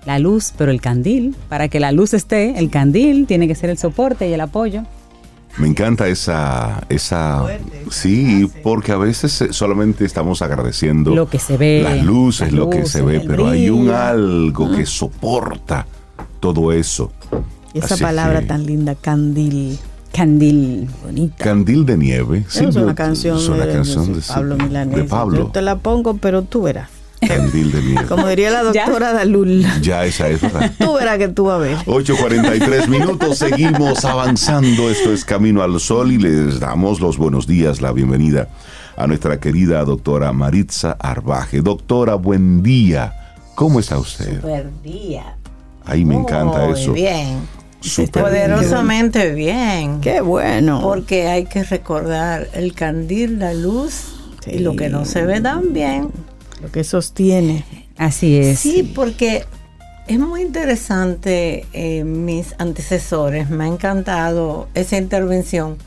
La 0.05 0.19
luz, 0.19 0.53
pero 0.57 0.71
el 0.71 0.81
candil, 0.81 1.35
para 1.47 1.69
que 1.69 1.79
la 1.79 1.91
luz 1.91 2.13
esté, 2.13 2.59
el 2.59 2.69
candil 2.69 3.25
tiene 3.25 3.47
que 3.47 3.55
ser 3.55 3.69
el 3.69 3.77
soporte 3.77 4.27
y 4.27 4.33
el 4.33 4.41
apoyo. 4.41 4.83
Me 5.57 5.67
encanta 5.67 6.07
esa, 6.07 6.83
esa, 6.89 7.45
sí, 7.91 8.49
porque 8.63 8.91
a 8.91 8.97
veces 8.97 9.49
solamente 9.51 10.03
estamos 10.03 10.41
agradeciendo 10.41 11.13
lo 11.13 11.29
que 11.29 11.37
se 11.37 11.57
ve, 11.57 11.81
la 11.83 11.95
luz 11.95 12.41
es 12.41 12.51
lo 12.51 12.71
que 12.71 12.87
se 12.87 13.03
ve, 13.03 13.19
pero 13.19 13.47
hay 13.47 13.69
un 13.69 13.91
algo 13.91 14.75
que 14.75 14.87
soporta 14.87 15.85
todo 16.39 16.71
eso. 16.71 17.11
Y 17.73 17.79
esa 17.79 17.97
palabra 17.97 18.45
tan 18.45 18.65
linda, 18.65 18.95
candil. 18.95 19.79
Candil. 20.13 20.87
Bonita. 21.03 21.43
Candil 21.43 21.85
de 21.85 21.97
nieve. 21.97 22.45
Sí, 22.47 22.65
es 22.65 22.75
una 22.75 22.93
canción, 22.93 23.37
de, 23.57 24.21
Pablo 24.27 24.57
Milanés. 24.57 24.95
De 24.95 25.03
Pablo. 25.05 25.37
Yo 25.37 25.47
te 25.47 25.61
la 25.63 25.77
pongo, 25.77 26.17
pero 26.17 26.43
tú 26.43 26.63
verás. 26.63 26.89
Candil 27.27 27.71
de 27.71 27.81
nieve. 27.81 28.05
Como 28.05 28.27
diría 28.27 28.51
la 28.51 28.63
doctora 28.71 29.13
Dalul. 29.13 29.65
Ya 29.81 30.05
esa 30.05 30.27
es, 30.27 30.41
¿verdad? 30.41 30.71
Tú 30.77 30.93
verás 30.93 31.17
que 31.17 31.29
tú 31.29 31.45
vas 31.45 31.55
a 31.55 31.57
ver. 31.57 31.77
8.43 31.77 32.87
minutos, 32.89 33.39
seguimos 33.39 34.05
avanzando. 34.05 34.91
Esto 34.91 35.11
es 35.11 35.25
Camino 35.25 35.63
al 35.63 35.79
Sol 35.79 36.11
y 36.11 36.19
les 36.19 36.59
damos 36.59 36.99
los 36.99 37.17
buenos 37.17 37.47
días, 37.47 37.81
la 37.81 37.91
bienvenida 37.91 38.49
a 38.95 39.07
nuestra 39.07 39.39
querida 39.39 39.83
doctora 39.83 40.31
Maritza 40.31 40.91
Arbaje. 40.99 41.61
Doctora, 41.61 42.13
buen 42.15 42.61
día. 42.61 43.13
¿Cómo 43.55 43.79
está 43.79 43.97
usted? 43.97 44.41
Buen 44.41 44.81
día. 44.83 45.37
Ay, 45.85 46.05
me 46.05 46.15
encanta 46.15 46.67
Muy 46.67 46.79
eso. 46.79 46.93
bien. 46.93 47.39
Poderosamente 48.11 49.33
bien. 49.33 50.01
Qué 50.01 50.21
bueno. 50.21 50.81
Porque 50.81 51.27
hay 51.27 51.45
que 51.45 51.63
recordar 51.63 52.47
el 52.53 52.73
candil, 52.73 53.39
la 53.39 53.53
luz 53.53 54.15
y 54.47 54.59
lo 54.59 54.75
que 54.75 54.89
no 54.89 55.05
se 55.05 55.25
ve 55.25 55.41
tan 55.41 55.73
bien. 55.73 56.11
Lo 56.61 56.71
que 56.71 56.83
sostiene. 56.83 57.65
Así 57.97 58.37
es. 58.37 58.59
Sí, 58.59 58.91
porque 58.95 59.45
es 60.07 60.19
muy 60.19 60.41
interesante, 60.41 61.65
eh, 61.73 62.03
mis 62.03 62.55
antecesores, 62.57 63.49
me 63.49 63.65
ha 63.65 63.67
encantado 63.67 64.67
esa 64.73 64.97
intervención, 64.97 65.77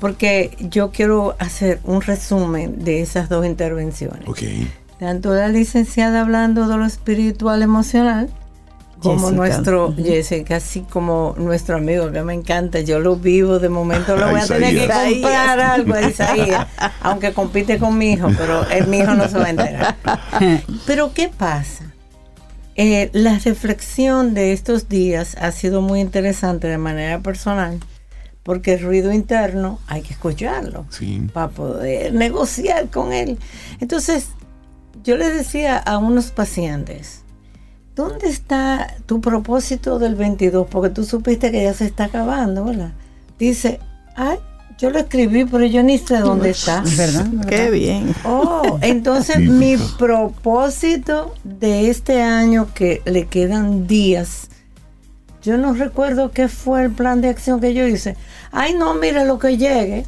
porque 0.00 0.56
yo 0.60 0.90
quiero 0.90 1.36
hacer 1.38 1.80
un 1.84 2.02
resumen 2.02 2.84
de 2.84 3.00
esas 3.00 3.28
dos 3.28 3.46
intervenciones. 3.46 4.28
Okay. 4.28 4.70
Tanto 4.98 5.34
la 5.34 5.48
licenciada 5.48 6.20
hablando 6.20 6.68
de 6.68 6.76
lo 6.76 6.84
espiritual 6.84 7.62
emocional, 7.62 8.28
como 9.04 9.30
nuestro 9.30 9.94
Jessica, 9.96 10.56
así 10.56 10.80
como 10.80 11.34
nuestro 11.38 11.76
amigo 11.76 12.10
que 12.10 12.22
me 12.22 12.34
encanta, 12.34 12.80
yo 12.80 12.98
lo 12.98 13.16
vivo, 13.16 13.58
de 13.58 13.68
momento 13.68 14.16
lo 14.16 14.30
voy 14.30 14.40
a 14.40 14.46
tener 14.46 14.74
que 14.74 15.20
comprar 15.20 15.60
algo 15.60 15.94
a 15.94 16.02
Isaías, 16.02 16.66
aunque 17.00 17.32
compite 17.32 17.78
con 17.78 17.96
mi 17.96 18.12
hijo, 18.12 18.28
pero 18.36 18.66
el 18.68 18.86
mi 18.86 18.98
hijo 18.98 19.14
no 19.14 19.28
se 19.28 19.38
va 19.38 19.46
a 19.46 19.50
enterar. 19.50 19.96
Pero 20.86 21.12
¿qué 21.12 21.28
pasa? 21.28 21.92
Eh, 22.76 23.10
la 23.12 23.38
reflexión 23.38 24.34
de 24.34 24.52
estos 24.52 24.88
días 24.88 25.36
ha 25.40 25.52
sido 25.52 25.80
muy 25.80 26.00
interesante 26.00 26.66
de 26.66 26.78
manera 26.78 27.20
personal, 27.20 27.78
porque 28.42 28.74
el 28.74 28.82
ruido 28.82 29.12
interno 29.12 29.78
hay 29.86 30.02
que 30.02 30.12
escucharlo 30.12 30.86
para 31.32 31.48
poder 31.48 32.14
negociar 32.14 32.88
con 32.88 33.12
él. 33.12 33.38
Entonces, 33.80 34.28
yo 35.04 35.16
le 35.16 35.30
decía 35.30 35.76
a 35.76 35.98
unos 35.98 36.30
pacientes, 36.30 37.23
¿dónde 37.94 38.28
está 38.28 38.94
tu 39.06 39.20
propósito 39.20 39.98
del 39.98 40.14
22? 40.14 40.66
Porque 40.68 40.90
tú 40.90 41.04
supiste 41.04 41.50
que 41.50 41.62
ya 41.62 41.74
se 41.74 41.86
está 41.86 42.04
acabando, 42.04 42.64
¿verdad? 42.64 42.92
Dice, 43.38 43.80
ay, 44.16 44.38
yo 44.78 44.90
lo 44.90 44.98
escribí, 44.98 45.44
pero 45.44 45.64
yo 45.64 45.82
ni 45.82 45.98
sé 45.98 46.18
dónde 46.18 46.50
está. 46.50 46.82
¿Verdad? 46.96 47.26
Qué 47.48 47.70
bien. 47.70 48.14
Oh, 48.24 48.78
entonces 48.82 49.38
mi 49.38 49.76
propósito 49.98 51.34
de 51.44 51.90
este 51.90 52.22
año 52.22 52.68
que 52.74 53.02
le 53.04 53.26
quedan 53.26 53.86
días, 53.86 54.48
yo 55.42 55.58
no 55.58 55.74
recuerdo 55.74 56.32
qué 56.32 56.48
fue 56.48 56.82
el 56.82 56.90
plan 56.90 57.20
de 57.20 57.28
acción 57.28 57.60
que 57.60 57.74
yo 57.74 57.86
hice. 57.86 58.16
Ay, 58.50 58.74
no, 58.74 58.94
mira 58.94 59.24
lo 59.24 59.38
que 59.38 59.56
llegue. 59.56 60.06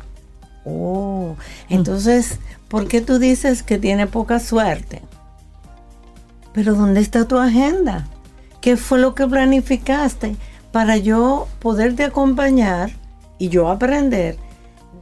Oh, 0.64 1.36
entonces, 1.68 2.38
¿por 2.68 2.88
qué 2.88 3.00
tú 3.00 3.18
dices 3.18 3.62
que 3.62 3.78
tiene 3.78 4.06
poca 4.08 4.40
suerte? 4.40 5.02
Pero 6.56 6.74
¿dónde 6.74 7.02
está 7.02 7.28
tu 7.28 7.36
agenda? 7.36 8.08
¿Qué 8.62 8.78
fue 8.78 8.98
lo 8.98 9.14
que 9.14 9.26
planificaste 9.26 10.36
para 10.72 10.96
yo 10.96 11.48
poderte 11.58 12.02
acompañar 12.02 12.92
y 13.38 13.50
yo 13.50 13.68
aprender 13.68 14.38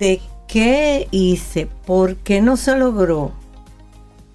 de 0.01 0.21
qué 0.49 1.07
hice, 1.13 1.69
por 1.87 2.17
qué 2.17 2.41
no 2.41 2.57
se 2.57 2.77
logró, 2.77 3.31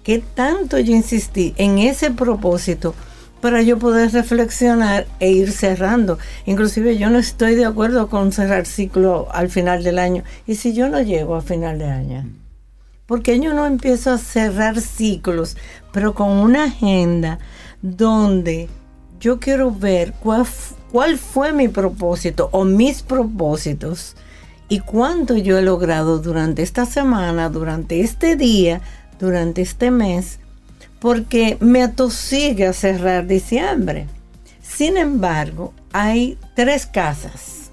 qué 0.02 0.24
tanto 0.34 0.78
yo 0.78 0.96
insistí 0.96 1.52
en 1.58 1.76
ese 1.76 2.10
propósito 2.10 2.94
para 3.42 3.60
yo 3.60 3.78
poder 3.78 4.10
reflexionar 4.12 5.06
e 5.18 5.30
ir 5.30 5.52
cerrando. 5.52 6.18
Inclusive 6.46 6.96
yo 6.96 7.10
no 7.10 7.18
estoy 7.18 7.54
de 7.54 7.66
acuerdo 7.66 8.08
con 8.08 8.32
cerrar 8.32 8.64
ciclo 8.64 9.28
al 9.30 9.50
final 9.50 9.84
del 9.84 9.98
año. 9.98 10.24
¿Y 10.46 10.54
si 10.54 10.72
yo 10.72 10.88
no 10.88 11.02
llego 11.02 11.34
a 11.34 11.42
final 11.42 11.78
de 11.78 11.84
año? 11.84 12.24
Porque 13.10 13.40
yo 13.40 13.54
no 13.54 13.66
empiezo 13.66 14.12
a 14.12 14.18
cerrar 14.18 14.80
ciclos, 14.80 15.56
pero 15.90 16.14
con 16.14 16.28
una 16.30 16.66
agenda 16.66 17.40
donde 17.82 18.68
yo 19.18 19.40
quiero 19.40 19.72
ver 19.72 20.14
cuál, 20.20 21.18
fue 21.18 21.52
mi 21.52 21.66
propósito 21.66 22.50
o 22.52 22.64
mis 22.64 23.02
propósitos 23.02 24.14
y 24.68 24.78
cuánto 24.78 25.36
yo 25.36 25.58
he 25.58 25.62
logrado 25.62 26.20
durante 26.20 26.62
esta 26.62 26.86
semana, 26.86 27.48
durante 27.48 28.00
este 28.00 28.36
día, 28.36 28.80
durante 29.18 29.62
este 29.62 29.90
mes, 29.90 30.38
porque 31.00 31.56
me 31.58 31.82
atosiga 31.82 32.72
cerrar 32.72 33.26
diciembre. 33.26 34.06
Sin 34.62 34.96
embargo, 34.96 35.74
hay 35.92 36.38
tres 36.54 36.86
casas 36.86 37.72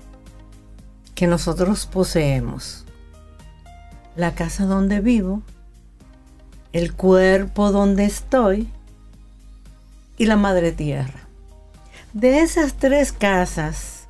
que 1.13 1.27
nosotros 1.27 1.85
poseemos 1.85 2.86
la 4.17 4.35
casa 4.35 4.65
donde 4.65 4.99
vivo, 4.99 5.41
el 6.73 6.93
cuerpo 6.93 7.71
donde 7.71 8.03
estoy 8.03 8.67
y 10.17 10.25
la 10.25 10.35
madre 10.35 10.73
tierra. 10.73 11.21
De 12.11 12.41
esas 12.41 12.73
tres 12.73 13.13
casas, 13.13 14.07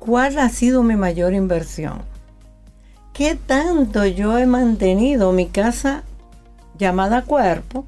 ¿cuál 0.00 0.38
ha 0.38 0.48
sido 0.48 0.82
mi 0.82 0.96
mayor 0.96 1.34
inversión? 1.34 2.02
¿qué 3.16 3.34
tanto 3.34 4.04
yo 4.04 4.36
he 4.36 4.44
mantenido 4.44 5.32
mi 5.32 5.46
casa 5.46 6.02
llamada 6.78 7.22
cuerpo? 7.22 7.86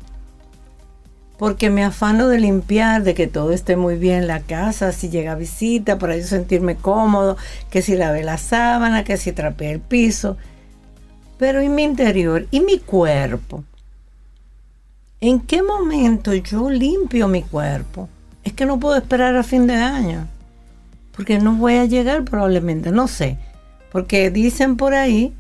Porque 1.37 1.69
me 1.69 1.85
afano 1.85 2.29
de 2.29 2.41
limpiar, 2.41 3.03
de 3.03 3.12
que 3.12 3.27
todo 3.27 3.53
esté 3.53 3.77
muy 3.77 3.97
bien 3.97 4.20
en 4.20 4.27
la 4.27 4.41
casa, 4.41 4.91
si 4.91 5.11
llega 5.11 5.35
visita, 5.35 5.99
para 5.99 6.16
yo 6.16 6.25
sentirme 6.25 6.77
cómodo, 6.77 7.37
que 7.69 7.83
si 7.83 7.95
lavé 7.95 8.25
la 8.25 8.39
sábana, 8.39 9.05
que 9.05 9.19
si 9.19 9.33
trapeé 9.33 9.70
el 9.70 9.81
piso. 9.81 10.39
Pero 11.39 11.60
en 11.60 11.74
mi 11.74 11.85
interior 11.85 12.47
y 12.51 12.60
mi 12.60 12.78
cuerpo, 12.78 13.65
¿en 15.20 15.40
qué 15.40 15.62
momento 15.62 16.35
yo 16.35 16.69
limpio 16.69 17.28
mi 17.28 17.43
cuerpo? 17.43 18.09
Es 18.44 18.52
que 18.52 18.66
no 18.66 18.81
puedo 18.81 18.97
esperar 18.97 19.36
a 19.36 19.43
fin 19.43 19.66
de 19.66 19.77
año, 19.77 20.27
porque 21.12 21.39
no 21.39 21.55
voy 21.55 21.77
a 21.77 21.85
llegar 21.85 22.24
probablemente, 22.24 22.90
no 22.90 23.09
sé, 23.09 23.39
porque 23.93 24.31
dicen 24.31 24.77
por 24.77 24.94
ahí 24.94 25.32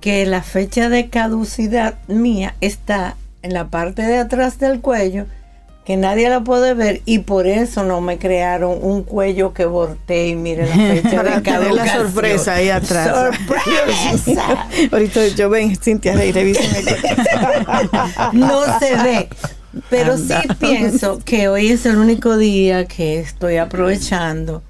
que 0.00 0.24
la 0.26 0.42
fecha 0.42 0.88
de 0.88 1.08
caducidad 1.08 1.98
mía 2.06 2.54
está 2.60 3.16
en 3.42 3.54
la 3.54 3.68
parte 3.68 4.02
de 4.02 4.18
atrás 4.18 4.58
del 4.58 4.80
cuello 4.80 5.26
que 5.88 5.96
nadie 5.96 6.28
la 6.28 6.44
puede 6.44 6.74
ver 6.74 7.00
y 7.06 7.20
por 7.20 7.46
eso 7.46 7.82
no 7.82 8.02
me 8.02 8.18
crearon 8.18 8.78
un 8.82 9.04
cuello 9.04 9.54
que 9.54 9.64
voltee 9.64 10.28
y 10.28 10.34
mire 10.34 10.66
la 10.66 10.74
fecha 10.74 11.22
de 11.22 11.40
tener 11.50 11.72
la 11.72 11.90
sorpresa 11.90 12.56
ahí 12.56 12.68
atrás. 12.68 13.08
¡Sorpresa! 13.08 14.68
Ahorita 14.92 15.28
yo 15.28 15.48
ven, 15.48 15.74
Cintia, 15.76 16.12
No 18.34 18.78
se 18.78 18.96
ve. 18.96 19.30
Pero 19.88 20.18
sí 20.18 20.34
pienso 20.60 21.20
que 21.24 21.48
hoy 21.48 21.68
es 21.68 21.86
el 21.86 21.96
único 21.96 22.36
día 22.36 22.84
que 22.84 23.20
estoy 23.20 23.56
aprovechando. 23.56 24.62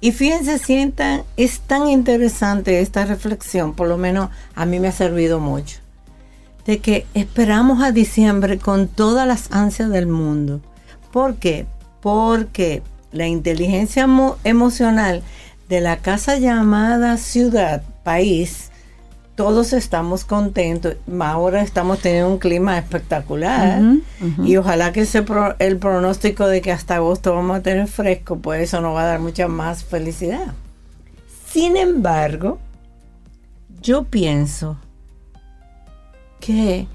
Y 0.00 0.12
fíjense, 0.12 0.60
sientan, 0.60 1.24
es 1.36 1.58
tan 1.58 1.88
interesante 1.88 2.80
esta 2.80 3.04
reflexión, 3.06 3.74
por 3.74 3.88
lo 3.88 3.96
menos 3.96 4.30
a 4.54 4.66
mí 4.66 4.78
me 4.78 4.86
ha 4.86 4.92
servido 4.92 5.40
mucho 5.40 5.80
de 6.66 6.78
que 6.78 7.06
esperamos 7.14 7.82
a 7.82 7.92
diciembre 7.92 8.58
con 8.58 8.88
todas 8.88 9.26
las 9.26 9.50
ansias 9.52 9.90
del 9.90 10.06
mundo. 10.06 10.60
¿Por 11.12 11.36
qué? 11.36 11.66
Porque 12.00 12.82
la 13.12 13.26
inteligencia 13.26 14.06
emocional 14.44 15.22
de 15.68 15.80
la 15.80 15.98
casa 15.98 16.38
llamada 16.38 17.16
ciudad, 17.16 17.82
país, 18.02 18.70
todos 19.34 19.72
estamos 19.72 20.24
contentos. 20.24 20.96
Ahora 21.18 21.62
estamos 21.62 22.00
teniendo 22.00 22.28
un 22.30 22.38
clima 22.38 22.76
espectacular. 22.76 23.80
Y 24.44 24.56
ojalá 24.56 24.92
que 24.92 25.00
ese 25.00 25.24
el 25.60 25.78
pronóstico 25.78 26.46
de 26.46 26.60
que 26.60 26.72
hasta 26.72 26.96
agosto 26.96 27.34
vamos 27.34 27.56
a 27.56 27.62
tener 27.62 27.86
fresco, 27.86 28.36
pues 28.36 28.62
eso 28.62 28.80
nos 28.80 28.94
va 28.94 29.02
a 29.02 29.06
dar 29.06 29.20
mucha 29.20 29.48
más 29.48 29.82
felicidad. 29.82 30.52
Sin 31.50 31.76
embargo, 31.76 32.58
yo 33.80 34.04
pienso 34.04 34.76
que 36.40 36.86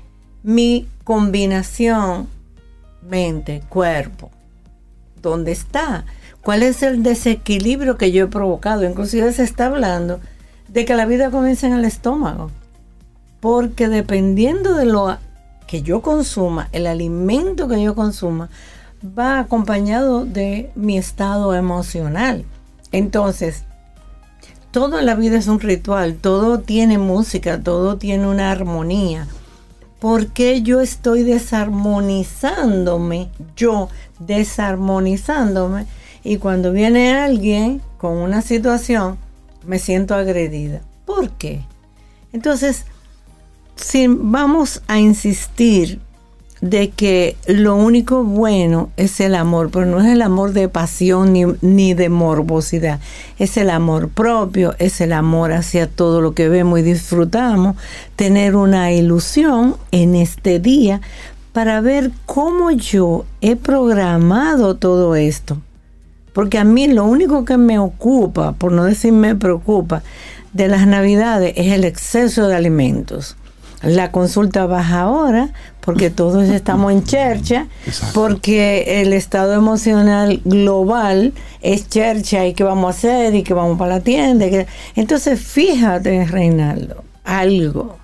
mi 0.43 0.87
combinación 1.03 2.27
mente-cuerpo, 3.01 4.31
¿dónde 5.21 5.51
está? 5.51 6.05
¿Cuál 6.41 6.63
es 6.63 6.83
el 6.83 7.03
desequilibrio 7.03 7.97
que 7.97 8.11
yo 8.11 8.25
he 8.25 8.27
provocado? 8.27 8.83
Inclusive 8.83 9.31
se 9.33 9.43
está 9.43 9.67
hablando 9.67 10.19
de 10.67 10.85
que 10.85 10.95
la 10.95 11.05
vida 11.05 11.31
comienza 11.31 11.67
en 11.67 11.73
el 11.73 11.85
estómago. 11.85 12.51
Porque 13.39 13.89
dependiendo 13.89 14.75
de 14.75 14.85
lo 14.85 15.17
que 15.67 15.81
yo 15.81 16.01
consuma, 16.01 16.69
el 16.71 16.87
alimento 16.87 17.67
que 17.67 17.81
yo 17.81 17.95
consuma, 17.95 18.49
va 19.17 19.39
acompañado 19.39 20.25
de 20.25 20.71
mi 20.75 20.97
estado 20.97 21.55
emocional. 21.55 22.45
Entonces, 22.91 23.63
todo 24.75 24.99
en 24.99 25.05
la 25.05 25.15
vida 25.15 25.37
es 25.37 25.47
un 25.47 25.61
ritual, 25.61 26.15
todo 26.15 26.59
tiene 26.59 26.97
música, 26.97 27.61
todo 27.61 27.95
tiene 27.95 28.27
una 28.27 28.51
armonía. 28.51 29.25
¿Por 30.01 30.33
qué 30.33 30.63
yo 30.63 30.81
estoy 30.81 31.23
desarmonizándome? 31.23 33.29
Yo 33.55 33.87
desarmonizándome. 34.19 35.85
Y 36.25 36.39
cuando 36.39 36.73
viene 36.73 37.15
alguien 37.15 37.81
con 37.97 38.17
una 38.17 38.41
situación, 38.41 39.17
me 39.65 39.79
siento 39.79 40.13
agredida. 40.13 40.81
¿Por 41.05 41.29
qué? 41.29 41.61
Entonces, 42.33 42.83
si 43.77 44.07
vamos 44.09 44.81
a 44.89 44.99
insistir 44.99 46.01
de 46.69 46.89
que 46.89 47.37
lo 47.47 47.75
único 47.75 48.23
bueno 48.23 48.89
es 48.97 49.19
el 49.19 49.35
amor, 49.35 49.69
pero 49.71 49.85
no 49.85 50.01
es 50.01 50.07
el 50.07 50.21
amor 50.21 50.53
de 50.53 50.67
pasión 50.67 51.33
ni, 51.33 51.45
ni, 51.61 51.93
de 51.93 52.09
morbosidad, 52.09 52.99
es 53.37 53.57
el 53.57 53.69
amor 53.69 54.09
propio, 54.09 54.73
es 54.79 54.99
el 55.01 55.13
amor 55.13 55.51
hacia 55.51 55.87
todo 55.87 56.21
lo 56.21 56.33
que 56.33 56.49
vemos 56.49 56.79
y 56.79 56.81
disfrutamos, 56.81 57.75
tener 58.15 58.55
una 58.55 58.91
ilusión 58.91 59.75
en 59.91 60.15
este 60.15 60.59
día 60.59 61.01
para 61.53 61.81
ver 61.81 62.11
cómo 62.25 62.71
yo 62.71 63.25
he 63.41 63.55
programado 63.55 64.75
todo 64.75 65.15
esto. 65.15 65.57
Porque 66.33 66.57
a 66.57 66.65
mí 66.65 66.87
lo 66.87 67.05
único 67.05 67.45
que 67.45 67.57
me 67.57 67.79
ocupa, 67.79 68.53
por 68.53 68.71
no 68.71 68.83
decir 68.83 69.13
me 69.13 69.35
preocupa, 69.35 70.03
de 70.51 70.67
las 70.67 70.87
navidades 70.87 71.53
es 71.55 71.71
el 71.71 71.85
exceso 71.85 72.47
de 72.47 72.55
alimentos. 72.55 73.37
La 73.81 74.11
consulta 74.11 74.65
baja 74.65 75.01
ahora 75.01 75.51
porque 75.85 76.09
todos 76.09 76.49
estamos 76.49 76.91
en 76.91 77.03
chercha, 77.03 77.67
porque 78.15 79.01
el 79.01 79.13
estado 79.13 79.53
emocional 79.53 80.41
global 80.43 81.33
es 81.61 81.87
chercha 81.87 82.47
y 82.47 82.55
qué 82.55 82.63
vamos 82.63 82.87
a 82.87 82.97
hacer 82.97 83.35
y 83.35 83.43
qué 83.43 83.53
vamos 83.53 83.77
para 83.77 83.97
la 83.97 83.99
tienda. 84.01 84.47
Entonces, 84.95 85.39
fíjate, 85.39 86.25
Reinaldo, 86.25 87.03
algo. 87.23 87.97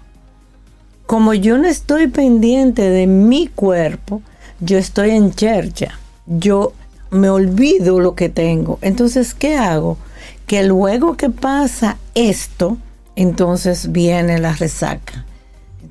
Como 1.07 1.33
yo 1.33 1.57
no 1.57 1.67
estoy 1.67 2.07
pendiente 2.07 2.83
de 2.83 3.07
mi 3.07 3.47
cuerpo, 3.47 4.21
yo 4.59 4.77
estoy 4.77 5.09
en 5.09 5.33
chercha. 5.33 5.99
Yo 6.27 6.73
me 7.09 7.29
olvido 7.29 7.99
lo 7.99 8.13
que 8.13 8.29
tengo. 8.29 8.77
Entonces, 8.81 9.33
¿qué 9.33 9.55
hago? 9.55 9.97
Que 10.45 10.63
luego 10.63 11.17
que 11.17 11.31
pasa 11.31 11.97
esto, 12.13 12.77
entonces 13.15 13.91
viene 13.91 14.37
la 14.37 14.53
resaca 14.53 15.25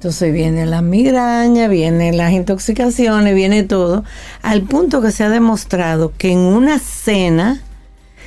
entonces 0.00 0.32
viene 0.32 0.64
la 0.64 0.80
migraña, 0.80 1.68
vienen 1.68 2.16
las 2.16 2.32
intoxicaciones, 2.32 3.34
viene 3.34 3.64
todo, 3.64 4.02
al 4.40 4.62
punto 4.62 5.02
que 5.02 5.10
se 5.10 5.24
ha 5.24 5.28
demostrado 5.28 6.14
que 6.16 6.32
en 6.32 6.38
una 6.38 6.78
cena 6.78 7.60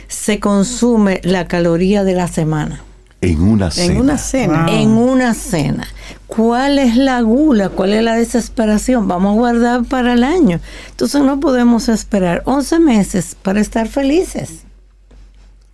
se 0.08 0.40
consume 0.40 1.20
la 1.24 1.48
caloría 1.48 2.04
de 2.04 2.14
la 2.14 2.28
semana. 2.28 2.84
En 3.22 3.42
una 3.42 3.72
cena. 3.72 3.92
En 3.92 4.00
una 4.00 4.18
cena. 4.20 4.66
En 4.70 4.90
una 4.92 5.34
cena. 5.34 5.88
¿Cuál 6.28 6.78
es 6.78 6.96
la 6.96 7.22
gula? 7.22 7.70
¿Cuál 7.70 7.94
es 7.94 8.04
la 8.04 8.14
desesperación? 8.14 9.08
Vamos 9.08 9.32
a 9.32 9.40
guardar 9.40 9.84
para 9.84 10.14
el 10.14 10.24
año. 10.24 10.60
Entonces 10.92 11.24
no 11.24 11.40
podemos 11.40 11.90
esperar 11.90 12.44
11 12.46 12.78
meses 12.82 13.36
para 13.42 13.60
estar 13.60 13.88
felices. 13.88 14.66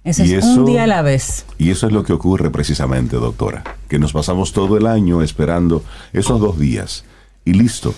Eso 0.04 0.24
es 0.24 0.46
un 0.46 0.66
día 0.66 0.84
a 0.84 0.88
la 0.88 1.02
vez. 1.02 1.46
Y 1.58 1.72
eso 1.72 1.88
es 1.88 1.94
lo 1.94 2.04
que 2.04 2.14
ocurre 2.14 2.50
precisamente, 2.50 3.18
doctora, 3.18 3.64
que 3.88 4.00
nos 4.00 4.14
pasamos 4.14 4.54
todo 4.54 4.78
el 4.78 4.88
año 4.88 5.22
esperando 5.22 5.84
esos 6.14 6.40
dos 6.40 6.58
días 6.58 7.04
y 7.44 7.54
listo. 7.54 7.94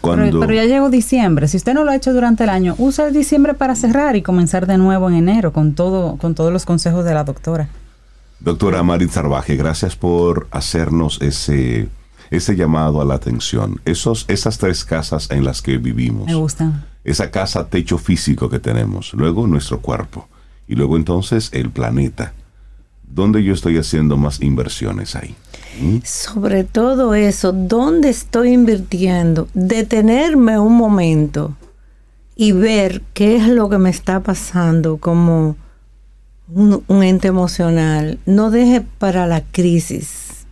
Cuando... 0.00 0.40
Pero, 0.40 0.54
ya 0.54 0.64
llegó 0.64 0.88
diciembre. 0.88 1.48
Si 1.48 1.56
usted 1.56 1.74
no 1.74 1.84
lo 1.84 1.90
ha 1.90 1.96
hecho 1.96 2.14
durante 2.14 2.44
el 2.44 2.50
año, 2.50 2.74
usa 2.78 3.08
el 3.08 3.14
diciembre 3.14 3.54
para 3.54 3.74
cerrar 3.74 4.16
y 4.16 4.22
comenzar 4.22 4.66
de 4.66 4.78
nuevo 4.78 5.10
en 5.10 5.16
enero 5.16 5.52
con 5.52 5.74
todo, 5.74 6.16
con 6.16 6.34
todos 6.34 6.52
los 6.52 6.64
consejos 6.64 7.04
de 7.04 7.14
la 7.14 7.24
doctora. 7.24 7.68
Doctora 8.38 8.82
Marit 8.82 9.10
Zarbaje, 9.10 9.56
gracias 9.56 9.96
por 9.96 10.48
hacernos 10.52 11.20
ese, 11.20 11.88
ese 12.30 12.56
llamado 12.56 13.02
a 13.02 13.04
la 13.04 13.14
atención. 13.14 13.82
Esos, 13.84 14.24
esas 14.28 14.56
tres 14.56 14.86
casas 14.86 15.30
en 15.30 15.44
las 15.44 15.60
que 15.60 15.76
vivimos. 15.76 16.26
Me 16.26 16.34
gustan. 16.34 16.86
Esa 17.04 17.30
casa 17.30 17.68
techo 17.68 17.98
físico 17.98 18.48
que 18.48 18.58
tenemos. 18.58 19.12
Luego 19.12 19.46
nuestro 19.46 19.80
cuerpo 19.80 20.29
y 20.70 20.76
luego 20.76 20.96
entonces 20.96 21.50
el 21.52 21.70
planeta. 21.70 22.32
¿Dónde 23.02 23.42
yo 23.42 23.52
estoy 23.52 23.76
haciendo 23.76 24.16
más 24.16 24.40
inversiones 24.40 25.16
ahí? 25.16 25.34
Sobre 26.04 26.62
todo 26.62 27.14
eso, 27.14 27.50
¿dónde 27.50 28.08
estoy 28.08 28.52
invirtiendo? 28.52 29.48
Detenerme 29.52 30.60
un 30.60 30.76
momento 30.76 31.56
y 32.36 32.52
ver 32.52 33.02
qué 33.14 33.36
es 33.36 33.48
lo 33.48 33.68
que 33.68 33.78
me 33.78 33.90
está 33.90 34.20
pasando 34.20 34.98
como 34.98 35.56
un, 36.54 36.84
un 36.86 37.02
ente 37.02 37.26
emocional. 37.26 38.20
No 38.24 38.52
deje 38.52 38.80
para 38.80 39.26
la 39.26 39.42
crisis. 39.42 40.46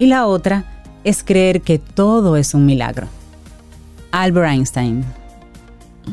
y 0.00 0.06
la 0.06 0.26
otra 0.26 0.82
es 1.04 1.22
creer 1.22 1.60
que 1.60 1.78
todo 1.78 2.36
es 2.36 2.52
un 2.52 2.66
milagro. 2.66 3.06
Albert 4.10 4.50
Einstein. 4.50 5.04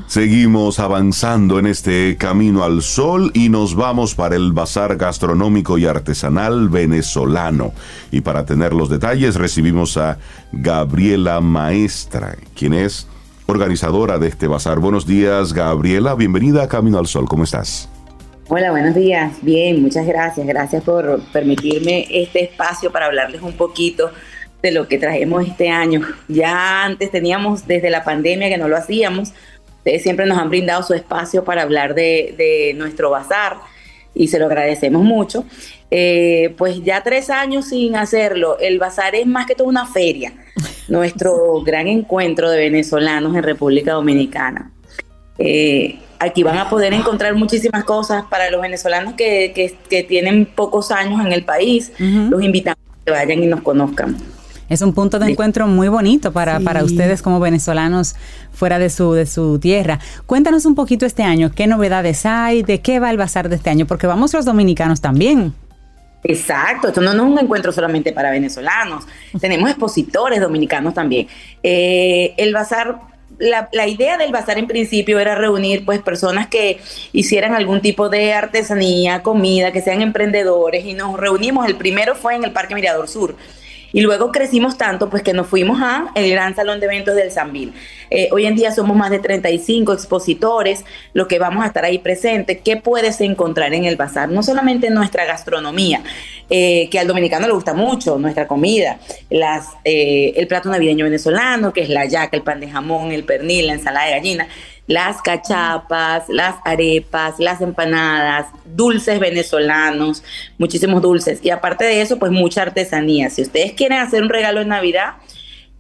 Seguimos 0.06 0.80
avanzando 0.80 1.58
en 1.58 1.66
este 1.66 2.16
camino 2.16 2.64
al 2.64 2.84
sol 2.84 3.32
y 3.34 3.50
nos 3.50 3.74
vamos 3.74 4.14
para 4.14 4.36
el 4.36 4.52
bazar 4.52 4.98
gastronómico 4.98 5.80
y 5.80 5.88
artesanal 5.88 6.70
venezolano. 6.70 7.74
Y 8.12 8.22
para 8.22 8.46
tener 8.46 8.72
los 8.74 8.88
detalles 8.88 9.34
recibimos 9.34 9.98
a 9.98 10.20
Gabriela 10.52 11.42
Maestra, 11.42 12.38
quien 12.56 12.76
es 12.76 13.08
organizadora 13.48 14.20
de 14.20 14.28
este 14.28 14.46
bazar. 14.46 14.80
Buenos 14.80 15.08
días, 15.08 15.54
Gabriela. 15.54 16.14
Bienvenida 16.14 16.62
a 16.62 16.68
Camino 16.68 17.00
al 17.00 17.08
Sol. 17.08 17.28
¿Cómo 17.28 17.46
estás? 17.46 17.91
Hola, 18.54 18.72
buenos 18.72 18.96
días. 18.96 19.38
Bien, 19.42 19.82
muchas 19.82 20.06
gracias. 20.06 20.46
Gracias 20.46 20.84
por 20.84 21.22
permitirme 21.32 22.06
este 22.10 22.44
espacio 22.44 22.92
para 22.92 23.06
hablarles 23.06 23.42
un 23.42 23.54
poquito 23.54 24.12
de 24.62 24.74
lo 24.74 24.90
que 24.90 24.98
traemos 24.98 25.48
este 25.48 25.70
año. 25.70 26.02
Ya 26.28 26.84
antes 26.84 27.12
teníamos 27.12 27.66
desde 27.66 27.90
la 27.90 28.04
pandemia 28.04 28.50
que 28.50 28.58
no 28.58 28.68
lo 28.68 28.76
hacíamos. 28.76 29.32
Ustedes 29.78 30.04
siempre 30.04 30.26
nos 30.26 30.38
han 30.38 30.50
brindado 30.50 30.84
su 30.84 30.94
espacio 30.94 31.46
para 31.46 31.62
hablar 31.62 31.96
de, 31.96 32.74
nuestro 32.76 33.10
bazar 33.10 33.56
y 34.14 34.28
se 34.28 34.38
lo 34.38 34.48
agradecemos 34.48 35.02
mucho. 35.02 35.46
Eh, 35.90 36.54
pues 36.58 36.84
ya 36.84 37.04
tres 37.04 37.30
años 37.30 37.70
sin 37.70 37.96
hacerlo, 37.96 38.60
el 38.60 38.80
bazar 38.80 39.16
es 39.16 39.28
más 39.28 39.46
que 39.46 39.56
todo 39.56 39.70
una 39.70 39.86
feria, 39.86 40.34
nuestro 40.90 41.62
gran 41.66 41.88
encuentro 41.88 42.50
de 42.50 42.58
venezolanos 42.58 43.34
en 43.34 43.44
República 43.44 43.94
Dominicana. 43.94 44.74
Eh, 45.38 46.00
aquí 46.22 46.44
van 46.44 46.58
a 46.58 46.70
poder 46.70 46.94
encontrar 46.94 47.36
muchísimas 47.36 47.84
cosas 47.84 48.24
para 48.30 48.50
los 48.52 48.62
venezolanos 48.62 49.16
que, 49.16 49.76
tienen 50.08 50.46
pocos 50.46 50.92
años 50.92 51.20
en 51.26 51.32
el 51.32 51.44
país. 51.44 51.92
Los 52.00 52.44
invitamos 52.44 52.80
a 52.80 53.06
que 53.06 53.12
vayan 53.12 53.44
y 53.44 53.48
nos 53.48 53.62
conozcan. 53.62 54.18
Es 54.70 54.82
un 54.82 54.94
punto 54.94 55.20
de 55.20 55.30
encuentro 55.30 55.68
muy 55.68 55.90
bonito 55.90 56.32
para, 56.32 56.62
para 56.62 56.84
ustedes 56.86 57.22
como 57.22 57.42
venezolanos 57.42 58.16
fuera 58.54 58.80
de 58.80 58.90
su, 58.90 59.12
de 59.12 59.26
su 59.26 59.60
tierra. 59.60 60.00
Cuéntanos 60.28 60.66
un 60.66 60.76
poquito 60.76 61.06
este 61.06 61.24
año, 61.24 61.52
qué 61.54 61.68
novedades 61.68 62.26
hay, 62.26 62.64
de 62.64 62.80
qué 62.80 63.00
va 63.02 63.12
el 63.12 63.18
bazar 63.18 63.50
de 63.50 63.58
este 63.58 63.70
año, 63.70 63.86
porque 63.86 64.08
vamos 64.08 64.34
los 64.34 64.46
dominicanos 64.46 65.02
también. 65.02 65.54
Exacto, 66.24 66.88
esto 66.88 67.02
no, 67.02 67.12
es 67.12 67.20
un 67.20 67.38
encuentro 67.40 67.72
solamente 67.72 68.14
para 68.14 68.30
venezolanos, 68.30 69.06
tenemos 69.40 69.70
expositores 69.70 70.40
dominicanos 70.40 70.94
también. 70.94 71.28
Eh, 71.64 72.34
el 72.38 72.54
bazar 72.54 73.11
la, 73.42 73.70
la, 73.72 73.88
idea 73.88 74.18
del 74.18 74.32
bazar 74.32 74.58
en 74.58 74.68
principio 74.68 75.20
era 75.20 75.36
reunir 75.36 75.84
pues 75.84 76.00
personas 76.02 76.48
que 76.48 76.80
hicieran 77.12 77.54
algún 77.54 77.82
tipo 77.82 78.08
de 78.08 78.34
artesanía, 78.34 79.24
comida, 79.24 79.72
que 79.72 79.82
sean 79.82 80.02
emprendedores 80.02 80.86
y 80.86 80.94
nos 80.94 81.20
reunimos. 81.20 81.66
El 81.68 81.76
primero 81.76 82.16
fue 82.16 82.36
en 82.36 82.44
el 82.44 82.52
Parque 82.52 82.76
Mirador 82.76 83.10
Sur. 83.10 83.36
Y 83.94 84.02
luego 84.02 84.32
crecimos 84.32 84.78
tanto 84.78 85.10
pues 85.10 85.24
que 85.24 85.34
nos 85.34 85.48
fuimos 85.48 85.82
a 85.82 86.12
el 86.16 86.32
Gran 86.32 86.56
Salón 86.56 86.80
de 86.80 86.86
Eventos 86.86 87.16
del 87.16 87.32
Sambil. 87.32 87.74
Eh, 88.10 88.30
hoy 88.32 88.46
en 88.46 88.56
día 88.56 88.72
somos 88.72 88.96
más 88.96 89.10
de 89.10 89.20
35 89.20 89.94
expositores, 89.94 90.86
lo 91.14 91.28
que 91.28 91.40
vamos 91.40 91.64
a 91.64 91.68
estar 91.68 91.86
ahí 91.86 91.98
presentes. 91.98 92.60
¿Qué 92.64 92.78
puedes 92.78 93.22
encontrar 93.22 93.74
en 93.74 93.86
el 93.86 93.96
bazar? 93.96 94.30
No 94.30 94.44
solamente 94.44 94.90
nuestra 94.90 95.26
gastronomía, 95.26 96.02
eh, 96.50 96.90
que 96.90 97.00
al 97.00 97.08
dominicano 97.08 97.48
le 97.48 97.54
gusta 97.54 97.74
mucho, 97.74 98.18
nuestra 98.18 98.48
comida, 98.48 99.00
eh, 99.30 100.34
el 100.36 100.48
plato 100.48 100.70
navideño 100.70 101.06
venezolano, 101.06 101.74
que 101.74 101.82
es 101.82 101.90
la 101.90 102.06
yaca, 102.06 102.36
el 102.36 102.44
pan 102.44 102.60
de 102.60 102.70
jamón, 102.70 103.12
el 103.12 103.24
pernil, 103.24 103.68
la 103.68 103.74
ensalada 103.74 104.08
de 104.08 104.12
gallina 104.12 104.48
las 104.88 105.22
cachapas, 105.22 106.28
las 106.28 106.56
arepas, 106.66 107.40
las 107.40 107.62
empanadas, 107.62 108.48
dulces 108.66 109.20
venezolanos, 109.20 110.24
muchísimos 110.58 111.02
dulces. 111.02 111.40
Y 111.44 111.50
aparte 111.50 111.86
de 111.86 112.02
eso, 112.02 112.20
pues 112.20 112.32
mucha 112.32 112.64
artesanía. 112.64 113.30
Si 113.30 113.42
ustedes 113.42 113.74
quieren 113.74 114.00
hacer 114.00 114.22
un 114.22 114.30
regalo 114.30 114.62
en 114.62 114.70
Navidad, 114.70 115.14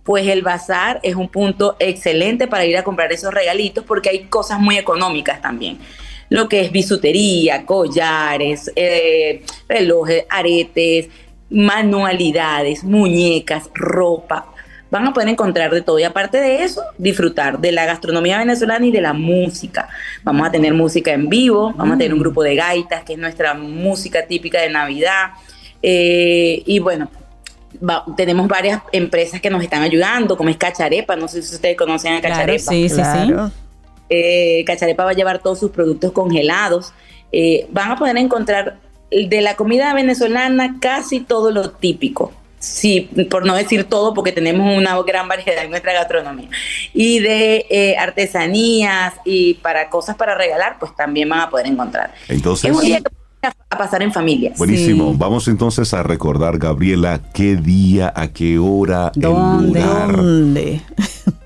pues 0.03 0.27
el 0.27 0.41
bazar 0.41 0.99
es 1.03 1.15
un 1.15 1.29
punto 1.29 1.75
excelente 1.79 2.47
para 2.47 2.65
ir 2.65 2.77
a 2.77 2.83
comprar 2.83 3.11
esos 3.11 3.33
regalitos 3.33 3.83
porque 3.85 4.09
hay 4.09 4.23
cosas 4.25 4.59
muy 4.59 4.77
económicas 4.77 5.41
también. 5.41 5.79
Lo 6.29 6.47
que 6.47 6.61
es 6.61 6.71
bisutería, 6.71 7.65
collares, 7.65 8.71
eh, 8.75 9.43
relojes, 9.67 10.25
aretes, 10.29 11.09
manualidades, 11.49 12.83
muñecas, 12.85 13.69
ropa 13.73 14.50
van 14.91 15.07
a 15.07 15.13
poder 15.13 15.29
encontrar 15.29 15.71
de 15.73 15.81
todo. 15.81 15.97
Y 15.97 16.03
aparte 16.03 16.39
de 16.39 16.63
eso, 16.63 16.83
disfrutar 16.97 17.59
de 17.59 17.71
la 17.71 17.85
gastronomía 17.85 18.37
venezolana 18.37 18.85
y 18.85 18.91
de 18.91 19.01
la 19.01 19.13
música. 19.13 19.89
Vamos 20.23 20.47
a 20.47 20.51
tener 20.51 20.73
música 20.73 21.13
en 21.13 21.29
vivo, 21.29 21.73
vamos 21.75 21.95
a 21.95 21.97
tener 21.97 22.13
un 22.13 22.19
mm. 22.19 22.23
grupo 22.23 22.43
de 22.43 22.55
gaitas, 22.55 23.03
que 23.03 23.13
es 23.13 23.19
nuestra 23.19 23.53
música 23.53 24.27
típica 24.27 24.61
de 24.61 24.69
Navidad. 24.69 25.31
Eh, 25.81 26.61
y 26.65 26.79
bueno, 26.79 27.09
tenemos 28.17 28.47
varias 28.49 28.81
empresas 28.91 29.39
que 29.39 29.49
nos 29.49 29.63
están 29.63 29.81
ayudando, 29.81 30.35
como 30.35 30.49
es 30.49 30.57
Cacharepa, 30.57 31.15
no 31.15 31.29
sé 31.29 31.41
si 31.41 31.55
ustedes 31.55 31.77
conocen 31.77 32.13
a 32.13 32.21
Cacharepa. 32.21 32.71
sí, 32.71 32.89
sí, 32.89 33.01
sí. 33.01 33.33
Eh, 34.09 34.65
Cacharepa 34.65 35.05
va 35.05 35.11
a 35.11 35.13
llevar 35.13 35.39
todos 35.39 35.57
sus 35.57 35.71
productos 35.71 36.11
congelados. 36.11 36.93
Eh, 37.31 37.65
van 37.71 37.91
a 37.91 37.95
poder 37.95 38.17
encontrar 38.17 38.75
de 39.09 39.41
la 39.41 39.55
comida 39.55 39.93
venezolana 39.93 40.77
casi 40.81 41.21
todo 41.21 41.51
lo 41.51 41.71
típico 41.71 42.33
sí, 42.61 43.09
por 43.29 43.45
no 43.45 43.55
decir 43.55 43.83
todo, 43.83 44.13
porque 44.13 44.31
tenemos 44.31 44.77
una 44.77 45.01
gran 45.01 45.27
variedad 45.27 45.65
en 45.65 45.71
nuestra 45.71 45.93
gastronomía. 45.93 46.49
Y 46.93 47.19
de 47.19 47.65
eh, 47.69 47.97
artesanías 47.97 49.13
y 49.25 49.55
para 49.55 49.89
cosas 49.89 50.15
para 50.15 50.35
regalar, 50.35 50.77
pues 50.79 50.95
también 50.95 51.27
van 51.27 51.41
a 51.41 51.49
poder 51.49 51.67
encontrar. 51.67 52.13
Entonces, 52.29 52.71
es 52.71 52.77
un 52.77 52.83
día 52.83 53.01
que 53.01 53.47
a 53.69 53.77
pasar 53.77 54.03
en 54.03 54.13
familia. 54.13 54.53
Buenísimo. 54.57 55.13
Vamos 55.15 55.47
entonces 55.47 55.93
a 55.93 56.03
recordar, 56.03 56.57
Gabriela, 56.59 57.21
qué 57.33 57.55
día, 57.55 58.13
a 58.15 58.27
qué 58.27 58.59
hora, 58.59 59.11
¿Dónde? 59.15 59.79
el 59.79 59.85
lugar. 59.85 60.15
¿Dónde? 60.15 60.81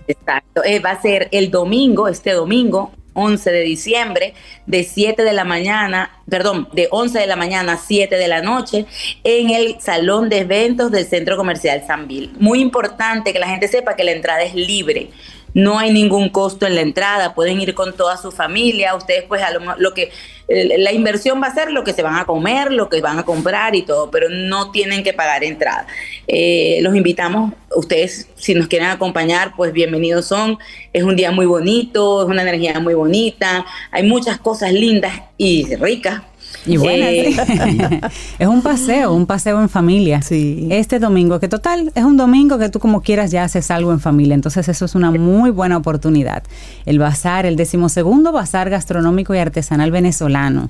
Exacto. 0.08 0.64
Eh, 0.64 0.80
va 0.80 0.92
a 0.92 1.02
ser 1.02 1.30
el 1.32 1.52
domingo, 1.52 2.08
este 2.08 2.34
domingo, 2.34 2.92
11 3.16 3.52
de 3.52 3.62
diciembre, 3.62 4.34
de 4.68 4.84
7 4.84 5.24
de 5.24 5.34
la 5.34 5.44
mañana, 5.44 6.12
perdón, 6.30 6.70
de 6.74 6.88
11 6.92 7.18
de 7.20 7.28
la 7.28 7.36
mañana 7.36 7.74
a 7.74 7.78
7 7.78 8.16
de 8.16 8.28
la 8.28 8.42
noche, 8.42 8.86
en 9.24 9.50
el 9.50 9.82
Salón 9.82 10.30
de 10.30 10.40
Eventos 10.40 10.92
del 10.92 11.06
Centro 11.06 11.38
Comercial 11.38 11.84
Sanville. 11.88 12.32
Muy 12.38 12.62
importante 12.62 13.34
que 13.34 13.40
la 13.40 13.48
gente 13.48 13.68
sepa 13.68 13.96
que 13.96 14.04
la 14.04 14.12
entrada 14.12 14.44
es 14.44 14.54
libre 14.54 15.10
no 15.56 15.80
hay 15.80 15.94
ningún 15.94 16.28
costo 16.28 16.68
en 16.68 16.76
la 16.76 16.82
entrada, 16.82 17.34
pueden 17.34 17.62
ir 17.62 17.74
con 17.74 17.96
toda 17.96 18.18
su 18.18 18.30
familia, 18.30 18.94
ustedes 18.94 19.24
pues 19.24 19.42
a 19.42 19.52
lo, 19.52 19.94
que 19.94 20.12
la 20.50 20.92
inversión 20.92 21.42
va 21.42 21.48
a 21.48 21.54
ser 21.54 21.72
lo 21.72 21.86
que 21.86 21.94
se 21.94 22.04
van 22.04 22.18
a 22.18 22.26
comer, 22.26 22.74
lo 22.74 22.90
que 22.90 23.00
van 23.00 23.18
a 23.18 23.24
comprar 23.24 23.74
y 23.74 23.84
todo, 23.84 24.12
pero 24.12 24.28
no 24.30 24.72
tienen 24.72 25.02
que 25.02 25.14
pagar 25.14 25.46
entrada. 25.46 25.88
Eh, 26.28 26.80
los 26.82 26.94
invitamos, 26.94 27.54
ustedes 27.74 28.28
si 28.36 28.54
nos 28.54 28.68
quieren 28.68 28.90
acompañar, 28.90 29.54
pues 29.56 29.72
bienvenidos 29.72 30.26
son, 30.26 30.60
es 30.92 31.04
un 31.04 31.16
día 31.16 31.32
muy 31.32 31.46
bonito, 31.46 32.24
es 32.24 32.28
una 32.28 32.42
energía 32.42 32.78
muy 32.82 32.94
bonita, 32.94 33.66
hay 33.92 34.04
muchas 34.04 34.38
cosas 34.38 34.74
lindas 34.74 35.22
y 35.38 35.74
ricas 35.78 36.22
y 36.66 36.78
bueno, 36.78 37.06
eh, 37.06 37.36
es 38.40 38.48
un 38.48 38.62
paseo, 38.62 39.14
un 39.14 39.26
paseo 39.26 39.62
en 39.62 39.70
familia. 39.70 40.22
Sí. 40.22 40.68
Este 40.72 41.00
domingo, 41.00 41.40
que 41.40 41.48
total, 41.48 41.92
es 41.96 42.04
un 42.04 42.18
domingo 42.18 42.58
que 42.58 42.70
tú 42.70 42.80
como 42.80 43.02
quieras 43.02 43.32
ya 43.32 43.44
haces 43.44 43.72
algo 43.72 43.92
en 43.92 44.00
familia. 44.00 44.34
Entonces 44.36 44.68
eso 44.68 44.86
es 44.86 44.96
una 44.96 45.12
muy 45.12 45.52
buena 45.52 45.78
oportunidad. 45.78 46.44
El 46.86 47.00
bazar, 47.00 47.46
el 47.46 47.56
decimosegundo 47.56 48.32
bazar 48.32 48.70
gastronómico 48.70 49.36
y 49.36 49.38
artesanal 49.38 49.92
venezolano. 49.92 50.70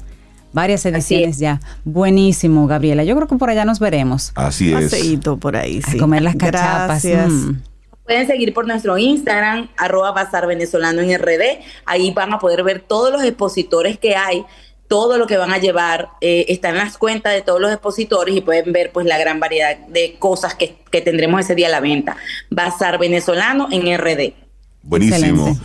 Varias 0.54 0.86
ediciones 0.86 1.38
ya. 1.38 1.60
Buenísimo, 1.84 2.66
Gabriela. 2.66 3.04
Yo 3.04 3.16
creo 3.16 3.28
que 3.28 3.36
por 3.36 3.50
allá 3.50 3.66
nos 3.66 3.80
veremos. 3.80 4.32
Así 4.36 4.74
es. 4.74 4.84
Paseíto 4.84 5.38
por 5.38 5.58
ahí, 5.58 5.82
sí. 5.82 5.98
A 5.98 6.00
comer 6.00 6.22
las 6.22 6.38
cachapas. 6.38 7.04
Mm. 7.04 7.58
Pueden 8.06 8.28
seguir 8.28 8.54
por 8.54 8.68
nuestro 8.68 8.98
Instagram, 8.98 9.68
arroba 9.78 10.12
bazar 10.12 10.48
venezolano 10.48 11.02
en 11.02 11.20
RD. 11.20 11.60
Ahí 11.86 12.12
van 12.12 12.34
a 12.34 12.40
poder 12.40 12.64
ver 12.64 12.80
todos 12.80 13.12
los 13.12 13.24
expositores 13.24 13.98
que 13.98 14.16
hay 14.16 14.46
todo 14.88 15.18
lo 15.18 15.28
que 15.28 15.38
van 15.38 15.52
a 15.52 15.58
llevar 15.58 16.10
eh, 16.22 16.46
está 16.50 16.70
en 16.70 16.78
las 16.78 16.98
cuentas 16.98 17.34
de 17.34 17.42
todos 17.42 17.60
los 17.60 17.72
expositores 17.72 18.36
y 18.36 18.42
pueden 18.42 18.72
ver 18.72 18.92
pues 18.92 19.06
la 19.06 19.18
gran 19.18 19.40
variedad 19.40 19.78
de 19.88 20.16
cosas 20.20 20.56
que, 20.56 20.78
que 20.92 21.02
tendremos 21.02 21.42
ese 21.42 21.56
día 21.56 21.68
a 21.68 21.72
la 21.72 21.80
venta. 21.80 22.18
Bazar 22.50 23.00
venezolano 23.00 23.68
en 23.72 23.98
RD. 23.98 24.46
Buenísimo. 24.86 25.58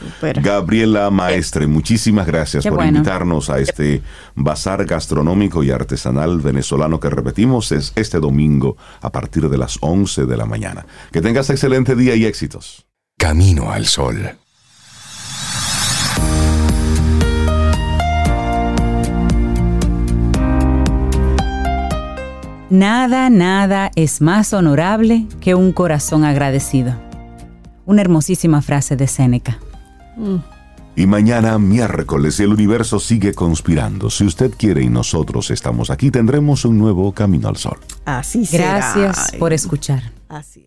Gabriela 0.42 1.10
Maestre, 1.10 1.66
muchísimas 1.66 2.26
gracias 2.26 2.66
por 2.66 2.82
invitarnos 2.84 3.50
a 3.50 3.58
este 3.58 4.02
bazar 4.34 4.86
gastronómico 4.86 5.62
y 5.62 5.70
artesanal 5.70 6.40
venezolano 6.40 6.98
que 6.98 7.10
repetimos 7.10 7.70
es 7.72 7.92
este 7.96 8.18
domingo 8.18 8.78
a 9.02 9.12
partir 9.12 9.50
de 9.50 9.58
las 9.58 9.76
11 9.82 10.24
de 10.24 10.36
la 10.38 10.46
mañana. 10.46 10.86
Que 11.12 11.20
tengas 11.20 11.50
excelente 11.50 11.94
día 11.94 12.14
y 12.14 12.24
éxitos. 12.24 12.86
Camino 13.18 13.70
al 13.70 13.84
sol. 13.86 14.38
Nada, 22.70 23.30
nada 23.30 23.90
es 23.96 24.20
más 24.20 24.52
honorable 24.52 25.26
que 25.40 25.56
un 25.56 25.72
corazón 25.72 26.24
agradecido. 26.24 26.94
Una 27.84 28.00
hermosísima 28.00 28.62
frase 28.62 28.94
de 28.94 29.08
Séneca. 29.08 29.58
Y 30.94 31.04
mañana, 31.06 31.58
miércoles, 31.58 32.38
el 32.38 32.52
universo 32.52 33.00
sigue 33.00 33.34
conspirando. 33.34 34.08
Si 34.08 34.24
usted 34.24 34.52
quiere 34.56 34.84
y 34.84 34.88
nosotros 34.88 35.50
estamos 35.50 35.90
aquí, 35.90 36.12
tendremos 36.12 36.64
un 36.64 36.78
nuevo 36.78 37.10
camino 37.10 37.48
al 37.48 37.56
sol. 37.56 37.78
Así 38.04 38.46
será. 38.46 38.94
Gracias 38.94 39.32
por 39.40 39.52
escuchar. 39.52 40.12
Así. 40.28 40.62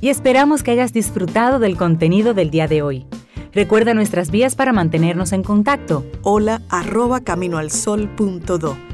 Y 0.00 0.08
esperamos 0.08 0.62
que 0.62 0.70
hayas 0.70 0.92
disfrutado 0.92 1.58
del 1.58 1.76
contenido 1.76 2.32
del 2.32 2.52
día 2.52 2.68
de 2.68 2.82
hoy. 2.82 3.06
Recuerda 3.52 3.92
nuestras 3.92 4.30
vías 4.30 4.54
para 4.54 4.72
mantenernos 4.72 5.32
en 5.32 5.42
contacto. 5.42 6.06
Hola 6.22 6.62
arroba 6.68 7.22
caminoalsol.do 7.22 8.93